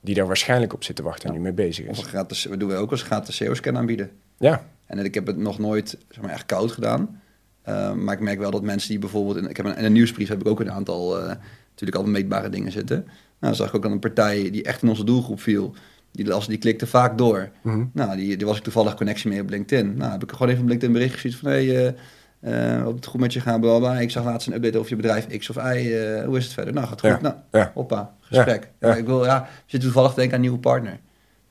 die 0.02 0.16
daar 0.16 0.28
waarschijnlijk 0.28 0.74
op 0.74 0.84
zit 0.84 0.96
te 0.96 1.04
wachten 1.04 1.30
en 1.30 1.36
nu 1.36 1.42
mee 1.42 1.54
bezig 1.54 1.86
is. 1.86 2.00
gratis, 2.00 2.46
we 2.46 2.58
doen 2.58 2.70
we 2.70 2.76
ook 2.76 2.92
als 2.92 3.02
gratis 3.02 3.36
SEO-scan 3.36 3.78
aanbieden. 3.78 4.10
Ja, 4.38 4.66
En 4.86 5.06
ik 5.06 5.14
heb 5.14 5.28
het 5.28 5.38
nog 5.38 5.60
nooit 5.60 5.98
zeg 6.10 6.24
maar, 6.24 6.32
echt 6.32 6.46
koud 6.46 6.72
gedaan. 6.72 7.22
Uh, 7.70 7.94
maar 7.94 8.14
ik 8.14 8.20
merk 8.20 8.40
wel 8.40 8.52
dat 8.52 8.64
mensen 8.64 8.90
die 8.90 9.00
bijvoorbeeld... 9.00 9.38
In, 9.38 9.50
ik 9.50 9.58
heb 9.58 9.66
een, 9.66 9.78
in 9.78 9.86
een 9.86 9.92
nieuwsbrief 9.92 10.28
heb 10.28 10.40
ik 10.40 10.48
ook 10.48 10.60
een 10.60 10.72
aantal... 10.72 11.22
Uh, 11.22 11.28
natuurlijk 11.70 11.98
al 11.98 12.04
meetbare 12.04 12.50
dingen 12.50 12.72
zitten. 12.72 12.98
Nou, 13.06 13.14
dan 13.40 13.56
zag 13.56 13.68
ik 13.68 13.76
ook 13.76 13.86
aan 13.86 13.92
een 13.92 14.00
partij 14.00 14.52
die 14.52 14.64
echt 14.64 14.82
in 14.82 14.90
onze 14.90 15.04
doelgroep 15.04 15.42
viel. 15.42 15.76
Die, 16.12 16.26
las, 16.28 16.48
die 16.48 16.58
klikte 16.58 16.88
vaak 16.88 17.18
door. 17.18 17.50
Mhm. 17.62 17.86
Nou, 17.94 18.16
die, 18.18 18.38
die 18.38 18.48
was 18.48 18.58
ik 18.58 18.64
toevallig 18.64 18.96
connectie 18.96 19.30
mee 19.30 19.42
op 19.42 19.50
LinkedIn. 19.50 19.98
Nou, 19.98 20.12
heb 20.12 20.24
ik 20.24 20.32
gewoon 20.32 20.48
even 20.50 20.62
op 20.64 20.68
LinkedIn 20.70 20.94
bericht 20.94 21.14
gestuurd 21.14 21.36
van... 21.36 21.50
Hey, 21.50 21.96
uh, 22.42 22.88
op 22.88 22.96
het 22.96 23.06
goed 23.06 23.20
met 23.20 23.34
je 23.34 23.40
gaan, 23.40 23.62
bla, 23.62 23.78
bla. 23.78 24.00
Ik 24.00 24.12
zag 24.12 24.24
laatst 24.24 24.48
een 24.48 24.54
update 24.54 24.78
over 24.78 24.90
je 24.90 24.96
bedrijf 24.96 25.28
X 25.38 25.50
of 25.50 25.56
Y. 25.56 26.24
hoe 26.26 26.38
is 26.38 26.44
het 26.44 26.54
verder? 26.54 26.74
Nou, 26.74 26.88
gaat 26.88 27.00
goed. 27.00 27.10
Ja. 27.10 27.20
Nou, 27.22 27.36
Ja. 27.52 27.72
hoppa, 27.74 28.14
gesprek. 28.20 28.70
Ja. 28.80 28.90
Ja. 28.90 28.96
Ik 28.96 29.06
wil, 29.06 29.26
ja, 29.26 29.48
zitten 29.66 29.90
toevallig 29.90 30.10
te 30.10 30.16
denken 30.20 30.38
aan 30.38 30.44
een 30.44 30.50
nieuwe 30.50 30.64
partner. 30.68 31.00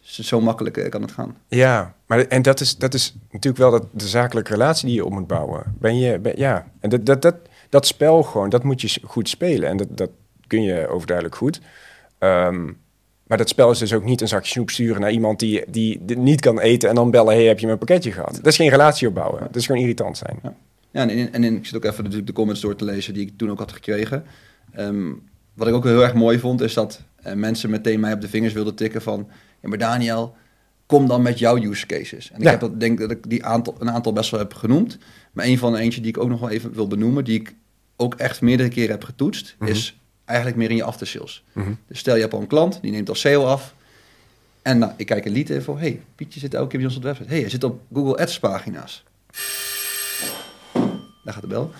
Dus 0.00 0.18
zo 0.18 0.40
makkelijk 0.40 0.90
kan 0.90 1.02
het 1.02 1.12
gaan. 1.12 1.36
Ja, 1.48 1.94
maar 2.06 2.18
en 2.18 2.42
dat 2.42 2.60
is, 2.60 2.76
dat 2.76 2.94
is 2.94 3.16
natuurlijk 3.30 3.56
wel 3.56 3.70
dat, 3.70 3.86
de 3.92 4.08
zakelijke 4.08 4.52
relatie 4.52 4.86
die 4.86 4.94
je 4.94 5.04
op 5.04 5.12
moet 5.12 5.26
bouwen. 5.26 5.76
Ben 5.78 5.98
je, 5.98 6.18
ben, 6.18 6.32
ja, 6.36 6.66
en 6.80 6.90
dat, 6.90 7.06
dat, 7.06 7.22
dat, 7.22 7.34
dat 7.68 7.86
spel 7.86 8.22
gewoon, 8.22 8.48
dat 8.48 8.64
moet 8.64 8.80
je 8.80 9.00
goed 9.04 9.28
spelen. 9.28 9.68
En 9.68 9.76
dat, 9.76 9.88
dat 9.90 10.10
kun 10.46 10.62
je 10.62 10.88
overduidelijk 10.88 11.36
goed. 11.36 11.60
Um, 12.18 12.78
maar 13.28 13.38
dat 13.38 13.48
spel 13.48 13.70
is 13.70 13.78
dus 13.78 13.92
ook 13.92 14.04
niet 14.04 14.20
een 14.20 14.28
zakje 14.28 14.50
snoep 14.50 14.70
sturen 14.70 15.00
naar 15.00 15.10
iemand 15.10 15.38
die, 15.38 15.64
die, 15.68 15.98
die 16.02 16.16
niet 16.16 16.40
kan 16.40 16.60
eten 16.60 16.88
en 16.88 16.94
dan 16.94 17.10
bellen: 17.10 17.34
hey, 17.34 17.44
heb 17.44 17.58
je 17.58 17.66
mijn 17.66 17.78
pakketje 17.78 18.12
gehad? 18.12 18.34
Dat 18.34 18.46
is 18.46 18.56
geen 18.56 18.70
relatie 18.70 19.08
opbouwen. 19.08 19.40
Dat 19.40 19.56
is 19.56 19.66
gewoon 19.66 19.80
irritant 19.80 20.16
zijn. 20.16 20.38
Ja, 20.42 20.54
ja 20.90 21.02
en, 21.02 21.10
in, 21.10 21.32
en 21.32 21.44
in, 21.44 21.56
ik 21.56 21.66
zit 21.66 21.76
ook 21.76 21.84
even 21.84 21.98
natuurlijk 21.98 22.26
de 22.26 22.32
comments 22.34 22.60
door 22.60 22.76
te 22.76 22.84
lezen 22.84 23.14
die 23.14 23.26
ik 23.26 23.32
toen 23.36 23.50
ook 23.50 23.58
had 23.58 23.72
gekregen. 23.72 24.24
Um, 24.78 25.22
wat 25.54 25.68
ik 25.68 25.74
ook 25.74 25.84
heel 25.84 26.02
erg 26.02 26.14
mooi 26.14 26.38
vond, 26.38 26.60
is 26.60 26.74
dat 26.74 27.02
uh, 27.26 27.32
mensen 27.32 27.70
meteen 27.70 28.00
mij 28.00 28.12
op 28.12 28.20
de 28.20 28.28
vingers 28.28 28.52
wilden 28.52 28.74
tikken 28.74 29.02
van... 29.02 29.28
Ja, 29.60 29.68
maar 29.68 29.78
Daniel, 29.78 30.36
kom 30.86 31.08
dan 31.08 31.22
met 31.22 31.38
jouw 31.38 31.56
use 31.56 31.86
cases. 31.86 32.30
En 32.30 32.38
ik 32.38 32.44
Ja. 32.44 32.50
heb 32.50 32.60
dat, 32.60 32.80
denk 32.80 32.98
dat 32.98 33.10
ik 33.10 33.30
die 33.30 33.44
aantal, 33.44 33.74
een 33.78 33.90
aantal 33.90 34.12
best 34.12 34.30
wel 34.30 34.40
heb 34.40 34.54
genoemd. 34.54 34.98
Maar 35.32 35.46
een 35.46 35.58
van 35.58 35.72
de 35.72 35.78
eentje 35.78 36.00
die 36.00 36.10
ik 36.10 36.18
ook 36.18 36.28
nog 36.28 36.40
wel 36.40 36.50
even 36.50 36.72
wil 36.72 36.86
benoemen... 36.86 37.24
die 37.24 37.40
ik 37.40 37.54
ook 37.96 38.14
echt 38.14 38.40
meerdere 38.40 38.68
keren 38.68 38.90
heb 38.90 39.04
getoetst... 39.04 39.56
Mhm. 39.58 39.70
is 39.70 39.97
eigenlijk 40.28 40.58
meer 40.58 40.70
in 40.70 40.76
je 40.76 40.82
aftersales. 40.82 41.44
Mhm. 41.52 41.72
Dus 41.88 41.98
stel 41.98 42.14
je 42.14 42.20
hebt 42.20 42.34
al 42.34 42.40
een 42.40 42.46
klant, 42.46 42.78
die 42.82 42.90
neemt 42.90 43.08
al 43.08 43.14
SEO 43.14 43.44
af... 43.44 43.74
En 44.62 44.78
nou, 44.78 44.92
ik 44.96 45.06
kijk 45.06 45.24
een 45.24 45.32
lead 45.32 45.48
info. 45.48 45.78
hey, 45.78 46.00
Pietje 46.14 46.40
zit 46.40 46.54
elke 46.54 46.68
keer 46.68 46.78
bij 46.78 46.88
ons 46.88 46.96
op 46.96 47.02
de 47.02 47.08
website. 47.08 47.28
hey, 47.28 47.40
hij 47.40 47.50
zit 47.50 47.64
op 47.64 47.80
Google 47.92 48.16
Ads 48.16 48.38
pagina's. 48.38 49.04
Daar 51.24 51.34
gaat 51.34 51.42
de 51.42 51.46
bel. 51.48 51.70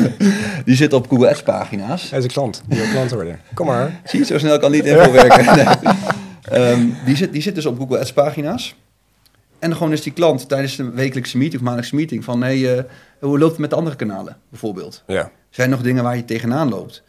die 0.64 0.76
zit 0.76 0.92
op 0.92 1.08
Google 1.08 1.28
Ads 1.28 1.42
pagina's. 1.42 2.10
Hij 2.10 2.18
is 2.18 2.24
een 2.24 2.30
klant. 2.30 2.62
Die 2.66 2.78
wil 2.78 2.90
klant 2.90 3.10
worden. 3.10 3.40
Kom 3.54 3.66
maar. 3.66 4.00
Zie 4.04 4.18
je, 4.18 4.24
zo 4.24 4.38
snel 4.38 4.58
kan 4.58 4.70
niet 4.70 4.84
info 4.84 5.12
werken. 5.12 5.56
Nee. 5.56 5.94
Ehm, 6.42 6.88
die, 7.04 7.16
zit, 7.16 7.32
die 7.32 7.42
zit 7.42 7.54
dus 7.54 7.66
op 7.66 7.78
Google 7.78 7.98
Ads 7.98 8.12
pagina's. 8.12 8.74
En 9.58 9.72
gewoon 9.72 9.92
is 9.92 10.02
die 10.02 10.12
klant 10.12 10.48
tijdens 10.48 10.76
de 10.76 10.90
wekelijkse 10.90 11.36
meeting 11.36 11.60
of 11.60 11.62
maandelijkse 11.62 11.96
meeting 11.96 12.24
van... 12.24 12.38
nee, 12.38 12.58
uh, 12.58 12.82
hoe 13.20 13.38
loopt 13.38 13.50
het 13.50 13.60
met 13.60 13.70
de 13.70 13.76
andere 13.76 13.96
kanalen 13.96 14.36
bijvoorbeeld? 14.48 15.02
Ja. 15.06 15.30
Zijn 15.50 15.70
er 15.70 15.76
nog 15.76 15.84
dingen 15.84 16.02
waar 16.02 16.16
je 16.16 16.24
tegenaan 16.24 16.68
loopt? 16.68 17.02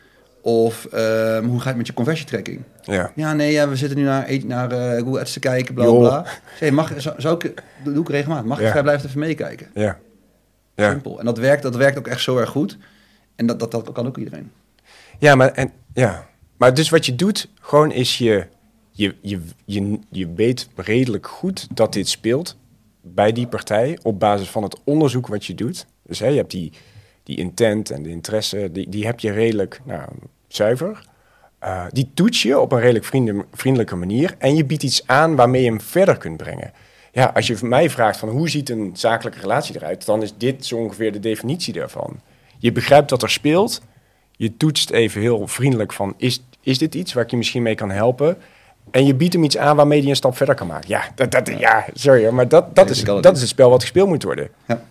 Of 0.45 0.87
um, 0.93 1.45
hoe 1.45 1.57
gaat 1.57 1.67
het 1.67 1.77
met 1.77 1.87
je 1.87 1.93
conversietracking? 1.93 2.61
Ja. 2.81 3.11
Ja, 3.15 3.33
nee, 3.33 3.51
ja, 3.51 3.69
we 3.69 3.75
zitten 3.75 3.97
nu 3.97 4.03
naar, 4.03 4.29
naar 4.45 4.71
uh, 4.71 5.03
Google 5.03 5.19
Ads 5.19 5.33
te 5.33 5.39
kijken, 5.39 5.73
bla 5.73 5.91
bla. 5.91 6.25
Zeg, 6.59 6.71
mag, 6.71 6.93
zou, 6.97 7.21
zou 7.21 7.35
ik, 7.35 7.63
doe 7.83 8.01
ik 8.01 8.09
regelmatig. 8.09 8.45
Mag 8.45 8.57
ik 8.57 8.63
Ja. 8.63 8.69
vrijblijvend 8.69 9.07
even 9.07 9.19
meekijken? 9.19 9.67
Ja. 9.73 9.99
Ja. 10.75 10.89
Simpel. 10.89 11.19
En 11.19 11.25
dat 11.25 11.37
werkt, 11.37 11.63
dat 11.63 11.75
werkt 11.75 11.97
ook 11.97 12.07
echt 12.07 12.21
zo 12.21 12.37
erg 12.37 12.49
goed. 12.49 12.77
En 13.35 13.45
dat, 13.45 13.59
dat, 13.59 13.71
dat 13.71 13.91
kan 13.91 14.07
ook 14.07 14.17
iedereen. 14.17 14.51
Ja, 15.19 15.35
maar, 15.35 15.51
en, 15.51 15.71
ja. 15.93 16.27
maar 16.57 16.73
dus 16.73 16.89
wat 16.89 17.05
je 17.05 17.15
doet, 17.15 17.49
gewoon 17.61 17.91
is 17.91 18.17
je, 18.17 18.47
je, 18.91 19.15
je, 19.21 19.39
je, 19.65 19.99
je 20.09 20.33
weet 20.33 20.69
redelijk 20.75 21.27
goed 21.27 21.67
dat 21.75 21.93
dit 21.93 22.07
speelt 22.07 22.57
bij 23.01 23.31
die 23.31 23.47
partij 23.47 23.99
op 24.01 24.19
basis 24.19 24.49
van 24.49 24.63
het 24.63 24.79
onderzoek 24.83 25.27
wat 25.27 25.45
je 25.45 25.55
doet. 25.55 25.85
Dus 26.03 26.19
hè, 26.19 26.27
je 26.27 26.37
hebt 26.37 26.51
die, 26.51 26.71
die 27.23 27.37
intent 27.37 27.91
en 27.91 28.03
de 28.03 28.09
interesse, 28.09 28.71
die, 28.71 28.89
die 28.89 29.05
heb 29.05 29.19
je 29.19 29.31
redelijk 29.31 29.81
nou, 29.83 30.09
zuiver. 30.47 31.11
Uh, 31.63 31.85
die 31.89 32.11
toets 32.13 32.41
je 32.41 32.59
op 32.59 32.71
een 32.71 32.79
redelijk 32.79 33.05
vrienden, 33.05 33.45
vriendelijke 33.53 33.95
manier 33.95 34.35
en 34.37 34.55
je 34.55 34.65
biedt 34.65 34.83
iets 34.83 35.07
aan 35.07 35.35
waarmee 35.35 35.61
je 35.61 35.69
hem 35.69 35.81
verder 35.81 36.17
kunt 36.17 36.37
brengen. 36.37 36.71
Ja, 37.11 37.31
als 37.33 37.47
je 37.47 37.57
mij 37.61 37.89
vraagt 37.89 38.19
van 38.19 38.29
hoe 38.29 38.49
ziet 38.49 38.69
een 38.69 38.91
zakelijke 38.93 39.39
relatie 39.39 39.75
eruit, 39.75 40.05
dan 40.05 40.21
is 40.21 40.33
dit 40.37 40.65
zo 40.65 40.77
ongeveer 40.77 41.11
de 41.11 41.19
definitie 41.19 41.73
daarvan. 41.73 42.19
Je 42.57 42.71
begrijpt 42.71 43.09
wat 43.09 43.21
er 43.21 43.29
speelt, 43.29 43.81
je 44.31 44.57
toetst 44.57 44.89
even 44.89 45.21
heel 45.21 45.47
vriendelijk 45.47 45.93
van 45.93 46.13
is, 46.17 46.43
is 46.61 46.77
dit 46.77 46.95
iets 46.95 47.13
waar 47.13 47.23
ik 47.23 47.29
je 47.29 47.37
misschien 47.37 47.63
mee 47.63 47.75
kan 47.75 47.91
helpen? 47.91 48.37
En 48.91 49.05
je 49.05 49.15
biedt 49.15 49.33
hem 49.33 49.43
iets 49.43 49.57
aan 49.57 49.75
waarmee 49.75 49.99
hij 49.99 50.09
een 50.09 50.15
stap 50.15 50.37
verder 50.37 50.55
kan 50.55 50.67
maken. 50.67 50.89
Ja, 50.89 51.03
dat, 51.15 51.31
dat, 51.31 51.47
ja 51.47 51.85
sorry, 51.93 52.29
maar 52.29 52.47
dat, 52.47 52.75
dat, 52.75 52.89
is, 52.89 53.03
dat 53.03 53.35
is 53.35 53.41
het 53.41 53.49
spel 53.49 53.69
wat 53.69 53.81
gespeeld 53.81 54.07
moet 54.07 54.23
worden. 54.23 54.49
Ja. 54.67 54.83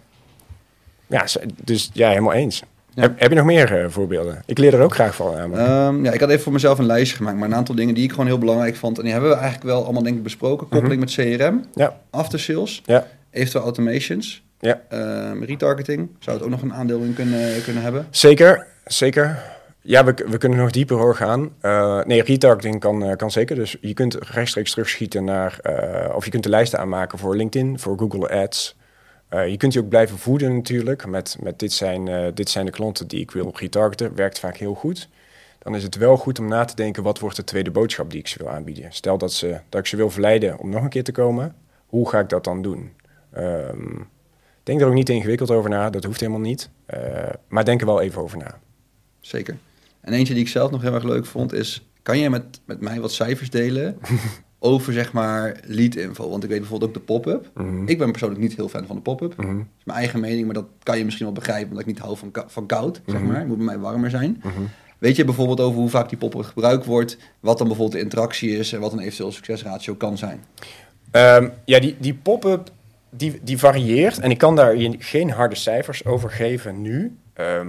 Ja, 1.13 1.27
dus 1.65 1.91
ja, 1.93 2.09
helemaal 2.09 2.33
eens. 2.33 2.63
Ja. 2.95 3.03
Heb, 3.03 3.21
heb 3.21 3.31
je 3.31 3.37
nog 3.37 3.45
meer 3.45 3.83
eh, 3.83 3.89
voorbeelden? 3.89 4.43
Ik 4.47 4.59
leer 4.59 4.75
er 4.75 4.81
ook 4.81 4.95
graag 4.95 5.15
van. 5.15 5.35
Ehm, 5.59 6.05
ja, 6.05 6.13
ik 6.13 6.21
had 6.21 6.29
even 6.29 6.43
voor 6.43 6.53
mezelf 6.53 6.79
een 6.79 6.87
lijstje 6.87 7.17
gemaakt, 7.17 7.37
maar 7.37 7.49
een 7.49 7.55
aantal 7.55 7.75
dingen 7.75 7.95
die 7.95 8.05
ik 8.05 8.11
gewoon 8.11 8.27
heel 8.27 8.39
belangrijk 8.39 8.77
vond. 8.77 8.97
En 8.99 9.03
die 9.03 9.13
hebben 9.13 9.31
we 9.31 9.37
eigenlijk 9.37 9.65
wel 9.65 9.85
allemaal 9.85 10.03
denk 10.03 10.17
ik 10.17 10.23
besproken. 10.23 10.69
Koppeling 10.69 11.01
met 11.01 11.13
CRM, 11.13 11.65
ja, 11.75 11.97
after 12.11 12.41
sales, 12.41 12.83
ja, 12.85 13.07
eventueel 13.31 13.65
automations, 13.65 14.43
ja. 14.61 14.81
ehm, 14.89 15.43
retargeting. 15.43 16.09
Zou 16.19 16.37
het 16.37 16.45
ook 16.45 16.53
nog 16.53 16.63
een 16.63 16.75
aandeel 16.75 17.01
in 17.01 17.15
kunnen, 17.15 17.63
kunnen 17.63 17.83
hebben? 17.83 18.07
Zeker, 18.11 18.67
zeker. 18.85 19.43
Ja, 19.85 20.05
we, 20.05 20.15
we 20.27 20.39
kunnen 20.39 20.59
nog 20.59 20.71
dieper 20.71 20.97
hoor 20.97 21.17
gaan. 21.17 21.51
Eh, 21.61 22.05
nee, 22.05 22.23
retargeting 22.23 22.81
kan, 22.81 23.05
eh, 23.05 23.17
kan 23.17 23.31
zeker. 23.31 23.57
Dus 23.57 23.77
je 23.81 23.95
kunt 23.95 24.15
rechtstreeks 24.15 24.71
terugschieten 24.71 25.25
naar... 25.25 25.59
eh, 25.63 26.15
of 26.15 26.25
je 26.25 26.31
kunt 26.31 26.43
de 26.43 26.49
lijsten 26.49 26.79
aanmaken 26.79 27.19
voor 27.19 27.37
LinkedIn, 27.37 27.79
voor 27.79 27.99
Google 27.99 28.29
Ads. 28.31 28.77
Eh, 29.33 29.49
je 29.49 29.57
kunt 29.57 29.73
je 29.73 29.81
ook 29.81 29.89
blijven 29.89 30.19
voeden 30.19 30.55
natuurlijk. 30.55 31.07
Met, 31.07 31.37
met 31.41 31.59
dit, 31.59 31.73
zijn, 31.73 32.09
eh, 32.09 32.27
dit 32.35 32.51
zijn 32.51 32.67
de 32.67 32.71
klanten 32.71 33.09
die 33.09 33.21
ik 33.21 33.31
wil 33.31 33.53
retargeten. 33.55 34.15
Werkt 34.15 34.39
vaak 34.39 34.57
heel 34.57 34.75
goed. 34.75 35.09
Dan 35.59 35.75
is 35.75 35.83
het 35.83 35.97
wel 35.97 36.17
goed 36.17 36.39
om 36.39 36.49
na 36.49 36.65
te 36.65 36.75
denken... 36.75 37.03
wat 37.03 37.19
wordt 37.19 37.37
de 37.37 37.45
tweede 37.45 37.71
boodschap 37.71 38.11
die 38.11 38.21
ik 38.21 38.27
ze 38.29 38.39
wil 38.39 38.51
aanbieden? 38.51 38.93
Stel 38.93 39.19
dat, 39.19 39.33
ze, 39.33 39.61
dat 39.69 39.81
ik 39.81 39.87
ze 39.87 39.97
wil 39.97 40.11
verleiden 40.11 40.59
om 40.59 40.71
nog 40.71 40.83
een 40.83 40.89
keer 40.89 41.05
te 41.05 41.13
komen. 41.13 41.55
Hoe 41.87 42.09
ga 42.09 42.19
ik 42.19 42.29
dat 42.29 42.45
dan 42.45 42.63
doen? 42.63 42.93
Ehm, 43.31 44.01
denk 44.63 44.81
er 44.81 44.87
ook 44.87 44.95
niet 44.95 45.07
te 45.07 45.13
ingewikkeld 45.13 45.51
over 45.51 45.71
na. 45.71 45.91
Dat 45.91 46.05
hoeft 46.05 46.21
helemaal 46.21 46.41
niet. 46.41 46.71
Eh, 46.87 47.29
maar 47.49 47.65
denk 47.65 47.81
er 47.81 47.87
wel 47.87 48.01
even 48.01 48.23
over 48.23 48.39
na. 48.39 48.59
Zeker. 49.21 49.57
En 50.01 50.13
eentje 50.13 50.35
die 50.35 50.43
ik 50.43 50.49
zelf 50.49 50.71
nog 50.71 50.83
heel 50.83 50.95
erg 50.95 51.05
leuk 51.05 51.27
vond 51.27 51.53
is... 51.53 51.89
kan 52.03 52.19
jij 52.19 52.31
met, 52.31 52.61
met 52.65 52.81
mij 52.81 53.01
wat 53.01 53.13
cijfers 53.13 53.51
delen 53.51 53.99
over 54.63 54.93
zeg 54.93 55.13
maar 55.13 55.61
lead 55.65 55.95
info? 55.95 56.29
Want 56.31 56.43
ik 56.43 56.49
weet 56.51 56.59
bijvoorbeeld 56.61 56.91
ook 56.91 56.97
de 56.97 57.13
pop-up. 57.13 57.51
Mhm. 57.55 57.89
Ik 57.89 57.99
ben 57.99 58.11
persoonlijk 58.11 58.41
niet 58.41 58.57
heel 58.57 58.69
fan 58.69 58.87
van 58.87 58.97
de 58.97 59.03
pop-up. 59.03 59.37
Mhm. 59.37 59.47
Dat 59.57 59.57
is 59.79 59.85
mijn 59.85 59.99
eigen 59.99 60.21
mening, 60.21 60.45
maar 60.45 60.55
dat 60.55 60.67
kan 60.83 60.99
je 60.99 61.05
misschien 61.05 61.27
wel 61.27 61.35
begrijpen... 61.35 61.69
omdat 61.69 61.81
ik 61.81 61.87
niet 61.87 61.99
hou 61.99 62.17
van, 62.17 62.31
van 62.47 62.67
koud, 62.67 63.01
zeg 63.07 63.21
Mhm. 63.21 63.27
maar. 63.27 63.39
Het 63.39 63.47
moet 63.49 63.57
bij 63.57 63.67
mij 63.67 63.79
warmer 63.79 64.11
zijn. 64.11 64.43
Weet 64.99 65.17
je 65.17 65.25
bijvoorbeeld 65.25 65.61
over 65.61 65.81
hoe 65.81 65.89
vaak 65.89 66.09
die 66.09 66.19
pop-up 66.19 66.43
gebruikt 66.45 66.85
wordt... 66.87 67.17
wat 67.41 67.59
dan 67.59 67.67
bijvoorbeeld 67.67 67.99
de 67.99 68.05
interactie 68.05 68.57
is... 68.57 68.73
en 68.73 68.81
wat 68.81 68.93
een 68.93 68.99
eventueel 69.01 69.33
succesratio 69.33 69.95
kan 69.95 70.19
zijn? 70.19 70.41
Ehm, 71.11 71.49
ja, 71.65 71.81
die, 71.81 71.97
die 72.01 72.15
pop-up 72.15 72.71
die, 73.11 73.41
die 73.43 73.59
varieert. 73.59 74.19
En 74.19 74.31
ik 74.31 74.39
kan 74.39 74.57
daar 74.57 74.75
geen 74.99 75.31
harde 75.31 75.55
cijfers 75.55 76.05
over 76.05 76.31
geven 76.31 76.83
nu. 76.83 77.17
Ehm, 77.35 77.69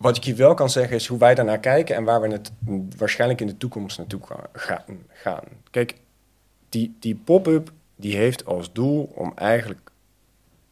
wat 0.00 0.16
ik 0.16 0.24
je 0.24 0.34
wel 0.34 0.54
kan 0.54 0.70
zeggen 0.70 0.96
is 0.96 1.06
hoe 1.06 1.18
wij 1.18 1.34
daarnaar 1.34 1.58
kijken 1.58 1.96
en 1.96 2.04
waar 2.04 2.20
we 2.20 2.28
het 2.28 2.52
waarschijnlijk 2.96 3.40
in 3.40 3.46
de 3.46 3.56
toekomst 3.56 3.98
naartoe 3.98 4.20
gaan. 4.52 5.44
Kijk, 5.70 5.94
die, 6.68 6.96
die 7.00 7.14
pop-up 7.14 7.72
die 7.96 8.16
heeft 8.16 8.46
als 8.46 8.72
doel 8.72 9.12
om 9.14 9.32
eigenlijk, 9.34 9.90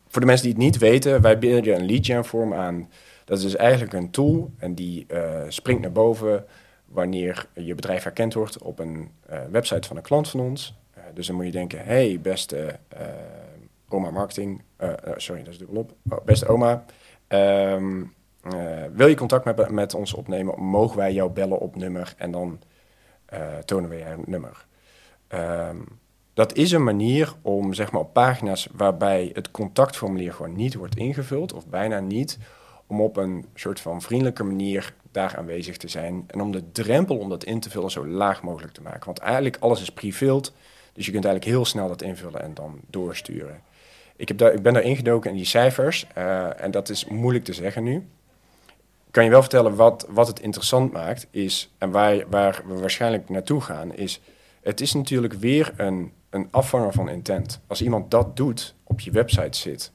voor 0.09 0.21
de 0.21 0.27
mensen 0.27 0.47
die 0.47 0.55
het 0.55 0.63
niet 0.63 0.79
weten, 0.79 1.21
wij 1.21 1.39
bieden 1.39 1.75
een 1.75 1.87
lead 1.87 2.07
gen 2.07 2.25
vorm 2.25 2.55
aan. 2.55 2.91
Dat 3.25 3.39
is 3.39 3.45
dus 3.45 3.57
eigenlijk 3.57 3.93
een 3.93 4.11
tool 4.11 4.51
en 4.59 4.75
die 4.75 5.07
uh, 5.13 5.43
springt 5.49 5.83
naar 5.83 5.93
boven 5.93 6.45
wanneer 6.85 7.47
je 7.55 7.75
bedrijf 7.75 8.03
herkend 8.03 8.35
wordt 8.35 8.59
op 8.59 8.79
een 8.79 9.11
uh, 9.31 9.39
website 9.51 9.89
van 9.89 9.97
een 9.97 10.03
klant 10.03 10.29
van 10.29 10.41
ons. 10.41 10.75
Uh, 10.97 11.05
dus 11.15 11.27
dan 11.27 11.37
moet 11.37 11.45
je 11.45 11.51
denken, 11.51 11.85
hey 11.85 12.21
beste 12.23 12.79
oma 13.89 14.11
marketing, 14.11 14.63
sorry 15.17 15.43
dat 15.43 15.53
is 15.53 15.59
dubbelop, 15.59 15.93
oh, 16.09 16.25
beste 16.25 16.47
oma. 16.47 16.85
Um, 17.29 18.17
wil 18.93 19.07
je 19.07 19.17
contact 19.17 19.45
met, 19.45 19.71
met 19.71 19.95
ons 19.95 20.13
opnemen, 20.13 20.63
mogen 20.63 20.97
wij 20.97 21.13
jou 21.13 21.31
bellen 21.31 21.59
op 21.59 21.77
nummer 21.77 22.15
en 22.17 22.31
dan 22.31 22.61
uh, 23.33 23.59
tonen 23.65 23.91
we 23.91 23.97
je 23.97 24.05
een 24.05 24.25
nummer. 24.27 24.67
Um, 25.35 25.85
dat 26.35 26.55
is 26.55 26.73
een 26.73 26.85
manier 26.85 27.35
om 27.43 27.75
zeg 27.75 27.93
maar, 27.93 28.01
op 28.01 28.13
pagina's 28.13 28.69
waarbij 28.73 29.31
het 29.35 29.51
contactformulier 29.51 30.33
gewoon 30.33 30.57
niet 30.57 30.75
wordt 30.75 30.97
ingevuld, 30.97 31.53
of 31.53 31.67
bijna 31.67 32.01
niet, 32.01 32.39
om 32.87 33.01
op 33.01 33.17
een 33.17 33.47
soort 33.55 33.81
van 33.81 34.03
vriendelijke 34.03 34.45
manier 34.45 34.95
daar 35.13 35.37
aanwezig 35.37 35.77
te 35.77 35.89
zijn. 35.89 36.25
En 36.27 36.41
om 36.41 36.53
de 36.53 36.73
drempel 36.73 37.19
om 37.19 37.29
dat 37.29 37.45
in 37.45 37.61
te 37.61 37.71
vullen 37.71 37.91
zo 37.91 38.07
laag 38.07 38.43
mogelijk 38.43 38.73
te 38.73 38.83
maken. 38.83 39.05
Want 39.05 39.19
eigenlijk 39.19 39.57
alles 39.61 39.81
is 39.81 39.91
pre-filled, 39.91 40.53
dus 40.93 41.07
je 41.07 41.13
kunt 41.13 41.25
eigenlijk 41.25 41.55
heel 41.55 41.65
snel 41.65 41.89
dat 41.89 42.03
invullen 42.03 42.43
en 42.43 42.55
dan 42.55 42.81
doorsturen. 42.87 43.61
Ik, 44.17 44.29
heb 44.29 44.39
daar, 44.39 44.53
ik 44.53 44.63
ben 44.63 44.75
daar 44.75 44.83
ingedoken 44.83 45.31
in 45.31 45.37
die 45.37 45.45
cijfers, 45.45 46.07
uh, 46.19 46.63
en 46.63 46.71
dat 46.71 46.89
is 46.89 47.05
moeilijk 47.05 47.45
te 47.45 47.53
zeggen 47.53 47.83
nu 47.83 48.07
kan 49.19 49.27
je 49.27 49.33
wel 49.33 49.43
vertellen 49.49 49.75
wat, 49.75 50.07
wat 50.11 50.27
het 50.27 50.41
interessant 50.41 50.93
maakt, 50.93 51.27
is, 51.31 51.73
en 51.79 51.91
waar, 51.91 52.25
waar 52.29 52.63
we 52.67 52.75
waarschijnlijk 52.75 53.29
naartoe 53.29 53.61
gaan, 53.61 53.95
is 53.95 54.21
het 54.63 54.81
is 54.81 54.95
natuurlijk 54.95 55.33
weer 55.33 55.73
een, 55.77 56.13
een 56.31 56.49
afvanger 56.51 56.93
van 56.93 57.09
intent. 57.09 57.61
Als 57.67 57.83
iemand 57.83 58.11
dat 58.11 58.37
doet, 58.37 58.75
op 58.85 59.01
je 59.01 59.11
website 59.11 59.59
zit 59.59 59.93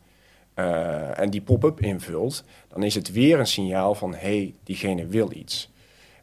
uh, 0.55 1.19
en 1.19 1.29
die 1.29 1.41
pop-up 1.41 1.79
invult, 1.79 2.43
dan 2.67 2.83
is 2.83 2.95
het 2.95 3.11
weer 3.11 3.39
een 3.39 3.47
signaal 3.47 3.95
van 3.95 4.13
hé, 4.13 4.19
hey, 4.19 4.55
diegene 4.63 5.05
wil 5.05 5.31
iets. 5.31 5.71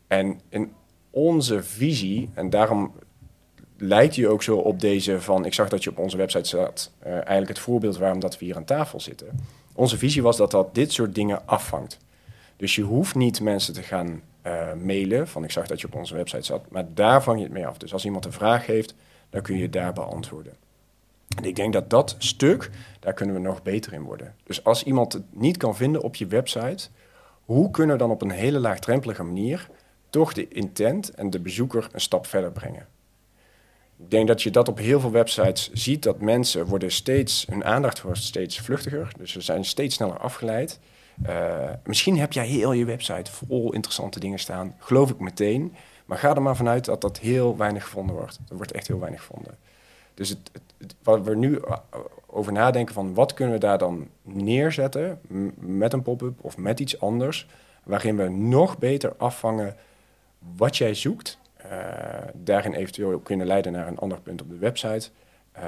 En 0.06 0.40
in 0.48 0.72
onze 1.10 1.62
visie, 1.62 2.30
en 2.34 2.50
daarom 2.50 2.92
lijkt 3.76 4.14
je 4.14 4.28
ook 4.28 4.42
zo 4.42 4.56
op 4.56 4.80
deze 4.80 5.20
van, 5.20 5.44
ik 5.44 5.54
zag 5.54 5.68
dat 5.68 5.84
je 5.84 5.90
op 5.90 5.98
onze 5.98 6.16
website 6.16 6.48
zat, 6.48 6.92
uh, 7.06 7.12
eigenlijk 7.12 7.48
het 7.48 7.58
voorbeeld 7.58 7.98
waarom 7.98 8.20
dat 8.20 8.38
we 8.38 8.44
hier 8.44 8.56
aan 8.56 8.64
tafel 8.64 9.00
zitten. 9.00 9.26
Onze 9.74 9.98
visie 9.98 10.22
was 10.22 10.36
dat 10.36 10.50
dat 10.50 10.74
dit 10.74 10.92
soort 10.92 11.14
dingen 11.14 11.46
afvangt. 11.46 11.98
Dus 12.60 12.74
je 12.74 12.82
hoeft 12.82 13.14
niet 13.14 13.40
mensen 13.40 13.74
te 13.74 13.82
gaan 13.82 14.22
uh, 14.46 14.72
mailen 14.72 15.28
van 15.28 15.44
ik 15.44 15.50
zag 15.50 15.66
dat 15.66 15.80
je 15.80 15.86
op 15.86 15.94
onze 15.94 16.14
website 16.14 16.42
zat, 16.42 16.70
maar 16.70 16.84
daar 16.94 17.22
vang 17.22 17.38
je 17.38 17.44
het 17.44 17.52
mee 17.52 17.66
af. 17.66 17.78
Dus 17.78 17.92
als 17.92 18.04
iemand 18.04 18.24
een 18.24 18.32
vraag 18.32 18.66
heeft, 18.66 18.94
dan 19.30 19.42
kun 19.42 19.56
je 19.56 19.68
daar 19.68 19.92
beantwoorden. 19.92 20.52
En 21.36 21.44
ik 21.44 21.56
denk 21.56 21.72
dat 21.72 21.90
dat 21.90 22.14
stuk, 22.18 22.70
daar 22.98 23.12
kunnen 23.12 23.34
we 23.34 23.40
nog 23.40 23.62
beter 23.62 23.92
in 23.92 24.02
worden. 24.02 24.34
Dus 24.44 24.64
als 24.64 24.82
iemand 24.82 25.12
het 25.12 25.22
niet 25.30 25.56
kan 25.56 25.76
vinden 25.76 26.02
op 26.02 26.14
je 26.14 26.26
website, 26.26 26.88
hoe 27.44 27.70
kunnen 27.70 27.96
we 27.96 28.02
dan 28.02 28.10
op 28.10 28.22
een 28.22 28.30
hele 28.30 28.58
laagdrempelige 28.58 29.22
manier 29.22 29.68
toch 30.10 30.32
de 30.32 30.48
intent 30.48 31.10
en 31.10 31.30
de 31.30 31.40
bezoeker 31.40 31.88
een 31.92 32.00
stap 32.00 32.26
verder 32.26 32.52
brengen? 32.52 32.86
Ik 33.98 34.10
denk 34.10 34.28
dat 34.28 34.42
je 34.42 34.50
dat 34.50 34.68
op 34.68 34.78
heel 34.78 35.00
veel 35.00 35.10
websites 35.10 35.72
ziet, 35.72 36.02
dat 36.02 36.20
mensen 36.20 36.66
worden 36.66 36.92
steeds, 36.92 37.46
hun 37.50 37.64
aandacht 37.64 38.02
wordt 38.02 38.22
steeds 38.22 38.58
vluchtiger, 38.58 39.12
dus 39.18 39.32
ze 39.32 39.40
zijn 39.40 39.64
steeds 39.64 39.94
sneller 39.94 40.18
afgeleid. 40.18 40.80
Uh, 41.28 41.70
misschien 41.84 42.18
heb 42.18 42.32
jij 42.32 42.46
heel 42.46 42.72
je 42.72 42.84
website 42.84 43.30
vol 43.30 43.72
interessante 43.72 44.20
dingen 44.20 44.38
staan, 44.38 44.74
geloof 44.78 45.10
ik 45.10 45.18
meteen. 45.18 45.74
Maar 46.10 46.18
ga 46.18 46.34
er 46.34 46.42
maar 46.42 46.56
vanuit 46.56 46.84
dat 46.84 47.00
dat 47.00 47.18
heel 47.18 47.56
weinig 47.56 47.82
gevonden 47.84 48.16
wordt. 48.16 48.38
Er 48.48 48.56
wordt 48.56 48.72
echt 48.72 48.86
heel 48.86 48.98
weinig 48.98 49.20
gevonden. 49.20 49.56
Dus 50.14 50.28
het, 50.28 50.50
wat 51.02 51.22
we 51.22 51.36
nu 51.36 51.56
eh, 51.56 51.76
over 52.26 52.52
nadenken 52.52 52.94
van 52.94 53.14
wat 53.14 53.34
kunnen 53.34 53.54
we 53.54 53.60
daar 53.60 53.78
dan 53.78 54.08
neerzetten 54.22 55.20
met 55.58 55.92
een 55.92 56.02
pop-up 56.02 56.44
of 56.44 56.56
met 56.56 56.80
iets 56.80 57.00
anders, 57.00 57.46
waarin 57.82 58.16
we 58.16 58.28
nog 58.28 58.78
beter 58.78 59.14
afvangen 59.16 59.76
wat 60.56 60.76
jij 60.76 60.94
zoekt, 60.94 61.38
uh, 61.64 61.72
daarin 62.34 62.72
eventueel 62.72 63.18
kunnen 63.18 63.46
leiden 63.46 63.72
naar 63.72 63.86
een 63.86 63.98
ander 63.98 64.20
punt 64.20 64.42
op 64.42 64.48
de 64.48 64.58
website. 64.58 65.10
Uh, 65.56 65.62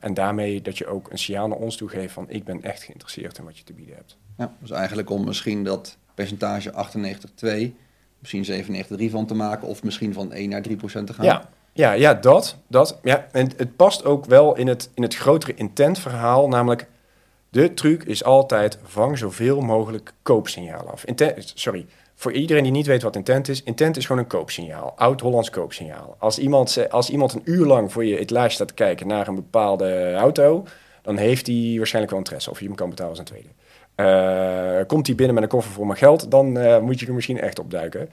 en 0.00 0.14
daarmee 0.14 0.62
dat 0.62 0.78
je 0.78 0.86
ook 0.86 1.10
een 1.10 1.18
signaal 1.18 1.48
naar 1.48 1.58
ons 1.58 1.76
toe 1.76 1.88
geeft 1.88 2.12
van 2.12 2.30
ik 2.30 2.44
ben 2.44 2.62
echt 2.62 2.82
geïnteresseerd 2.82 3.38
in 3.38 3.44
wat 3.44 3.58
je 3.58 3.64
te 3.64 3.72
bieden 3.72 3.94
hebt. 3.94 4.16
Ja, 4.36 4.52
dus 4.58 4.70
eigenlijk 4.70 5.10
om 5.10 5.24
misschien 5.24 5.64
dat 5.64 5.96
percentage 6.14 6.72
98,2, 6.72 7.74
misschien 8.18 8.64
97,3 8.98 9.10
van 9.10 9.26
te 9.26 9.34
maken, 9.34 9.68
of 9.68 9.82
misschien 9.82 10.12
van 10.12 10.32
1 10.32 10.48
naar 10.48 10.62
3 10.62 10.76
procent 10.76 11.06
te 11.06 11.12
gaan. 11.12 11.24
Ja, 11.24 11.48
ja, 11.72 11.92
ja 11.92 12.14
dat. 12.14 12.56
dat 12.66 12.98
ja. 13.02 13.28
En 13.32 13.50
het 13.56 13.76
past 13.76 14.04
ook 14.04 14.24
wel 14.24 14.56
in 14.56 14.66
het, 14.66 14.90
in 14.94 15.02
het 15.02 15.14
grotere 15.14 15.54
intent 15.54 15.98
verhaal, 15.98 16.48
namelijk 16.48 16.88
de 17.48 17.74
truc 17.74 18.02
is 18.04 18.24
altijd 18.24 18.78
vang 18.82 19.18
zoveel 19.18 19.60
mogelijk 19.60 20.12
koopsignalen 20.22 20.92
af. 20.92 21.04
Sorry, 21.36 21.86
voor 22.24 22.32
iedereen 22.32 22.62
die 22.62 22.72
niet 22.72 22.86
weet 22.86 23.02
wat 23.02 23.16
intent 23.16 23.48
is, 23.48 23.62
intent 23.62 23.96
is 23.96 24.06
gewoon 24.06 24.22
een 24.22 24.28
koopsignaal. 24.28 24.92
Oud-Hollands 24.96 25.50
koopsignaal. 25.50 26.16
Als 26.18 26.38
iemand, 26.38 26.90
als 26.90 27.10
iemand 27.10 27.32
een 27.32 27.42
uur 27.44 27.66
lang 27.66 27.92
voor 27.92 28.04
je 28.04 28.30
lijst 28.30 28.54
staat 28.54 28.68
te 28.68 28.74
kijken 28.74 29.06
naar 29.06 29.28
een 29.28 29.34
bepaalde 29.34 30.14
auto, 30.14 30.64
dan 31.02 31.16
heeft 31.16 31.46
hij 31.46 31.74
waarschijnlijk 31.76 32.10
wel 32.10 32.22
interesse 32.22 32.50
of 32.50 32.60
je 32.60 32.66
hem 32.66 32.74
kan 32.74 32.88
betalen 32.88 33.10
als 33.10 33.18
een 33.18 33.24
tweede. 33.24 33.48
Uh, 33.96 34.86
komt 34.86 35.06
hij 35.06 35.16
binnen 35.16 35.34
met 35.34 35.44
een 35.44 35.50
koffer 35.50 35.72
voor 35.72 35.86
mijn 35.86 35.98
geld, 35.98 36.30
dan 36.30 36.58
uh, 36.58 36.78
moet 36.78 37.00
je 37.00 37.06
er 37.06 37.14
misschien 37.14 37.40
echt 37.40 37.58
op 37.58 37.70
duiken. 37.70 38.08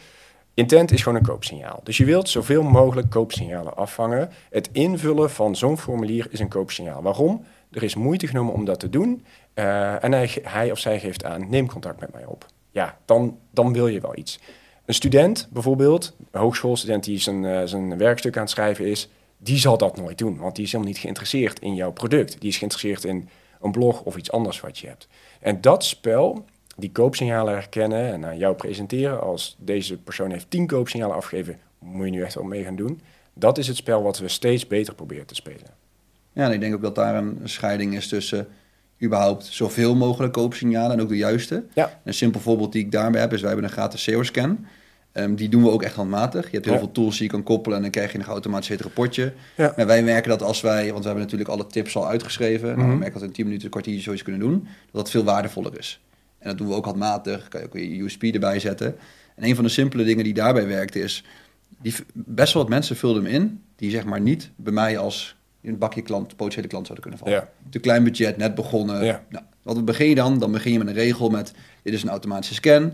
Intent 0.53 0.91
is 0.91 1.03
gewoon 1.03 1.18
een 1.18 1.26
koopsignaal. 1.26 1.80
Dus 1.84 1.97
je 1.97 2.05
wilt 2.05 2.30
zoveel 2.30 2.64
mogelijk 2.64 3.09
koopsignalen 3.09 3.76
afvangen. 3.76 4.30
Het 4.49 4.70
invullen 4.72 5.30
van 5.30 5.55
zo'n 5.55 5.78
formulier 5.78 6.28
is 6.30 6.39
een 6.39 6.49
koopsignaal. 6.49 7.01
Waarom? 7.01 7.45
Er 7.72 7.84
is 7.84 7.95
moeite 7.95 8.28
genomen 8.28 8.53
om 8.53 8.66
dat 8.66 8.80
te 8.80 8.89
doen. 8.89 9.26
Uh, 9.55 10.03
en 10.03 10.12
hij, 10.12 10.38
hij, 10.43 10.72
of 10.72 10.80
zij 10.80 10.99
geeft 10.99 11.24
aan, 11.24 11.49
neem 11.49 11.68
contact 11.68 11.99
met 11.99 12.14
mij 12.14 12.26
op. 12.26 12.45
Ja, 12.72 12.97
dan, 13.05 13.39
dan 13.51 13.74
wil 13.74 13.88
je 13.88 14.01
wel 14.01 14.17
iets. 14.17 14.39
Een 14.86 14.93
student 14.93 15.47
bijvoorbeeld, 15.51 16.15
een 16.32 16.39
hogeschoolstudent 16.39 17.03
die 17.03 17.19
zijn, 17.19 17.67
zijn 17.67 17.97
werkstuk 17.97 18.36
aan 18.36 18.41
het 18.41 18.51
schrijven 18.51 18.86
is, 18.86 19.09
die 19.38 19.57
zal 19.57 19.78
dat 19.78 19.97
nooit 19.97 20.17
doen. 20.17 20.38
Want 20.38 20.55
die 20.55 20.65
is 20.65 20.72
helemaal 20.72 20.93
niet 20.93 21.01
geïnteresseerd 21.01 21.59
in 21.59 21.76
jouw 21.76 21.91
product. 21.91 22.39
Die 22.39 22.49
is 22.49 22.57
geïnteresseerd 22.57 23.03
in 23.03 23.30
een 23.61 23.72
blog 23.72 24.01
of 24.01 24.17
iets 24.17 24.32
anders 24.32 24.59
wat 24.59 24.78
je 24.78 24.88
hebt. 24.88 25.07
En 25.39 25.61
dat 25.61 25.84
spel, 25.84 26.45
die 26.78 26.91
koopsignalen 26.91 27.53
herkennen 27.53 28.11
en 28.11 28.26
aan 28.26 28.38
jou 28.38 28.55
presenteren 28.55 29.22
als 29.22 29.55
deze 29.59 29.97
persoon 29.97 30.32
heeft 30.32 30.49
tien 30.49 30.67
koopsignalen 30.67 31.15
afgegeven, 31.15 31.59
moet 31.80 32.05
je 32.05 32.11
nu 32.11 32.24
echt 32.24 32.36
wel 32.36 32.43
mee 32.43 32.63
gaan 32.63 32.76
doen. 32.76 33.01
Dat 33.34 33.57
is 33.57 33.67
het 33.67 33.78
spel 33.78 34.03
wat 34.03 34.19
we 34.19 34.28
steeds 34.28 34.67
beter 34.67 34.95
proberen 34.95 35.26
te 35.26 35.36
spelen. 35.36 35.80
Ja, 36.34 36.45
en 36.45 36.51
ik 36.51 36.59
denk 36.59 36.74
ook 36.74 36.82
dat 36.82 36.95
daar 36.95 37.15
een 37.15 37.39
scheiding 37.43 37.95
is 37.95 38.07
tussen 38.07 38.47
überhaupt 39.04 39.45
zoveel 39.45 39.95
mogelijk 39.95 40.34
koopsignalen 40.34 40.91
en 40.91 41.02
ook 41.02 41.10
de 41.10 41.18
juiste. 41.18 41.64
Ja. 41.74 41.99
Een 42.04 42.14
simpel 42.14 42.39
voorbeeld 42.41 42.72
die 42.72 42.84
ik 42.84 42.91
daarbij 42.91 43.22
heb 43.22 43.34
is, 43.34 43.39
wij 43.39 43.49
hebben 43.49 43.68
een 43.68 43.76
gratis 43.76 44.04
SEO-scan. 44.04 44.66
Um, 45.14 45.36
die 45.36 45.49
doen 45.49 45.64
we 45.64 45.70
ook 45.70 45.84
echt 45.84 45.95
handmatig. 45.95 46.45
Je 46.45 46.52
hebt 46.52 46.66
heel 46.66 46.74
ja. 46.74 46.80
veel 46.80 46.91
tools 46.91 47.18
die 47.18 47.24
je 47.26 47.32
kan 47.32 47.43
koppelen 47.43 47.78
en 47.78 47.84
dan 47.84 47.91
krijg 47.91 48.12
je 48.12 48.20
een 48.20 48.26
automatisch 48.26 48.68
het 48.68 48.82
rapportje. 48.82 49.34
Ja. 49.58 49.74
Maar 49.76 49.86
wij 49.86 50.04
merken 50.04 50.30
dat 50.30 50.41
als 50.41 50.62
wij, 50.62 50.88
want 50.88 50.99
we 50.99 51.06
hebben 51.06 51.24
natuurlijk 51.24 51.49
alle 51.49 51.68
tips 51.68 51.95
al 51.95 52.08
uitgeschreven. 52.08 52.68
Mm 52.68 52.74
-hmm. 52.74 52.84
nou, 52.84 52.91
we 52.91 52.99
merken 52.99 53.20
dat 53.20 53.28
in 53.28 53.34
10 53.34 53.45
minuten, 53.45 53.66
een 53.66 53.72
kwartiertje 53.72 54.04
zoiets 54.04 54.24
kunnen 54.24 54.41
doen. 54.41 54.68
Dat 54.91 54.91
dat 54.91 55.10
veel 55.10 55.24
waardevoller 55.24 55.78
is. 55.78 56.02
En 56.39 56.47
dat 56.49 56.58
doen 56.58 56.68
we 56.68 56.74
ook 56.74 56.86
handmatig. 56.86 57.47
Kan 57.47 57.62
je 57.62 57.66
ook 57.66 57.74
je 57.74 58.02
USP 58.02 58.24
erbij 58.24 58.60
zetten. 58.60 58.95
En 59.36 59.43
een 59.43 59.56
van 59.56 59.64
de 59.64 59.70
simpele 59.70 60.04
dingen 60.04 60.24
die 60.24 60.34
daarbij 60.34 60.68
werkt 60.68 60.95
is, 60.95 61.24
die, 61.82 61.93
best 62.14 62.54
wel 62.54 62.62
wat 62.62 62.72
mensen 62.72 62.95
vulden 62.95 63.24
hem 63.24 63.34
in, 63.34 63.64
die 63.76 63.91
zeg 63.91 64.06
maar 64.06 64.22
niet 64.22 64.52
bij 64.56 64.74
mij 64.74 64.97
als 64.97 65.36
een 65.70 65.78
bakje 65.78 66.01
klant, 66.01 66.36
potentiële 66.36 66.68
klant 66.68 66.88
zouden 66.88 67.09
kunnen 67.09 67.26
vallen. 67.26 67.43
Ja. 67.43 67.70
Te 67.70 67.80
klein 67.80 68.03
budget, 68.03 68.38
net 68.38 68.55
begonnen. 68.55 69.05
Ja. 69.05 69.24
Nou, 69.30 69.45
wat 69.62 69.86
begin 69.86 70.09
je 70.09 70.16
dan? 70.16 70.39
Dan 70.39 70.51
begin 70.51 70.72
je 70.72 70.78
met 70.78 70.88
een 70.88 70.93
regel 70.93 71.30
met, 71.30 71.53
dit 71.84 71.93
is 71.93 72.03
een 72.03 72.09
automatische 72.09 72.53
scan. 72.53 72.93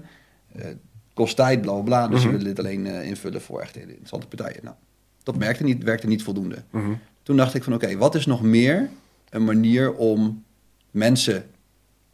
Uh, 0.55 0.65
kost 1.13 1.36
tijd, 1.36 1.61
bla 1.61 1.74
bla 1.74 1.82
bla. 1.82 2.07
Dus 2.07 2.09
mm 2.09 2.15
-hmm. 2.15 2.32
we 2.32 2.38
willen 2.38 2.55
dit 2.55 2.65
alleen 2.65 2.86
uh, 2.86 3.07
invullen 3.07 3.41
voor 3.41 3.61
echt 3.61 3.76
hele 3.76 3.88
interessante 3.88 4.28
partijen. 4.28 4.59
Nou, 4.63 4.76
dat 5.24 5.36
werkte 5.38 5.63
niet, 5.63 5.84
werkte 5.84 6.07
niet 6.07 6.24
voldoende. 6.24 6.63
Mm 6.70 6.84
-hmm. 6.84 6.99
Toen 7.24 7.38
dacht 7.38 7.53
ik 7.53 7.63
van 7.63 7.74
oké, 7.74 7.86
okay, 7.86 7.97
wat 7.97 8.15
is 8.15 8.26
nog 8.26 8.41
meer 8.41 8.89
een 9.30 9.43
manier 9.43 9.93
om 9.93 10.43
mensen 10.91 11.45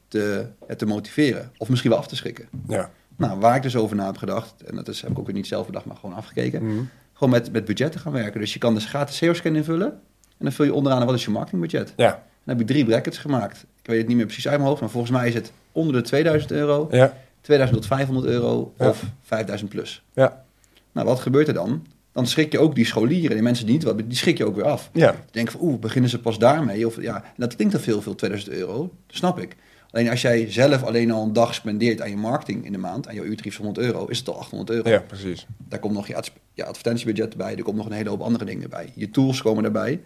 te, 0.07 0.45
te 0.77 0.85
motiveren? 0.85 1.51
Of 1.57 1.69
misschien 1.69 1.89
wel 1.89 1.99
af 1.99 2.07
te 2.07 2.15
schrikken. 2.15 2.47
Ja. 2.67 2.91
Nou, 3.15 3.39
waar 3.39 3.55
ik 3.55 3.61
dus 3.61 3.75
over 3.75 3.95
na 3.95 4.05
heb 4.05 4.17
gedacht, 4.17 4.61
en 4.61 4.75
dat 4.75 4.87
is, 4.87 5.01
heb 5.01 5.11
ik 5.11 5.19
ook 5.19 5.25
weer 5.25 5.35
niet 5.35 5.47
zelf 5.47 5.65
bedacht, 5.65 5.85
maar 5.85 5.95
gewoon 5.95 6.15
afgekeken. 6.15 6.63
Mm 6.63 6.69
-hmm. 6.69 6.89
Gewoon 7.13 7.29
met, 7.29 7.51
met 7.51 7.65
budgetten 7.65 7.99
gaan 7.99 8.11
werken. 8.11 8.39
Dus 8.39 8.53
je 8.53 8.59
kan 8.59 8.73
dus 8.73 8.85
gratis 8.85 9.17
SEO-scan 9.17 9.55
invullen. 9.55 10.01
En 10.43 10.49
dan 10.49 10.57
vul 10.57 10.65
je 10.65 10.73
onderaan 10.73 11.05
wat 11.05 11.15
is 11.15 11.23
je 11.25 11.31
marketingbudget. 11.31 11.93
Ja. 11.95 12.09
Dan 12.11 12.55
heb 12.55 12.59
ik 12.59 12.67
drie 12.67 12.85
brackets 12.85 13.17
gemaakt. 13.17 13.65
Ik 13.81 13.87
weet 13.89 13.97
het 13.97 14.07
niet 14.07 14.17
meer 14.17 14.25
precies 14.25 14.47
uit 14.47 14.55
mijn 14.57 14.67
hoofd, 14.67 14.81
maar 14.81 14.89
volgens 14.89 15.11
mij 15.11 15.27
is 15.27 15.33
het 15.33 15.51
onder 15.71 15.93
de 15.93 16.01
2000 16.01 16.51
euro. 16.51 16.87
Ja. 16.91 17.17
2000 17.41 17.79
tot 17.81 17.89
500 17.89 18.27
euro 18.27 18.73
Ja. 18.79 18.89
of 18.89 19.03
5000 19.21 19.69
plus. 19.69 20.03
Ja. 20.13 20.43
Nou, 20.91 21.07
wat 21.07 21.19
gebeurt 21.19 21.47
er 21.47 21.53
dan? 21.53 21.85
Dan 22.11 22.27
schrik 22.27 22.51
je 22.51 22.59
ook 22.59 22.75
die 22.75 22.85
scholieren, 22.85 23.31
die 23.33 23.41
mensen 23.41 23.65
die 23.65 23.73
niet 23.75 23.83
wat, 23.83 23.97
die 23.97 24.15
schrik 24.17 24.37
je 24.37 24.45
ook 24.45 24.55
weer 24.55 24.65
af. 24.65 24.89
Ja. 24.93 25.11
Je 25.11 25.17
denkt 25.31 25.51
van, 25.51 25.61
oeh, 25.63 25.79
beginnen 25.79 26.09
ze 26.09 26.19
pas 26.19 26.37
daarmee? 26.39 26.87
Of, 26.87 27.01
ja, 27.01 27.15
en 27.15 27.33
dat 27.37 27.55
klinkt 27.55 27.73
dan 27.73 27.81
veel, 27.83 28.01
veel, 28.01 28.15
2000 28.15 28.51
euro. 28.55 28.77
Dat 29.07 29.15
snap 29.15 29.39
ik. 29.39 29.55
Alleen 29.91 30.09
als 30.09 30.21
jij 30.21 30.51
zelf 30.51 30.83
alleen 30.83 31.11
al 31.11 31.23
een 31.23 31.33
dag 31.33 31.53
spendeert 31.53 32.01
aan 32.01 32.09
je 32.09 32.15
marketing 32.17 32.65
in 32.65 32.71
de 32.71 32.77
maand, 32.77 33.07
aan 33.07 33.15
jouw 33.15 33.23
uurtarief 33.23 33.55
van 33.55 33.65
100 33.65 33.85
euro, 33.85 34.05
is 34.05 34.17
het 34.19 34.27
al 34.29 34.37
800 34.39 34.69
euro. 34.69 34.89
Ja, 34.89 34.99
precies. 34.99 35.47
Daar 35.57 35.79
komt 35.79 35.93
nog 35.93 36.07
je, 36.07 36.23
je 36.53 36.65
advertentiebudget 36.65 37.35
bij, 37.37 37.55
er 37.55 37.63
komt 37.63 37.77
nog 37.77 37.85
een 37.85 37.91
hele 37.91 38.09
hoop 38.09 38.21
andere 38.21 38.45
dingen 38.45 38.69
bij. 38.69 38.91
Je 38.95 39.09
tools 39.11 39.41
komen 39.41 39.63
erbij. 39.63 40.01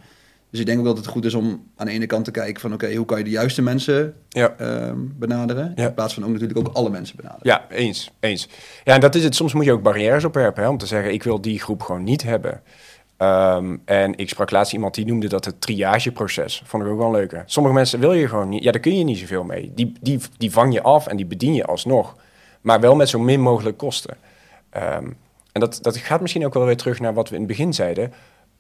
Dus 0.49 0.59
ik 0.59 0.65
denk 0.65 0.79
ook 0.79 0.85
dat 0.85 0.97
het 0.97 1.07
goed 1.07 1.25
is 1.25 1.33
om 1.33 1.63
aan 1.75 1.85
de 1.85 1.91
ene 1.91 2.05
kant 2.05 2.25
te 2.25 2.31
kijken 2.31 2.61
van 2.61 2.73
oké, 2.73 2.95
hoe 2.95 3.05
kan 3.05 3.17
je 3.17 3.23
de 3.23 3.29
juiste 3.29 3.61
mensen 3.61 4.13
Ja. 4.29 4.55
ehm, 4.57 4.95
benaderen? 4.97 5.71
Ja. 5.75 5.87
In 5.87 5.93
plaats 5.93 6.13
van 6.13 6.23
ook 6.25 6.29
natuurlijk 6.31 6.59
ook 6.59 6.73
alle 6.75 6.89
mensen 6.89 7.15
benaderen. 7.15 7.47
Ja, 7.47 7.65
eens, 7.69 8.11
eens. 8.19 8.49
Ja, 8.83 8.93
en 8.93 8.99
dat 8.99 9.15
is 9.15 9.23
het. 9.23 9.35
Soms 9.35 9.53
moet 9.53 9.65
je 9.65 9.71
ook 9.71 9.81
barrières 9.83 10.23
opwerpen, 10.23 10.63
hè, 10.63 10.69
om 10.69 10.77
te 10.77 10.85
zeggen, 10.85 11.13
ik 11.13 11.23
wil 11.23 11.41
die 11.41 11.59
groep 11.59 11.81
gewoon 11.81 12.03
niet 12.03 12.23
hebben. 12.23 12.61
Ehm, 13.17 13.77
en 13.85 14.17
ik 14.17 14.29
sprak 14.29 14.51
laatst 14.51 14.73
iemand 14.73 14.95
die 14.95 15.05
noemde 15.05 15.27
dat 15.27 15.45
het 15.45 15.61
triageproces. 15.61 16.61
Vond 16.65 16.83
ik 16.83 16.89
ook 16.89 16.97
wel 16.97 17.11
leuk. 17.11 17.43
Sommige 17.45 17.75
mensen 17.75 17.99
wil 17.99 18.13
je 18.13 18.27
gewoon 18.27 18.49
niet. 18.49 18.63
Ja, 18.63 18.71
daar 18.71 18.81
kun 18.81 18.97
je 18.97 19.03
niet 19.03 19.17
zoveel 19.17 19.43
mee. 19.43 19.71
Die, 19.75 19.93
die, 20.01 20.19
die 20.37 20.51
vang 20.51 20.73
je 20.73 20.81
af 20.81 21.07
en 21.07 21.17
die 21.17 21.25
bedien 21.25 21.53
je 21.53 21.65
alsnog. 21.65 22.15
Maar 22.61 22.79
wel 22.79 22.95
met 22.95 23.09
zo 23.09 23.19
min 23.19 23.41
mogelijk 23.41 23.77
kosten. 23.77 24.17
Ehm, 24.69 25.05
en 25.51 25.59
dat, 25.61 25.79
dat 25.81 25.97
gaat 25.97 26.21
misschien 26.21 26.45
ook 26.45 26.53
wel 26.53 26.65
weer 26.65 26.77
terug 26.77 26.99
naar 26.99 27.13
wat 27.13 27.29
we 27.29 27.33
in 27.35 27.41
het 27.41 27.49
begin 27.49 27.73
zeiden. 27.73 28.13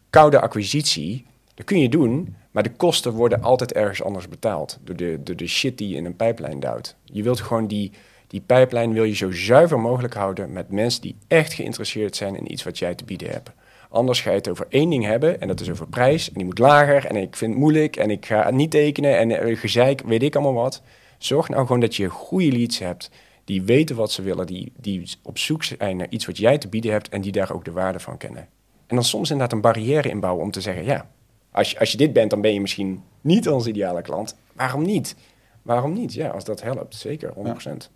Koude 0.09 0.39
acquisitie, 0.41 1.25
dat 1.57 1.65
kun 1.65 1.79
je 1.79 1.89
doen, 1.89 2.35
maar 2.51 2.63
de 2.63 2.71
kosten 2.71 3.11
worden 3.11 3.41
altijd 3.41 3.73
ergens 3.73 4.03
anders 4.03 4.27
betaald. 4.27 4.79
Door 4.83 4.95
de, 4.95 5.19
de 5.23 5.47
shit 5.47 5.77
die 5.77 5.89
je 5.89 5.95
in 5.95 6.05
een 6.05 6.15
pijplijn 6.15 6.59
duwt. 6.59 6.95
Je 7.03 7.23
wilt 7.23 7.41
gewoon 7.41 7.67
die, 7.67 7.91
die 8.27 8.43
wil 8.69 9.03
je 9.03 9.15
zo 9.15 9.31
zuiver 9.31 9.79
mogelijk 9.79 10.13
houden 10.13 10.53
met 10.53 10.71
mensen 10.71 11.01
die 11.01 11.15
echt 11.27 11.53
geïnteresseerd 11.53 12.15
zijn 12.15 12.35
in 12.35 12.51
iets 12.51 12.63
wat 12.63 12.77
jij 12.77 12.95
te 12.95 13.03
bieden 13.03 13.29
hebt. 13.29 13.51
Anders 13.89 14.21
ga 14.21 14.29
je 14.29 14.35
het 14.35 14.49
over 14.49 14.65
één 14.69 14.89
ding 14.89 15.05
hebben 15.05 15.41
en 15.41 15.47
dat 15.47 15.59
is 15.59 15.69
over 15.69 15.87
prijs. 15.87 16.27
En 16.27 16.33
die 16.33 16.45
moet 16.45 16.59
lager 16.59 17.05
en 17.05 17.15
ik 17.15 17.35
vind 17.35 17.51
het 17.51 17.59
moeilijk 17.59 17.95
en 17.95 18.09
ik 18.09 18.25
ga 18.25 18.45
het 18.45 18.55
niet 18.55 18.71
tekenen 18.71 19.17
en 19.17 19.31
eh, 19.31 19.57
gezeik, 19.57 20.01
weet 20.01 20.23
ik 20.23 20.35
allemaal 20.35 20.63
wat. 20.63 20.81
Zorg 21.17 21.49
nou 21.49 21.65
gewoon 21.65 21.81
dat 21.81 21.95
je 21.95 22.09
goede 22.09 22.51
leads 22.51 22.79
hebt 22.79 23.09
die 23.43 23.61
weten 23.61 23.95
wat 23.95 24.11
ze 24.11 24.21
willen, 24.21 24.45
die, 24.47 24.71
die 24.79 25.11
op 25.23 25.37
zoek 25.37 25.63
zijn 25.63 25.97
naar 25.97 26.09
iets 26.09 26.25
wat 26.25 26.37
jij 26.37 26.57
te 26.57 26.67
bieden 26.67 26.91
hebt 26.91 27.09
en 27.09 27.21
die 27.21 27.31
daar 27.31 27.53
ook 27.53 27.65
de 27.65 27.71
waarde 27.71 27.99
van 27.99 28.17
kennen. 28.17 28.47
En 28.87 28.95
dan 28.95 29.03
soms 29.03 29.31
inderdaad 29.31 29.55
een 29.55 29.61
barrière 29.61 30.09
inbouwen 30.09 30.43
om 30.43 30.51
te 30.51 30.61
zeggen, 30.61 30.85
ja, 30.85 31.09
als 31.51 31.71
je, 31.71 31.79
als 31.79 31.91
je 31.91 31.97
dit 31.97 32.13
bent, 32.13 32.29
dan 32.29 32.41
ben 32.41 32.53
je 32.53 32.61
misschien 32.61 33.03
niet 33.21 33.49
onze 33.49 33.69
ideale 33.69 34.01
klant. 34.01 34.35
Waarom 34.53 34.83
niet? 34.83 35.15
Waarom 35.61 35.93
niet? 35.93 36.13
Ja, 36.13 36.27
als 36.29 36.43
dat 36.43 36.61
helpt, 36.61 36.95
zeker, 36.95 37.33
100%. 37.33 37.89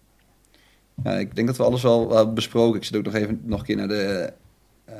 Ja, 1.03 1.11
ik 1.11 1.35
denk 1.35 1.47
dat 1.47 1.57
we 1.57 1.63
alles 1.63 1.81
wel 1.81 2.15
hebben 2.15 2.33
besproken. 2.33 2.79
Ik 2.79 2.83
zit 2.85 2.95
ook 2.95 3.03
nog 3.03 3.13
even 3.13 3.41
nog 3.43 3.59
een 3.59 3.65
keer 3.65 3.75
naar 3.75 3.87
de 3.87 4.33
eh, 4.85 4.93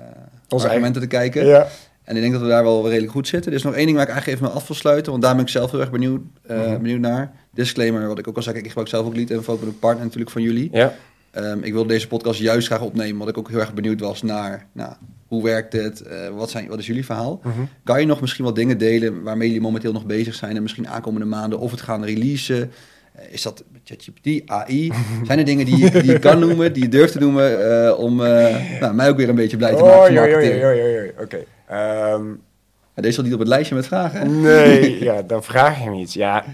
Onze 0.50 0.68
argumenten 0.68 1.02
te 1.02 1.08
kijken. 1.08 1.46
Ja. 1.46 1.68
En 2.04 2.16
ik 2.16 2.22
denk 2.22 2.34
dat 2.34 2.42
we 2.42 2.48
daar 2.48 2.64
wel 2.64 2.90
redelijk 2.90 3.12
goed 3.12 3.28
zitten. 3.28 3.52
Er 3.52 3.58
is 3.58 3.64
nog 3.64 3.74
één 3.74 3.86
ding 3.86 3.98
waar 3.98 4.08
ik 4.08 4.12
eigenlijk 4.12 4.40
even 4.42 4.52
mee 4.52 4.62
af 4.62 4.68
wil 4.68 4.78
sluiten, 4.78 5.12
want 5.12 5.24
daar 5.24 5.36
ben 5.36 5.44
ik 5.44 5.50
zelf 5.50 5.72
heel 5.72 5.80
erg 5.80 5.92
benieuwd, 5.92 6.22
eh, 6.42 6.58
Mhm. 6.58 6.78
benieuwd 6.82 7.00
naar. 7.00 7.32
Disclaimer, 7.54 8.08
wat 8.08 8.20
ik 8.20 8.28
ook 8.28 8.36
al 8.36 8.42
zei, 8.42 8.58
ik 8.58 8.68
gebruik 8.68 8.88
zelf 8.88 9.06
ook 9.06 9.16
Lead 9.16 9.30
Info, 9.30 9.54
ik 9.54 9.60
ben 9.60 9.70
ook 9.70 9.80
partner 9.80 10.04
natuurlijk 10.04 10.32
van 10.32 10.42
jullie. 10.42 10.70
Ja. 10.72 10.94
Ehm, 11.32 11.64
ik 11.64 11.74
wil 11.74 11.86
deze 11.88 12.08
podcast 12.08 12.40
juist 12.40 12.68
graag 12.68 12.82
opnemen, 12.82 13.12
omdat 13.14 13.28
ik 13.30 13.38
ook 13.38 13.50
heel 13.50 13.60
erg 13.60 13.74
benieuwd 13.74 14.00
was 14.00 14.22
naar, 14.22 14.66
nou, 14.72 14.94
hoe 15.28 15.44
werkt 15.44 15.74
het, 15.74 16.02
Eh, 16.02 16.28
wat, 16.30 16.50
zijn, 16.50 16.68
wat 16.68 16.80
is 16.80 16.88
jullie 16.88 17.06
verhaal? 17.06 17.40
Mhm. 17.44 17.60
Kan 17.84 18.00
je 18.00 18.06
nog 18.06 18.22
misschien 18.22 18.46
wat 18.46 18.56
dingen 18.56 18.78
delen 18.78 19.24
waarmee 19.24 19.48
jullie 19.48 19.62
momenteel 19.64 19.92
nog 19.92 20.06
bezig 20.06 20.36
zijn 20.36 20.56
en 20.56 20.62
misschien 20.62 20.88
aankomende 20.88 21.26
maanden 21.28 21.60
of 21.60 21.72
het 21.72 21.82
gaan 21.82 22.04
releasen? 22.06 22.72
Eh, 23.14 23.24
is 23.34 23.42
dat 23.42 23.64
ChatGPT, 23.84 24.50
AI? 24.50 24.92
Zijn 25.26 25.40
er 25.40 25.46
dingen 25.46 25.66
die, 25.66 25.78
je- 25.78 25.92
die 25.92 26.06
je 26.12 26.20
kan 26.20 26.40
noemen, 26.48 26.74
die 26.74 26.84
je 26.84 26.90
durft 26.90 27.12
te 27.14 27.20
noemen, 27.20 27.72
eh, 27.86 28.00
om 28.00 28.16
nou, 28.16 28.94
mij 28.94 29.10
ook 29.10 29.18
weer 29.18 29.30
een 29.30 29.36
beetje 29.36 29.58
blij 29.58 29.76
te 29.76 29.84
maken? 29.84 30.00
Oh, 30.00 30.10
joh. 30.10 31.22
Oké. 31.22 31.44
Ehm, 31.68 32.24
deze 32.96 33.14
zat 33.14 33.24
niet 33.26 33.34
op 33.34 33.40
het 33.40 33.48
lijstje 33.48 33.76
met 33.76 33.88
vragen. 33.88 34.42
Nee, 34.42 35.04
ja, 35.04 35.22
dan 35.22 35.44
vraag 35.44 35.84
je 35.84 35.90
me 35.90 36.00
iets. 36.00 36.14
Ja. 36.14 36.46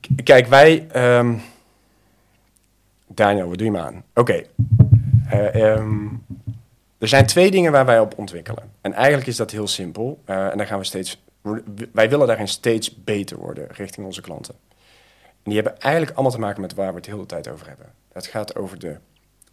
K- 0.00 0.24
Kijk, 0.24 0.46
wij... 0.46 0.86
ehm, 0.92 1.34
Daniel, 3.16 3.48
wat 3.48 3.58
doe 3.58 3.66
je 3.66 3.72
me 3.72 3.80
aan? 3.80 4.04
Oké. 4.14 4.42
Eh, 5.28 5.54
ehm, 5.54 6.06
er 6.98 7.08
zijn 7.08 7.26
twee 7.26 7.50
dingen 7.50 7.72
waar 7.72 7.86
wij 7.86 8.00
op 8.00 8.18
ontwikkelen. 8.18 8.70
En 8.80 8.92
eigenlijk 8.92 9.26
is 9.26 9.36
dat 9.36 9.50
heel 9.50 9.66
simpel. 9.66 10.22
Eh, 10.24 10.46
en 10.46 10.56
dan 10.56 10.66
gaan 10.66 10.78
we 10.78 10.84
steeds... 10.84 11.24
Wij 11.92 12.08
willen 12.08 12.26
daarin 12.26 12.48
steeds 12.48 13.04
beter 13.04 13.38
worden 13.38 13.66
richting 13.70 14.06
onze 14.06 14.20
klanten. 14.20 14.54
En 15.18 15.52
die 15.52 15.54
hebben 15.54 15.78
eigenlijk 15.80 16.14
allemaal 16.14 16.32
te 16.32 16.38
maken 16.38 16.60
met 16.60 16.74
waar 16.74 16.88
we 16.88 16.94
het 16.94 17.04
de 17.04 17.10
hele 17.10 17.26
tijd 17.26 17.48
over 17.48 17.66
hebben. 17.66 17.92
Het 18.12 18.26
gaat 18.26 18.56
over 18.56 18.78
de, 18.78 18.96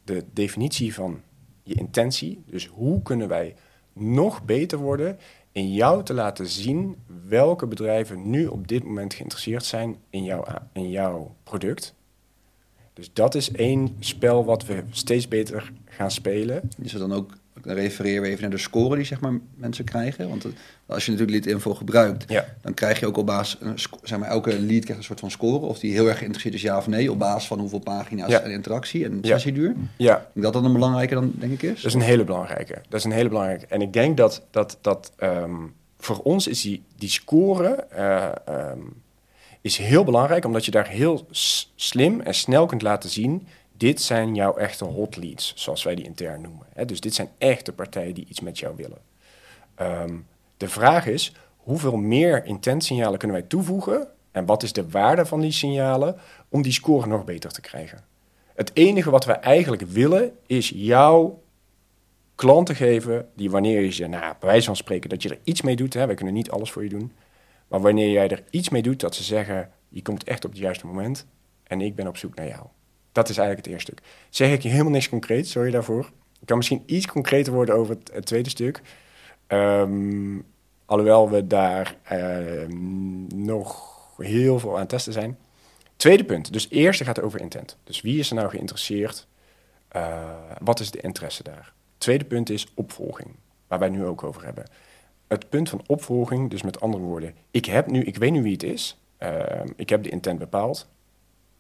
de 0.04 0.24
definitie 0.34 0.94
van 0.94 1.22
je 1.64 1.74
intentie. 1.74 2.44
Dus 2.46 2.68
hoe 2.68 3.02
kunnen 3.02 3.28
wij 3.28 3.56
nog 3.94 4.44
beter 4.44 4.78
worden 4.78 5.20
in 5.52 5.74
jou 5.74 6.04
te 6.04 6.14
laten 6.14 6.48
zien 6.48 6.96
welke 7.28 7.68
bedrijven 7.68 8.30
nu 8.30 8.48
op 8.48 8.68
dit 8.68 8.84
moment 8.84 9.14
geïnteresseerd 9.14 9.66
zijn 9.66 9.98
in 10.10 10.24
jouw, 10.24 10.44
in 10.74 10.90
jouw 10.90 11.36
product. 11.44 11.96
Dus 12.94 13.10
dat 13.14 13.36
is 13.36 13.52
één 13.52 13.96
spel 14.00 14.46
wat 14.46 14.66
we 14.66 14.84
steeds 14.92 15.28
beter 15.28 15.72
gaan 15.86 16.12
spelen. 16.12 16.70
Is 16.82 16.94
er 16.94 17.00
dan 17.00 17.14
ook, 17.14 17.32
dan 17.62 17.74
refereren 17.76 18.22
we 18.22 18.28
even 18.28 18.42
naar 18.42 18.50
de 18.50 18.58
score 18.58 18.96
die 18.96 19.06
zeg 19.06 19.20
maar, 19.20 19.34
mensen 19.56 19.86
krijgen. 19.86 20.30
Want 20.30 20.44
het- 20.44 20.54
als 20.86 21.06
je 21.06 21.12
natuurlijk 21.12 21.38
lead 21.46 21.56
info 21.56 21.74
gebruikt, 21.74 22.26
Ja. 22.32 22.46
dan 22.62 22.74
krijg 22.74 23.00
je 23.00 23.08
ook 23.08 23.18
op 23.18 23.26
basis, 23.26 23.58
zeg 24.04 24.20
maar, 24.20 24.30
elke 24.30 24.50
lead 24.50 24.82
krijgt 24.84 24.98
een 24.98 25.04
soort 25.04 25.20
van 25.20 25.32
score. 25.32 25.66
Of 25.66 25.80
die 25.80 25.92
heel 25.92 26.08
erg 26.08 26.18
geïnteresseerd 26.18 26.56
is, 26.56 26.62
ja 26.62 26.78
of 26.78 26.88
nee, 26.88 27.12
op 27.12 27.20
basis 27.20 27.48
van 27.48 27.60
hoeveel 27.60 27.80
pagina's 27.80 28.30
Ja. 28.30 28.40
en 28.40 28.52
interactie 28.52 29.06
en 29.06 29.18
Ja. 29.22 29.28
sessieduur. 29.34 29.76
Ja, 29.98 30.16
denk 30.34 30.46
dat 30.46 30.54
dat 30.54 30.64
een 30.64 30.74
belangrijke 30.74 31.14
dan, 31.14 31.32
denk 31.36 31.52
ik, 31.52 31.62
is. 31.62 31.76
dat 31.76 31.86
is 31.86 31.94
een 31.94 32.02
hele 32.02 32.24
belangrijke. 32.24 32.74
Dat 32.90 33.00
is 33.00 33.04
een 33.06 33.12
hele 33.12 33.30
belangrijke. 33.30 33.66
En 33.66 33.82
ik 33.82 33.94
denk 33.94 34.18
dat, 34.18 34.42
dat, 34.52 34.78
dat 34.82 35.12
ehm, 35.18 35.56
voor 35.98 36.18
ons 36.20 36.48
is 36.48 36.62
die, 36.62 36.84
die 36.98 37.10
score 37.10 37.68
eh, 37.76 38.26
ehm, 38.46 38.80
is 39.64 39.78
heel 39.78 40.04
belangrijk, 40.04 40.46
omdat 40.46 40.66
je 40.66 40.72
daar 40.72 40.88
heel 40.88 41.28
slim 41.76 42.22
en 42.22 42.36
snel 42.36 42.66
kunt 42.66 42.82
laten 42.82 43.10
zien. 43.10 43.48
Dit 43.78 44.02
zijn 44.02 44.36
jouw 44.36 44.56
echte 44.56 44.86
hot 44.86 45.16
leads, 45.16 45.54
zoals 45.56 45.84
wij 45.84 45.96
die 45.96 46.06
intern 46.06 46.42
noemen. 46.42 46.68
Dus 46.86 47.00
dit 47.00 47.14
zijn 47.14 47.30
echte 47.38 47.74
partijen 47.74 48.14
die 48.14 48.26
iets 48.30 48.40
met 48.40 48.60
jou 48.60 48.76
willen. 48.76 48.98
Ehm, 49.76 50.16
de 50.58 50.68
vraag 50.68 51.06
is, 51.06 51.36
hoeveel 51.58 51.96
meer 51.96 52.46
intentsignalen 52.46 53.20
kunnen 53.20 53.38
wij 53.38 53.48
toevoegen? 53.48 54.08
En 54.32 54.46
wat 54.46 54.64
is 54.64 54.74
de 54.74 54.90
waarde 54.90 55.26
van 55.26 55.42
die 55.42 55.52
signalen 55.52 56.18
om 56.50 56.62
die 56.62 56.72
score 56.72 57.08
nog 57.08 57.26
beter 57.26 57.52
te 57.52 57.62
krijgen? 57.62 58.04
Het 58.56 58.72
enige 58.74 59.10
wat 59.10 59.26
wij 59.26 59.40
eigenlijk 59.40 59.82
willen, 59.82 60.32
is 60.46 60.72
jouw 60.76 61.42
klanten 62.36 62.76
geven 62.76 63.30
die 63.36 63.52
wanneer 63.52 63.82
je 63.82 63.92
ze, 63.92 64.08
nou, 64.08 64.36
bij 64.40 64.50
wijze 64.50 64.66
van 64.66 64.76
spreken, 64.76 65.10
dat 65.10 65.24
je 65.24 65.30
er 65.30 65.40
iets 65.44 65.62
mee 65.62 65.76
doet. 65.76 65.94
Hè, 65.94 66.06
wij 66.06 66.16
kunnen 66.16 66.34
niet 66.34 66.52
alles 66.52 66.72
voor 66.72 66.84
je 66.84 66.90
doen. 66.90 67.12
Maar 67.74 67.82
wanneer 67.82 68.12
jij 68.12 68.30
er 68.30 68.44
iets 68.50 68.70
mee 68.70 68.82
doet, 68.82 69.00
dat 69.00 69.16
ze 69.16 69.24
zeggen, 69.24 69.72
je 69.90 70.02
komt 70.02 70.24
echt 70.24 70.46
op 70.46 70.52
het 70.52 70.60
juiste 70.60 70.86
moment 70.86 71.26
en 71.64 71.82
ik 71.82 71.96
ben 71.96 72.08
op 72.08 72.18
zoek 72.18 72.36
naar 72.36 72.48
jou. 72.48 72.66
Dat 73.12 73.30
is 73.30 73.38
eigenlijk 73.38 73.66
het 73.66 73.76
eerste 73.76 73.92
stuk. 73.92 74.08
Zeg 74.30 74.52
ik 74.52 74.62
je 74.62 74.70
helemaal 74.70 74.92
niks 74.92 75.10
concreets, 75.10 75.52
sorry 75.52 75.72
daarvoor. 75.72 76.12
Ik 76.40 76.48
kan 76.48 76.58
misschien 76.58 76.84
iets 76.86 77.06
concreter 77.06 77.54
worden 77.54 77.76
over 77.76 77.98
het, 78.14 78.26
tweede 78.26 78.50
stuk. 78.50 78.82
Ehm, 79.48 80.40
alhoewel 80.86 81.30
we 81.30 81.48
daar 81.48 81.96
ehm, 82.04 83.46
nog 83.46 83.96
heel 84.18 84.60
veel 84.60 84.74
aan 84.74 84.80
het 84.80 84.90
testen 84.90 85.14
zijn. 85.14 85.38
Tweede 85.96 86.24
punt. 86.24 86.54
Dus 86.54 86.70
eerste 86.70 87.04
gaat 87.04 87.22
over 87.22 87.42
intent. 87.42 87.78
Dus 87.84 88.02
wie 88.02 88.20
is 88.20 88.30
er 88.30 88.36
nou 88.36 88.50
geïnteresseerd? 88.50 89.28
Uh, 89.96 90.30
wat 90.60 90.80
is 90.80 90.92
de 90.92 91.02
interesse 91.02 91.44
daar? 91.44 91.74
Tweede 91.98 92.26
punt 92.26 92.50
is 92.50 92.68
opvolging, 92.74 93.30
waar 93.68 93.80
wij 93.80 93.90
nu 93.90 94.06
ook 94.06 94.24
over 94.24 94.44
hebben. 94.44 94.66
Het 95.34 95.50
punt 95.50 95.70
van 95.70 95.84
opvolging, 95.88 96.50
dus 96.50 96.62
met 96.62 96.82
andere 96.82 97.04
woorden, 97.04 97.36
ik, 97.52 97.66
heb 97.66 97.88
nu, 97.88 98.04
ik 98.04 98.18
weet 98.18 98.32
nu 98.32 98.42
wie 98.42 98.52
het 98.52 98.64
is. 98.64 99.00
Uh, 99.20 99.40
ik 99.76 99.90
heb 99.90 100.04
de 100.04 100.10
intent 100.10 100.40
bepaald. 100.40 100.88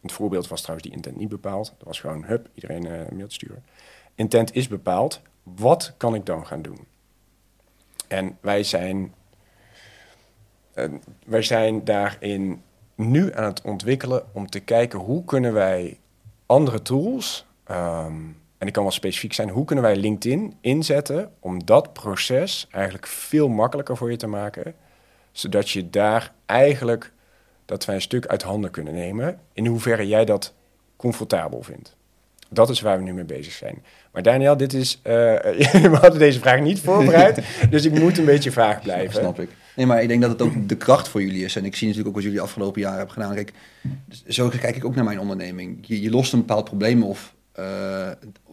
Het 0.02 0.12
voorbeeld 0.12 0.48
was 0.48 0.62
trouwens 0.62 0.88
die 0.88 0.98
intent 0.98 1.18
niet 1.18 1.30
bepaald. 1.30 1.74
Dat 1.78 1.88
was 1.88 2.00
gewoon, 2.00 2.24
hup, 2.24 2.50
iedereen 2.54 2.86
uh, 2.86 3.00
een 3.00 3.16
mail 3.16 3.30
sturen. 3.30 3.64
Intent 4.16 4.56
is 4.56 4.68
bepaald. 4.68 5.22
Wat 5.44 5.94
kan 5.98 6.16
ik 6.16 6.26
dan 6.26 6.46
gaan 6.46 6.62
doen? 6.62 6.78
En 8.08 8.38
wij 8.42 8.64
zijn, 8.64 9.14
uh, 10.76 10.86
wij 11.26 11.42
zijn 11.42 11.84
daarin 11.84 12.62
nu 12.96 13.34
aan 13.34 13.44
het 13.44 13.62
ontwikkelen 13.62 14.24
om 14.34 14.50
te 14.50 14.60
kijken 14.60 15.00
hoe 15.00 15.24
kunnen 15.24 15.54
wij 15.54 16.00
andere 16.46 16.82
tools, 16.82 17.46
um, 17.72 18.42
en 18.64 18.70
ik 18.70 18.76
kan 18.76 18.84
wel 18.84 18.92
specifiek 18.92 19.34
zijn, 19.34 19.50
hoe 19.50 19.66
kunnen 19.66 19.86
wij 19.86 19.96
LinkedIn 19.96 20.54
inzetten 20.62 21.32
om 21.40 21.66
dat 21.66 21.94
proces 21.94 22.68
eigenlijk 22.72 23.08
veel 23.08 23.48
makkelijker 23.48 23.98
voor 23.98 24.12
je 24.12 24.18
te 24.18 24.28
maken, 24.28 24.74
zodat 25.32 25.70
je 25.70 25.90
daar 25.90 26.34
eigenlijk 26.46 27.12
dat 27.66 27.86
wij 27.86 27.96
een 27.96 28.02
stuk 28.02 28.26
uit 28.26 28.42
handen 28.42 28.72
kunnen 28.72 28.94
nemen, 28.94 29.40
in 29.54 29.66
hoeverre 29.66 30.08
jij 30.08 30.26
dat 30.26 30.54
comfortabel 30.96 31.64
vindt. 31.64 31.96
Dat 32.50 32.70
is 32.70 32.82
waar 32.82 32.98
we 32.98 33.04
nu 33.04 33.14
mee 33.14 33.24
bezig 33.24 33.54
zijn. 33.54 33.84
Maar 34.12 34.22
Daniel, 34.22 34.58
dit 34.58 34.74
is, 34.74 34.96
uh, 34.98 35.04
we 35.94 35.98
hadden 36.02 36.20
deze 36.20 36.40
vraag 36.40 36.60
niet 36.60 36.80
voorbereid, 36.80 37.40
dus 37.70 37.86
ik 37.86 38.00
moet 38.00 38.18
een 38.18 38.26
beetje 38.26 38.52
vaag 38.52 38.82
blijven. 38.82 39.14
Dat 39.14 39.22
snap 39.22 39.40
ik. 39.40 39.50
Nee, 39.76 39.86
maar 39.86 40.02
ik 40.02 40.08
denk 40.08 40.22
dat 40.22 40.32
het 40.32 40.42
ook 40.42 40.70
de 40.70 40.78
kracht 40.78 41.08
voor 41.08 41.22
jullie 41.22 41.44
is. 41.44 41.56
En 41.56 41.66
ik 41.66 41.76
zie 41.76 41.88
natuurlijk 41.88 42.16
ook 42.16 42.22
wat 42.22 42.32
jullie 42.32 42.42
afgelopen 42.42 42.82
jaren 42.82 42.98
hebben 42.98 43.14
gedaan. 43.14 43.36
Kijk, 43.36 43.54
zo 44.28 44.50
kijk 44.50 44.76
ik 44.76 44.86
ook 44.86 44.96
naar 44.96 45.04
mijn 45.04 45.20
onderneming. 45.20 45.78
Je, 45.82 46.02
je 46.02 46.10
lost 46.10 46.34
een 46.34 46.40
bepaald 46.40 46.66
probleem 46.66 47.04
of 47.04 47.33
uh, 47.60 48.08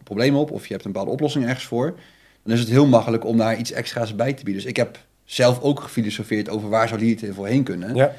probleem 0.05 0.37
op, 0.37 0.51
of 0.51 0.67
je 0.67 0.73
hebt 0.73 0.85
een 0.85 0.93
bepaalde 0.93 1.13
oplossing 1.13 1.45
ergens 1.45 1.65
voor. 1.65 1.99
Dan 2.43 2.55
is 2.55 2.61
het 2.61 2.69
heel 2.69 2.87
makkelijk 2.87 3.25
om 3.25 3.37
daar 3.37 3.59
iets 3.59 3.73
extra's 3.73 4.15
bij 4.15 4.33
te 4.33 4.45
bieden. 4.45 4.63
Dus 4.63 4.71
ik 4.71 4.77
heb 4.77 4.99
zelf 5.25 5.61
ook 5.61 5.81
gefilosofeerd 5.81 6.49
over 6.49 6.69
waar 6.69 6.89
zou 6.89 7.01
Lead 7.01 7.35
voorheen 7.35 7.63
kunnen. 7.63 7.95
Ja. 7.95 8.15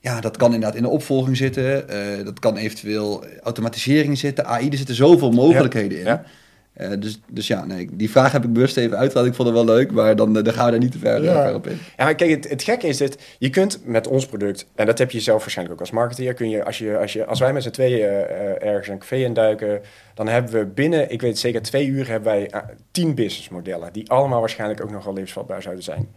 ja, 0.00 0.20
dat 0.20 0.36
kan 0.36 0.54
inderdaad 0.54 0.76
in 0.76 0.82
de 0.82 0.88
opvolging 0.88 1.36
zitten. 1.36 1.88
eh, 1.88 2.24
dat 2.24 2.38
kan 2.38 2.56
eventueel 2.56 3.24
automatisering 3.42 4.18
zitten. 4.18 4.46
AI, 4.46 4.68
er 4.68 4.76
zitten 4.76 4.94
zoveel 4.94 5.30
mogelijkheden 5.30 5.98
in. 5.98 6.04
Ja. 6.04 6.24
Eh, 6.78 6.90
dus, 6.98 7.20
dus 7.30 7.46
ja, 7.46 7.64
nee, 7.64 7.88
die 7.92 8.10
vraag 8.10 8.32
heb 8.32 8.44
ik 8.44 8.52
bewust 8.52 8.76
even 8.76 8.96
uitgehaald. 8.98 9.28
Ik 9.28 9.34
vond 9.34 9.48
het 9.48 9.56
wel 9.56 9.74
leuk, 9.76 9.92
maar 9.92 10.16
dan, 10.16 10.36
eh, 10.36 10.44
dan 10.44 10.52
gaan 10.52 10.64
we 10.64 10.70
daar 10.70 10.80
niet 10.80 10.92
te 10.92 10.98
ver, 10.98 11.22
Ja. 11.22 11.42
ver 11.42 11.54
op 11.54 11.66
in. 11.66 11.78
Ja, 11.96 12.04
maar 12.04 12.14
kijk, 12.14 12.30
het, 12.30 12.48
het 12.48 12.62
gekke 12.62 12.86
is 12.86 12.96
dit. 12.96 13.18
Je 13.38 13.50
kunt 13.50 13.80
met 13.84 14.06
ons 14.06 14.26
product, 14.26 14.66
en 14.74 14.86
dat 14.86 14.98
heb 14.98 15.10
je 15.10 15.20
zelf 15.20 15.40
waarschijnlijk 15.40 15.76
ook 15.76 15.86
als 15.86 15.94
marketeer, 15.94 16.34
kun 16.34 16.48
je 16.50 16.64
als, 16.64 16.78
je, 16.78 16.98
als, 16.98 17.12
je, 17.12 17.24
als 17.24 17.40
wij 17.40 17.52
met 17.52 17.62
z'n 17.62 17.70
tweeën 17.70 18.00
eh, 18.08 18.20
eh, 18.20 18.62
ergens 18.68 18.88
een 18.88 18.98
café 18.98 19.16
induiken, 19.16 19.80
dan 20.14 20.28
hebben 20.28 20.52
we 20.52 20.66
binnen, 20.66 21.10
ik 21.10 21.20
weet 21.20 21.30
het 21.30 21.38
zeker, 21.38 21.62
twee 21.62 21.86
uur 21.86 22.08
hebben 22.08 22.32
wij 22.32 22.50
eh, 22.50 22.60
tien 22.90 23.14
businessmodellen, 23.14 23.92
die 23.92 24.10
allemaal 24.10 24.40
waarschijnlijk 24.40 24.82
ook 24.82 24.90
nogal 24.90 25.12
levensvatbaar 25.12 25.62
zouden 25.62 25.84
zijn. 25.84 26.08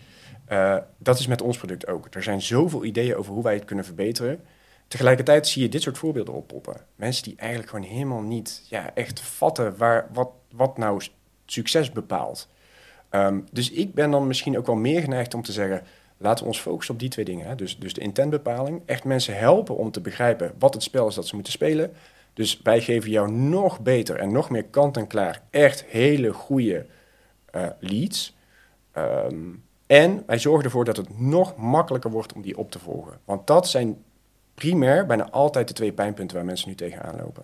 Eh, 0.45 0.77
dat 0.97 1.19
is 1.19 1.27
met 1.27 1.41
ons 1.41 1.57
product 1.57 1.87
ook. 1.87 2.07
Er 2.11 2.23
zijn 2.23 2.41
zoveel 2.41 2.85
ideeën 2.85 3.15
over 3.15 3.33
hoe 3.33 3.43
wij 3.43 3.53
het 3.53 3.65
kunnen 3.65 3.85
verbeteren. 3.85 4.39
Tegelijkertijd 4.87 5.47
zie 5.47 5.61
je 5.61 5.69
dit 5.69 5.81
soort 5.81 5.97
voorbeelden 5.97 6.33
oppoppen. 6.33 6.75
Mensen 6.95 7.23
die 7.23 7.33
eigenlijk 7.37 7.69
gewoon 7.69 7.85
helemaal 7.85 8.21
niet 8.21 8.65
ja, 8.69 8.91
echt 8.93 9.19
vatten 9.21 9.77
waar, 9.77 10.07
wat, 10.13 10.29
wat 10.51 10.77
nou 10.77 11.01
succes 11.45 11.91
bepaalt. 11.91 12.49
Ehm, 13.09 13.39
dus 13.51 13.71
ik 13.71 13.93
ben 13.93 14.11
dan 14.11 14.27
misschien 14.27 14.57
ook 14.57 14.65
wel 14.65 14.75
meer 14.75 15.01
geneigd 15.01 15.33
om 15.33 15.41
te 15.41 15.51
zeggen... 15.51 15.83
laten 16.17 16.43
we 16.43 16.49
ons 16.49 16.59
focussen 16.59 16.93
op 16.93 16.99
die 16.99 17.09
twee 17.09 17.25
dingen. 17.25 17.47
Hè? 17.47 17.55
Dus, 17.55 17.79
dus 17.79 17.93
de 17.93 18.01
intentbepaling. 18.01 18.81
Echt 18.85 19.03
mensen 19.03 19.37
helpen 19.37 19.77
om 19.77 19.91
te 19.91 20.01
begrijpen 20.01 20.53
wat 20.59 20.73
het 20.73 20.83
spel 20.83 21.07
is 21.07 21.15
dat 21.15 21.27
ze 21.27 21.35
moeten 21.35 21.53
spelen. 21.53 21.93
Dus 22.33 22.61
wij 22.63 22.81
geven 22.81 23.09
jou 23.09 23.31
nog 23.31 23.79
beter 23.79 24.15
en 24.15 24.31
nog 24.31 24.49
meer 24.49 24.65
kant-en-klaar... 24.65 25.41
echt 25.49 25.83
hele 25.83 26.33
goede 26.33 26.85
eh, 27.45 27.67
leads. 27.79 28.35
Ehm, 28.91 29.49
en 29.87 30.23
wij 30.25 30.39
zorgen 30.39 30.65
ervoor 30.65 30.85
dat 30.85 30.97
het 30.97 31.19
nog 31.19 31.55
makkelijker 31.55 32.11
wordt 32.11 32.33
om 32.33 32.41
die 32.41 32.57
op 32.57 32.71
te 32.71 32.79
volgen. 32.79 33.19
Want 33.25 33.47
dat 33.47 33.69
zijn 33.69 34.03
primair 34.53 35.05
bijna 35.05 35.29
altijd 35.29 35.67
de 35.67 35.73
twee 35.73 35.93
pijnpunten 35.93 36.35
waar 36.35 36.45
mensen 36.45 36.69
nu 36.69 36.75
tegenaan 36.75 37.15
lopen. 37.17 37.43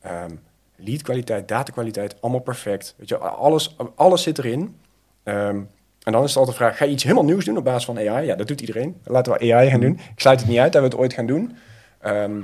Ehm 0.00 0.34
leadkwaliteit, 0.76 1.48
datakwaliteit, 1.48 2.16
allemaal 2.20 2.40
perfect. 2.40 2.94
Weet 2.96 3.08
je, 3.08 3.18
alles, 3.18 3.76
alles 3.94 4.22
zit 4.22 4.38
erin. 4.38 4.76
Ehm, 5.22 5.60
en 6.02 6.12
dan 6.12 6.22
is 6.22 6.28
het 6.28 6.38
altijd 6.38 6.56
de 6.56 6.62
vraag, 6.64 6.76
ga 6.76 6.84
je 6.84 6.90
iets 6.90 7.02
helemaal 7.02 7.24
nieuws 7.24 7.44
doen 7.44 7.56
op 7.56 7.64
basis 7.64 7.84
van 7.84 7.98
AI? 7.98 8.26
Ja, 8.26 8.34
dat 8.34 8.48
doet 8.48 8.60
iedereen. 8.60 8.96
Laten 9.04 9.32
we 9.32 9.54
AI 9.54 9.70
gaan 9.70 9.80
doen. 9.80 9.92
Ik 9.92 10.20
sluit 10.20 10.40
het 10.40 10.48
niet 10.48 10.58
uit 10.58 10.72
dat 10.72 10.82
we 10.82 10.88
het 10.88 10.96
ooit 10.96 11.12
gaan 11.12 11.26
doen. 11.26 11.56
Ehm, 12.00 12.42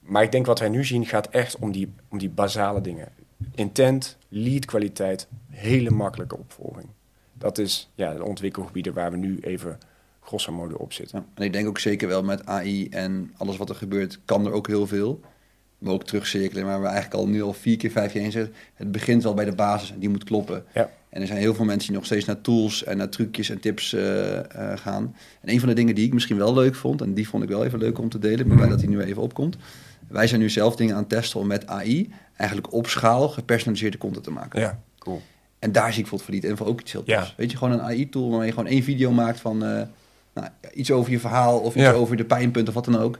maar 0.00 0.22
ik 0.22 0.32
denk 0.32 0.46
wat 0.46 0.58
wij 0.58 0.68
nu 0.68 0.84
zien 0.84 1.06
gaat 1.06 1.28
echt 1.28 1.58
om 1.58 1.72
die, 1.72 1.92
om 2.08 2.18
die 2.18 2.30
basale 2.30 2.80
dingen. 2.80 3.08
Intent, 3.54 4.16
leadkwaliteit, 4.28 5.28
hele 5.50 5.90
makkelijke 5.90 6.38
opvolging. 6.38 6.86
Dat 7.32 7.58
is 7.58 7.90
ja, 7.94 8.14
de 8.14 8.24
ontwikkelgebieden 8.24 8.94
waar 8.94 9.10
we 9.10 9.16
nu 9.16 9.38
even 9.40 9.78
grosso 10.20 10.52
modo 10.52 10.74
op 10.76 10.92
zitten. 10.92 11.26
En 11.34 11.42
ik 11.42 11.52
denk 11.52 11.68
ook 11.68 11.78
zeker 11.78 12.08
wel 12.08 12.22
met 12.22 12.46
AI 12.46 12.88
en 12.88 13.34
alles 13.36 13.56
wat 13.56 13.68
er 13.68 13.74
gebeurt, 13.74 14.20
kan 14.24 14.46
er 14.46 14.52
ook 14.52 14.66
heel 14.66 14.86
veel. 14.86 15.20
Maar 15.80 15.92
ook 15.92 16.04
terugcirkelen, 16.04 16.64
maar 16.64 16.80
we 16.80 16.86
eigenlijk 16.86 17.14
al 17.14 17.26
nu 17.28 17.42
al 17.42 17.52
vier 17.52 17.76
keer, 17.76 17.90
vijf 17.90 18.12
keer 18.12 18.20
heen 18.20 18.32
zitten. 18.32 18.54
Het 18.74 18.92
begint 18.92 19.22
wel 19.22 19.34
bij 19.34 19.44
de 19.44 19.52
basis 19.54 19.92
en 19.92 19.98
die 19.98 20.08
moet 20.08 20.24
kloppen. 20.24 20.64
Ja. 20.74 20.90
En 21.08 21.20
er 21.20 21.26
zijn 21.26 21.38
heel 21.38 21.54
veel 21.54 21.64
mensen 21.64 21.86
die 21.88 21.96
nog 21.96 22.06
steeds 22.06 22.24
naar 22.24 22.40
tools 22.40 22.84
en 22.84 22.96
naar 22.96 23.08
trucjes 23.08 23.50
en 23.50 23.60
tips 23.60 23.92
eh, 23.92 24.38
eh, 24.38 24.78
gaan. 24.78 25.16
En 25.40 25.52
een 25.52 25.58
van 25.60 25.68
de 25.68 25.74
dingen 25.74 25.94
die 25.94 26.06
ik 26.06 26.12
misschien 26.12 26.36
wel 26.36 26.54
leuk 26.54 26.74
vond, 26.74 27.00
en 27.02 27.14
die 27.14 27.28
vond 27.28 27.42
ik 27.42 27.48
wel 27.48 27.64
even 27.64 27.78
leuk 27.78 27.98
om 27.98 28.08
te 28.08 28.18
delen, 28.18 28.46
maar 28.46 28.56
blij 28.56 28.68
dat 28.68 28.78
die 28.80 28.88
nu 28.88 29.00
even 29.02 29.22
opkomt. 29.22 29.56
Wij 30.08 30.26
zijn 30.26 30.40
nu 30.40 30.50
zelf 30.50 30.76
dingen 30.76 30.94
aan 30.94 31.00
het 31.00 31.08
testen 31.08 31.40
om 31.40 31.46
met 31.46 31.66
AI 31.66 32.12
eigenlijk 32.36 32.72
op 32.72 32.86
schaal 32.86 33.28
gepersonaliseerde 33.28 33.98
content 33.98 34.24
te 34.24 34.30
maken. 34.30 34.60
Ja, 34.60 34.80
cool. 34.98 35.22
En 35.58 35.72
daar 35.72 35.92
zie 35.92 36.02
ik 36.04 36.08
bijvoorbeeld 36.10 36.22
voor 36.30 36.40
die 36.40 36.50
info 36.50 36.64
ook 36.64 36.80
iets 36.80 36.92
heel. 36.92 37.02
Ja. 37.06 37.26
Weet 37.36 37.50
je, 37.50 37.56
gewoon 37.56 37.72
een 37.72 37.82
AI-tool 37.82 38.28
waarmee 38.28 38.46
je 38.46 38.52
gewoon 38.54 38.70
één 38.70 38.82
video 38.82 39.10
maakt 39.10 39.40
van 39.40 39.64
eh, 39.64 39.82
nou, 40.34 40.48
iets 40.74 40.90
over 40.90 41.10
je 41.12 41.18
verhaal 41.18 41.58
of 41.58 41.74
iets 41.74 41.84
Ja. 41.84 41.92
over 41.92 42.16
de 42.16 42.24
pijnpunten 42.24 42.68
of 42.68 42.74
wat 42.74 42.92
dan 42.92 43.02
ook. 43.02 43.18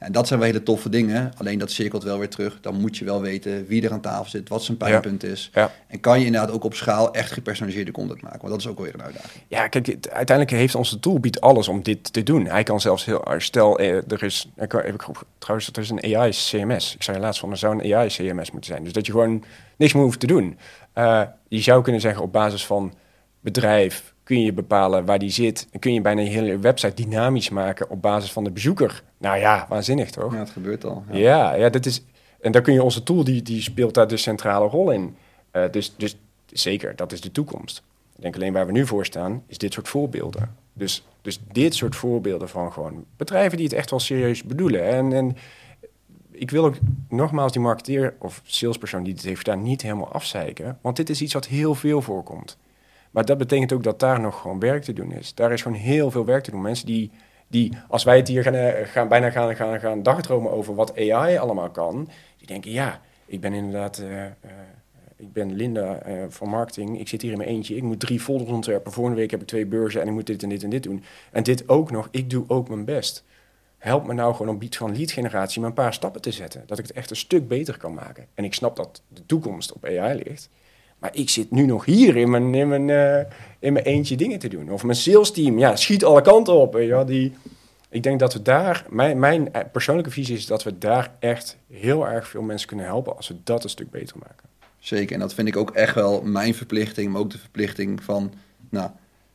En 0.00 0.12
dat 0.12 0.26
zijn 0.26 0.38
wel 0.38 0.48
hele 0.48 0.62
toffe 0.62 0.88
dingen. 0.88 1.32
Alleen 1.36 1.58
dat 1.58 1.70
cirkelt 1.70 2.02
wel 2.02 2.18
weer 2.18 2.28
terug. 2.28 2.58
Dan 2.60 2.80
moet 2.80 2.96
je 2.96 3.04
wel 3.04 3.20
weten 3.20 3.66
wie 3.66 3.84
er 3.84 3.92
aan 3.92 4.00
tafel 4.00 4.30
zit, 4.30 4.48
wat 4.48 4.62
zijn 4.62 4.76
pijnpunt 4.76 5.24
is. 5.24 5.50
Ja. 5.54 5.72
En 5.86 6.00
kan 6.00 6.18
je 6.20 6.26
inderdaad 6.26 6.50
ook 6.50 6.64
op 6.64 6.74
schaal 6.74 7.12
echt 7.12 7.32
gepersonaliseerde 7.32 7.90
content 7.90 8.22
maken. 8.22 8.40
Want 8.40 8.52
dat 8.52 8.60
is 8.60 8.66
ook 8.66 8.80
weer 8.80 8.94
een 8.94 9.02
uitdaging. 9.02 9.42
Ja, 9.48 9.68
kijk, 9.68 9.86
uiteindelijk 10.10 10.50
heeft 10.50 10.74
onze 10.74 11.00
tool 11.00 11.18
biedt 11.20 11.40
alles 11.40 11.68
om 11.68 11.82
dit 11.82 12.12
te 12.12 12.22
doen. 12.22 12.46
Hij 12.46 12.62
kan 12.62 12.80
zelfs 12.80 13.04
heel... 13.04 13.24
Stel, 13.38 13.78
eh, 13.78 14.10
er 14.10 14.22
is... 14.22 14.48
Ik, 14.56 14.72
ik 14.72 15.02
trouwens, 15.38 15.68
er 15.72 15.82
is 15.82 15.90
een 15.90 16.16
AI-CMS. 16.16 16.94
Ik 16.94 17.02
zei 17.02 17.18
laatst 17.18 17.40
van, 17.40 17.50
er 17.50 17.56
zou 17.56 17.74
een 17.78 17.94
AI-CMS 17.94 18.50
moeten 18.50 18.70
zijn. 18.70 18.84
Dus 18.84 18.92
dat 18.92 19.06
je 19.06 19.12
gewoon 19.12 19.44
niks 19.76 19.92
meer 19.92 20.02
hoeft 20.02 20.20
te 20.20 20.26
doen. 20.26 20.58
Eh, 20.92 21.22
je 21.48 21.60
zou 21.60 21.82
kunnen 21.82 22.00
zeggen, 22.00 22.22
op 22.22 22.32
basis 22.32 22.66
van 22.66 22.94
bedrijf 23.40 24.14
kun 24.30 24.42
je 24.42 24.52
bepalen 24.52 25.04
waar 25.04 25.18
die 25.18 25.30
zit. 25.30 25.66
En 25.70 25.78
kun 25.78 25.92
je 25.92 26.00
bijna 26.00 26.20
je 26.20 26.28
hele 26.28 26.58
website 26.58 27.02
dynamisch 27.02 27.48
maken 27.48 27.90
op 27.90 28.02
basis 28.02 28.32
van 28.32 28.44
de 28.44 28.50
bezoeker. 28.50 29.02
Nou 29.18 29.38
ja, 29.38 29.66
waanzinnig 29.68 30.10
toch? 30.10 30.32
Ja, 30.32 30.38
het 30.38 30.50
gebeurt 30.50 30.84
al. 30.84 31.04
Ja. 31.10 31.18
Ja, 31.18 31.54
ja, 31.54 31.68
dat 31.68 31.86
is. 31.86 32.02
En 32.40 32.52
daar 32.52 32.62
kun 32.62 32.72
je 32.72 32.82
onze 32.82 33.02
tool, 33.02 33.24
die, 33.24 33.42
die 33.42 33.62
speelt 33.62 33.94
daar 33.94 34.08
de 34.08 34.16
centrale 34.16 34.68
rol 34.68 34.90
in. 34.90 35.16
Eh, 35.50 35.64
dus, 35.70 35.94
dus 35.96 36.16
zeker, 36.46 36.96
dat 36.96 37.12
is 37.12 37.20
de 37.20 37.32
toekomst. 37.32 37.82
Ik 38.16 38.22
denk 38.22 38.34
alleen 38.34 38.52
waar 38.52 38.66
we 38.66 38.72
nu 38.72 38.86
voor 38.86 39.04
staan, 39.04 39.42
is 39.46 39.58
dit 39.58 39.72
soort 39.72 39.88
voorbeelden. 39.88 40.54
Dus, 40.72 41.04
dus 41.22 41.40
dit 41.52 41.74
soort 41.74 41.96
voorbeelden 41.96 42.48
van 42.48 42.72
gewoon 42.72 43.04
bedrijven 43.16 43.56
die 43.56 43.66
het 43.66 43.76
echt 43.76 43.90
wel 43.90 44.00
serieus 44.00 44.42
bedoelen. 44.42 44.84
En, 44.84 45.12
en 45.12 45.36
ik 46.30 46.50
wil 46.50 46.64
ook 46.64 46.76
nogmaals 47.08 47.52
die 47.52 47.60
marketeer 47.60 48.14
of 48.18 48.42
salespersoon 48.44 49.02
die 49.02 49.14
dit 49.14 49.24
heeft 49.24 49.38
gedaan 49.38 49.62
niet 49.62 49.82
helemaal 49.82 50.12
afzeiken. 50.12 50.78
Want 50.80 50.96
dit 50.96 51.10
is 51.10 51.22
iets 51.22 51.34
wat 51.34 51.46
heel 51.46 51.74
veel 51.74 52.02
voorkomt. 52.02 52.58
Maar 53.10 53.24
dat 53.24 53.38
betekent 53.38 53.72
ook 53.72 53.82
dat 53.82 54.00
daar 54.00 54.20
nog 54.20 54.40
gewoon 54.40 54.58
werk 54.58 54.82
te 54.82 54.92
doen 54.92 55.12
is. 55.12 55.34
Daar 55.34 55.52
is 55.52 55.62
gewoon 55.62 55.78
heel 55.78 56.10
veel 56.10 56.24
werk 56.24 56.44
te 56.44 56.50
doen. 56.50 56.60
Mensen 56.60 56.86
die, 56.86 57.10
die 57.48 57.76
als 57.88 58.04
wij 58.04 58.16
het 58.16 58.28
hier 58.28 58.42
gaan, 58.42 58.54
eh, 58.54 58.86
gaan 58.86 59.08
bijna 59.08 59.30
gaan, 59.30 59.56
gaan, 59.56 59.80
gaan 59.80 60.02
dagdromen 60.02 60.52
over 60.52 60.74
wat 60.74 60.96
AI 60.96 61.36
allemaal 61.36 61.70
kan, 61.70 62.08
die 62.36 62.46
denken 62.46 62.70
ja, 62.70 63.00
ik 63.30 63.40
ben 63.40 63.52
inderdaad, 63.52 63.98
eh, 63.98 64.24
eh, 64.26 64.32
ik 65.16 65.32
ben 65.32 65.52
Linda 65.52 65.94
eh, 65.94 66.24
van 66.28 66.48
marketing, 66.48 67.00
ik 67.00 67.08
zit 67.08 67.22
hier 67.22 67.32
in 67.32 67.38
mijn 67.38 67.50
eentje, 67.50 67.76
ik 67.76 67.82
moet 67.82 68.00
drie 68.00 68.20
folders 68.20 68.50
ontwerpen, 68.50 68.92
volgende 68.92 69.18
week 69.18 69.30
heb 69.30 69.40
ik 69.40 69.46
twee 69.46 69.66
beurzen 69.66 70.00
en 70.00 70.06
ik 70.06 70.12
moet 70.12 70.26
dit 70.26 70.42
en 70.42 70.48
dit 70.48 70.62
en 70.62 70.70
dit 70.70 70.82
doen. 70.82 71.04
En 71.32 71.42
dit 71.42 71.68
ook 71.68 71.90
nog, 71.90 72.08
ik 72.10 72.30
doe 72.30 72.44
ook 72.48 72.68
mijn 72.68 72.84
best. 72.84 73.24
Help 73.78 74.06
me 74.06 74.12
nou 74.12 74.32
gewoon 74.32 74.48
op 74.48 74.54
gebied 74.54 74.76
van 74.76 74.96
lead 74.96 75.10
generatie 75.10 75.60
maar 75.60 75.68
een 75.68 75.74
paar 75.74 75.94
stappen 75.94 76.20
te 76.20 76.32
zetten, 76.32 76.62
dat 76.66 76.78
ik 76.78 76.86
het 76.86 76.96
echt 76.96 77.10
een 77.10 77.16
stuk 77.16 77.48
beter 77.48 77.78
kan 77.78 77.94
maken. 77.94 78.26
En 78.34 78.44
ik 78.44 78.54
snap 78.54 78.76
dat 78.76 79.02
de 79.08 79.26
toekomst 79.26 79.72
op 79.72 79.84
AI 79.84 80.22
ligt. 80.24 80.48
Maar 81.00 81.10
ik 81.16 81.28
zit 81.30 81.50
nu 81.50 81.66
nog 81.66 81.84
hier 81.84 82.16
in 82.16 82.30
mijn, 82.30 82.54
in 82.54 82.68
mijn, 82.68 82.90
eh, 82.90 83.32
in 83.58 83.72
mijn 83.72 83.84
eentje 83.84 84.16
dingen 84.16 84.38
te 84.38 84.48
doen. 84.48 84.70
Of 84.70 84.82
mijn 84.84 84.96
sales 84.96 85.30
team, 85.32 85.58
ja, 85.58 85.76
schiet 85.76 86.04
alle 86.04 86.22
kanten 86.22 86.54
op. 86.54 86.72
Wel. 86.72 87.04
Die, 87.04 87.32
ik 87.88 88.02
denk 88.02 88.18
dat 88.20 88.32
we 88.32 88.42
daar, 88.42 88.86
mijn, 88.90 89.18
mijn 89.18 89.52
eh, 89.52 89.62
persoonlijke 89.72 90.10
visie 90.10 90.36
is 90.36 90.46
dat 90.46 90.62
we 90.62 90.78
daar 90.78 91.14
echt 91.18 91.56
heel 91.70 92.08
erg 92.08 92.28
veel 92.28 92.42
mensen 92.42 92.68
kunnen 92.68 92.86
helpen 92.86 93.16
als 93.16 93.28
we 93.28 93.34
dat 93.44 93.64
een 93.64 93.70
stuk 93.70 93.90
beter 93.90 94.16
maken. 94.18 94.48
Zeker, 94.78 95.14
en 95.14 95.20
dat 95.20 95.34
vind 95.34 95.48
ik 95.48 95.56
ook 95.56 95.70
echt 95.70 95.94
wel 95.94 96.22
mijn 96.22 96.54
verplichting, 96.54 97.12
maar 97.12 97.20
ook 97.20 97.30
de 97.30 97.38
verplichting 97.38 98.02
van 98.02 98.32
nou, 98.70 98.90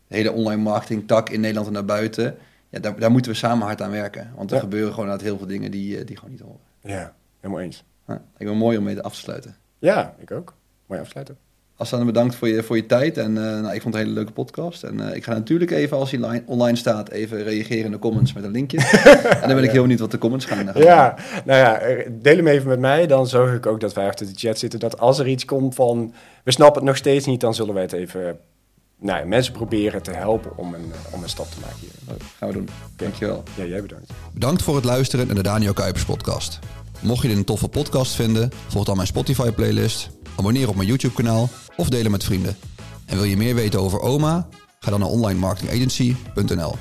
de 0.07 0.15
hele 0.15 0.31
online 0.31 0.61
marketing 0.61 1.07
tak 1.07 1.29
in 1.29 1.39
Nederland 1.39 1.67
en 1.67 1.73
daarbuiten. 1.73 2.37
Ja, 2.69 2.79
daar, 2.79 2.99
daar 2.99 3.11
moeten 3.11 3.31
we 3.31 3.37
samen 3.37 3.65
hard 3.65 3.81
aan 3.81 3.91
werken. 3.91 4.31
Want 4.35 4.49
er 4.49 4.55
Ja. 4.55 4.61
gebeuren 4.61 4.89
gewoon 4.89 5.05
inderdaad 5.05 5.27
heel 5.27 5.37
veel 5.37 5.47
dingen 5.47 5.71
die, 5.71 5.97
eh, 5.99 6.05
die 6.05 6.15
gewoon 6.17 6.31
niet 6.31 6.41
horen. 6.41 6.59
Ja, 6.81 7.15
helemaal 7.39 7.61
eens. 7.63 7.83
Nou, 8.05 8.19
ik 8.37 8.45
ben 8.47 8.57
mooi 8.57 8.77
om 8.77 8.83
mee 8.83 9.01
af 9.01 9.13
te 9.13 9.19
sluiten. 9.19 9.55
Ja, 9.79 10.15
ik 10.19 10.31
ook. 10.31 10.53
Mooi 10.85 11.01
afsluiten. 11.01 11.37
Aslan, 11.77 12.05
bedankt 12.05 12.35
voor 12.35 12.47
je, 12.47 12.63
voor 12.63 12.75
je 12.75 12.85
tijd. 12.85 13.17
En 13.17 13.37
eh, 13.37 13.43
nou, 13.43 13.73
ik 13.73 13.81
vond 13.81 13.83
het 13.83 13.93
een 13.93 13.99
hele 13.99 14.13
leuke 14.13 14.31
podcast. 14.31 14.83
En 14.83 15.09
eh, 15.09 15.15
ik 15.15 15.23
ga 15.23 15.33
natuurlijk 15.33 15.71
even, 15.71 15.97
als 15.97 16.11
hij 16.11 16.19
li- 16.29 16.43
online 16.45 16.77
staat, 16.77 17.09
even 17.09 17.43
reageren 17.43 17.85
in 17.85 17.91
de 17.91 17.99
comments 17.99 18.33
met 18.33 18.43
een 18.43 18.51
linkje. 18.51 18.77
en 19.41 19.47
dan 19.47 19.55
ben 19.55 19.63
ik 19.63 19.71
heel 19.71 19.81
benieuwd 19.81 19.99
wat 19.99 20.11
de 20.11 20.17
comments 20.17 20.45
gaan. 20.45 20.65
gaan 20.67 20.81
Ja, 20.81 21.15
nou 21.45 21.59
ja, 21.59 21.77
eh, 21.77 22.09
deel 22.11 22.35
hem 22.35 22.47
even 22.47 22.67
met 22.67 22.79
mij. 22.79 23.07
Dan 23.07 23.27
zorg 23.27 23.53
ik 23.55 23.65
ook 23.65 23.79
dat 23.79 23.93
wij 23.93 24.07
achter 24.07 24.25
de 24.25 24.31
chat 24.35 24.59
zitten. 24.59 24.79
Dat 24.79 24.99
als 24.99 25.19
er 25.19 25.27
iets 25.27 25.45
komt 25.45 25.75
van, 25.75 26.13
we 26.43 26.51
snappen 26.51 26.75
het 26.81 26.89
nog 26.89 26.97
steeds 26.97 27.25
niet, 27.25 27.41
dan 27.41 27.53
zullen 27.53 27.73
wij 27.73 27.83
het 27.83 27.93
even, 27.93 28.37
nou 28.99 29.19
ja, 29.19 29.25
mensen 29.25 29.53
proberen 29.53 30.01
te 30.03 30.11
helpen 30.11 30.57
om 30.57 30.73
een, 30.73 30.91
eh, 30.91 31.13
om 31.13 31.23
een 31.23 31.29
stap 31.29 31.51
te 31.51 31.57
maken 31.61 31.77
hier. 31.79 31.89
Dat 32.05 32.17
gaan 32.37 32.47
we 32.47 32.53
doen. 32.53 32.69
Dankjewel. 32.95 33.43
Ja, 33.55 33.65
jij 33.65 33.81
bedankt. 33.81 34.11
Bedankt 34.33 34.61
voor 34.61 34.75
het 34.75 34.85
luisteren 34.85 35.25
naar 35.25 35.35
de 35.35 35.43
Daniel 35.43 35.73
Kuipers 35.73 36.05
podcast. 36.05 36.59
Mocht 37.01 37.21
je 37.21 37.27
dit 37.27 37.37
een 37.37 37.43
toffe 37.43 37.67
podcast 37.67 38.15
vinden, 38.15 38.49
volg 38.67 38.85
dan 38.85 38.95
mijn 38.95 39.07
Spotify 39.07 39.51
playlist, 39.51 40.09
abonneer 40.35 40.69
op 40.69 40.75
mijn 40.75 40.87
YouTube 40.87 41.13
kanaal 41.13 41.49
of 41.75 41.89
deel 41.89 42.09
met 42.09 42.23
vrienden. 42.23 42.57
En 43.05 43.15
wil 43.15 43.25
je 43.25 43.37
meer 43.37 43.55
weten 43.55 43.79
over 43.79 43.99
OMA? 43.99 44.47
Ga 44.79 44.89
dan 44.91 44.99
naar 44.99 45.09
onlinemarketingagency.nl. 45.09 46.73